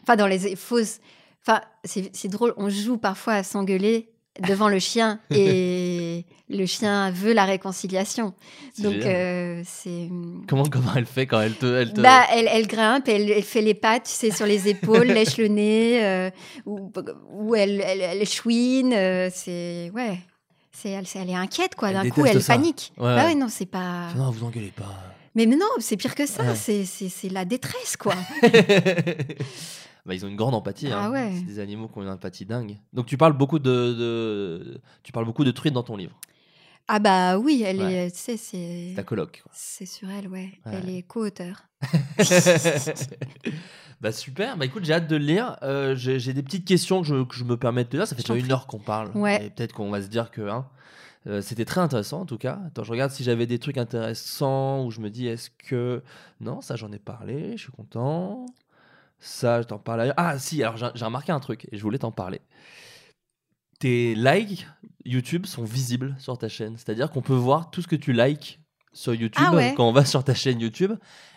Enfin, 0.02 0.14
dans 0.16 0.28
les 0.28 0.54
fausses. 0.56 1.00
Enfin, 1.42 1.60
c'est 1.82 2.10
c'est 2.14 2.28
drôle, 2.28 2.54
on 2.56 2.68
joue 2.68 2.98
parfois 2.98 3.34
à 3.34 3.42
s'engueuler 3.42 4.13
devant 4.40 4.68
le 4.68 4.78
chien 4.78 5.20
et 5.30 6.24
le 6.48 6.66
chien 6.66 7.10
veut 7.10 7.32
la 7.32 7.44
réconciliation. 7.44 8.34
Donc, 8.78 8.94
euh, 8.94 9.62
c'est. 9.64 10.08
comment 10.48 10.64
comment 10.64 10.92
elle 10.96 11.06
fait 11.06 11.26
quand 11.26 11.40
elle 11.40 11.54
te, 11.54 11.66
elle 11.66 11.92
te... 11.92 12.00
Bah, 12.00 12.24
elle, 12.32 12.48
elle 12.50 12.66
grimpe, 12.66 13.08
elle, 13.08 13.30
elle 13.30 13.42
fait 13.42 13.62
les 13.62 13.74
pattes, 13.74 14.04
tu 14.04 14.10
sais, 14.10 14.30
sur 14.30 14.46
les 14.46 14.68
épaules, 14.68 15.06
lèche 15.08 15.36
le 15.36 15.48
nez, 15.48 16.04
euh, 16.04 16.30
ou, 16.66 16.92
ou 17.32 17.54
elle, 17.54 17.80
elle, 17.80 18.00
elle 18.00 18.28
chouine. 18.28 18.92
euh, 18.92 19.30
c'est. 19.32 19.90
Ouais. 19.94 20.18
C'est, 20.72 20.90
elle, 20.90 21.06
elle 21.14 21.30
est 21.30 21.34
inquiète, 21.34 21.76
quoi. 21.76 21.92
D'un 21.92 22.10
coup, 22.10 22.26
elle 22.26 22.42
ça. 22.42 22.54
panique. 22.54 22.92
Ouais, 22.98 23.14
bah 23.14 23.26
ouais. 23.26 23.34
non, 23.36 23.46
c'est 23.48 23.66
pas. 23.66 24.08
non 24.16 24.30
vous 24.30 24.44
engueulez 24.44 24.72
pas 24.74 24.92
Mais, 25.36 25.46
non, 25.46 25.56
c'est 25.78 25.96
pire 25.96 26.16
que 26.16 26.26
ça. 26.26 26.42
Ouais. 26.42 26.84
C'est 26.84 27.30
la 27.30 27.44
détresse, 27.44 27.96
quoi. 27.96 28.14
bah, 30.06 30.14
ils 30.14 30.24
ont 30.24 30.28
une 30.28 30.36
grande 30.36 30.54
empathie. 30.54 30.88
Ah 30.92 31.04
hein. 31.06 31.10
ouais. 31.10 31.32
C'est 31.36 31.44
des 31.46 31.58
animaux 31.60 31.88
qui 31.88 31.98
ont 31.98 32.02
une 32.02 32.08
empathie 32.08 32.44
dingue. 32.46 32.76
Donc 32.92 33.06
tu 33.06 33.16
parles 33.16 33.32
beaucoup 33.36 33.58
de, 33.58 33.70
de- 33.94 34.80
tu 35.02 35.12
parles 35.12 35.26
beaucoup 35.26 35.44
de 35.44 35.50
truites 35.50 35.74
dans 35.74 35.82
ton 35.82 35.96
livre. 35.96 36.18
Ah 36.86 36.98
bah 36.98 37.38
oui, 37.38 37.62
elle 37.64 37.80
Ouais. 37.80 37.94
est, 38.08 38.10
tu 38.10 38.18
sais, 38.18 38.36
c'est, 38.36 38.92
Ta 38.94 39.02
coloc. 39.04 39.42
c'est 39.52 39.86
sur 39.86 40.10
elle, 40.10 40.28
ouais. 40.28 40.50
Ouais. 40.66 40.72
Elle 40.82 40.90
est 40.90 41.02
co-auteur. 41.02 41.64
bah 44.00 44.12
super. 44.12 44.56
Bah 44.56 44.66
écoute, 44.66 44.84
j'ai 44.84 44.92
hâte 44.92 45.08
de 45.08 45.16
le 45.16 45.24
lire. 45.24 45.56
Euh, 45.62 45.94
j'ai 45.96 46.32
des 46.32 46.42
petites 46.42 46.66
questions 46.66 47.00
que 47.00 47.06
je, 47.06 47.22
que 47.24 47.34
je 47.34 47.44
me 47.44 47.56
permets 47.56 47.84
de 47.84 47.88
te 47.88 47.96
dire. 47.96 48.06
Ça 48.06 48.14
fait 48.14 48.22
déjà 48.22 48.34
une 48.34 48.52
heure 48.52 48.66
qu'on 48.66 48.78
parle. 48.78 49.10
Ouais. 49.16 49.46
Et 49.46 49.50
peut-être 49.50 49.72
qu'on 49.72 49.90
va 49.90 50.02
se 50.02 50.08
dire 50.08 50.30
que. 50.30 50.42
hein, 50.48 50.66
euh, 51.26 51.40
C'était 51.40 51.64
très 51.64 51.80
intéressant 51.80 52.20
en 52.20 52.26
tout 52.26 52.36
cas. 52.38 52.60
Attends, 52.66 52.84
je 52.84 52.90
regarde 52.90 53.10
si 53.12 53.24
j'avais 53.24 53.46
des 53.46 53.58
trucs 53.58 53.78
intéressants 53.78 54.84
où 54.84 54.90
je 54.90 55.00
me 55.00 55.08
dis 55.10 55.26
est-ce 55.26 55.48
que. 55.50 56.02
Non, 56.40 56.60
ça 56.60 56.76
j'en 56.76 56.92
ai 56.92 56.98
parlé, 56.98 57.56
je 57.56 57.62
suis 57.62 57.72
content. 57.72 58.44
Ça, 59.26 59.62
je 59.62 59.66
t'en 59.66 59.78
parle 59.78 60.02
ailleurs. 60.02 60.14
Ah 60.18 60.38
si, 60.38 60.62
alors 60.62 60.76
j'ai 60.76 61.04
remarqué 61.04 61.32
un 61.32 61.40
truc 61.40 61.66
et 61.72 61.78
je 61.78 61.82
voulais 61.82 61.96
t'en 61.96 62.12
parler. 62.12 62.42
Tes 63.80 64.14
likes 64.14 64.66
YouTube 65.06 65.46
sont 65.46 65.64
visibles 65.64 66.14
sur 66.18 66.36
ta 66.36 66.50
chaîne. 66.50 66.76
C'est-à-dire 66.76 67.10
qu'on 67.10 67.22
peut 67.22 67.32
voir 67.32 67.70
tout 67.70 67.80
ce 67.80 67.88
que 67.88 67.96
tu 67.96 68.12
likes 68.12 68.60
sur 68.92 69.14
YouTube 69.14 69.42
Ah 69.46 69.54
ouais. 69.54 69.72
quand 69.76 69.88
on 69.88 69.92
va 69.92 70.04
sur 70.04 70.22
ta 70.24 70.34
chaîne 70.34 70.60
YouTube 70.60 70.92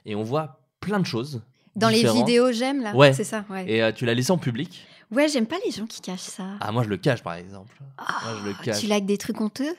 et 0.06 0.16
on 0.16 0.24
voit 0.24 0.60
plein 0.82 1.00
de 1.00 1.06
choses. 1.06 1.42
Dans 1.78 1.88
les 1.88 2.04
vidéos, 2.04 2.52
j'aime 2.52 2.82
là. 2.82 2.94
Ouais. 2.94 3.14
C'est 3.14 3.24
ça, 3.24 3.46
ouais. 3.50 3.70
Et 3.72 3.82
euh, 3.82 3.94
tu 3.94 4.06
l'as 4.06 4.14
laissé 4.14 4.32
en 4.32 4.38
public? 4.38 4.86
Ouais, 5.10 5.30
j'aime 5.30 5.48
pas 5.48 5.58
les 5.66 5.72
gens 5.72 5.86
qui 5.86 6.02
cachent 6.02 6.20
ça. 6.20 6.44
Ah, 6.60 6.74
moi 6.74 6.84
je 6.84 6.90
le 6.90 6.98
cache 6.98 7.24
par 7.24 7.36
exemple. 7.36 7.78
Ah, 7.98 8.20
moi, 8.26 8.40
je 8.42 8.50
le 8.50 8.54
cache. 8.66 8.82
Tu 8.82 8.88
likes 8.88 9.06
des 9.06 9.18
trucs 9.18 9.40
honteux? 9.40 9.74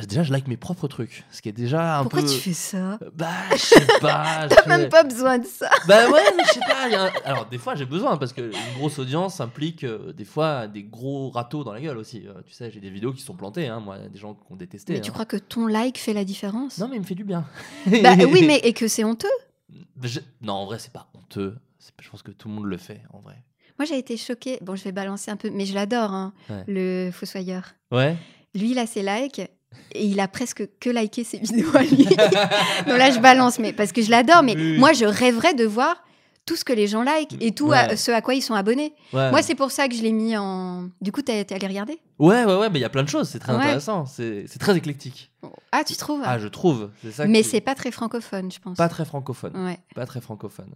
Bah, 0.00 0.06
déjà, 0.06 0.22
je 0.22 0.32
like 0.32 0.46
mes 0.48 0.56
propres 0.56 0.86
trucs. 0.88 1.24
Ce 1.30 1.40
qui 1.42 1.48
est 1.48 1.52
déjà 1.52 1.98
un 1.98 2.02
Pourquoi 2.02 2.22
peu. 2.22 2.28
tu 2.28 2.38
fais 2.38 2.52
ça? 2.52 2.98
Bah, 3.14 3.28
je 3.52 3.56
sais 3.56 3.86
pas. 4.00 4.46
T'as 4.48 4.62
fais- 4.62 4.68
même 4.68 4.88
pas 4.88 5.02
besoin 5.04 5.38
de 5.38 5.46
ça. 5.46 5.70
Bah 5.86 6.08
ouais, 6.10 6.20
mais 6.36 6.44
je 6.46 6.52
sais 6.54 6.60
pas. 6.60 6.86
il 6.88 6.92
y 6.92 6.94
a 6.94 7.04
un- 7.04 7.12
Alors, 7.24 7.46
des 7.46 7.58
fois, 7.58 7.74
j'ai 7.74 7.84
besoin 7.86 8.16
parce 8.16 8.32
que 8.32 8.42
une 8.42 8.78
grosse 8.78 8.98
audience 8.98 9.40
implique 9.40 9.84
euh, 9.84 10.12
des 10.12 10.24
fois 10.24 10.66
des 10.68 10.82
gros 10.84 11.30
râteaux 11.30 11.64
dans 11.64 11.72
la 11.72 11.80
gueule 11.80 11.98
aussi. 11.98 12.26
Euh, 12.26 12.34
tu 12.46 12.52
sais, 12.52 12.70
j'ai 12.70 12.80
des 12.80 12.90
vidéos 12.90 13.12
qui 13.12 13.22
sont 13.22 13.34
plantées, 13.34 13.66
hein, 13.68 13.80
moi, 13.80 13.98
des 13.98 14.18
gens 14.18 14.34
qui 14.34 14.52
ont 14.52 14.56
détesté. 14.56 14.92
Mais 14.92 15.00
tu 15.00 15.10
hein. 15.10 15.12
crois 15.14 15.26
que 15.26 15.36
ton 15.36 15.66
like 15.66 15.98
fait 15.98 16.12
la 16.12 16.24
différence? 16.24 16.78
Non, 16.78 16.88
mais 16.88 16.96
il 16.96 17.00
me 17.00 17.06
fait 17.06 17.14
du 17.14 17.24
bien. 17.24 17.44
Bah 18.02 18.14
oui, 18.32 18.44
mais 18.46 18.58
et 18.64 18.72
que 18.72 18.88
c'est 18.88 19.04
honteux? 19.04 19.28
Je- 20.02 20.20
Non, 20.42 20.54
en 20.54 20.66
vrai, 20.66 20.78
c'est 20.78 20.92
pas 20.92 21.08
honteux. 21.14 21.56
Je 22.00 22.08
pense 22.10 22.22
que 22.22 22.30
tout 22.30 22.48
le 22.48 22.54
monde 22.54 22.66
le 22.66 22.76
fait, 22.76 23.02
en 23.12 23.18
vrai. 23.20 23.34
Moi, 23.78 23.86
j'ai 23.86 23.98
été 23.98 24.16
choquée. 24.16 24.58
Bon, 24.60 24.74
je 24.76 24.84
vais 24.84 24.92
balancer 24.92 25.30
un 25.30 25.36
peu, 25.36 25.50
mais 25.50 25.64
je 25.64 25.74
l'adore, 25.74 26.12
hein, 26.12 26.32
Ouais. 26.50 26.64
le 26.66 27.10
Fossoyeur. 27.12 27.74
Ouais. 27.92 28.16
Lui, 28.54 28.72
il 28.72 28.78
a 28.78 28.86
ses 28.86 29.02
likes 29.02 29.40
et 29.92 30.04
il 30.06 30.20
a 30.20 30.28
presque 30.28 30.68
que 30.80 30.90
liké 30.90 31.24
ses 31.24 31.38
vidéos 31.38 31.74
à 31.76 31.82
lui. 31.82 32.04
non, 32.86 32.96
là, 32.96 33.10
je 33.10 33.18
balance, 33.20 33.58
mais 33.58 33.72
parce 33.72 33.92
que 33.92 34.02
je 34.02 34.10
l'adore. 34.10 34.42
Mais 34.42 34.54
Oui. 34.56 34.78
moi, 34.78 34.92
je 34.92 35.04
rêverais 35.04 35.54
de 35.54 35.64
voir 35.64 36.02
tout 36.46 36.56
ce 36.56 36.64
que 36.64 36.72
les 36.72 36.86
gens 36.86 37.02
like 37.02 37.36
et 37.42 37.52
tout 37.52 37.72
à- 37.72 37.94
ce 37.96 38.10
à 38.10 38.22
quoi 38.22 38.34
ils 38.34 38.40
sont 38.40 38.54
abonnés. 38.54 38.94
ouais. 39.12 39.30
Moi, 39.30 39.42
c'est 39.42 39.54
pour 39.54 39.70
ça 39.70 39.86
que 39.88 39.94
je 39.94 40.02
l'ai 40.02 40.12
mis 40.12 40.34
en. 40.36 40.88
Du 41.02 41.12
coup, 41.12 41.20
t'es 41.20 41.44
allé 41.50 41.66
regarder? 41.66 41.98
Ouais, 42.18 42.44
ouais, 42.44 42.56
ouais, 42.56 42.70
mais 42.70 42.78
il 42.78 42.82
y 42.82 42.86
a 42.86 42.88
plein 42.88 43.02
de 43.02 43.08
choses. 43.08 43.28
C'est 43.28 43.38
très 43.38 43.52
Ouais. 43.52 43.58
intéressant. 43.60 44.06
C'est 44.06 44.46
très 44.58 44.76
éclectique. 44.76 45.30
Ah, 45.72 45.84
tu 45.84 45.94
trouves? 45.96 46.22
Ah, 46.24 46.38
je 46.38 46.48
trouve. 46.48 46.90
C'est 47.02 47.12
ça 47.12 47.26
Mais 47.26 47.42
c'est 47.42 47.60
pas 47.60 47.74
très 47.74 47.90
francophone, 47.90 48.50
je 48.50 48.58
pense. 48.58 48.76
pas 48.78 48.88
très 48.88 49.04
francophone. 49.04 49.76
Pas 49.94 50.06
très 50.06 50.20
francophone. 50.22 50.72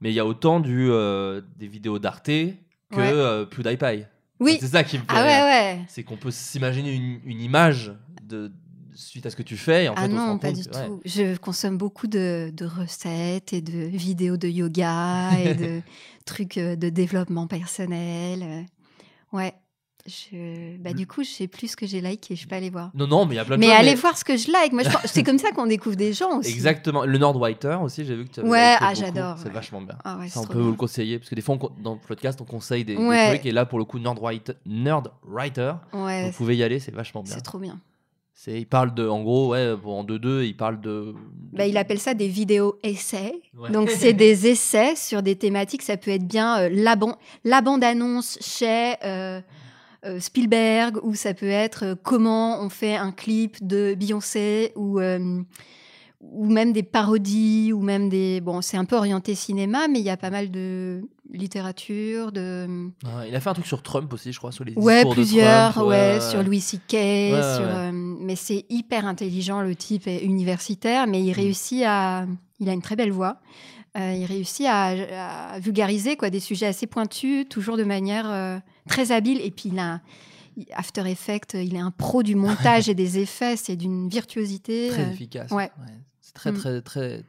Mais 0.00 0.10
il 0.10 0.14
y 0.14 0.20
a 0.20 0.26
autant 0.26 0.60
du, 0.60 0.88
euh, 0.90 1.40
des 1.56 1.68
vidéos 1.68 1.98
d'Arte 1.98 2.26
que 2.26 2.98
euh, 2.98 3.46
PewDiePie. 3.46 4.04
Oui. 4.40 4.58
C'est 4.60 4.66
ça 4.68 4.84
qui 4.84 4.96
me 4.98 5.02
fait 5.02 5.08
Ah 5.08 5.22
ouais, 5.22 5.40
ouais. 5.42 5.80
C'est 5.88 6.02
qu'on 6.02 6.16
peut 6.18 6.30
s'imaginer 6.32 6.92
une, 6.92 7.20
une 7.24 7.40
image 7.40 7.92
de, 8.26 8.52
suite 8.94 9.26
à 9.26 9.30
ce 9.30 9.36
que 9.36 9.42
tu 9.42 9.56
fais. 9.56 9.84
Et 9.84 9.88
en 9.88 9.94
ah 9.96 10.02
fait, 10.02 10.08
non, 10.08 10.38
pas 10.38 10.48
compte 10.52 10.56
du 10.62 10.68
que- 10.68 10.76
ouais. 10.76 10.86
tout. 10.86 11.00
Je 11.04 11.36
consomme 11.36 11.76
beaucoup 11.78 12.06
de, 12.06 12.50
de 12.54 12.64
recettes 12.64 13.52
et 13.52 13.60
de 13.60 13.78
vidéos 13.86 14.36
de 14.36 14.48
yoga 14.48 15.30
et 15.38 15.54
de 15.54 15.80
trucs 16.26 16.58
euh, 16.58 16.76
de 16.76 16.88
développement 16.90 17.46
personnel. 17.46 18.42
euh. 18.42 18.62
Ouais. 19.36 19.52
Je... 20.06 20.76
Bah, 20.76 20.92
du 20.92 21.06
coup, 21.06 21.24
je 21.24 21.30
sais 21.30 21.48
plus 21.48 21.68
ce 21.68 21.76
que 21.78 21.86
j'ai 21.86 22.02
liké, 22.02 22.36
je 22.36 22.46
peux 22.46 22.54
aller 22.54 22.68
voir. 22.68 22.90
Non, 22.94 23.06
non, 23.06 23.24
mais 23.24 23.34
il 23.34 23.36
y 23.38 23.40
a 23.40 23.44
plein 23.46 23.56
de 23.56 23.60
Mais 23.60 23.70
allez 23.72 23.94
voir 23.94 24.18
ce 24.18 24.22
que 24.22 24.36
je 24.36 24.52
like. 24.52 24.72
Moi, 24.74 24.82
je 24.82 24.90
pense- 24.90 25.06
c'est 25.06 25.22
comme 25.22 25.38
ça 25.38 25.50
qu'on 25.52 25.64
découvre 25.66 25.96
des 25.96 26.12
gens 26.12 26.40
aussi. 26.40 26.52
Exactement. 26.52 27.06
Le 27.06 27.16
Nordwriter 27.16 27.78
aussi, 27.82 28.04
j'ai 28.04 28.14
vu 28.14 28.26
que 28.26 28.30
tu 28.34 28.40
avais 28.40 28.48
Ouais, 28.50 28.76
ah, 28.80 28.92
j'adore, 28.92 29.38
C'est 29.38 29.46
ouais. 29.46 29.50
vachement 29.54 29.80
bien. 29.80 29.96
Ah 30.04 30.18
ouais, 30.18 30.28
Ça, 30.28 30.40
on 30.40 30.46
peut 30.46 30.60
vous 30.60 30.72
le 30.72 30.76
conseiller 30.76 31.18
parce 31.18 31.30
que 31.30 31.34
des 31.34 31.40
fois, 31.40 31.56
on 31.58 31.82
dans 31.82 31.94
le 31.94 32.00
podcast, 32.06 32.38
on 32.42 32.44
conseille 32.44 32.84
des, 32.84 32.96
des 32.96 33.02
Ouais. 33.02 33.28
trucs 33.30 33.46
et 33.46 33.50
là, 33.52 33.64
pour 33.64 33.78
le 33.78 33.86
coup, 33.86 33.98
Nerdwriter 33.98 35.72
Ouais, 35.94 36.26
vous 36.26 36.32
pouvez 36.36 36.56
y 36.56 36.62
aller, 36.62 36.80
c'est 36.80 36.92
vachement 36.94 37.22
bien. 37.22 37.34
c'est 37.34 37.40
trop 37.40 37.58
bien. 37.58 37.80
C'est, 38.44 38.60
il 38.60 38.66
parle 38.66 38.92
de, 38.92 39.08
en 39.08 39.22
gros, 39.22 39.52
ouais, 39.52 39.72
en 39.86 40.04
2-2, 40.04 40.44
il 40.44 40.54
parle 40.54 40.78
de. 40.78 41.14
Bah, 41.54 41.66
il 41.66 41.78
appelle 41.78 41.98
ça 41.98 42.12
des 42.12 42.28
vidéos 42.28 42.76
essais. 42.82 43.40
Ouais. 43.56 43.70
Donc, 43.70 43.88
c'est 43.96 44.12
des 44.12 44.46
essais 44.48 44.96
sur 44.96 45.22
des 45.22 45.34
thématiques. 45.34 45.80
Ça 45.80 45.96
peut 45.96 46.10
être 46.10 46.26
bien 46.26 46.58
euh, 46.58 46.68
la, 46.70 46.94
ban- 46.94 47.16
la 47.44 47.62
bande-annonce 47.62 48.36
chez 48.42 48.96
euh, 49.02 49.40
euh, 50.04 50.20
Spielberg, 50.20 50.98
ou 51.02 51.14
ça 51.14 51.32
peut 51.32 51.48
être 51.48 51.96
comment 52.02 52.60
on 52.60 52.68
fait 52.68 52.96
un 52.96 53.12
clip 53.12 53.66
de 53.66 53.94
Beyoncé, 53.94 54.72
ou, 54.76 55.00
ou 55.00 56.50
même 56.50 56.72
des 56.74 56.82
parodies, 56.82 57.72
ou 57.72 57.80
même 57.80 58.10
des. 58.10 58.42
Bon, 58.42 58.60
c'est 58.60 58.76
un 58.76 58.84
peu 58.84 58.96
orienté 58.96 59.34
cinéma, 59.34 59.88
mais 59.88 60.00
il 60.00 60.04
y 60.04 60.10
a 60.10 60.18
pas 60.18 60.30
mal 60.30 60.50
de 60.50 61.00
littérature, 61.32 62.32
de. 62.32 62.66
Ouais, 63.04 63.28
il 63.28 63.34
a 63.36 63.40
fait 63.40 63.50
un 63.50 63.54
truc 63.54 63.66
sur 63.66 63.82
Trump 63.82 64.12
aussi, 64.12 64.32
je 64.32 64.38
crois, 64.38 64.52
sur 64.52 64.64
les 64.64 64.74
Ouais, 64.74 64.96
discours 64.96 65.10
de 65.14 65.20
plusieurs, 65.22 65.72
Trump, 65.72 65.88
ouais, 65.88 66.18
sur 66.20 66.42
Louis 66.42 66.60
C.K. 66.60 66.92
Ouais, 66.92 67.30
sur, 67.56 67.64
ouais. 67.64 67.70
euh, 67.72 67.90
mais 67.92 68.36
c'est 68.36 68.64
hyper 68.68 69.06
intelligent, 69.06 69.60
le 69.62 69.74
type 69.74 70.06
est 70.06 70.18
universitaire, 70.24 71.06
mais 71.06 71.22
il 71.22 71.30
Mm. 71.30 71.34
réussit 71.34 71.82
à. 71.86 72.26
Il 72.60 72.68
a 72.68 72.72
une 72.72 72.82
très 72.82 72.96
belle 72.96 73.10
voix. 73.12 73.40
Euh, 73.96 74.12
il 74.12 74.24
réussit 74.24 74.66
à, 74.68 75.54
à 75.54 75.58
vulgariser 75.60 76.16
quoi, 76.16 76.28
des 76.30 76.40
sujets 76.40 76.66
assez 76.66 76.86
pointus, 76.86 77.48
toujours 77.48 77.76
de 77.76 77.84
manière 77.84 78.28
euh, 78.30 78.58
très 78.88 79.12
habile. 79.12 79.40
Et 79.40 79.50
puis, 79.50 79.70
il 79.72 79.78
a. 79.78 80.00
After 80.72 81.02
Effects, 81.10 81.54
il 81.54 81.74
est 81.74 81.80
un 81.80 81.90
pro 81.90 82.22
du 82.22 82.36
montage 82.36 82.88
et 82.88 82.94
des 82.94 83.18
effets, 83.18 83.56
c'est 83.56 83.74
d'une 83.76 84.08
virtuosité. 84.08 84.88
Très 84.90 85.10
efficace. 85.12 85.50
ouais. 85.50 85.70
C'est 86.20 86.32
très, 86.34 86.52
Mm. 86.52 86.56
très, 86.56 86.80
très. 86.82 87.24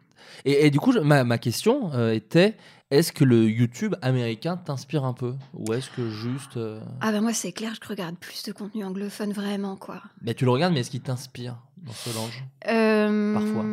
Et, 0.45 0.65
et 0.67 0.69
du 0.71 0.79
coup, 0.79 0.91
je- 0.91 0.99
ma, 0.99 1.23
ma 1.23 1.37
question 1.39 1.91
euh, 1.93 2.13
était 2.13 2.55
est-ce 2.91 3.11
que 3.11 3.23
le 3.23 3.49
YouTube 3.49 3.95
américain 4.01 4.57
t'inspire 4.57 5.03
un 5.05 5.13
peu 5.13 5.33
Ou 5.53 5.73
est-ce 5.73 5.89
que 5.89 6.09
juste. 6.09 6.57
euh, 6.57 6.79
Ah 7.01 7.11
ben 7.11 7.21
moi 7.21 7.33
c'est 7.33 7.51
clair, 7.51 7.73
je 7.81 7.87
regarde 7.87 8.15
plus 8.17 8.43
de 8.43 8.51
contenu 8.51 8.83
anglophone 8.83 9.31
vraiment 9.33 9.75
quoi. 9.75 10.01
Mais 10.21 10.33
tu 10.33 10.45
le 10.45 10.51
regardes, 10.51 10.73
mais 10.73 10.81
est-ce 10.81 10.91
qu'il 10.91 11.01
t'inspire 11.01 11.57
dans 11.77 11.93
ce 11.93 12.09
langue 12.15 12.31
Euh, 12.69 13.33
Parfois. 13.33 13.65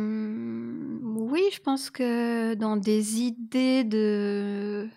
Oui, 1.31 1.41
je 1.53 1.59
pense 1.59 1.89
que 1.89 2.53
dans 2.55 2.75
des 2.77 3.21
idées 3.21 3.83
de 3.83 4.87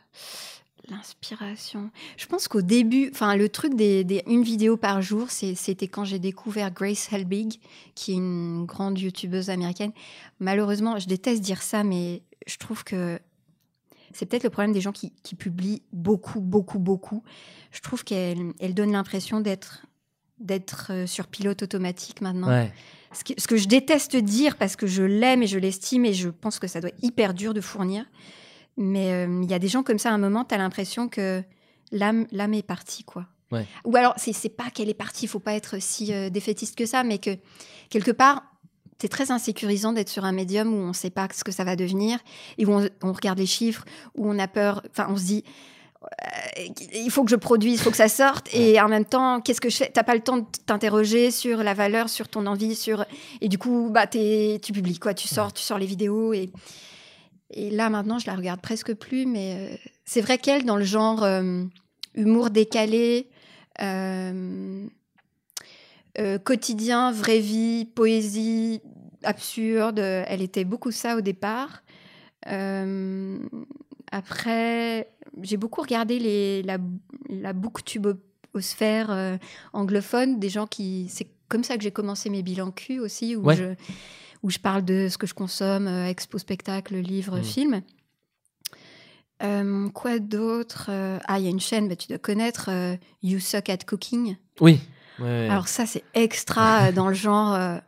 l'inspiration. 0.89 1.91
Je 2.17 2.27
pense 2.27 2.47
qu'au 2.49 2.62
début, 2.62 3.11
enfin 3.12 3.37
le 3.37 3.49
truc 3.49 3.75
des, 3.75 4.05
des- 4.05 4.23
une 4.27 4.43
vidéo 4.43 4.77
par 4.77 5.03
jour, 5.03 5.31
c'était 5.31 5.89
quand 5.89 6.05
j'ai 6.05 6.19
découvert 6.19 6.71
Grace 6.71 7.12
Helbig, 7.12 7.59
qui 7.95 8.12
est 8.12 8.17
une 8.17 8.64
grande 8.67 8.99
youtubeuse 8.99 9.51
américaine. 9.51 9.93
Malheureusement, 10.39 10.99
je 10.99 11.07
déteste 11.09 11.43
dire 11.43 11.62
ça, 11.62 11.83
mais 11.85 12.23
je 12.47 12.57
trouve 12.59 12.85
que 12.85 13.19
c'est 14.17 14.27
peut-être 14.27 14.45
le 14.45 14.51
problème 14.51 14.73
des 14.73 14.81
gens 14.81 14.93
qui, 14.93 15.12
qui 15.23 15.35
publient 15.35 15.83
beaucoup, 15.93 16.41
beaucoup, 16.41 16.79
beaucoup. 16.79 17.23
Je 17.71 17.81
trouve 17.81 18.03
qu'elle 18.03 18.53
elle 18.59 18.75
donne 18.75 18.93
l'impression 18.93 19.41
d'être 19.41 19.87
d'être 20.39 20.89
euh, 20.91 21.07
sur 21.07 21.27
pilote 21.27 21.62
automatique 21.62 22.21
maintenant. 22.21 22.49
Ouais. 22.49 22.73
Ce 23.12 23.25
que, 23.25 23.41
ce 23.41 23.47
que 23.47 23.57
je 23.57 23.69
déteste 23.69 24.17
dire 24.17 24.57
parce 24.57 24.77
que 24.77 24.87
je 24.87 25.03
l'aime 25.03 25.43
et 25.43 25.47
je 25.47 25.59
l'estime 25.59 26.05
et 26.05 26.12
je 26.12 26.29
pense 26.29 26.59
que 26.59 26.67
ça 26.67 26.81
doit 26.81 26.91
être 26.91 27.03
hyper 27.03 27.33
dur 27.33 27.55
de 27.55 27.61
fournir. 27.61 28.05
Mais 28.77 29.12
euh, 29.12 29.41
il 29.43 29.51
y 29.51 29.55
a 29.55 29.59
des 29.59 29.69
gens 29.69 29.83
comme 29.83 29.99
ça, 29.99 30.11
à 30.11 30.12
un 30.12 30.19
moment, 30.19 30.45
tu 30.45 30.55
as 30.55 30.59
l'impression 30.59 31.09
que 31.09 31.43
l'âme 31.93 32.27
est 32.33 32.67
partie, 32.67 33.05
quoi. 33.05 33.27
Ouais. 33.51 33.67
Ou 33.85 33.97
alors, 33.97 34.14
c'est 34.17 34.49
pas 34.51 34.71
qu'elle 34.71 34.91
est 34.91 34.95
partie, 34.95 35.25
il 35.25 35.29
faut 35.29 35.39
pas 35.39 35.55
être 35.55 35.81
si 35.81 36.12
euh, 36.12 36.29
défaitiste 36.31 36.77
que 36.77 36.85
ça, 36.85 37.05
mais 37.05 37.19
que 37.19 37.31
quelque 37.89 38.11
part, 38.11 38.43
c'est 38.99 39.09
très 39.09 39.30
insécurisant 39.30 39.92
d'être 39.92 40.09
sur 40.09 40.24
un 40.24 40.32
médium 40.32 40.72
où 40.72 40.78
on 40.78 40.92
sait 40.92 41.11
pas 41.11 41.28
ce 41.34 41.44
que 41.44 41.53
ça 41.53 41.64
va 41.64 41.76
devenir 41.76 42.18
et 42.59 42.66
où 42.66 42.72
on, 42.72 42.88
on 43.03 43.12
regarde 43.12 43.38
les 43.38 43.47
chiffres, 43.47 43.84
où 44.14 44.28
on 44.30 44.38
a 44.38 44.49
peur, 44.49 44.82
enfin, 44.90 45.07
on 45.11 45.16
se 45.16 45.24
dit. 45.24 45.44
euh, 46.03 46.64
il 46.94 47.11
faut 47.11 47.24
que 47.24 47.30
je 47.30 47.36
produise, 47.36 47.80
il 47.80 47.82
faut 47.82 47.90
que 47.90 47.97
ça 47.97 48.09
sorte. 48.09 48.49
Et 48.55 48.80
en 48.80 48.88
même 48.88 49.05
temps, 49.05 49.40
qu'est-ce 49.40 49.61
que 49.61 49.70
je 49.70 49.76
fais? 49.76 49.90
T'as 49.92 50.05
pas 50.05 50.14
le 50.14 50.20
temps 50.22 50.38
de 50.38 50.44
t'interroger 50.66 51.30
sur 51.30 51.62
la 51.62 51.74
valeur, 51.74 52.09
sur 52.09 52.28
ton 52.28 52.47
envie, 52.47 52.74
sur 52.74 53.05
et 53.40 53.49
du 53.49 53.59
coup, 53.59 53.90
bah, 53.90 54.07
tu 54.07 54.72
publies 54.72 54.99
quoi, 54.99 55.14
tu 55.14 55.28
sors, 55.28 55.53
tu 55.53 55.62
sors 55.62 55.78
les 55.78 55.86
vidéos 55.86 56.32
et 56.32 56.51
et 57.51 57.70
là 57.70 57.90
maintenant, 57.90 58.18
je 58.18 58.26
la 58.26 58.34
regarde 58.34 58.61
presque 58.61 58.92
plus, 58.94 59.24
mais 59.24 59.55
euh, 59.55 59.76
c'est 60.05 60.20
vrai 60.20 60.36
qu'elle, 60.36 60.64
dans 60.64 60.76
le 60.76 60.84
genre 60.84 61.22
euh, 61.22 61.62
humour 62.14 62.51
décalé, 62.51 63.28
euh, 66.19 66.39
quotidien, 66.39 67.12
vraie 67.12 67.41
vie, 67.41 67.85
poésie 67.85 68.81
absurde, 69.23 69.99
elle 69.99 70.43
était 70.43 70.64
beaucoup 70.64 70.91
ça 70.93 71.17
au 71.17 71.21
départ. 71.21 71.83
Euh, 72.49 73.39
après, 74.12 75.11
j'ai 75.43 75.57
beaucoup 75.57 75.81
regardé 75.83 76.19
les, 76.19 76.62
la, 76.62 76.79
la 77.29 77.53
booktubosphère 77.53 79.11
euh, 79.11 79.37
anglophone, 79.73 80.39
des 80.39 80.49
gens 80.49 80.67
qui. 80.67 81.09
C'est 81.11 81.29
comme 81.49 81.64
ça 81.64 81.77
que 81.77 81.83
j'ai 81.83 81.91
commencé 81.91 82.31
mes 82.31 82.43
bilans 82.43 82.71
Q 82.71 83.01
aussi, 83.01 83.35
où, 83.37 83.43
Ouais. 83.45 83.57
je, 83.57 83.64
où 84.43 84.51
je 84.51 84.59
parle 84.59 84.85
de 84.85 85.09
ce 85.11 85.19
que 85.19 85.27
je 85.27 85.35
consomme, 85.35 85.87
euh, 85.89 86.07
expo, 86.09 86.39
spectacle, 86.39 86.97
livre, 86.97 87.37
Mhm. 87.39 87.45
film. 87.45 87.83
Euh, 89.43 89.89
quoi 89.91 90.19
d'autre? 90.19 90.91
Ah, 91.27 91.39
il 91.39 91.45
y 91.45 91.47
a 91.47 91.51
une 91.51 91.61
chaîne, 91.61 91.89
bah, 91.89 91.97
tu 91.97 92.09
dois 92.09 92.19
connaître, 92.19 92.71
You 93.23 93.39
Suck 93.39 93.69
at 93.69 93.79
Cooking. 93.87 94.37
Oui. 94.61 94.81
Ouais. 95.19 95.49
Alors 95.51 95.69
ça, 95.69 95.87
c'est 95.87 96.05
extra 96.14 96.89
euh, 96.89 96.93
dans 96.93 97.09
le 97.09 97.14
genre 97.14 97.55
euh, 97.55 97.79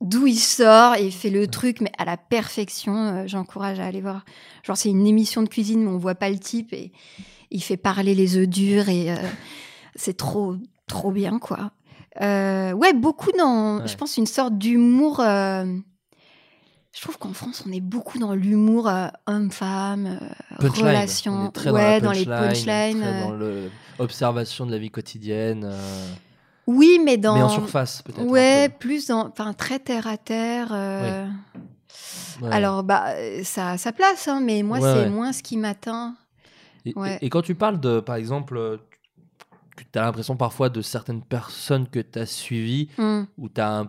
d'où 0.00 0.26
il 0.26 0.38
sort 0.38 0.94
et 0.96 1.06
il 1.06 1.12
fait 1.12 1.30
le 1.30 1.46
truc, 1.46 1.80
mais 1.80 1.92
à 1.98 2.04
la 2.04 2.16
perfection. 2.16 2.94
Euh, 2.96 3.24
J'encourage 3.26 3.80
à 3.80 3.86
aller 3.86 4.00
voir. 4.00 4.24
Genre, 4.62 4.76
c'est 4.76 4.90
une 4.90 5.06
émission 5.06 5.42
de 5.42 5.48
cuisine, 5.48 5.82
mais 5.84 5.90
on 5.90 5.98
voit 5.98 6.14
pas 6.14 6.30
le 6.30 6.38
type 6.38 6.72
et 6.72 6.92
il 7.50 7.62
fait 7.62 7.76
parler 7.76 8.14
les 8.14 8.36
œufs 8.36 8.48
durs 8.48 8.88
et 8.88 9.12
euh, 9.12 9.16
c'est 9.94 10.16
trop, 10.16 10.56
trop 10.88 11.10
bien, 11.12 11.38
quoi. 11.38 11.70
Ouais, 12.20 12.92
beaucoup 12.94 13.30
dans, 13.38 13.78
Ouais. 13.80 13.86
je 13.88 13.96
pense, 13.96 14.16
une 14.16 14.26
sorte 14.26 14.56
d'humour. 14.58 15.16
je 15.22 17.00
trouve 17.02 17.18
qu'en 17.18 17.34
France, 17.34 17.62
on 17.68 17.72
est 17.72 17.80
beaucoup 17.80 18.18
dans 18.18 18.34
l'humour 18.34 18.90
homme-femme, 19.26 20.18
Punchline. 20.58 20.84
On 20.84 20.88
relations. 20.88 21.46
est 21.48 21.52
très 21.52 21.70
ouais, 21.70 22.00
dans, 22.00 22.06
dans, 22.06 22.12
les 22.12 22.24
punchline, 22.24 23.00
punchlines. 23.00 23.20
dans 23.22 23.30
le- 23.32 23.70
observation 23.98 24.64
de 24.66 24.72
la 24.72 24.78
vie 24.78 24.90
quotidienne. 24.90 25.70
Oui, 26.66 27.00
mais 27.04 27.16
dans. 27.16 27.34
Mais 27.36 27.42
en 27.42 27.48
surface, 27.48 28.02
peut-être. 28.02 28.22
Ouais, 28.28 28.68
peu. 28.68 28.74
plus 28.78 29.06
dans, 29.08 29.28
enfin 29.28 29.52
très 29.52 29.78
terre 29.78 30.06
à 30.06 30.16
terre. 30.16 30.68
euh, 30.72 31.26
Ouais. 32.42 32.52
Alors 32.52 32.82
bah 32.82 33.14
ça 33.44 33.70
a 33.72 33.78
sa 33.78 33.92
place, 33.92 34.28
hein, 34.28 34.40
mais 34.42 34.62
moi 34.62 34.78
Ouais, 34.78 34.92
c'est 34.92 34.98
ouais. 35.04 35.08
moins 35.08 35.32
ce 35.32 35.42
qui 35.42 35.56
m'atteint. 35.56 36.14
Et, 36.84 36.92
Ouais. 36.94 37.18
et- 37.22 37.26
et 37.26 37.30
quand 37.30 37.40
tu 37.40 37.54
parles 37.54 37.80
de, 37.80 38.00
par 38.00 38.16
exemple, 38.16 38.78
que 39.74 39.82
tu 39.90 39.98
as 39.98 40.02
l'impression 40.02 40.36
parfois 40.36 40.68
de 40.68 40.82
certaines 40.82 41.22
personnes 41.22 41.88
que 41.88 41.98
tu 42.00 42.18
as 42.18 42.26
suivies, 42.26 42.90
Hmm, 42.98 43.22
où 43.38 43.48
tu 43.48 43.60
as, 43.60 43.86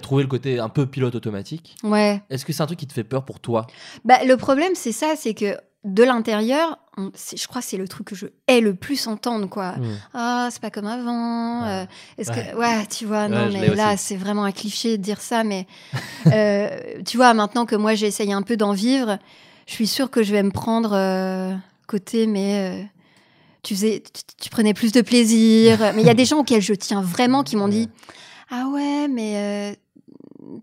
trouvé 0.00 0.22
le 0.22 0.28
côté 0.30 0.58
un 0.58 0.70
peu 0.70 0.86
pilote 0.86 1.14
automatique, 1.14 1.76
Ouais. 1.82 2.22
est-ce 2.30 2.46
que 2.46 2.52
c'est 2.54 2.62
un 2.62 2.66
truc 2.66 2.78
qui 2.78 2.86
te 2.86 2.92
fait 2.94 3.04
peur 3.04 3.24
pour 3.26 3.38
toi? 3.40 3.66
Bah 4.06 4.24
le 4.24 4.36
problème 4.38 4.72
c'est 4.74 4.92
ça, 4.92 5.12
c'est 5.16 5.34
que 5.34 5.56
de 5.84 6.02
l'intérieur, 6.02 6.78
je 6.98 7.46
crois 7.46 7.62
que 7.62 7.66
c'est 7.66 7.78
le 7.78 7.88
truc 7.88 8.08
que 8.08 8.14
je 8.14 8.26
hais 8.46 8.60
le 8.60 8.74
plus 8.74 9.06
entendre 9.06 9.48
quoi. 9.48 9.72
Hmm. 9.78 9.96
Ah 10.12 10.48
c'est 10.50 10.60
pas 10.60 10.70
comme 10.70 10.86
avant. 10.86 11.62
Ouais. 11.62 11.68
euh, 11.70 11.86
Est-ce 12.18 12.30
Ouais. 12.32 12.50
que 12.52 12.56
ouais 12.58 12.86
tu 12.86 13.06
vois 13.06 13.28
non 13.28 13.46
Ouais, 13.46 13.52
mais 13.52 13.74
là 13.74 13.96
c'est 13.96 14.16
vraiment 14.16 14.44
un 14.44 14.52
cliché 14.52 14.98
de 14.98 15.02
dire 15.02 15.20
ça, 15.22 15.42
mais 15.42 15.66
euh, 16.32 16.68
tu 17.06 17.16
vois 17.16 17.32
maintenant 17.32 17.64
que 17.64 17.76
moi 17.76 17.94
j'essaye 17.94 18.32
un 18.32 18.42
peu 18.42 18.58
d'en 18.58 18.72
vivre, 18.72 19.18
je 19.66 19.72
suis 19.72 19.86
sûre 19.86 20.10
que 20.10 20.22
je 20.22 20.32
vais 20.32 20.42
me 20.42 20.50
prendre 20.50 20.92
euh, 20.92 21.54
côté 21.86 22.26
mais 22.26 22.86
tu 23.62 23.74
faisais 23.74 24.02
tu, 24.12 24.22
tu 24.38 24.50
prenais 24.50 24.74
plus 24.74 24.92
de 24.92 25.00
plaisir. 25.00 25.78
mais 25.94 26.02
il 26.02 26.06
y 26.06 26.10
a 26.10 26.14
des 26.14 26.26
gens 26.26 26.40
auxquels 26.40 26.60
je 26.62 26.74
tiens 26.74 27.00
vraiment 27.00 27.42
qui 27.42 27.56
m'ont 27.56 27.68
dit 27.68 27.88
ah 28.50 28.66
ouais 28.68 29.08
mais 29.08 29.78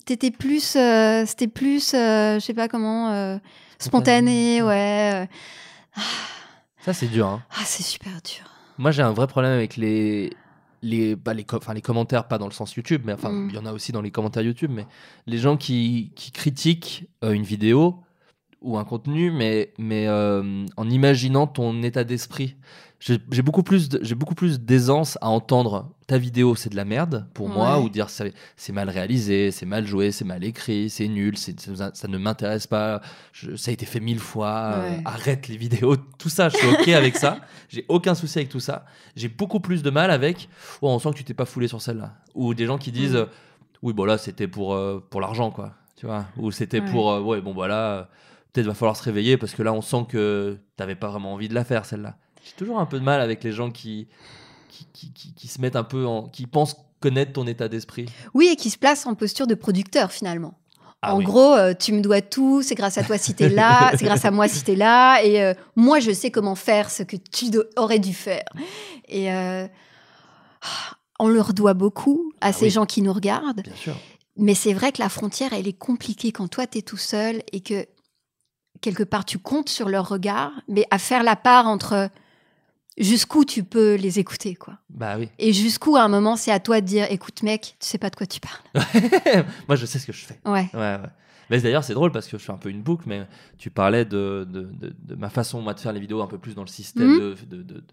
t'étais 0.05 0.29
plus 0.29 0.77
c'était 1.25 1.47
plus 1.47 1.93
je 1.93 2.39
sais 2.39 2.53
pas 2.53 2.67
comment 2.67 3.39
spontané 3.79 4.61
ouais. 4.61 5.11
euh. 5.23 5.25
Ça, 6.79 6.93
c'est 6.93 7.07
dur. 7.07 7.27
hein. 7.27 7.43
Ah 7.51 7.63
c'est 7.65 7.83
super 7.83 8.13
dur. 8.23 8.45
Moi, 8.77 8.91
j'ai 8.91 9.01
un 9.01 9.11
vrai 9.13 9.27
problème 9.27 9.51
avec 9.53 9.77
les. 9.77 10.31
Les, 10.83 11.15
bah, 11.15 11.33
les, 11.33 11.43
les 11.73 11.81
commentaires, 11.81 12.27
pas 12.27 12.37
dans 12.37 12.45
le 12.45 12.51
sens 12.53 12.75
YouTube, 12.75 13.01
mais 13.03 13.13
enfin, 13.13 13.31
il 13.31 13.35
Mm. 13.47 13.49
y 13.55 13.57
en 13.57 13.65
a 13.65 13.73
aussi 13.73 13.91
dans 13.91 14.01
les 14.01 14.11
commentaires 14.11 14.43
YouTube, 14.43 14.69
mais 14.71 14.85
les 15.25 15.39
gens 15.39 15.57
qui, 15.57 16.11
qui 16.15 16.31
critiquent 16.31 17.07
euh, 17.23 17.31
une 17.31 17.41
vidéo 17.41 18.03
ou 18.61 18.77
un 18.77 18.85
contenu, 18.85 19.31
mais, 19.31 19.73
mais 19.79 20.05
euh, 20.07 20.65
en 20.77 20.89
imaginant 20.89 21.47
ton 21.47 21.81
état 21.81 22.03
d'esprit. 22.03 22.57
J'ai 22.99 23.19
beaucoup 23.43 23.61
plus 23.61 23.89
j'ai 24.01 24.15
beaucoup 24.15 24.33
plus 24.33 24.59
d'aisance 24.59 25.19
à 25.21 25.29
entendre 25.29 25.91
ta 26.07 26.17
vidéo 26.17 26.55
c'est 26.55 26.69
de 26.71 26.75
la 26.75 26.83
merde 26.83 27.27
pour 27.35 27.47
moi 27.47 27.79
ou 27.79 27.89
dire 27.89 28.09
c'est 28.09 28.33
mal 28.73 28.89
réalisé, 28.89 29.51
c'est 29.51 29.67
mal 29.67 29.85
joué, 29.85 30.11
c'est 30.11 30.25
mal 30.25 30.43
écrit, 30.43 30.89
c'est 30.89 31.07
nul, 31.07 31.37
ça, 31.37 32.07
ne 32.07 32.17
m'intéresse 32.17 32.65
pas, 32.65 33.01
je- 33.33 33.55
ça 33.55 33.69
a 33.69 33.73
été 33.73 33.85
fait 33.85 33.99
mille 33.99 34.19
fois, 34.19 34.71
euh, 34.73 34.97
arrête 35.05 35.47
les 35.47 35.57
vidéos, 35.57 35.95
tout 36.17 36.29
ça, 36.29 36.49
je 36.49 36.57
suis 36.57 36.67
ok 36.67 36.87
avec 36.87 37.15
ça, 37.17 37.37
j'ai 37.69 37.85
aucun 37.87 38.15
souci 38.15 38.39
avec 38.39 38.49
tout 38.49 38.59
ça. 38.59 38.85
J'ai 39.15 39.27
beaucoup 39.29 39.59
plus 39.59 39.83
de 39.83 39.91
mal 39.91 40.09
avec, 40.09 40.49
oh, 40.81 40.89
on 40.89 40.97
sent 40.97 41.11
que 41.11 41.17
tu 41.17 41.23
t'es 41.23 41.35
pas 41.35 41.45
foulé 41.45 41.67
sur 41.67 41.81
celle-là, 41.83 42.15
ou 42.33 42.55
des 42.55 42.65
gens 42.65 42.79
qui 42.79 42.91
disent, 42.91 43.15
euh, 43.15 43.25
oui 43.83 43.93
bon 43.93 44.05
là 44.05 44.17
c'était 44.17 44.47
pour 44.47 44.73
euh, 44.73 45.05
pour 45.11 45.21
l'argent 45.21 45.51
quoi, 45.51 45.75
tu 45.97 46.07
vois, 46.07 46.25
ou 46.37 46.49
c'était 46.51 46.79
Ouais. 46.79 46.85
pour, 46.89 47.11
euh, 47.11 47.21
ouais 47.21 47.41
bon 47.41 47.53
voilà, 47.53 47.75
euh, 47.91 48.03
peut-être 48.53 48.65
va 48.65 48.73
falloir 48.73 48.95
se 48.95 49.03
réveiller 49.03 49.37
parce 49.37 49.53
que 49.53 49.61
là 49.61 49.71
on 49.71 49.81
sent 49.81 50.05
que 50.09 50.57
t'avais 50.77 50.95
pas 50.95 51.09
vraiment 51.09 51.33
envie 51.33 51.47
de 51.47 51.53
la 51.53 51.63
faire 51.63 51.85
celle-là. 51.85 52.15
J'ai 52.47 52.53
toujours 52.55 52.79
un 52.79 52.85
peu 52.85 52.99
de 52.99 53.03
mal 53.03 53.21
avec 53.21 53.43
les 53.43 53.51
gens 53.51 53.69
qui 53.71 54.07
qui, 54.69 54.85
qui, 54.93 55.11
qui- 55.13 55.33
qui 55.33 55.47
se 55.47 55.59
mettent 55.61 55.75
un 55.75 55.83
peu 55.83 56.05
en, 56.05 56.23
qui 56.29 56.45
pensent 56.47 56.75
connaître 56.99 57.33
ton 57.33 57.45
état 57.47 57.67
d'esprit. 57.67 58.05
Oui, 58.33 58.49
et 58.51 58.55
qui 58.55 58.69
se 58.69 58.77
place 58.77 59.05
en 59.05 59.15
posture 59.15 59.47
de 59.47 59.55
producteur 59.55 60.11
finalement. 60.11 60.57
Ah 61.01 61.13
en 61.13 61.17
oui. 61.19 61.25
gros, 61.25 61.53
euh, 61.53 61.73
tu 61.79 61.93
me 61.93 62.01
dois 62.01 62.21
tout, 62.21 62.61
c'est 62.63 62.73
grâce 62.75 62.97
à 62.97 63.03
toi 63.03 63.17
si 63.17 63.33
t'es 63.35 63.49
là, 63.49 63.91
c'est 63.97 64.05
grâce 64.05 64.25
à 64.25 64.31
moi 64.31 64.47
si 64.47 64.63
t'es 64.63 64.75
là, 64.75 65.21
et 65.23 65.43
euh, 65.43 65.53
moi 65.75 65.99
je 65.99 66.11
sais 66.11 66.31
comment 66.31 66.55
faire 66.55 66.89
ce 66.89 67.03
que 67.03 67.15
tu 67.15 67.45
aurais 67.75 67.99
dû 67.99 68.13
faire. 68.13 68.45
Et 69.07 69.31
euh, 69.31 69.67
on 71.19 71.27
leur 71.27 71.53
doit 71.53 71.73
beaucoup 71.73 72.31
à 72.41 72.47
Ah 72.47 72.53
ces 72.53 72.65
oui. 72.65 72.71
gens 72.71 72.85
qui 72.85 73.01
nous 73.01 73.13
regardent, 73.13 73.61
Bien 73.63 73.75
sûr. 73.75 73.95
mais 74.35 74.53
c'est 74.55 74.73
vrai 74.73 74.91
que 74.91 75.01
la 75.01 75.09
frontière, 75.09 75.53
elle 75.53 75.67
est 75.67 75.77
compliquée 75.77 76.31
quand 76.31 76.47
toi 76.47 76.67
t'es 76.67 76.81
tout 76.81 76.97
seul 76.97 77.41
et 77.51 77.61
que 77.61 77.85
quelque 78.81 79.03
part 79.03 79.25
tu 79.25 79.39
comptes 79.39 79.69
sur 79.69 79.89
leur 79.89 80.07
regard, 80.09 80.51
mais 80.67 80.85
à 80.91 80.97
faire 80.99 81.23
la 81.23 81.35
part 81.35 81.67
entre 81.67 82.09
jusqu'où 82.97 83.45
tu 83.45 83.63
peux 83.63 83.95
les 83.95 84.19
écouter, 84.19 84.55
quoi. 84.55 84.75
Bah 84.89 85.15
oui. 85.17 85.29
Et 85.39 85.53
jusqu'où 85.53 85.95
à 85.95 86.01
un 86.03 86.07
moment 86.09 86.35
c'est 86.35 86.51
à 86.51 86.59
toi 86.59 86.81
de 86.81 86.85
dire, 86.85 87.05
écoute 87.09 87.43
mec, 87.43 87.75
tu 87.79 87.87
sais 87.87 87.97
pas 87.97 88.09
de 88.09 88.15
quoi 88.15 88.25
tu 88.27 88.39
parles. 88.39 89.45
Moi 89.67 89.75
je 89.75 89.85
sais 89.85 89.99
ce 89.99 90.07
que 90.07 90.13
je 90.13 90.25
fais. 90.25 90.39
Ouais. 90.45 90.69
Ouais, 90.73 90.79
ouais. 90.79 90.99
Mais 91.49 91.61
d'ailleurs, 91.61 91.85
c'est 91.85 91.93
drôle 91.93 92.11
parce 92.11 92.27
que 92.27 92.37
je 92.37 92.43
fais 92.43 92.51
un 92.51 92.57
peu 92.57 92.67
une 92.69 92.81
boucle, 92.81 93.05
mais 93.07 93.25
tu 93.57 93.69
parlais 93.69 94.03
de, 94.03 94.45
de, 94.51 94.63
de- 94.63 94.93
de 94.99 95.15
ma 95.15 95.29
façon 95.29 95.61
moi, 95.61 95.73
de 95.73 95.79
faire 95.79 95.93
les 95.93 95.99
vidéos 96.01 96.21
un 96.21 96.27
peu 96.27 96.37
plus 96.37 96.55
dans 96.55 96.61
le 96.61 96.67
système. 96.67 97.07
Mhm. 97.07 97.19
de, 97.19 97.35
de- 97.49 97.63
de- 97.63 97.73
de- 97.75 97.83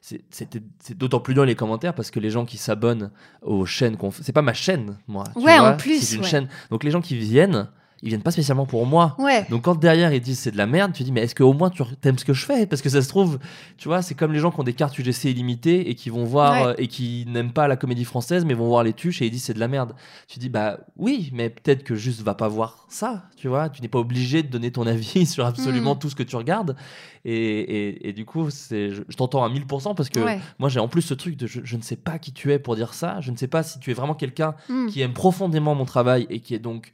c'est- 0.00 0.94
d'autant 0.96 1.18
plus 1.18 1.34
dur 1.34 1.44
les 1.44 1.56
commentaires 1.56 1.92
parce 1.92 2.12
que 2.12 2.20
les 2.20 2.30
gens 2.30 2.44
qui 2.44 2.56
s'abonnent 2.56 3.10
aux 3.42 3.66
chaînes 3.66 3.96
qu'on 3.96 4.12
c'est 4.12 4.32
pas 4.32 4.42
ma 4.42 4.54
chaîne, 4.54 4.96
moi. 5.08 5.24
tu 5.36 5.42
Ouais, 5.42 5.58
en 5.58 5.76
plus, 5.76 6.00
C'est 6.06 6.14
une 6.16 6.22
ouais. 6.22 6.28
chaîne. 6.28 6.48
Donc 6.70 6.84
les 6.84 6.92
gens 6.92 7.00
qui 7.00 7.16
viennent, 7.16 7.68
ils 8.02 8.08
viennent 8.08 8.22
pas 8.22 8.30
spécialement 8.30 8.64
pour 8.66 8.86
moi. 8.86 9.14
Ouais. 9.18 9.46
Donc 9.50 9.62
quand 9.62 9.74
derrière 9.78 10.12
ils 10.14 10.20
disent 10.20 10.38
c'est 10.38 10.50
de 10.50 10.56
la 10.56 10.66
merde, 10.66 10.92
tu 10.92 11.02
dis 11.02 11.12
mais 11.12 11.20
est-ce 11.22 11.34
qu'au 11.34 11.52
moins 11.52 11.68
tu 11.70 11.82
aimes 12.04 12.16
ce 12.18 12.24
que 12.24 12.32
je 12.32 12.46
fais? 12.46 12.66
Parce 12.66 12.80
que 12.82 12.88
ça 12.88 13.02
se 13.02 13.08
trouve, 13.08 13.38
tu 13.76 13.88
vois, 13.88 14.00
c'est 14.02 14.14
comme 14.14 14.32
les 14.32 14.38
gens 14.38 14.50
qui 14.50 14.58
ont 14.60 14.64
des 14.64 14.72
cartes 14.72 14.98
UGC 14.98 15.24
illimitées 15.30 15.90
et 15.90 15.94
qui 15.94 16.08
vont 16.10 16.24
voir 16.24 16.52
Ouais. 16.52 16.66
euh, 16.68 16.74
et 16.78 16.86
qui 16.88 17.24
n'aiment 17.28 17.52
pas 17.52 17.68
la 17.68 17.76
comédie 17.76 18.04
française 18.04 18.44
mais 18.44 18.54
vont 18.54 18.66
voir 18.68 18.82
les 18.84 18.92
tuches 18.94 19.20
et 19.22 19.26
ils 19.26 19.30
disent 19.30 19.44
c'est 19.44 19.54
de 19.54 19.60
la 19.60 19.68
merde. 19.68 19.94
Tu 20.28 20.38
dis 20.38 20.48
bah 20.48 20.80
oui, 20.96 21.30
mais 21.34 21.50
peut-être 21.50 21.82
que 21.84 21.94
juste 21.94 22.22
va 22.22 22.34
pas 22.34 22.48
voir 22.48 22.86
ça, 22.88 23.24
tu 23.36 23.48
vois. 23.48 23.68
Tu 23.68 23.82
n'es 23.82 23.88
pas 23.88 23.98
obligé 23.98 24.42
de 24.42 24.48
donner 24.48 24.70
ton 24.70 24.86
avis 24.86 25.26
sur 25.26 25.44
absolument 25.44 25.94
Mm. 25.94 25.98
tout 25.98 26.10
ce 26.10 26.14
que 26.14 26.22
tu 26.22 26.36
regardes. 26.36 26.76
Et, 27.24 27.34
et- 27.34 28.08
et 28.08 28.12
du 28.14 28.24
coup, 28.24 28.48
c'est, 28.50 28.90
je, 28.90 29.02
je 29.08 29.16
t'entends 29.16 29.44
à 29.44 29.48
1000% 29.50 29.94
parce 29.94 30.08
que 30.08 30.20
Ouais. 30.20 30.40
moi 30.58 30.68
j'ai 30.70 30.80
en 30.80 30.88
plus 30.88 31.02
ce 31.02 31.12
truc 31.14 31.36
de 31.36 31.46
je, 31.46 31.60
je 31.64 31.76
ne 31.76 31.82
sais 31.82 31.96
pas 31.96 32.18
qui 32.18 32.32
tu 32.32 32.52
es 32.52 32.58
pour 32.58 32.76
dire 32.76 32.94
ça. 32.94 33.20
Je 33.20 33.30
ne 33.30 33.36
sais 33.36 33.46
pas 33.48 33.62
si 33.62 33.78
tu 33.78 33.90
es 33.90 33.94
vraiment 33.94 34.14
quelqu'un 34.14 34.54
Hmm. 34.68 34.86
qui 34.86 35.00
aime 35.02 35.12
profondément 35.12 35.74
mon 35.74 35.84
travail 35.84 36.26
et 36.30 36.40
qui 36.40 36.54
est 36.54 36.58
donc 36.58 36.92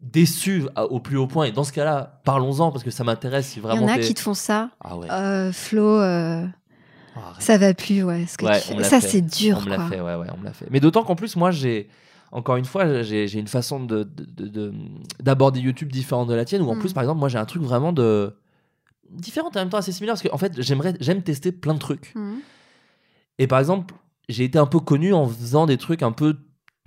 déçu 0.00 0.64
au 0.90 1.00
plus 1.00 1.16
haut 1.16 1.26
point. 1.26 1.46
Et 1.46 1.52
dans 1.52 1.64
ce 1.64 1.72
cas-là, 1.72 2.20
parlons-en 2.24 2.70
parce 2.70 2.84
que 2.84 2.90
ça 2.90 3.04
m'intéresse 3.04 3.48
si 3.48 3.54
Il 3.54 3.58
y 3.58 3.62
vraiment. 3.62 3.84
en 3.84 3.88
a 3.88 3.98
qui 3.98 4.14
te 4.14 4.20
font 4.20 4.34
ça. 4.34 4.70
Ah 4.80 4.96
ouais. 4.96 5.10
Euh, 5.10 5.52
Flo, 5.52 6.00
euh, 6.00 6.46
Oh, 7.18 7.20
ça 7.38 7.56
va 7.56 7.72
plus, 7.72 8.02
ouais. 8.02 8.26
Ce 8.26 8.36
que 8.36 8.44
Ouais, 8.44 8.60
tu 8.60 8.84
Ça, 8.84 9.00
c'est 9.00 9.22
dur, 9.22 9.56
on 9.58 9.62
me 9.64 9.70
l'a 9.70 9.88
fait, 9.88 10.02
ouais, 10.02 10.14
ouais, 10.16 10.26
on 10.34 10.38
me 10.38 10.44
l'a 10.44 10.52
fait. 10.52 10.66
Mais 10.70 10.80
d'autant 10.80 11.02
qu'en 11.02 11.16
plus, 11.16 11.34
moi, 11.36 11.50
j'ai. 11.50 11.88
Encore 12.30 12.56
une 12.56 12.66
fois, 12.66 13.02
j'ai 13.02 13.32
une 13.38 13.46
façon 13.46 13.80
de- 13.82 14.02
de- 14.02 14.24
de- 14.24 14.48
de- 14.48 14.74
d'aborder 15.22 15.60
YouTube 15.60 15.90
différente 15.90 16.28
de 16.28 16.34
la 16.34 16.44
tienne, 16.44 16.60
où 16.60 16.68
en 16.68 16.74
Mm. 16.74 16.80
plus, 16.80 16.92
par 16.92 17.02
exemple, 17.04 17.20
moi, 17.20 17.30
j'ai 17.30 17.38
un 17.38 17.46
truc 17.46 17.62
vraiment 17.62 17.92
de. 17.94 18.36
différente 19.08 19.56
en 19.56 19.60
même 19.60 19.68
temps 19.70 19.78
assez 19.78 19.92
similaire, 19.92 20.14
parce 20.16 20.28
qu'en 20.28 20.36
fait, 20.36 20.60
j'aimerais, 20.60 20.94
j'aime 21.00 21.22
tester 21.22 21.52
plein 21.52 21.72
de 21.74 21.78
trucs. 21.78 22.12
Mhm. 22.16 22.40
Et 23.38 23.46
par 23.46 23.60
exemple, 23.60 23.94
j'ai 24.28 24.44
été 24.44 24.58
un 24.58 24.66
peu 24.66 24.80
connu 24.80 25.14
en 25.14 25.26
faisant 25.28 25.64
des 25.64 25.76
trucs 25.78 26.02
un 26.02 26.10
peu 26.12 26.36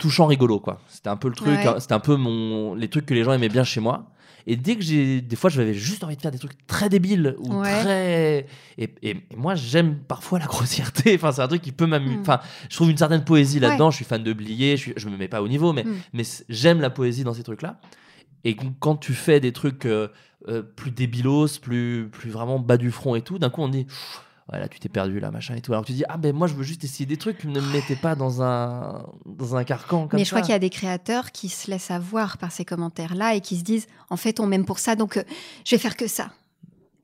touchant 0.00 0.26
rigolo, 0.26 0.58
quoi. 0.58 0.80
C'était 0.88 1.08
un 1.10 1.16
peu 1.16 1.28
le 1.28 1.34
truc, 1.34 1.48
Ouais. 1.48 1.66
hein, 1.66 1.76
c'était 1.78 1.94
un 1.94 2.00
peu 2.00 2.16
mon, 2.16 2.74
les 2.74 2.88
trucs 2.88 3.06
que 3.06 3.14
les 3.14 3.22
gens 3.22 3.32
aimaient 3.32 3.48
bien 3.48 3.64
chez 3.64 3.80
moi. 3.80 4.10
Et 4.46 4.56
dès 4.56 4.74
que 4.74 4.82
j'ai, 4.82 5.20
des 5.20 5.36
fois, 5.36 5.50
j'avais 5.50 5.74
juste 5.74 6.02
envie 6.02 6.16
de 6.16 6.20
faire 6.22 6.30
des 6.30 6.38
trucs 6.38 6.66
très 6.66 6.88
débiles 6.88 7.36
ou 7.38 7.56
Ouais. 7.60 7.80
très. 7.82 8.46
Et, 8.78 8.84
et- 9.02 9.16
et 9.30 9.36
moi, 9.36 9.54
j'aime 9.54 9.98
parfois 9.98 10.38
la 10.38 10.46
grossièreté. 10.54 11.14
Enfin, 11.14 11.30
c'est 11.30 11.42
un 11.42 11.48
truc 11.48 11.60
qui 11.62 11.72
peut 11.72 11.86
m'amuser. 11.86 12.16
Mm. 12.16 12.20
Enfin, 12.22 12.40
je 12.70 12.74
trouve 12.74 12.90
une 12.90 12.96
certaine 12.96 13.22
poésie 13.22 13.60
Ouais. 13.60 13.68
là-dedans. 13.68 13.90
Je 13.90 13.96
suis 13.96 14.04
fan 14.06 14.22
de 14.24 14.32
Blier. 14.32 14.76
Je, 14.78 14.82
suis- 14.82 14.92
je 14.96 15.08
me 15.10 15.16
mets 15.18 15.28
pas 15.28 15.42
au 15.42 15.48
niveau, 15.48 15.72
mais, 15.74 15.84
Mm. 15.84 15.94
mais 16.14 16.22
j'aime 16.48 16.80
la 16.80 16.88
poésie 16.90 17.22
dans 17.22 17.34
ces 17.34 17.42
trucs-là. 17.42 17.80
Et 18.44 18.56
qu- 18.56 18.66
quand 18.80 18.96
tu 18.96 19.12
fais 19.12 19.40
des 19.40 19.52
trucs 19.52 19.84
euh, 19.84 20.08
euh, 20.48 20.62
plus 20.62 20.90
débilos, 20.90 21.58
plus, 21.60 22.08
plus 22.10 22.30
vraiment 22.30 22.58
bas 22.58 22.78
du 22.78 22.90
front 22.90 23.14
et 23.14 23.20
tout, 23.22 23.38
d'un 23.38 23.50
coup, 23.50 23.60
on 23.60 23.68
dit. 23.68 23.84
Pff, 23.84 24.22
Ouais, 24.52 24.58
là, 24.58 24.68
tu 24.68 24.80
t'es 24.80 24.88
perdu, 24.88 25.20
là, 25.20 25.30
machin 25.30 25.54
et 25.54 25.60
tout. 25.60 25.72
Alors 25.72 25.84
tu 25.84 25.92
dis, 25.92 26.02
ah 26.08 26.16
ben 26.16 26.34
moi, 26.34 26.46
je 26.48 26.54
veux 26.54 26.64
juste 26.64 26.82
essayer 26.82 27.06
des 27.06 27.16
trucs, 27.16 27.44
ne 27.44 27.60
me 27.60 27.70
mettez 27.70 27.94
pas 27.94 28.16
dans 28.16 28.42
un, 28.42 29.06
dans 29.26 29.54
un 29.54 29.62
carcan 29.64 30.08
comme 30.08 30.18
Mais 30.18 30.24
ça. 30.24 30.28
je 30.28 30.30
crois 30.30 30.40
qu'il 30.42 30.50
y 30.52 30.54
a 30.56 30.58
des 30.58 30.70
créateurs 30.70 31.30
qui 31.30 31.48
se 31.48 31.70
laissent 31.70 31.90
avoir 31.92 32.36
par 32.38 32.50
ces 32.50 32.64
commentaires-là 32.64 33.34
et 33.36 33.40
qui 33.40 33.56
se 33.56 33.62
disent, 33.62 33.86
en 34.08 34.16
fait, 34.16 34.40
on 34.40 34.46
m'aime 34.46 34.64
pour 34.64 34.78
ça, 34.80 34.96
donc 34.96 35.16
euh, 35.18 35.22
je 35.64 35.76
vais 35.76 35.78
faire 35.80 35.96
que 35.96 36.08
ça. 36.08 36.30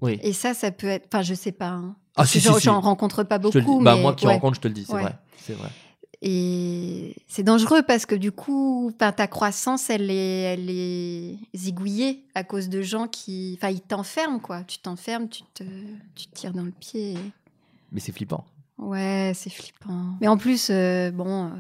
Oui. 0.01 0.19
Et 0.23 0.33
ça, 0.33 0.55
ça 0.55 0.71
peut 0.73 0.89
être. 0.89 1.07
Enfin, 1.07 1.23
je 1.23 1.35
sais 1.35 1.53
pas. 1.53 1.69
hein. 1.69 1.95
Ah, 2.17 2.27
si, 2.27 2.41
j'en 2.41 2.59
si. 2.59 2.69
rencontre 2.69 3.23
pas 3.23 3.37
Je 3.37 3.43
beaucoup. 3.43 3.81
Bah, 3.83 3.95
moi 3.97 4.15
qui 4.15 4.27
ouais. 4.27 4.33
rencontre, 4.35 4.57
je 4.57 4.61
te 4.63 4.69
le 4.69 4.75
dis, 4.75 4.85
c'est 4.85 4.93
Ouais. 4.95 5.03
vrai. 5.03 5.17
C'est 5.39 5.53
vrai. 5.55 5.69
Et 6.29 7.15
c'est 7.29 7.45
dangereux 7.45 7.83
parce 7.87 8.05
que 8.05 8.17
du 8.17 8.33
coup, 8.33 8.91
ta 8.99 9.13
croissance, 9.29 9.91
elle 9.91 10.11
est, 10.11 10.41
elle 10.55 10.69
est 10.69 11.39
zigouillée 11.55 12.25
à 12.35 12.43
cause 12.43 12.69
de 12.69 12.83
gens 12.83 13.07
qui. 13.07 13.55
Enfin, 13.57 13.69
ils 13.71 13.81
t'enferment, 13.81 14.41
quoi. 14.41 14.65
Tu 14.65 14.79
t'enfermes, 14.79 15.29
tu 15.29 15.43
te, 15.55 15.63
tu 16.17 16.27
te 16.27 16.35
tires 16.35 16.53
dans 16.53 16.65
le 16.65 16.73
pied. 16.73 17.13
et- 17.13 17.33
Mais 17.93 18.01
c'est 18.01 18.11
flippant. 18.11 18.45
Ouais, 18.77 19.31
c'est 19.37 19.51
flippant. 19.51 20.17
Mais 20.21 20.27
en 20.27 20.37
plus, 20.37 20.67
euh, 20.71 21.13
bon. 21.13 21.47
euh, 21.47 21.51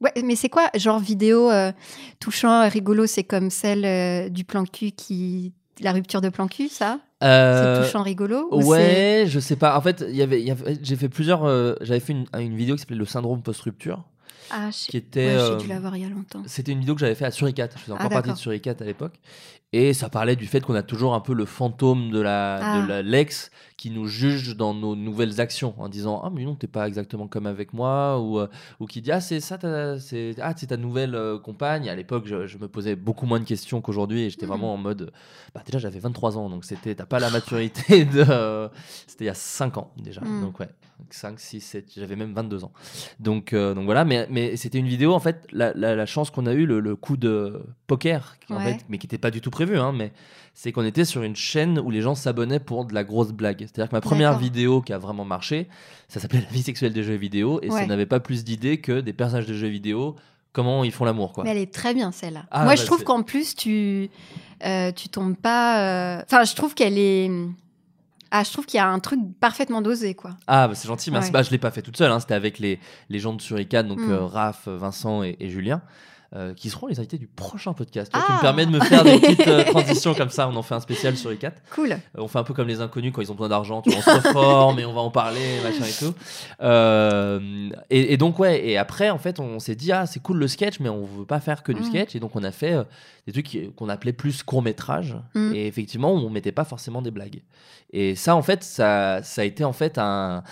Ouais, 0.00 0.12
mais 0.24 0.34
c'est 0.34 0.48
quoi, 0.48 0.68
genre 0.74 0.98
vidéo 0.98 1.50
euh, 1.50 1.72
touchant, 2.20 2.66
rigolo, 2.68 3.06
c'est 3.06 3.22
comme 3.22 3.50
celle 3.50 4.32
du 4.32 4.44
plan 4.44 4.64
cul 4.64 4.90
qui. 4.90 5.52
La 5.80 5.92
rupture 5.92 6.20
de 6.20 6.30
plan 6.30 6.48
cul, 6.48 6.68
ça? 6.68 6.98
Euh, 7.22 7.76
C'est 7.82 7.86
touchant, 7.86 8.02
rigolo 8.02 8.48
Ouais, 8.52 9.24
je 9.28 9.38
sais 9.40 9.56
pas. 9.56 9.76
En 9.76 9.80
fait, 9.80 10.04
il 10.08 10.16
y 10.16 10.22
avait, 10.22 10.40
il 10.40 10.46
y 10.46 10.50
avait- 10.50 10.78
j'ai 10.82 10.96
fait 10.96 11.08
plusieurs. 11.08 11.44
euh, 11.44 11.74
J'avais 11.82 12.00
fait 12.00 12.12
une, 12.12 12.26
une 12.38 12.56
vidéo 12.56 12.74
qui 12.76 12.80
s'appelait 12.80 12.96
le 12.96 13.04
syndrome 13.04 13.42
post-rupture, 13.42 14.04
Ah, 14.50 14.68
je 14.70 14.76
sais- 14.76 14.90
qui 14.90 14.96
était. 14.96 15.26
ouais, 15.26 15.32
euh, 15.34 15.58
j'ai 15.58 15.64
dû 15.66 15.68
la 15.72 15.80
voir 15.80 15.96
il 15.96 16.02
y 16.02 16.06
a 16.06 16.08
longtemps. 16.08 16.42
C'était 16.46 16.72
une 16.72 16.80
vidéo 16.80 16.94
que 16.94 17.00
j'avais 17.00 17.14
fait 17.14 17.26
à 17.26 17.30
Suricat. 17.30 17.68
Je 17.74 17.80
faisais 17.80 17.92
encore 17.92 18.06
Ah, 18.06 18.08
partie 18.08 18.22
de 18.28 18.32
d'accord. 18.32 18.38
Suricat 18.38 18.74
à 18.80 18.84
l'époque. 18.84 19.14
Et 19.72 19.92
ça 19.92 20.08
parlait 20.08 20.34
du 20.34 20.46
fait 20.46 20.60
qu'on 20.60 20.74
a 20.74 20.82
toujours 20.82 21.14
un 21.14 21.20
peu 21.20 21.32
le 21.34 21.44
fantôme 21.44 22.10
de 22.10 22.20
la, 22.20 22.58
Ah. 22.60 22.82
de 22.82 22.88
la 22.88 23.02
l'ex 23.02 23.50
qui 23.80 23.90
nous 23.90 24.06
juge 24.06 24.56
dans 24.56 24.74
nos 24.74 24.94
nouvelles 24.94 25.40
actions 25.40 25.72
en 25.78 25.88
disant 25.88 26.20
ah 26.22 26.28
mais 26.30 26.44
non 26.44 26.54
t'es 26.54 26.66
pas 26.66 26.86
exactement 26.86 27.26
comme 27.28 27.46
avec 27.46 27.72
moi 27.72 28.20
ou 28.20 28.38
euh, 28.38 28.46
ou 28.78 28.84
qui 28.84 29.00
dit 29.00 29.10
ah 29.10 29.22
c'est 29.22 29.40
ça 29.40 29.56
c'est 29.98 30.34
ah 30.42 30.52
c'est 30.54 30.66
ta 30.66 30.76
nouvelle 30.76 31.14
euh, 31.14 31.38
compagne. 31.38 31.88
À 31.88 31.94
l'époque 31.96 32.24
je, 32.26 32.46
je 32.46 32.58
me 32.58 32.68
posais 32.68 32.94
beaucoup 32.94 33.24
moins 33.24 33.40
de 33.40 33.46
questions 33.46 33.80
qu'aujourd'hui 33.80 34.20
et 34.24 34.30
j'étais 34.30 34.44
Mhm. 34.44 34.50
vraiment 34.50 34.74
en 34.74 34.76
mode 34.76 35.12
bah 35.54 35.62
déjà 35.64 35.78
j'avais 35.78 35.98
23 35.98 36.36
ans 36.36 36.50
donc 36.50 36.66
c'était 36.66 36.94
t'as 36.94 37.06
pas 37.06 37.20
la 37.20 37.30
maturité 37.30 38.04
de 38.16 38.22
euh, 38.28 38.68
c'était 39.06 39.24
il 39.24 39.28
y 39.28 39.30
a 39.30 39.34
5 39.34 39.78
ans 39.78 39.90
déjà 39.96 40.20
Mhm. 40.20 40.42
donc 40.42 40.60
ouais 40.60 40.68
5 41.08 41.40
6 41.40 41.60
7 41.62 41.92
j'avais 41.96 42.16
même 42.16 42.34
22 42.34 42.62
ans 42.64 42.72
donc 43.18 43.54
euh, 43.54 43.72
donc 43.72 43.86
voilà 43.86 44.04
mais 44.04 44.26
mais 44.30 44.56
c'était 44.56 44.76
une 44.78 44.86
vidéo 44.88 45.14
en 45.14 45.20
fait 45.20 45.46
la, 45.52 45.72
la, 45.72 45.96
la 45.96 46.04
chance 46.04 46.30
qu'on 46.30 46.44
a 46.44 46.52
eu 46.52 46.66
le, 46.66 46.80
le 46.80 46.96
coup 46.96 47.16
de 47.16 47.62
poker 47.86 48.36
en 48.50 48.56
Ouais. 48.56 48.74
fait 48.74 48.84
mais 48.90 48.98
qui 48.98 49.06
n'était 49.06 49.16
pas 49.16 49.30
du 49.30 49.40
tout 49.40 49.50
prévu 49.50 49.78
hein, 49.78 49.92
mais 49.92 50.12
c'est 50.62 50.72
qu'on 50.72 50.84
était 50.84 51.06
sur 51.06 51.22
une 51.22 51.36
chaîne 51.36 51.78
où 51.78 51.90
les 51.90 52.02
gens 52.02 52.14
s'abonnaient 52.14 52.60
pour 52.60 52.84
de 52.84 52.92
la 52.92 53.02
grosse 53.02 53.32
blague 53.32 53.60
c'est-à-dire 53.60 53.88
que 53.88 53.94
ma 53.96 54.02
première 54.02 54.36
vidéo 54.38 54.82
qui 54.82 54.92
a 54.92 54.98
vraiment 54.98 55.24
marché 55.24 55.68
ça 56.08 56.20
s'appelait 56.20 56.40
la 56.42 56.48
vie 56.52 56.62
sexuelle 56.62 56.92
des 56.92 57.02
jeux 57.02 57.14
vidéo 57.14 57.60
et 57.62 57.70
ça 57.70 57.86
n'avait 57.86 58.04
pas 58.04 58.20
plus 58.20 58.44
d'idées 58.44 58.78
que 58.78 59.00
des 59.00 59.14
personnages 59.14 59.46
de 59.46 59.54
jeux 59.54 59.68
vidéo 59.68 60.16
comment 60.52 60.84
ils 60.84 60.92
font 60.92 61.06
l'amour 61.06 61.32
quoi 61.32 61.44
Mais 61.44 61.50
elle 61.52 61.58
est 61.58 61.72
très 61.72 61.94
bien 61.94 62.12
celle-là. 62.12 62.44
Ah, 62.50 62.64
Moi, 62.64 62.72
bah, 62.72 62.76
je 62.76 62.84
trouve 62.84 63.04
qu'en 63.04 63.22
plus, 63.22 63.54
tu, 63.54 64.10
euh, 64.66 64.90
tu 64.92 65.08
tombes 65.08 65.36
pas. 65.36 66.18
euh, 66.18 66.22
Enfin, 66.26 66.42
je 66.44 66.54
trouve 66.56 66.74
qu'elle 66.74 66.98
est. 66.98 67.30
Ah, 68.32 68.42
je 68.44 68.52
trouve 68.52 68.66
qu'il 68.66 68.78
y 68.78 68.80
a 68.80 68.88
un 68.88 68.98
truc 68.98 69.20
parfaitement 69.40 69.80
dosé, 69.80 70.14
quoi. 70.14 70.32
Ah, 70.48 70.66
bah, 70.68 70.74
c'est 70.74 70.88
gentil, 70.88 71.10
merci. 71.12 71.28
Ouais. 71.28 71.32
Bah, 71.32 71.42
je 71.42 71.50
l'ai 71.52 71.58
pas 71.58 71.70
fait 71.70 71.82
toute 71.82 71.96
seule, 71.96 72.10
hein, 72.10 72.18
c'était 72.20 72.34
avec 72.34 72.58
les, 72.58 72.80
les 73.08 73.18
gens 73.20 73.32
de 73.32 73.40
Suricat, 73.40 73.84
donc 73.84 74.00
Mm. 74.00 74.10
euh, 74.10 74.26
Raph, 74.26 74.66
Vincent 74.68 75.22
et, 75.22 75.36
et 75.38 75.48
Julien. 75.50 75.82
Euh, 76.36 76.54
qui 76.54 76.70
seront 76.70 76.86
les 76.86 76.98
invités 77.00 77.18
du 77.18 77.26
prochain 77.26 77.72
podcast. 77.72 78.12
Toi, 78.12 78.22
Tu 78.24 78.32
Ah. 78.32 78.36
me 78.36 78.40
permets 78.40 78.66
de 78.66 78.70
me 78.70 78.80
faire 78.80 79.02
des 79.02 79.18
petites 79.18 79.48
euh, 79.48 79.64
transitions 79.70 80.14
comme 80.14 80.30
ça. 80.30 80.48
On 80.48 80.54
en 80.54 80.62
fait 80.62 80.74
un 80.76 80.80
spécial 80.80 81.16
sur 81.16 81.30
U4. 81.32 81.52
Cool. 81.74 81.92
Euh, 81.92 81.96
On 82.18 82.28
fait 82.28 82.38
un 82.38 82.44
peu 82.44 82.54
comme 82.54 82.68
les 82.68 82.80
inconnus 82.80 83.12
quand 83.12 83.20
ils 83.20 83.30
ont 83.32 83.34
besoin 83.34 83.48
d'argent, 83.48 83.82
on 83.86 83.90
se 83.90 84.10
reforme 84.28 84.78
et 84.78 84.84
on 84.84 84.92
va 84.92 85.00
en 85.00 85.10
parler, 85.10 85.40
machin 85.64 85.84
et 85.84 85.92
tout. 85.98 86.14
Euh, 86.74 87.70
et, 87.90 88.12
et 88.12 88.16
donc, 88.16 88.38
ouais, 88.38 88.64
et 88.66 88.76
après, 88.78 89.10
en 89.10 89.18
fait, 89.18 89.40
on 89.40 89.58
s'est 89.58 89.74
dit, 89.74 89.92
ah, 89.92 90.06
c'est 90.06 90.20
cool 90.20 90.38
le 90.38 90.48
sketch, 90.48 90.80
mais 90.80 90.88
on 90.88 91.04
veut 91.04 91.24
pas 91.26 91.40
faire 91.40 91.62
que 91.62 91.72
du 91.72 91.80
Mm. 91.80 91.84
sketch. 91.84 92.14
Et 92.14 92.20
donc, 92.20 92.36
on 92.36 92.44
a 92.44 92.52
fait 92.52 92.74
des 93.26 93.32
trucs 93.32 93.74
qu'on 93.76 93.88
appelait 93.88 94.12
plus 94.12 94.42
court-métrage. 94.42 95.16
Mm. 95.34 95.52
Et 95.54 95.66
effectivement, 95.66 96.12
on 96.12 96.30
mettait 96.30 96.52
pas 96.52 96.64
forcément 96.64 97.02
des 97.02 97.10
blagues. 97.10 97.42
Et 97.92 98.14
ça, 98.14 98.36
en 98.36 98.42
fait, 98.42 98.62
ça, 98.62 99.20
ça 99.22 99.42
a 99.42 99.44
été 99.44 99.64
en 99.64 99.72
fait 99.72 99.98
un. 99.98 100.42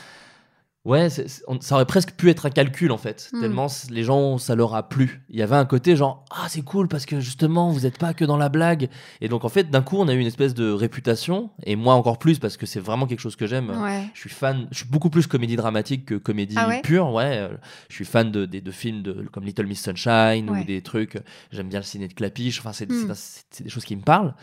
Ouais, 0.88 1.08
on- 1.48 1.60
ça 1.60 1.74
aurait 1.74 1.84
presque 1.84 2.12
pu 2.12 2.30
être 2.30 2.46
un 2.46 2.50
calcul 2.50 2.92
en 2.92 2.96
fait, 2.96 3.28
Mm. 3.34 3.40
tellement 3.40 3.66
les 3.90 4.02
gens, 4.04 4.38
ça 4.38 4.54
leur 4.54 4.74
a 4.74 4.88
plu. 4.88 5.22
Il 5.28 5.36
y 5.38 5.42
avait 5.42 5.56
un 5.56 5.66
côté 5.66 5.96
genre, 5.96 6.24
ah 6.30 6.46
c'est 6.48 6.62
cool 6.62 6.88
parce 6.88 7.04
que 7.04 7.20
justement, 7.20 7.70
vous 7.70 7.80
n'êtes 7.80 7.98
pas 7.98 8.14
que 8.14 8.24
dans 8.24 8.38
la 8.38 8.48
blague. 8.48 8.88
Et 9.20 9.28
donc 9.28 9.44
en 9.44 9.50
fait, 9.50 9.70
d'un 9.70 9.82
coup, 9.82 9.96
on 9.98 10.08
a 10.08 10.14
eu 10.14 10.18
une 10.18 10.26
espèce 10.26 10.54
de 10.54 10.70
réputation, 10.70 11.50
et 11.64 11.76
moi 11.76 11.92
encore 11.94 12.18
plus 12.18 12.38
parce 12.38 12.56
que 12.56 12.64
c'est 12.64 12.80
vraiment 12.80 13.06
quelque 13.06 13.20
chose 13.20 13.36
que 13.36 13.46
j'aime. 13.46 13.68
Ouais. 13.70 14.08
Je 14.14 14.20
suis 14.20 14.30
fan, 14.30 14.66
je 14.70 14.78
suis 14.78 14.88
beaucoup 14.88 15.10
plus 15.10 15.26
comédie 15.26 15.56
dramatique 15.56 16.06
que 16.06 16.14
comédie 16.14 16.54
Ah 16.58 16.68
ouais? 16.68 16.80
pure, 16.82 17.12
ouais. 17.12 17.50
Je 17.90 17.94
suis 17.94 18.04
fan 18.06 18.32
de, 18.32 18.46
de, 18.46 18.58
de 18.60 18.70
films 18.70 19.02
de, 19.02 19.26
comme 19.30 19.44
Little 19.44 19.66
Miss 19.66 19.82
Sunshine 19.82 20.48
Ouais. 20.48 20.60
ou 20.60 20.64
des 20.64 20.80
trucs. 20.80 21.18
J'aime 21.52 21.68
bien 21.68 21.80
le 21.80 21.84
ciné 21.84 22.08
de 22.08 22.14
Clapiche. 22.14 22.60
Enfin, 22.60 22.72
c'est 22.72 22.90
Mm. 22.90 23.12
c'est 23.14 23.64
des 23.64 23.68
choses 23.70 23.84
qui 23.84 23.94
me 23.94 24.00
parlent. 24.02 24.34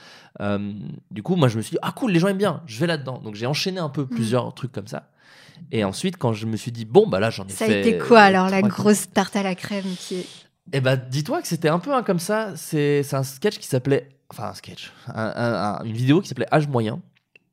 Euh, 0.41 0.73
du 1.09 1.23
coup, 1.23 1.35
moi, 1.37 1.47
je 1.47 1.57
me 1.57 1.63
suis 1.63 1.71
dit, 1.71 1.79
ah 1.81 1.91
cool, 1.91 2.11
les 2.11 2.19
gens 2.19 2.27
aiment 2.27 2.37
bien, 2.37 2.61
je 2.67 2.79
vais 2.79 2.87
là-dedans. 2.87 3.17
Donc 3.23 3.33
j'ai 3.35 3.47
enchaîné 3.47 3.79
un 3.79 3.89
peu 3.89 4.03
Mm. 4.03 4.09
plusieurs 4.09 4.53
trucs 4.53 4.71
comme 4.71 4.87
ça. 4.87 5.09
Et 5.71 5.83
ensuite, 5.83 6.17
quand 6.17 6.33
je 6.33 6.45
me 6.45 6.57
suis 6.57 6.71
dit, 6.71 6.85
bon, 6.85 7.07
bah 7.07 7.19
là, 7.19 7.29
j'en 7.29 7.45
ai 7.45 7.51
Ça 7.51 7.65
a 7.65 7.67
fait. 7.67 7.79
été 7.81 7.97
quoi 7.97 8.21
alors 8.21 8.49
la 8.49 8.61
grosse 8.61 9.09
tarte 9.11 9.35
à 9.35 9.43
la 9.43 9.55
crème 9.55 9.83
qui 9.97 10.15
est. 10.15 10.25
eh 10.73 10.81
bah, 10.81 10.95
dis-toi 10.95 11.41
que 11.41 11.47
c'était 11.47 11.69
un 11.69 11.79
peu 11.79 11.93
un 11.93 12.03
comme 12.03 12.19
ça. 12.19 12.53
C'est 12.55 13.03
c'est 13.03 13.15
un 13.15 13.23
sketch 13.23 13.57
qui 13.59 13.67
s'appelait. 13.67 14.09
Enfin, 14.31 14.49
un 14.49 14.53
sketch. 14.53 14.91
un- 15.07 15.33
un- 15.35 15.53
un- 15.79 15.83
une 15.83 15.93
vidéo 15.93 16.19
qui 16.21 16.27
s'appelait 16.27 16.51
Âge 16.53 16.67
moyen 16.67 17.01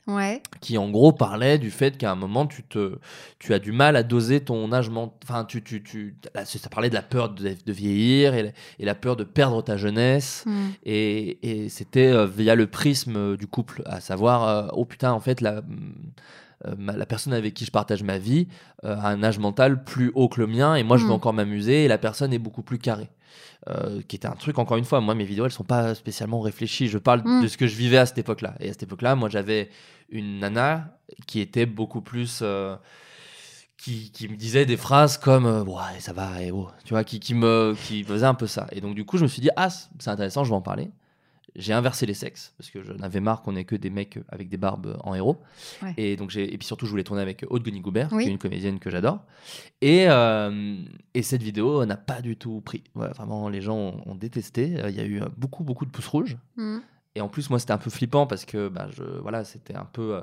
Ouais. 0.08 0.42
qui 0.60 0.78
en 0.78 0.90
gros 0.90 1.12
parlait 1.12 1.58
du 1.58 1.70
fait 1.70 1.96
qu'à 1.96 2.10
un 2.10 2.16
moment 2.16 2.44
tu 2.46 2.64
te 2.64 2.98
tu 3.38 3.54
as 3.54 3.60
du 3.60 3.70
mal 3.70 3.94
à 3.94 4.02
doser 4.02 4.40
ton 4.40 4.72
âge 4.72 4.90
ment- 4.90 5.14
enfin 5.22 5.44
tu 5.44 5.62
tu 5.62 5.80
tu 5.84 6.16
là, 6.34 6.44
ça 6.44 6.68
parlait 6.68 6.88
de 6.88 6.94
la 6.94 7.02
peur 7.02 7.28
de, 7.28 7.54
de 7.64 7.72
vieillir 7.72 8.34
et 8.34 8.42
la, 8.42 8.48
et 8.80 8.84
la 8.84 8.96
peur 8.96 9.14
de 9.14 9.22
perdre 9.22 9.62
ta 9.62 9.76
jeunesse 9.76 10.42
Mm. 10.44 10.68
et, 10.86 11.38
et 11.64 11.68
c'était 11.68 12.08
euh, 12.10 12.26
via 12.26 12.56
le 12.56 12.66
prisme 12.66 13.14
euh, 13.16 13.36
du 13.36 13.46
couple 13.46 13.82
à 13.86 14.00
savoir 14.00 14.48
euh, 14.48 14.66
oh 14.72 14.84
putain 14.84 15.12
en 15.12 15.20
fait 15.20 15.40
la 15.40 15.62
euh, 16.66 16.74
ma- 16.78 16.96
la 16.96 17.06
personne 17.06 17.32
avec 17.32 17.54
qui 17.54 17.64
je 17.64 17.70
partage 17.70 18.02
ma 18.02 18.18
vie 18.18 18.48
euh, 18.84 18.96
a 18.96 19.08
un 19.08 19.22
âge 19.22 19.38
mental 19.38 19.84
plus 19.84 20.10
haut 20.14 20.28
que 20.28 20.40
le 20.40 20.46
mien 20.46 20.74
et 20.76 20.82
moi 20.82 20.96
je 20.96 21.04
veux 21.04 21.10
Mm. 21.10 21.14
encore 21.14 21.32
m'amuser 21.32 21.84
et 21.84 21.88
la 21.88 21.98
personne 21.98 22.32
est 22.32 22.38
beaucoup 22.38 22.62
plus 22.62 22.78
carrée. 22.78 23.10
Euh, 23.68 24.02
qui 24.08 24.16
était 24.16 24.26
un 24.26 24.32
truc 24.34 24.58
encore 24.58 24.76
une 24.76 24.84
fois 24.84 25.00
moi 25.00 25.14
mes 25.14 25.24
vidéos 25.24 25.44
elles 25.46 25.52
sont 25.52 25.62
pas 25.64 25.94
spécialement 25.94 26.40
réfléchies. 26.40 26.88
Je 26.88 26.98
parle 26.98 27.22
Mm. 27.24 27.42
de 27.42 27.48
ce 27.48 27.56
que 27.56 27.66
je 27.66 27.76
vivais 27.76 27.98
à 27.98 28.06
cette 28.06 28.18
époque 28.18 28.40
là 28.42 28.54
et 28.60 28.68
à 28.68 28.72
cette 28.72 28.82
époque 28.82 29.02
là 29.02 29.14
moi 29.14 29.28
j'avais 29.28 29.70
une 30.10 30.40
nana 30.40 30.98
qui 31.26 31.40
était 31.40 31.64
beaucoup 31.66 32.00
plus 32.02 32.42
qui, 33.78 34.10
qui 34.12 34.28
me 34.28 34.36
disait 34.36 34.64
des 34.66 34.76
phrases 34.76 35.18
comme 35.18 35.46
ouais 35.46 35.98
ça 36.00 36.12
va 36.12 36.40
et 36.42 36.50
oh, 36.52 36.68
tu 36.84 36.94
vois 36.94 37.02
qui, 37.04 37.18
qui 37.20 37.34
me 37.34 37.74
qui 37.86 38.04
faisait 38.04 38.26
un 38.26 38.34
peu 38.34 38.46
ça. 38.46 38.66
Et 38.72 38.80
donc 38.80 38.94
du 38.94 39.04
coup 39.04 39.16
je 39.18 39.22
me 39.24 39.28
suis 39.28 39.42
dit 39.42 39.50
ah 39.56 39.68
c'est 39.70 40.10
intéressant 40.10 40.44
je 40.44 40.50
vais 40.50 40.56
en 40.56 40.60
parler 40.62 40.90
j'ai 41.56 41.72
inversé 41.72 42.06
les 42.06 42.14
sexes 42.14 42.54
parce 42.56 42.70
que 42.70 42.82
j'en 42.82 42.96
avais 43.02 43.20
marre 43.20 43.42
qu'on 43.42 43.56
ait 43.56 43.64
que 43.64 43.76
des 43.76 43.90
mecs 43.90 44.18
avec 44.28 44.48
des 44.48 44.56
barbes 44.56 44.96
en 45.04 45.14
héros 45.14 45.42
Ouais. 45.82 45.94
et 45.96 46.16
donc 46.16 46.30
j'ai 46.30 46.52
et 46.52 46.56
puis 46.58 46.66
surtout 46.66 46.86
je 46.86 46.90
voulais 46.90 47.04
tourner 47.04 47.22
avec 47.22 47.44
Aude 47.50 47.68
Goubert 47.68 48.08
Oui. 48.12 48.24
qui 48.24 48.28
est 48.30 48.32
une 48.32 48.38
comédienne 48.38 48.78
que 48.78 48.88
j'adore 48.90 49.20
et 49.80 50.06
euh, 50.08 50.76
et 51.14 51.22
cette 51.22 51.42
vidéo 51.42 51.84
n'a 51.86 51.96
pas 51.96 52.20
du 52.22 52.36
tout 52.36 52.60
pris 52.62 52.82
vraiment 52.94 53.48
les 53.48 53.60
gens 53.60 53.76
ont, 53.76 54.02
ont 54.06 54.14
détesté 54.14 54.80
Euh, 54.82 54.90
il 54.90 54.96
y 54.96 55.00
a 55.00 55.04
eu 55.06 55.20
beaucoup 55.36 55.64
beaucoup 55.64 55.84
de 55.86 55.90
pouces 55.90 56.08
rouges 56.08 56.36
Mm. 56.56 56.78
et 57.16 57.20
en 57.20 57.28
plus, 57.28 57.50
moi, 57.50 57.58
c'était 57.58 57.72
un 57.72 57.78
peu 57.78 57.90
flippant 57.90 58.26
parce 58.26 58.44
que 58.46 58.68
bah, 58.68 58.88
je, 58.96 59.02
voilà, 59.20 59.44
c'était 59.44 59.74
un 59.76 59.84
peu. 59.84 60.14
euh, 60.16 60.20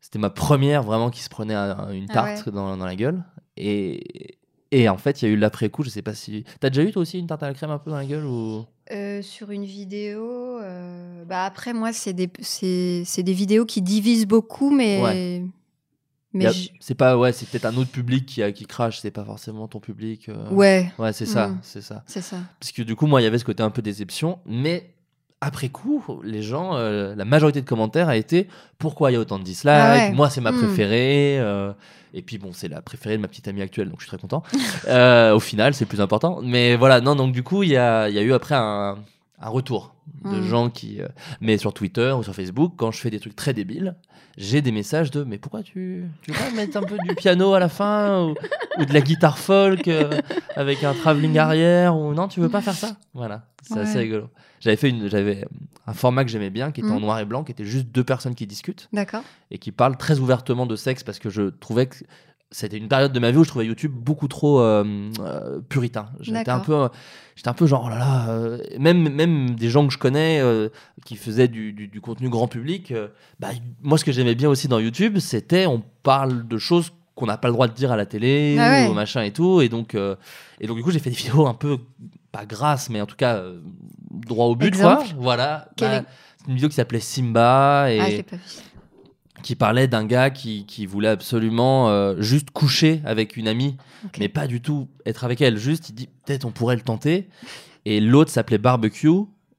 c'était 0.00 0.18
ma 0.18 0.30
première 0.30 0.82
vraiment 0.82 1.10
qui 1.10 1.22
se 1.22 1.28
prenait 1.30 1.54
un- 1.54 1.90
une 1.90 2.06
Ah 2.10 2.14
tarte 2.14 2.48
dans, 2.50 2.76
dans 2.76 2.84
la 2.86 2.94
gueule. 2.96 3.22
Et, 3.56 4.36
et 4.70 4.88
en 4.88 4.96
fait, 4.98 5.22
il 5.22 5.24
y 5.26 5.30
a 5.30 5.34
eu 5.34 5.36
l'après-coup. 5.36 5.82
Je 5.82 5.88
sais 5.90 6.02
pas 6.02 6.14
si. 6.14 6.44
T'as 6.60 6.70
déjà 6.70 6.82
eu 6.86 6.92
toi 6.92 7.02
aussi 7.02 7.18
une 7.18 7.26
tarte 7.26 7.42
à 7.42 7.48
la 7.48 7.54
crème 7.54 7.70
un 7.70 7.78
peu 7.78 7.90
dans 7.90 7.96
la 7.96 8.04
gueule 8.06 8.24
ou... 8.26 8.64
Euh, 8.90 9.20
sur 9.20 9.50
une 9.50 9.64
vidéo, 9.66 10.60
euh, 10.62 11.22
bah 11.26 11.44
après 11.44 11.74
moi 11.74 11.92
c'est 11.92 12.14
des 12.14 12.30
c'est 12.40 13.22
des 13.22 13.32
vidéos 13.34 13.66
qui 13.66 13.82
divisent 13.82 14.26
beaucoup, 14.26 14.70
mais 14.70 15.02
Ouais. 15.02 15.44
mais 16.32 16.50
je- 16.52 16.70
C'est 16.80 16.94
pas. 16.94 17.18
Ouais, 17.18 17.32
c'est 17.32 17.46
peut-être 17.48 17.66
un 17.66 17.76
autre 17.76 17.90
public 17.90 18.24
qui, 18.24 18.42
a- 18.42 18.50
qui 18.50 18.64
crache. 18.64 19.00
C'est 19.00 19.10
pas 19.10 19.24
forcément 19.26 19.68
ton 19.68 19.78
public. 19.80 20.30
euh. 20.30 20.48
ouais 20.50 20.90
Ouais, 20.98 21.12
c'est 21.12 21.26
ça. 21.26 21.48
Mm. 21.48 21.58
C'est 21.62 21.82
ça. 21.82 22.02
c'est 22.06 22.22
ça. 22.22 22.38
Parce 22.60 22.72
que 22.72 22.80
du 22.82 22.96
coup, 22.96 23.06
moi, 23.06 23.20
il 23.20 23.24
y 23.24 23.26
avait 23.26 23.36
ce 23.38 23.44
côté 23.44 23.62
un 23.62 23.70
peu 23.70 23.82
déception. 23.82 24.38
Mais 24.46 24.94
après 25.40 25.68
coup, 25.68 26.04
les 26.24 26.42
gens, 26.42 26.74
euh, 26.76 27.14
la 27.14 27.24
majorité 27.24 27.60
de 27.60 27.66
commentaires 27.66 28.08
a 28.08 28.16
été 28.16 28.48
pourquoi 28.78 29.10
il 29.10 29.14
y 29.14 29.16
a 29.16 29.20
autant 29.20 29.38
de 29.38 29.44
dislikes 29.44 29.70
Ah 29.72 29.92
ouais. 29.94 30.10
Moi, 30.12 30.30
c'est 30.30 30.40
ma 30.40 30.52
Mm. 30.52 30.56
préférée. 30.58 31.38
euh, 31.38 31.72
et 32.14 32.22
puis, 32.22 32.38
bon, 32.38 32.50
c'est 32.52 32.68
la 32.68 32.80
préférée 32.82 33.16
de 33.16 33.22
ma 33.22 33.28
petite 33.28 33.46
amie 33.48 33.62
actuelle, 33.62 33.88
donc 33.88 34.00
je 34.00 34.04
suis 34.04 34.08
très 34.08 34.18
content. 34.18 34.42
Euh, 34.88 35.34
au 35.34 35.40
final, 35.40 35.74
c'est 35.74 35.84
plus 35.84 36.00
important. 36.00 36.40
Mais 36.42 36.74
voilà, 36.76 37.00
non, 37.00 37.14
donc 37.14 37.32
du 37.32 37.42
coup, 37.42 37.62
il 37.62 37.68
y 37.70 37.76
a, 37.76 38.08
il 38.08 38.14
y 38.14 38.18
a 38.18 38.22
eu 38.22 38.32
après 38.32 38.54
un, 38.56 38.96
un 39.40 39.48
retour 39.48 39.94
de 40.24 40.38
Mm. 40.38 40.42
gens 40.42 40.70
qui. 40.70 41.00
euh, 41.00 41.08
mais 41.40 41.58
sur 41.58 41.72
Twitter 41.74 42.12
ou 42.18 42.22
sur 42.22 42.34
Facebook, 42.34 42.74
quand 42.76 42.90
je 42.90 42.98
fais 43.00 43.10
des 43.10 43.20
trucs 43.20 43.36
très 43.36 43.52
débiles, 43.54 43.94
j'ai 44.36 44.62
des 44.62 44.72
messages 44.72 45.10
de 45.10 45.22
mais 45.24 45.38
pourquoi 45.38 45.62
tu 45.62 46.04
tu 46.22 46.32
veux 46.32 46.38
pas 46.38 46.50
mettre 46.50 46.76
un 46.76 46.82
peu 46.82 46.96
du 46.98 47.14
piano 47.14 47.54
à 47.54 47.58
la 47.60 47.68
fin 47.68 48.24
ou, 48.24 48.34
ou 48.80 48.84
de 48.84 48.92
la 48.92 49.00
guitare 49.00 49.38
folk 49.38 49.86
euh, 49.88 50.20
avec 50.56 50.82
un 50.84 50.94
travelling 50.94 51.36
arrière 51.38 51.96
ou 51.96 52.14
non 52.14 52.28
tu 52.28 52.40
veux 52.40 52.48
pas 52.48 52.60
faire 52.62 52.74
ça? 52.74 52.96
Voilà 53.14 53.44
c'est 53.62 53.74
Ouais. 53.74 53.80
assez 53.80 53.98
rigolo 53.98 54.30
j'avais 54.60 54.76
fait 54.76 54.88
une 54.90 55.08
j'avais 55.08 55.46
un 55.86 55.92
format 55.92 56.24
que 56.24 56.30
j'aimais 56.30 56.50
bien 56.50 56.70
qui 56.72 56.80
était 56.80 56.90
en 56.90 56.98
Mm. 56.98 57.02
noir 57.02 57.18
et 57.20 57.24
blanc 57.24 57.44
qui 57.44 57.52
était 57.52 57.64
juste 57.64 57.86
deux 57.88 58.04
personnes 58.04 58.34
qui 58.34 58.46
discutent 58.46 58.88
D'accord. 58.92 59.22
et 59.50 59.58
qui 59.58 59.72
parlent 59.72 59.96
très 59.96 60.18
ouvertement 60.20 60.66
de 60.66 60.76
sexe 60.76 61.02
parce 61.04 61.18
que 61.18 61.30
je 61.30 61.42
trouvais 61.50 61.86
que 61.86 61.96
c'était 62.50 62.78
une 62.78 62.88
période 62.88 63.12
de 63.12 63.18
ma 63.20 63.30
vie 63.30 63.36
où 63.38 63.44
je 63.44 63.48
trouvais 63.50 63.66
YouTube 63.66 63.92
beaucoup 63.92 64.26
trop 64.28 64.60
euh, 64.60 64.82
euh, 65.20 65.60
puritain. 65.68 66.08
J'étais 66.20 66.48
un 66.50 66.60
peu, 66.60 66.74
euh, 66.74 66.88
j'étais 67.36 67.48
un 67.48 67.52
peu 67.54 67.66
genre 67.66 67.84
oh 67.86 67.88
là 67.90 67.98
là, 67.98 68.30
euh, 68.30 68.58
même 68.78 69.08
même 69.10 69.50
des 69.54 69.68
gens 69.68 69.86
que 69.86 69.92
je 69.92 69.98
connais 69.98 70.42
qui 71.04 71.16
faisaient 71.16 71.48
du, 71.48 71.72
du- 71.72 71.88
du 71.88 72.00
contenu 72.00 72.28
grand 72.30 72.48
public. 72.48 72.92
bah, 73.38 73.48
moi, 73.82 73.98
ce 73.98 74.04
que 74.04 74.12
j'aimais 74.12 74.34
bien 74.34 74.48
aussi 74.48 74.66
dans 74.68 74.78
YouTube, 74.78 75.18
c'était 75.18 75.66
on 75.66 75.82
parle 76.02 76.46
de 76.48 76.58
choses 76.58 76.92
qu'on 77.14 77.26
n'a 77.26 77.36
pas 77.36 77.48
le 77.48 77.54
droit 77.54 77.66
de 77.68 77.74
dire 77.74 77.90
à 77.92 77.96
la 77.96 78.06
télé 78.06 78.56
Ah 78.58 78.70
ouais. 78.84 78.88
ou 78.88 78.94
machin 78.94 79.22
et 79.22 79.32
tout. 79.32 79.60
Et 79.60 79.68
donc, 79.68 79.94
et 79.94 80.66
donc 80.66 80.76
du 80.76 80.82
coup, 80.82 80.90
j'ai 80.90 81.00
fait 81.00 81.10
des 81.10 81.16
vidéos 81.16 81.46
un 81.46 81.54
peu 81.54 81.78
pas 82.32 82.46
grasses, 82.46 82.88
mais 82.90 83.00
en 83.00 83.06
tout 83.06 83.16
cas 83.16 83.42
droit 84.10 84.46
au 84.46 84.56
but, 84.56 84.74
quoi. 84.76 85.02
Voilà. 85.18 85.68
Quel 85.76 86.02
Bah, 86.04 86.08
une 86.46 86.54
vidéo 86.54 86.68
qui 86.70 86.76
s'appelait 86.76 87.00
Simba 87.00 87.92
et 87.92 88.00
Ah 88.00 88.10
je 88.10 88.16
l'ai 88.16 88.22
pas 88.22 88.36
vu. 88.36 88.42
Qui 89.42 89.54
parlait 89.54 89.88
d'un 89.88 90.04
gars 90.04 90.30
qui, 90.30 90.66
qui 90.66 90.86
voulait 90.86 91.08
absolument 91.08 91.88
euh, 91.90 92.20
juste 92.20 92.50
coucher 92.50 93.00
avec 93.04 93.36
une 93.36 93.48
amie, 93.48 93.76
mais 94.18 94.28
pas 94.28 94.46
du 94.46 94.60
tout 94.60 94.88
être 95.06 95.24
avec 95.24 95.40
elle. 95.40 95.56
Juste, 95.56 95.88
il 95.90 95.94
dit 95.94 96.08
peut-être 96.24 96.44
on 96.44 96.50
pourrait 96.50 96.76
le 96.76 96.82
tenter. 96.82 97.28
Et 97.84 98.00
l'autre 98.00 98.30
s'appelait 98.30 98.58
Barbecue, 98.58 99.08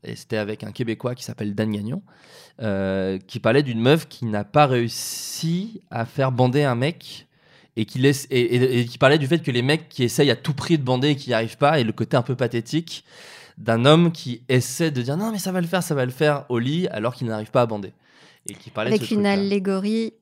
et 0.04 0.16
c'était 0.16 0.38
avec 0.38 0.64
un 0.64 0.72
Québécois 0.72 1.16
qui 1.16 1.24
s'appelle 1.24 1.56
Dan 1.56 1.72
Gagnon, 1.72 2.02
euh, 2.62 3.18
qui 3.28 3.40
parlait 3.40 3.64
d'une 3.64 3.80
meuf 3.80 4.08
qui 4.08 4.26
n'a 4.26 4.44
pas 4.44 4.68
réussi 4.68 5.82
à 5.90 6.06
faire 6.06 6.32
bander 6.32 6.64
un 6.64 6.76
mec. 6.76 7.26
Et 7.78 7.86
qui, 7.86 7.98
laisse, 8.00 8.28
et, 8.30 8.42
et- 8.42 8.80
et 8.82 8.86
qui 8.86 8.98
parlait 8.98 9.18
du 9.18 9.26
fait 9.28 9.40
que 9.40 9.52
les 9.52 9.62
mecs 9.62 9.88
qui 9.88 10.04
essayent 10.04 10.32
à 10.32 10.36
tout 10.36 10.54
prix 10.54 10.78
de 10.78 10.84
bander 10.84 11.10
et 11.12 11.16
qui 11.16 11.30
n'y 11.30 11.34
arrivent 11.34 11.56
pas, 11.58 11.80
et 11.80 11.86
le 11.86 11.94
côté 11.94 12.18
un 12.18 12.22
peu 12.24 12.36
pathétique 12.36 13.06
d'un 13.58 13.86
homme 13.86 14.12
qui 14.12 14.42
essaie 14.50 14.92
de 14.92 15.02
dire 15.02 15.16
non 15.16 15.32
mais 15.32 15.38
ça 15.38 15.54
va 15.54 15.62
le 15.62 15.68
faire, 15.68 15.82
ça 15.82 15.96
va 15.96 16.04
le 16.04 16.12
faire 16.12 16.44
au 16.50 16.60
lit 16.60 16.88
alors 16.88 17.14
qu'il 17.16 17.28
n'arrive 17.28 17.52
pas 17.52 17.62
à 17.62 17.66
bander. 17.66 17.94
Et 18.50 18.54
qui 18.54 18.70
parlait 18.70 18.90
de 18.92 18.96
Avec 18.96 19.08
ce 19.08 19.14
une 19.14 19.26
allégorie 19.26 20.14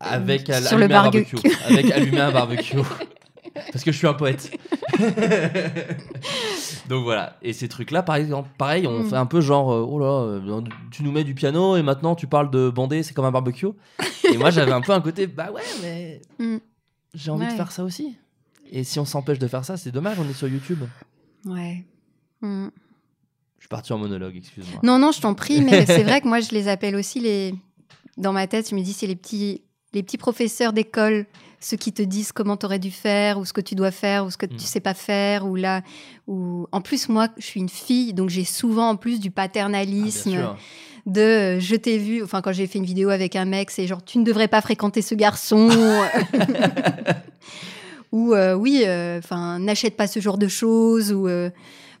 avec 0.00 0.48
Euh, 0.50 0.60
sur 0.60 0.78
le 0.78 0.88
barbecue. 0.88 1.36
avec 1.66 1.90
allumer 1.90 2.20
un 2.20 2.32
barbecue 2.32 2.76
parce 3.72 3.84
que 3.84 3.90
je 3.92 3.96
suis 3.96 4.06
un 4.06 4.12
poète 4.14 4.50
donc 6.88 7.04
voilà 7.04 7.36
et 7.42 7.52
ces 7.52 7.68
trucs 7.68 7.90
là 7.90 8.02
par 8.02 8.16
exemple 8.16 8.48
pareil 8.58 8.86
on 8.86 9.00
Mm. 9.04 9.08
fait 9.10 9.16
un 9.16 9.26
peu 9.26 9.40
genre 9.40 9.72
euh, 9.72 9.86
oh 9.88 9.98
là 9.98 10.22
euh, 10.22 10.60
tu 10.90 11.02
nous 11.02 11.12
mets 11.12 11.24
du 11.24 11.34
piano 11.34 11.76
et 11.76 11.82
maintenant 11.82 12.14
tu 12.14 12.26
parles 12.26 12.50
de 12.50 12.68
bander 12.70 13.02
c'est 13.02 13.14
comme 13.14 13.24
un 13.24 13.30
barbecue 13.30 13.66
et 14.32 14.36
moi 14.36 14.50
j'avais 14.50 14.72
un 14.72 14.80
peu 14.80 14.92
un 14.92 15.00
côté 15.00 15.26
bah 15.26 15.50
ouais 15.52 15.62
mais 15.82 16.20
Mm. 16.38 16.58
j'ai 17.14 17.30
envie 17.30 17.46
de 17.46 17.52
faire 17.52 17.72
ça 17.72 17.82
aussi 17.84 18.16
et 18.70 18.84
si 18.84 18.98
on 18.98 19.04
s'empêche 19.04 19.38
de 19.38 19.48
faire 19.48 19.64
ça 19.64 19.76
c'est 19.76 19.90
dommage 19.90 20.18
on 20.18 20.28
est 20.28 20.34
sur 20.34 20.48
YouTube 20.48 20.80
Ouais. 21.44 21.84
Mm. 22.42 22.68
Je 23.58 23.64
suis 23.64 23.68
parti 23.68 23.92
en 23.92 23.98
monologue 23.98 24.36
excuse-moi 24.36 24.80
Non, 24.82 24.98
non, 24.98 25.12
je 25.12 25.20
t'en 25.20 25.34
prie, 25.34 25.60
mais 25.62 25.86
c'est 25.86 26.02
vrai 26.04 26.20
que 26.20 26.28
moi, 26.32 26.40
je 26.40 26.50
les 26.52 26.68
appelle 26.68 26.96
aussi 26.96 27.20
les. 27.20 27.54
Dans 28.16 28.32
ma 28.32 28.46
tête, 28.46 28.70
je 28.70 28.74
me 28.74 28.80
dis, 28.80 28.92
c'est 28.92 29.06
les 29.06 29.16
petits, 29.16 29.62
les 29.92 30.02
petits 30.02 30.18
professeurs 30.18 30.72
d'école, 30.72 31.26
ceux 31.60 31.76
qui 31.76 31.92
te 31.92 32.02
disent 32.02 32.32
comment 32.32 32.56
tu 32.56 32.64
aurais 32.66 32.78
dû 32.78 32.90
faire, 32.90 33.38
ou 33.38 33.44
ce 33.44 33.52
que 33.52 33.60
tu 33.60 33.74
dois 33.74 33.90
faire, 33.90 34.24
ou 34.24 34.30
ce 34.30 34.36
que 34.38 34.46
Mm. 34.46 34.56
tu 34.56 34.64
sais 34.64 34.80
pas 34.80 34.94
faire, 34.94 35.46
ou 35.46 35.54
là. 35.56 35.82
Ou... 36.26 36.66
En 36.72 36.80
plus, 36.80 37.08
moi, 37.08 37.28
je 37.38 37.44
suis 37.44 37.60
une 37.60 37.68
fille, 37.68 38.14
donc 38.14 38.30
j'ai 38.30 38.44
souvent 38.44 38.90
en 38.90 38.96
plus 38.96 39.20
du 39.20 39.28
Ah, 39.28 39.42
paternalisme. 39.42 40.30
sûr. 40.30 40.56
de 41.06 41.20
euh, 41.20 41.60
je 41.60 41.76
t'ai 41.76 41.98
vu, 41.98 42.22
enfin 42.22 42.40
quand 42.42 42.52
j'ai 42.52 42.66
fait 42.66 42.78
une 42.78 42.84
vidéo 42.84 43.10
avec 43.10 43.36
un 43.36 43.44
mec, 43.44 43.70
c'est 43.70 43.86
genre 43.86 44.04
tu 44.04 44.18
ne 44.18 44.24
devrais 44.24 44.48
pas 44.48 44.60
fréquenter 44.60 45.02
ce 45.02 45.14
garçon. 45.14 45.68
ou 48.12 48.34
euh, 48.34 48.54
oui, 48.54 48.82
euh, 48.86 49.18
enfin 49.18 49.58
n'achète 49.58 49.96
pas 49.96 50.06
ce 50.06 50.20
genre 50.20 50.38
de 50.38 50.48
choses. 50.48 51.12
Ou 51.12 51.28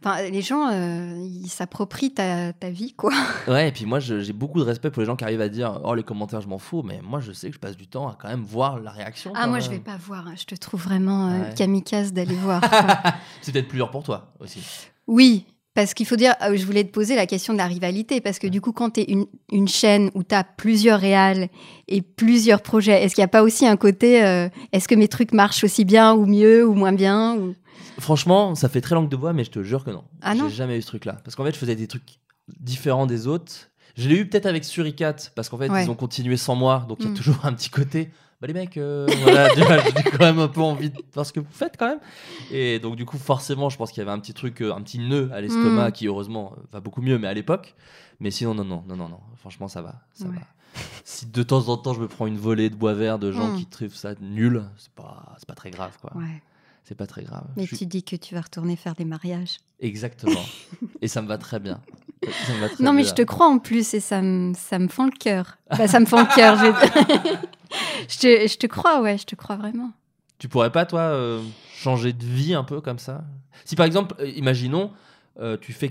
Enfin, 0.08 0.22
les 0.22 0.40
gens, 0.40 0.68
euh, 0.70 1.16
ils 1.20 1.48
s'approprient 1.48 2.12
ta, 2.14 2.52
ta 2.52 2.70
vie, 2.70 2.92
quoi. 2.92 3.12
Ouais, 3.48 3.68
et 3.70 3.72
puis 3.72 3.86
moi, 3.86 3.98
j'ai 3.98 4.32
beaucoup 4.32 4.60
de 4.60 4.64
respect 4.64 4.90
pour 4.90 5.00
les 5.00 5.06
gens 5.06 5.16
qui 5.16 5.24
arrivent 5.24 5.40
à 5.40 5.48
dire 5.48 5.80
Oh, 5.82 5.94
les 5.96 6.04
commentaires, 6.04 6.40
je 6.40 6.46
m'en 6.48 6.58
fous, 6.60 6.82
mais 6.84 7.00
moi, 7.02 7.18
je 7.20 7.32
sais 7.32 7.48
que 7.48 7.54
je 7.54 7.58
passe 7.58 7.76
du 7.76 7.88
temps 7.88 8.06
à 8.08 8.16
quand 8.20 8.28
même 8.28 8.44
voir 8.44 8.78
la 8.78 8.92
réaction. 8.92 9.32
Ah, 9.34 9.48
moi, 9.48 9.56
même. 9.58 9.66
je 9.66 9.70
vais 9.70 9.80
pas 9.80 9.96
voir. 9.96 10.28
hein. 10.28 10.34
Je 10.36 10.44
te 10.44 10.54
trouve 10.54 10.80
vraiment 10.84 11.26
euh, 11.30 11.42
Ouais. 11.48 11.54
kamikaze 11.54 12.12
d'aller 12.12 12.36
voir. 12.36 12.60
C'est 13.42 13.50
peut-être 13.50 13.66
plus 13.68 13.78
dur 13.78 13.90
pour 13.90 14.04
toi 14.04 14.32
aussi. 14.38 14.60
oui, 15.08 15.44
parce 15.76 15.94
qu'il 15.94 16.06
faut 16.06 16.16
dire, 16.16 16.34
euh, 16.42 16.56
je 16.56 16.66
voulais 16.66 16.82
te 16.82 16.90
poser 16.90 17.14
la 17.14 17.26
question 17.26 17.52
de 17.52 17.58
la 17.58 17.66
rivalité, 17.66 18.20
parce 18.20 18.40
que 18.40 18.48
du 18.48 18.60
coup, 18.60 18.72
quand 18.72 18.90
tu 18.90 19.00
es 19.02 19.04
une, 19.04 19.26
une 19.52 19.68
chaîne 19.68 20.10
où 20.14 20.24
tu 20.24 20.34
as 20.34 20.42
plusieurs 20.42 20.98
réals 20.98 21.48
et 21.86 22.02
plusieurs 22.02 22.62
projets, 22.62 23.04
est-ce 23.04 23.14
qu'il 23.14 23.22
n'y 23.22 23.26
a 23.26 23.28
pas 23.28 23.42
aussi 23.44 23.64
un 23.66 23.76
côté, 23.76 24.24
euh, 24.24 24.48
est-ce 24.72 24.88
que 24.88 24.94
mes 24.96 25.06
trucs 25.06 25.32
marchent 25.32 25.62
aussi 25.62 25.84
bien 25.84 26.14
ou 26.14 26.26
mieux 26.26 26.66
ou 26.66 26.74
moins 26.74 26.92
bien 26.92 27.36
ou... 27.36 27.54
Franchement, 28.00 28.54
ça 28.56 28.68
fait 28.68 28.80
très 28.80 28.94
langue 28.94 29.08
de 29.08 29.16
bois, 29.16 29.32
mais 29.32 29.44
je 29.44 29.50
te 29.50 29.62
jure 29.62 29.84
que 29.84 29.90
non. 29.90 30.02
Ah 30.22 30.34
non? 30.34 30.48
J'ai 30.48 30.56
jamais 30.56 30.76
eu 30.78 30.82
ce 30.82 30.88
truc-là. 30.88 31.18
Parce 31.24 31.36
qu'en 31.36 31.44
fait, 31.44 31.52
je 31.52 31.58
faisais 31.58 31.76
des 31.76 31.86
trucs 31.86 32.18
différents 32.60 33.06
des 33.06 33.26
autres. 33.26 33.52
Je 33.96 34.08
l'ai 34.08 34.16
eu 34.16 34.28
peut-être 34.28 34.46
avec 34.46 34.64
Suricat, 34.64 35.16
parce 35.34 35.48
qu'en 35.48 35.56
fait, 35.58 35.70
Ouais. 35.70 35.84
ils 35.84 35.90
ont 35.90 35.94
continué 35.94 36.36
sans 36.36 36.54
moi, 36.54 36.84
donc 36.88 36.98
il 37.00 37.06
y 37.06 37.08
a 37.08 37.12
Mm. 37.12 37.14
toujours 37.14 37.38
un 37.44 37.52
petit 37.52 37.70
côté. 37.70 38.10
Bah 38.40 38.46
les 38.46 38.52
mecs, 38.52 38.76
euh, 38.76 39.06
voilà, 39.22 39.48
j'ai 39.54 40.02
quand 40.10 40.18
même 40.24 40.38
un 40.38 40.48
peu 40.48 40.60
envie 40.60 40.90
de 40.90 40.98
voir 41.14 41.24
ce 41.24 41.32
que 41.32 41.40
vous 41.40 41.46
faites 41.50 41.76
quand 41.78 41.88
même. 41.88 42.00
Et 42.50 42.78
donc 42.78 42.96
du 42.96 43.06
coup, 43.06 43.16
forcément, 43.16 43.70
je 43.70 43.78
pense 43.78 43.90
qu'il 43.90 43.98
y 43.98 44.02
avait 44.02 44.10
un 44.10 44.18
petit 44.18 44.34
truc, 44.34 44.60
euh, 44.60 44.74
un 44.74 44.82
petit 44.82 44.98
nœud 44.98 45.30
à 45.32 45.40
l'estomac 45.40 45.88
Mm. 45.88 45.92
qui 45.92 46.06
heureusement 46.06 46.52
euh, 46.56 46.60
va 46.72 46.80
beaucoup 46.80 47.00
mieux, 47.00 47.18
mais 47.18 47.28
à 47.28 47.34
l'époque. 47.34 47.74
Mais 48.20 48.30
sinon, 48.30 48.54
non, 48.54 48.64
non, 48.64 48.82
non, 48.86 48.96
non, 48.96 49.08
non. 49.08 49.20
Franchement, 49.36 49.68
ça 49.68 49.80
va, 49.82 49.94
ça 50.12 50.26
Ouais. 50.26 50.34
va. 50.36 50.42
Si 51.04 51.26
de 51.26 51.42
temps 51.42 51.68
en 51.68 51.78
temps 51.78 51.94
je 51.94 52.00
me 52.00 52.08
prends 52.08 52.26
une 52.26 52.36
volée 52.36 52.68
de 52.68 52.74
bois 52.74 52.92
vert 52.92 53.18
de 53.18 53.32
gens 53.32 53.48
Mm. 53.52 53.56
qui 53.56 53.66
trouvent 53.66 53.94
ça 53.94 54.12
nul, 54.20 54.64
c'est 54.76 54.92
pas, 54.92 55.34
c'est 55.38 55.48
pas 55.48 55.54
très 55.54 55.70
grave, 55.70 55.96
quoi. 56.00 56.14
Ouais. 56.14 56.42
C'est 56.88 56.94
pas 56.94 57.06
très 57.08 57.24
grave. 57.24 57.46
Mais 57.56 57.66
suis- 57.66 57.78
tu 57.78 57.86
dis 57.86 58.04
que 58.04 58.14
tu 58.14 58.34
vas 58.36 58.42
retourner 58.42 58.76
faire 58.76 58.94
des 58.94 59.04
mariages. 59.04 59.58
Exactement. 59.80 60.44
et 61.02 61.08
ça 61.08 61.20
me 61.20 61.26
va 61.26 61.36
très 61.36 61.58
bien. 61.58 61.80
Ça 62.46 62.52
me 62.54 62.60
va 62.60 62.68
très 62.68 62.82
Non, 62.84 62.92
mais 62.92 63.02
bien. 63.02 63.10
je 63.10 63.14
te 63.16 63.22
crois 63.22 63.46
en 63.48 63.58
plus 63.58 63.92
et 63.94 63.98
ça 64.00 64.22
me, 64.22 64.54
ça 64.54 64.78
me 64.78 64.86
fend 64.86 65.06
le 65.06 65.10
cœur. 65.10 65.58
Bah, 65.76 65.88
ça 65.88 65.98
me 65.98 66.06
fend 66.06 66.20
le 66.20 66.34
cœur. 66.34 66.56
Je... 66.56 68.16
te, 68.20 68.46
je 68.48 68.56
te 68.56 68.66
crois, 68.68 69.00
ouais, 69.02 69.18
je 69.18 69.24
te 69.24 69.34
crois 69.34 69.56
vraiment. 69.56 69.90
Tu 70.38 70.48
pourrais 70.48 70.70
pas, 70.70 70.86
toi, 70.86 71.00
euh, 71.00 71.42
changer 71.74 72.12
de 72.12 72.24
vie 72.24 72.54
un 72.54 72.62
peu 72.64 72.80
comme 72.80 73.00
ça? 73.00 73.24
Si 73.64 73.74
par 73.74 73.86
exemple, 73.86 74.14
euh, 74.20 74.28
imaginons, 74.28 74.92
euh, 75.40 75.56
tu 75.60 75.72
fais 75.72 75.90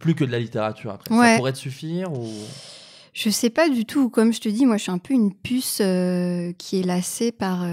plus, 0.00 0.14
que 0.16 0.24
de 0.24 0.32
la 0.32 0.40
littérature 0.40 0.90
après, 0.90 1.14
Ouais. 1.14 1.32
ça 1.32 1.36
pourrait 1.36 1.52
te 1.52 1.58
suffire 1.58 2.12
ou... 2.12 2.28
Je 3.14 3.30
sais 3.30 3.50
pas 3.50 3.68
du 3.68 3.84
tout. 3.84 4.08
Comme 4.08 4.32
je 4.32 4.40
te 4.40 4.48
dis, 4.48 4.66
moi, 4.66 4.76
je 4.78 4.82
suis 4.84 4.92
un 4.92 4.98
peu 4.98 5.14
une 5.14 5.32
puce 5.34 5.76
qui 6.58 6.80
est 6.80 6.82
lassée 6.84 7.30
par, 7.30 7.64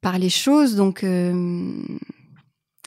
par 0.00 0.18
les 0.18 0.30
choses. 0.30 0.76
Donc, 0.76 1.04
euh, 1.04 1.74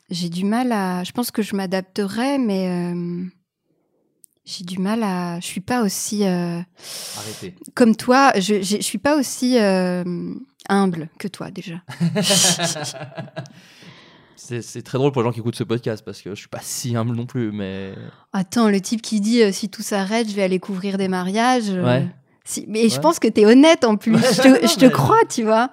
j'ai 0.09 0.29
du 0.29 0.45
mal 0.45 0.71
à. 0.71 1.03
Je 1.03 1.11
pense 1.11 1.31
que 1.31 1.41
je 1.41 1.55
m'adapterai, 1.55 2.37
mais 2.37 2.67
euh, 2.93 3.23
j'ai 4.45 4.63
du 4.65 4.77
mal 4.79 5.03
à. 5.03 5.39
Je 5.39 5.45
suis 5.45 5.61
pas 5.61 5.83
aussi. 5.83 6.25
euh, 6.25 6.59
Arrêtez. 7.17 7.55
comme 7.75 7.95
toi, 7.95 8.31
je, 8.35 8.61
je, 8.61 8.77
je 8.77 8.81
suis 8.81 8.97
pas 8.97 9.17
aussi 9.17 9.57
euh, 9.59 10.03
humble 10.69 11.09
que 11.19 11.27
toi, 11.27 11.51
déjà. 11.51 11.81
C'est 14.35 14.61
c'est 14.63 14.81
très 14.81 14.97
drôle 14.97 15.11
pour 15.11 15.21
les 15.21 15.27
gens 15.27 15.31
qui 15.33 15.39
écoutent 15.39 15.55
ce 15.55 15.63
podcast 15.63 16.03
parce 16.03 16.19
que 16.21 16.31
je 16.31 16.35
suis 16.35 16.47
pas 16.47 16.61
si 16.63 16.95
humble 16.95 17.15
non 17.15 17.25
plus, 17.27 17.51
mais 17.51 17.93
Attends, 18.33 18.69
le 18.69 18.81
type 18.81 19.01
qui 19.01 19.21
dit 19.21 19.43
euh, 19.43 19.51
si 19.51 19.69
tout 19.69 19.83
s'arrête, 19.83 20.27
je 20.29 20.35
vais 20.35 20.41
aller 20.41 20.57
couvrir 20.59 20.97
des 20.97 21.07
mariages. 21.07 21.69
Ouais. 21.69 22.07
si- 22.43 22.65
mais 22.67 22.89
je 22.89 22.99
pense 22.99 23.19
que 23.19 23.27
tu 23.27 23.41
es 23.41 23.45
honnête 23.45 23.83
en 23.83 23.97
plus. 23.97 24.17
je 24.17 24.41
te, 24.41 24.67
je 24.67 24.75
te 24.77 24.85
crois, 24.87 25.19
tu 25.29 25.43
vois. 25.43 25.69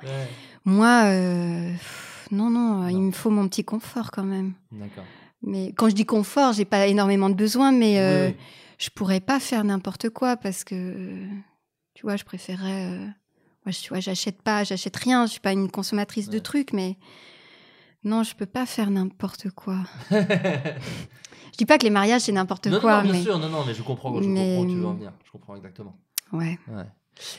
Moi, 0.68 1.04
euh, 1.06 1.70
pff, 1.72 2.28
non, 2.30 2.50
non, 2.50 2.88
il 2.88 3.00
me 3.00 3.10
faut 3.10 3.30
mon 3.30 3.48
petit 3.48 3.64
confort 3.64 4.10
quand 4.10 4.24
même. 4.24 4.52
D'accord. 4.70 5.04
Mais 5.42 5.72
quand 5.76 5.88
je 5.88 5.94
dis 5.94 6.04
confort, 6.04 6.52
j'ai 6.52 6.64
pas 6.66 6.86
énormément 6.88 7.30
de 7.30 7.34
besoins, 7.34 7.72
mais 7.72 7.98
euh, 8.00 8.28
Oui, 8.28 8.36
je 8.78 8.90
pourrais 8.90 9.20
pas 9.20 9.40
faire 9.40 9.64
n'importe 9.64 10.10
quoi 10.10 10.36
parce 10.36 10.64
que, 10.64 10.74
euh, 10.74 11.26
tu 11.94 12.02
vois, 12.02 12.16
je 12.16 12.24
préférais. 12.24 12.84
euh, 12.86 12.98
moi, 13.64 13.72
je- 13.72 13.80
tu 13.80 13.88
vois, 13.88 14.00
j'achète 14.00 14.42
pas, 14.42 14.62
j'achète 14.64 14.96
rien. 14.96 15.24
Je 15.26 15.32
suis 15.32 15.40
pas 15.40 15.52
une 15.52 15.70
consommatrice 15.70 16.28
de 16.28 16.38
trucs, 16.38 16.72
mais 16.72 16.96
non, 18.04 18.22
je 18.22 18.34
peux 18.34 18.46
pas 18.46 18.66
faire 18.66 18.90
n'importe 18.90 19.50
quoi. 19.50 19.78
je 20.10 21.56
dis 21.56 21.66
pas 21.66 21.78
que 21.78 21.84
les 21.84 21.90
mariages 21.90 22.22
c'est 22.22 22.32
n'importe 22.32 22.68
quoi, 22.80 22.98
non, 22.98 23.02
bien 23.04 23.12
mais 23.12 23.22
sûr, 23.22 23.38
non, 23.38 23.48
non, 23.48 23.64
mais 23.66 23.74
je 23.74 23.82
comprends, 23.82 24.20
je 24.22 24.28
Mais- 24.28 24.56
comprends 24.56 24.62
où 24.64 24.66
tu 24.70 24.76
veux 24.76 24.86
en 24.86 24.94
venir. 24.94 25.12
Je 25.24 25.30
comprends 25.30 25.56
exactement. 25.56 25.96
ouais. 26.32 26.58
Ouais. 26.68 26.84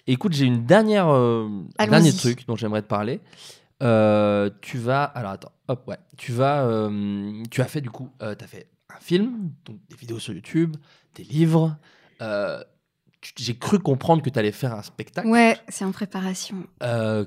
Écoute, 0.08 0.34
j'ai 0.34 0.46
une 0.46 0.66
dernière, 0.66 1.10
euh, 1.10 1.50
dernier 1.78 2.14
truc 2.14 2.46
dont 2.48 2.56
j'aimerais 2.56 2.82
te 2.82 2.88
parler. 2.88 3.22
Euh, 3.82 4.50
tu 4.62 4.78
vas, 4.78 5.04
alors 5.04 5.32
attends, 5.32 5.54
hop, 5.68 5.88
ouais, 5.88 5.98
tu 6.18 6.32
vas, 6.32 6.64
euh, 6.66 7.44
tu 7.50 7.62
as 7.62 7.66
fait 7.66 7.82
du 7.82 7.90
coup, 7.90 8.10
tu 8.20 8.26
as 8.26 8.48
fait 8.48 8.68
un 8.90 9.00
film, 9.00 9.52
donc 9.66 9.78
des 9.90 9.96
vidéos 9.96 10.20
sur 10.20 10.34
YouTube, 10.34 10.76
des 11.16 11.24
livres. 11.24 11.78
j'ai 13.38 13.56
cru 13.58 13.80
comprendre 13.80 14.22
que 14.22 14.30
tu 14.30 14.40
allais 14.40 14.52
faire 14.52 14.74
un 14.74 14.82
spectacle. 14.82 15.28
Ouais, 15.28 15.58
c'est 15.70 15.86
en 15.86 15.92
préparation. 15.92 16.66
Euh, 16.84 17.26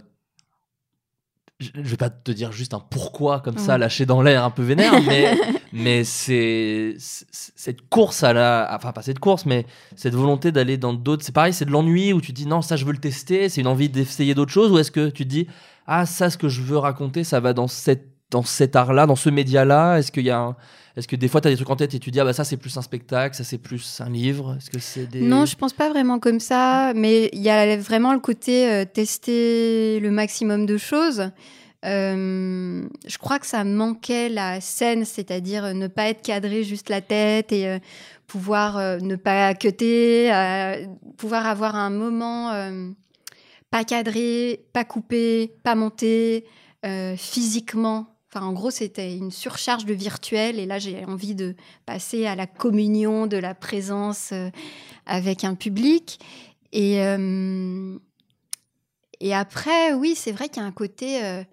je 1.75 1.89
vais 1.91 1.97
pas 1.97 2.11
te 2.11 2.31
dire 2.33 2.53
juste 2.53 2.75
un 2.75 2.81
pourquoi 2.81 3.41
comme 3.41 3.59
ça 3.59 3.79
lâché 3.79 4.07
dans 4.07 4.23
l'air 4.23 4.45
un 4.45 4.51
peu 4.51 4.63
vénère 4.63 4.93
mais 5.07 5.37
mais 5.73 6.05
c'est 6.05 6.95
c'est- 6.99 7.27
cette 7.57 7.89
course 7.89 8.23
à 8.23 8.33
la 8.33 8.71
enfin 8.75 8.93
pas 8.93 9.03
cette 9.03 9.19
course 9.19 9.47
mais 9.47 9.67
cette 9.97 10.15
volonté 10.15 10.53
d'aller 10.53 10.77
dans 10.77 10.93
d'autres 10.93 11.25
c'est 11.25 11.33
pareil 11.35 11.53
c'est 11.53 11.65
de 11.65 11.71
l'ennui 11.71 12.13
où 12.13 12.21
tu 12.21 12.33
te 12.33 12.37
dis 12.37 12.47
non 12.47 12.63
ça 12.63 12.77
je 12.77 12.85
veux 12.85 12.93
le 12.93 12.99
tester 12.99 13.49
c'est 13.49 13.61
une 13.61 13.67
envie 13.67 13.89
d'essayer 13.89 14.35
d'autres 14.35 14.53
choses 14.53 14.71
ou 14.73 14.79
est-ce 14.79 14.91
que 14.91 15.09
tu 15.11 15.25
te 15.25 15.29
dis 15.29 15.47
ah 15.87 16.07
ça 16.07 16.31
ce 16.31 16.37
que 16.39 16.49
je 16.49 16.63
veux 16.63 16.79
raconter 16.79 17.25
ça 17.25 17.41
va 17.41 17.53
dans 17.53 17.69
cette 17.69 18.09
dans 18.31 18.43
cet 18.43 18.77
art 18.77 18.93
là 18.93 19.07
dans 19.07 19.17
ce 19.17 19.29
média 19.31 19.65
là 19.65 19.99
est-ce 19.99 20.11
qu'il 20.13 20.25
y 20.25 20.31
a 20.31 20.39
un- 20.41 20.57
est-ce 20.97 21.09
que 21.09 21.17
des 21.17 21.29
fois 21.29 21.41
tu 21.41 21.49
as 21.49 21.51
des 21.51 21.57
trucs 21.57 21.71
en 21.71 21.77
tête 21.77 21.95
et 21.95 21.99
tu 21.99 22.11
dis 22.11 22.21
ah 22.21 22.25
bah 22.25 22.33
ça 22.33 22.45
c'est 22.45 22.57
plus 22.57 22.77
un 22.77 22.83
spectacle 22.83 23.37
ça 23.37 23.45
c'est 23.45 23.59
plus 23.59 24.01
un 24.01 24.11
livre? 24.11 24.57
Est-ce 24.59 24.71
que 24.71 24.79
c'est 24.79 25.07
des 25.07 25.21
Non, 25.21 25.47
je 25.47 25.57
pense 25.57 25.73
pas 25.73 25.89
vraiment 25.89 26.19
comme 26.19 26.41
ça, 26.41 26.93
mais 26.95 27.31
il 27.33 27.41
y 27.41 27.51
a 27.51 27.77
vraiment 27.77 28.13
le 28.13 28.21
côté 28.21 28.71
euh, 28.71 28.85
tester 28.85 30.01
le 30.01 30.11
maximum 30.11 30.67
de 30.67 30.77
choses. 30.77 31.31
Euh, 31.85 32.87
je 33.07 33.19
crois 33.19 33.41
que 33.41 33.47
ça 33.47 33.65
manquait 33.65 34.29
la 34.29 34.61
scène, 34.61 35.05
c'est-à-dire 35.05 35.65
euh, 35.65 35.73
ne 35.73 35.89
pas 35.89 36.09
être 36.09 36.23
cadré 36.23 36.63
juste 36.63 36.89
la 36.89 37.01
tête 37.01 37.51
et 37.53 37.79
pouvoir 38.27 39.01
ne 39.01 39.17
pas 39.17 39.55
cutter, 39.55 40.33
euh, 40.33 40.87
pouvoir 41.17 41.47
avoir 41.47 41.75
un 41.77 41.91
moment 41.91 42.53
pas 43.71 43.85
cadré, 43.85 44.65
pas 44.73 44.85
coupé, 44.85 45.55
pas 45.63 45.75
monté, 45.75 46.47
physiquement. 47.17 48.12
Enfin, 48.35 48.47
en 48.47 48.53
gros, 48.55 48.71
c'était 48.71 49.15
une 49.15 49.31
surcharge 49.31 49.85
de 49.85 49.93
virtuel 49.93 50.59
et 50.59 50.65
là, 50.65 50.79
j'ai 50.79 51.05
envie 51.05 51.35
de 51.35 51.55
passer 51.85 52.25
à 52.27 52.35
la 52.35 52.47
communion 52.47 53.27
de 53.27 53.37
la 53.37 53.55
présence 53.55 54.31
euh, 54.33 54.49
avec 55.05 55.45
un 55.45 55.55
public. 55.55 56.19
Et, 56.73 57.03
euh, 57.05 57.99
et 59.21 59.35
après, 59.35 59.93
oui, 59.93 60.15
c'est 60.17 60.33
vrai 60.33 60.49
qu'il 60.49 60.63
y 60.63 60.65
a 60.65 60.69
un 60.69 60.73
côté. 60.73 61.23
euh, 61.23 61.45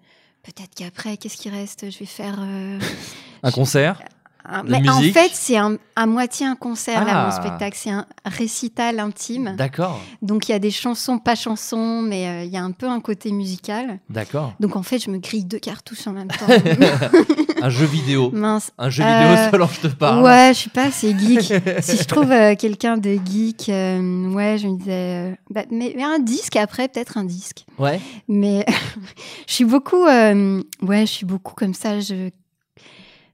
Peut-être 0.42 0.74
qu'après, 0.74 1.18
qu'est-ce 1.18 1.36
qui 1.36 1.50
reste? 1.50 1.90
Je 1.90 1.98
vais 1.98 2.06
faire. 2.06 2.40
un 2.40 3.50
concert? 3.50 4.02
Un- 4.44 4.64
De 4.64 4.70
Mais 4.70 4.88
en 4.88 5.00
fait, 5.02 5.30
c'est 5.32 5.56
un- 5.56 5.76
à 5.96 6.06
moitié 6.06 6.46
un 6.46 6.56
concert, 6.56 7.04
là, 7.04 7.24
mon 7.24 7.28
Ah. 7.28 7.30
spectacle. 7.32 7.76
C'est 7.78 7.90
un 7.90 8.06
récital 8.24 8.98
intime. 9.00 9.54
d'accord 9.56 10.00
Donc, 10.22 10.48
il 10.48 10.52
y 10.52 10.54
a 10.54 10.58
des 10.58 10.70
chansons, 10.70 11.18
pas 11.18 11.34
chansons, 11.34 12.02
mais 12.02 12.26
euh, 12.28 12.44
il 12.44 12.50
y 12.50 12.56
a 12.56 12.62
un 12.62 12.72
peu 12.72 12.88
un 12.88 13.00
côté 13.00 13.32
musical. 13.32 13.98
d'accord 14.08 14.54
Donc, 14.60 14.76
en 14.76 14.82
fait, 14.82 14.98
je 14.98 15.10
me 15.10 15.18
grille 15.18 15.44
deux 15.44 15.58
cartouches 15.58 16.06
en 16.06 16.12
même 16.12 16.28
temps. 16.28 16.46
un 17.62 17.68
jeu 17.70 17.84
vidéo 17.86 18.30
Mince. 18.34 18.70
un 18.78 18.88
jeu 18.90 19.04
Euh, 19.04 19.06
vidéo 19.34 19.50
selon 19.52 19.66
je 19.68 19.80
te 19.80 19.86
parle 19.88 20.22
Ouais, 20.24 20.50
je 20.54 20.58
suis 20.58 20.70
pas 20.70 20.84
assez 20.86 21.16
geek. 21.18 21.52
si 21.82 21.96
je 21.98 22.04
trouve 22.04 22.30
euh, 22.32 22.54
quelqu'un 22.56 22.96
de 22.96 23.18
geek, 23.24 23.68
euh, 23.68 24.28
ouais, 24.30 24.56
je 24.58 24.68
me 24.68 24.78
disais, 24.78 25.30
euh, 25.30 25.34
bah, 25.50 25.62
mais, 25.70 25.92
mais 25.96 26.02
un 26.04 26.18
disque 26.18 26.56
après, 26.56 26.88
peut-être 26.88 27.18
un 27.18 27.24
disque. 27.24 27.64
ouais 27.78 28.00
Mais 28.28 28.64
je 29.46 29.52
suis 29.54 29.64
beaucoup, 29.64 30.04
euh, 30.06 30.62
ouais, 30.82 31.00
je 31.06 31.12
suis 31.12 31.26
beaucoup 31.26 31.54
comme 31.54 31.74
ça. 31.74 32.00
Je, 32.00 32.30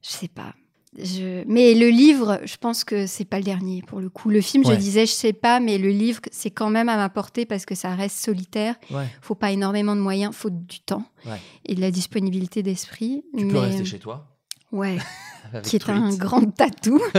je 0.02 0.10
sais 0.10 0.28
pas. 0.28 0.52
Je... 0.98 1.44
Mais 1.46 1.74
le 1.74 1.88
livre, 1.88 2.40
je 2.44 2.56
pense 2.56 2.82
que 2.84 3.06
c'est 3.06 3.24
pas 3.26 3.36
le 3.38 3.44
dernier 3.44 3.82
pour 3.82 4.00
le 4.00 4.08
coup. 4.08 4.30
Le 4.30 4.40
film, 4.40 4.64
Ouais. 4.64 4.74
je 4.74 4.78
disais, 4.78 5.04
je 5.06 5.12
sais 5.12 5.32
pas, 5.34 5.60
mais 5.60 5.76
le 5.78 5.90
livre, 5.90 6.20
c'est 6.32 6.50
quand 6.50 6.70
même 6.70 6.88
à 6.88 6.96
ma 6.96 7.08
portée 7.10 7.44
parce 7.44 7.66
que 7.66 7.74
ça 7.74 7.94
reste 7.94 8.16
solitaire. 8.18 8.76
ouais 8.90 9.06
Faut 9.20 9.34
pas 9.34 9.52
énormément 9.52 9.94
de 9.94 10.00
moyens, 10.00 10.34
faut 10.34 10.50
du 10.50 10.80
temps 10.80 11.04
Ouais. 11.26 11.38
et 11.66 11.74
de 11.74 11.80
la 11.80 11.90
disponibilité 11.90 12.62
d'esprit. 12.62 13.24
Tu 13.36 13.46
peux 13.46 13.52
mais... 13.52 13.60
rester 13.60 13.84
chez 13.84 13.98
toi. 13.98 14.26
Ouais, 14.72 14.96
qui 15.62 15.76
est 15.76 15.80
Tweet. 15.80 15.96
un 15.96 16.14
grand 16.16 16.42
tatou. 16.50 17.00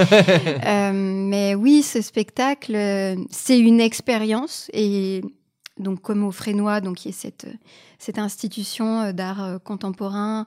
Euh, 0.65 0.91
mais 0.93 1.55
oui, 1.55 1.81
ce 1.83 2.01
spectacle, 2.01 2.75
c'est 3.29 3.59
une 3.59 3.79
expérience. 3.79 4.69
Et 4.73 5.21
donc, 5.79 6.01
comme 6.01 6.23
au 6.23 6.31
Frénois, 6.31 6.81
donc, 6.81 6.97
qui 6.97 7.09
est 7.09 7.13
cette, 7.13 7.47
cette 7.99 8.17
institution 8.19 9.11
d'art 9.13 9.59
contemporain 9.63 10.45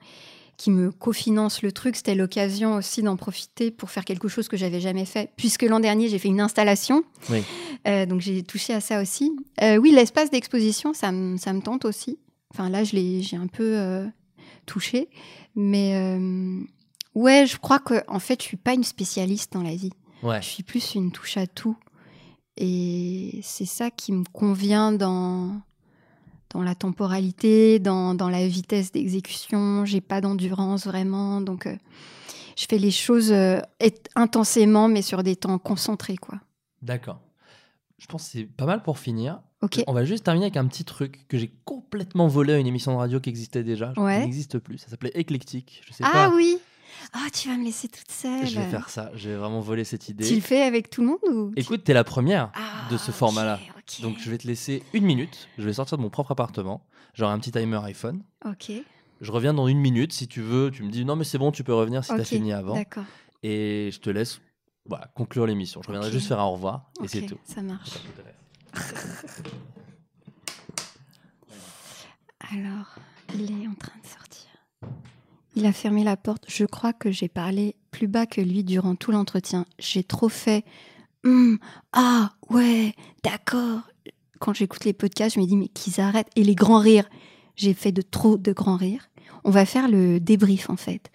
qui 0.61 0.70
me 0.70 0.91
cofinance 0.93 1.62
le 1.62 1.73
truc, 1.73 1.97
c'était 1.97 2.15
l'occasion 2.15 2.74
aussi 2.74 3.03
d'en 3.03 3.16
profiter 3.16 3.70
pour 3.70 3.91
faire 3.91 4.05
quelque 4.05 4.28
chose 4.28 4.47
que 4.47 4.59
j'avais 4.59 4.78
jamais 4.81 5.07
fait. 5.07 5.31
Puisque 5.37 5.62
l'an 5.62 5.81
dernier, 5.81 6.09
j'ai 6.11 6.19
fait 6.19 6.28
une 6.28 6.41
installation. 6.43 7.03
Oui. 7.31 7.43
Euh, 7.89 8.05
donc, 8.05 8.20
j'ai 8.20 8.43
touché 8.43 8.74
à 8.74 8.81
ça 8.82 9.01
aussi. 9.01 9.32
Euh, 9.62 9.77
oui, 9.78 9.91
l'espace 9.91 10.31
d'exposition, 10.31 10.93
ça, 10.93 11.12
me- 11.12 11.39
ça 11.39 11.55
me 11.55 11.62
tente 11.62 11.87
aussi. 11.87 12.19
Enfin, 12.53 12.69
là, 12.69 12.85
je 12.85 12.95
l'ai- 12.95 13.23
j'ai 13.23 13.37
un 13.39 13.47
peu 13.47 13.73
euh, 13.78 14.07
touché. 14.66 15.09
Mais. 15.57 16.19
Ouais, 17.15 17.47
je 17.47 17.57
crois 17.57 17.78
que 17.78 17.95
en 18.07 18.19
fait, 18.20 18.41
je 18.43 18.47
suis 18.47 18.57
pas 18.59 18.74
une 18.74 18.85
spécialiste 18.85 19.53
dans 19.55 19.62
la 19.62 19.74
vie. 19.74 19.93
Ouais. 20.23 20.43
Je 20.43 20.47
suis 20.49 20.62
plus 20.62 20.95
une 20.95 21.11
touche 21.11 21.39
à 21.39 21.47
tout. 21.47 21.77
Et 22.57 23.41
c'est 23.43 23.65
ça 23.65 23.91
qui 23.91 24.12
me 24.12 24.24
convient 24.32 24.93
dans, 24.93 25.61
dans 26.52 26.62
la 26.62 26.74
temporalité, 26.74 27.78
dans, 27.78 28.14
dans 28.14 28.28
la 28.28 28.47
vitesse 28.47 28.93
d'exécution. 28.93 29.85
J'ai 29.85 30.01
pas 30.01 30.20
d'endurance 30.20 30.86
vraiment. 30.86 31.40
Donc, 31.40 31.66
euh, 31.66 31.77
je 32.56 32.66
fais 32.68 32.78
les 32.78 32.90
choses 32.90 33.32
euh, 33.32 33.60
intensément, 34.16 34.89
mais 34.89 35.02
sur 35.02 35.22
des 35.22 35.36
temps 35.36 35.59
concentrés, 35.59 36.16
quoi. 36.16 36.40
D'accord. 36.82 37.20
Je 37.98 38.06
pense 38.06 38.24
que 38.24 38.31
c'est 38.32 38.44
pas 38.44 38.66
mal 38.66 38.82
pour 38.82 38.98
finir. 38.98 39.40
On 39.86 39.93
va 39.93 40.05
juste 40.06 40.24
terminer 40.24 40.47
avec 40.47 40.56
un 40.56 40.66
petit 40.66 40.85
truc 40.85 41.27
que 41.28 41.36
j'ai 41.36 41.52
complètement 41.66 42.28
volé 42.28 42.55
à 42.55 42.59
une 42.59 42.66
émission 42.66 42.93
de 42.93 42.97
radio 42.97 43.20
qui 43.20 43.28
existait 43.28 43.62
déjà, 43.62 43.93
Ouais. 43.98 44.16
qui 44.16 44.20
n'existe 44.22 44.59
plus. 44.59 44.78
Ça 44.78 44.89
s'appelait 44.89 45.12
Éclectique. 45.14 45.82
Je 45.86 45.93
sais 45.93 46.02
Ah 46.06 46.10
pas. 46.31 46.35
oui 46.35 46.56
Ah, 47.12 47.27
tu 47.32 47.49
vas 47.49 47.57
me 47.57 47.65
laisser 47.65 47.89
toute 47.89 48.11
seule. 48.11 48.47
Je 48.47 48.59
vais 48.59 48.69
faire 48.69 48.89
ça. 48.89 49.11
J'ai 49.15 49.35
vraiment 49.35 49.61
volé 49.61 49.85
cette 49.85 50.09
idée. 50.09 50.27
Tu 50.27 50.35
le 50.35 50.41
fais 50.41 50.62
avec 50.62 50.91
tout 50.91 51.01
le 51.03 51.09
monde 51.09 51.19
ou 51.32 51.53
Écoute, 51.57 51.82
t'es 51.85 51.93
la 51.93 52.05
première 52.05 52.53
Ah, 52.55 52.89
de 52.91 52.97
ce 52.97 53.11
format-là. 53.11 53.59
Donc 54.03 54.19
je 54.20 54.31
vais 54.31 54.39
te 54.39 54.47
laisser 54.47 54.82
une 54.93 55.05
minute. 55.05 55.49
Je 55.59 55.65
vais 55.65 55.73
sortir 55.73 55.99
de 55.99 56.03
mon 56.03 56.11
propre 56.11 56.31
appartement. 56.32 56.87
J'aurai 57.15 57.32
un 57.32 57.39
petit 57.41 57.51
timer 57.51 57.81
iPhone. 57.85 58.23
Ok, 58.45 58.70
Je 59.20 59.32
reviens 59.32 59.53
dans 59.53 59.66
une 59.66 59.78
minute. 59.81 60.12
Si 60.12 60.28
tu 60.28 60.41
veux, 60.41 60.70
tu 60.70 60.85
me 60.85 60.91
dis 60.91 61.05
non, 61.05 61.16
mais 61.16 61.24
c'est 61.24 61.39
bon, 61.39 61.51
tu 61.51 61.65
peux 61.65 61.74
revenir 61.74 62.05
si 62.05 62.11
t'as 62.11 62.20
ok, 62.20 62.24
fini 62.24 62.53
avant. 62.53 62.74
D'accord. 62.74 63.05
Et 63.43 63.91
je 63.93 63.99
te 63.99 64.11
laisse 64.11 64.41
voilà, 64.87 65.09
conclure 65.15 65.47
l'émission. 65.47 65.82
Je 65.82 65.89
reviendrai 65.89 66.11
juste 66.12 66.28
faire 66.28 66.39
un 66.41 66.45
au 66.45 66.53
revoir. 66.53 66.91
Et 67.03 67.09
c'est 67.09 67.23
tout. 67.27 67.39
Ça 67.45 67.62
marche. 67.62 67.91
Alors, 72.53 72.97
il 73.35 73.62
est 73.62 73.69
en 73.69 73.74
train 73.74 73.99
de 74.03 74.07
sortir. 74.07 74.47
Il 75.61 75.66
a 75.66 75.73
fermé 75.74 76.05
la 76.05 76.16
porte. 76.16 76.45
Je 76.49 76.65
crois 76.65 76.95
que 76.95 77.11
j'ai 77.11 77.28
parlé 77.28 77.77
plus 77.91 78.09
bas 78.09 78.24
que 78.24 78.41
lui 78.41 78.65
durant 78.65 78.95
tout 78.95 79.12
l'entretien. 79.12 79.66
J'ai 79.78 80.03
trop 80.03 80.31
fait. 80.31 80.65
Hum, 81.24 81.59
ah, 81.93 82.32
ouais, 82.49 82.95
d'accord. 83.23 83.81
Quand 84.39 84.55
j'écoute 84.55 84.87
les 84.87 84.95
podcasts, 84.95 85.35
je 85.37 85.41
me 85.41 85.45
dis, 85.45 85.57
mais 85.59 85.69
qu'ils 85.69 86.01
arrêtent. 86.01 86.31
Et 86.35 86.45
les 86.45 86.55
grands 86.55 86.78
rires. 86.81 87.11
J'ai 87.57 87.74
fait 87.74 87.93
de 87.93 88.01
trop 88.01 88.39
de 88.39 88.53
grands 88.53 88.77
rires. 88.78 89.11
On 89.45 89.51
va 89.51 89.66
faire 89.66 89.89
le 89.89 90.19
débrief, 90.19 90.70
en 90.70 90.77
fait. 90.77 91.11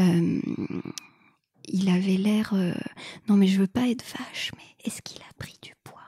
Euh, 0.00 0.40
il 1.68 1.88
avait 1.90 2.16
l'air. 2.16 2.50
euh, 2.54 2.74
Non, 3.28 3.36
mais 3.36 3.46
je 3.46 3.60
veux 3.60 3.68
pas 3.68 3.88
être 3.88 4.04
vache, 4.18 4.50
mais 4.56 4.64
est-ce 4.84 5.00
qu'il 5.02 5.20
a 5.22 5.32
pris 5.38 5.56
du 5.62 5.74
poids? 5.84 6.00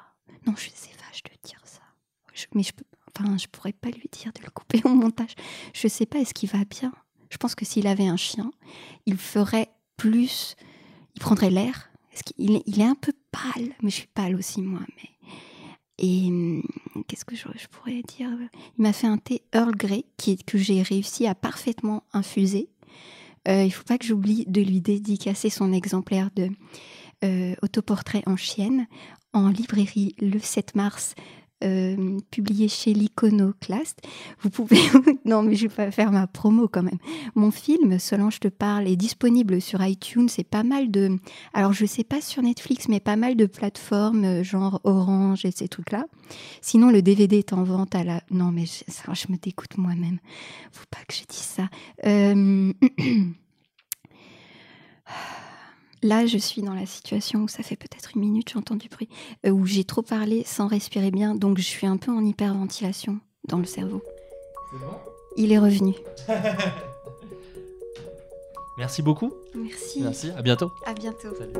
Non, 0.48 0.54
je 0.56 0.68
sais 0.74 0.90
vache 1.06 1.22
de 1.22 1.30
dire 1.48 1.60
ça. 1.64 1.80
Je- 2.34 2.46
mais 2.56 2.64
je 2.64 2.72
peux. 2.72 2.84
Enfin, 3.16 3.36
je 3.38 3.46
pourrais 3.46 3.72
pas 3.72 3.90
lui 3.90 4.08
dire 4.10 4.32
de 4.32 4.42
le 4.42 4.50
couper 4.50 4.80
au 4.84 4.88
montage. 4.94 5.34
Je 5.74 5.86
sais 5.86 6.06
pas, 6.06 6.18
est-ce 6.18 6.34
qu'il 6.34 6.48
va 6.48 6.64
bien? 6.64 6.92
Je 7.32 7.38
pense 7.38 7.54
que 7.54 7.64
s'il 7.64 7.86
avait 7.86 8.06
un 8.06 8.18
chien, 8.18 8.52
il 9.06 9.16
ferait 9.16 9.70
plus. 9.96 10.54
Il 11.14 11.20
prendrait 11.20 11.50
l'air. 11.50 11.90
Il 12.36 12.80
est 12.80 12.84
un 12.84 12.94
peu 12.94 13.14
pâle, 13.30 13.70
mais 13.82 13.88
je 13.88 13.96
suis 13.96 14.06
pâle 14.06 14.36
aussi, 14.36 14.60
moi. 14.60 14.80
Et 15.98 16.26
hum, 16.26 16.62
qu'est-ce 17.08 17.24
que 17.24 17.34
je, 17.34 17.46
je 17.56 17.68
pourrais 17.68 18.02
dire? 18.02 18.28
Il 18.78 18.82
m'a 18.82 18.92
fait 18.92 19.06
un 19.06 19.16
thé 19.16 19.42
Earl 19.54 19.74
Grey 19.74 20.04
qui, 20.18 20.36
que 20.36 20.58
j'ai 20.58 20.82
réussi 20.82 21.26
à 21.26 21.34
parfaitement 21.34 22.02
infuser. 22.12 22.68
Euh, 23.48 23.64
il 23.64 23.72
faut 23.72 23.84
pas 23.84 23.96
que 23.96 24.04
j'oublie 24.04 24.44
de 24.46 24.60
lui 24.60 24.82
dédicacer 24.82 25.48
son 25.48 25.72
exemplaire 25.72 26.28
de 26.36 26.50
euh, 27.24 27.54
autoportrait 27.62 28.22
en 28.26 28.36
chienne 28.36 28.86
en 29.32 29.48
librairie 29.48 30.14
le 30.20 30.38
7 30.38 30.74
mars, 30.74 31.14
euh, 31.62 32.18
publié 32.30 32.68
chez 32.68 32.92
l'Iconoclaste. 32.92 34.00
Vous 34.40 34.50
pouvez. 34.50 34.80
non, 35.24 35.42
mais 35.42 35.54
je 35.54 35.68
vais 35.68 35.74
pas 35.74 35.90
faire 35.90 36.12
ma 36.12 36.26
promo 36.26 36.68
quand 36.68 36.82
même. 36.82 36.98
Mon 37.34 37.50
film, 37.50 37.98
Solange 37.98 38.40
te 38.40 38.48
parle, 38.48 38.88
est 38.88 38.96
disponible 38.96 39.60
sur 39.60 39.84
iTunes. 39.84 40.28
C'est 40.28 40.44
pas 40.48 40.62
mal 40.62 40.90
de. 40.90 41.18
Alors, 41.54 41.72
je 41.72 41.86
sais 41.86 42.04
pas 42.04 42.20
sur 42.20 42.42
Netflix, 42.42 42.88
mais 42.88 43.00
pas 43.00 43.16
mal 43.16 43.36
de 43.36 43.46
plateformes, 43.46 44.24
euh, 44.24 44.42
genre 44.42 44.80
Orange 44.84 45.44
et 45.44 45.50
ces 45.50 45.68
trucs-là. 45.68 46.06
Sinon, 46.60 46.90
le 46.90 47.02
DVD 47.02 47.38
est 47.38 47.52
en 47.52 47.62
vente 47.62 47.94
à 47.94 48.04
la. 48.04 48.22
Non, 48.30 48.50
mais 48.50 48.64
je, 48.66 49.32
me 49.32 49.36
dégoûte 49.36 49.76
moi-même. 49.78 50.18
Faut 50.72 50.86
pas 50.90 51.00
que 51.06 51.14
je 51.14 51.22
dise 51.28 51.38
ça. 51.38 51.68
Euh, 52.04 52.72
Là, 56.02 56.26
je 56.26 56.36
suis 56.36 56.62
dans 56.62 56.74
la 56.74 56.84
situation 56.84 57.40
où 57.40 57.48
ça 57.48 57.62
fait 57.62 57.76
peut-être 57.76 58.10
une 58.16 58.22
minute, 58.22 58.50
j'entends 58.52 58.74
du 58.74 58.88
bruit, 58.88 59.08
euh, 59.46 59.50
où 59.50 59.66
j'ai 59.66 59.84
trop 59.84 60.02
parlé 60.02 60.42
sans 60.44 60.66
respirer 60.66 61.12
bien, 61.12 61.36
donc 61.36 61.58
je 61.58 61.62
suis 61.62 61.86
un 61.86 61.96
peu 61.96 62.10
en 62.10 62.24
hyperventilation 62.24 63.20
dans 63.46 63.58
le 63.58 63.64
cerveau. 63.64 64.02
C'est 64.72 64.78
bon? 64.78 64.94
Il 65.36 65.52
est 65.52 65.58
revenu. 65.58 65.94
Merci 68.78 69.02
beaucoup. 69.02 69.32
Merci. 69.54 70.02
Merci. 70.02 70.30
À 70.36 70.42
bientôt. 70.42 70.72
À 70.86 70.94
bientôt. 70.94 71.28
Salut. 71.38 71.52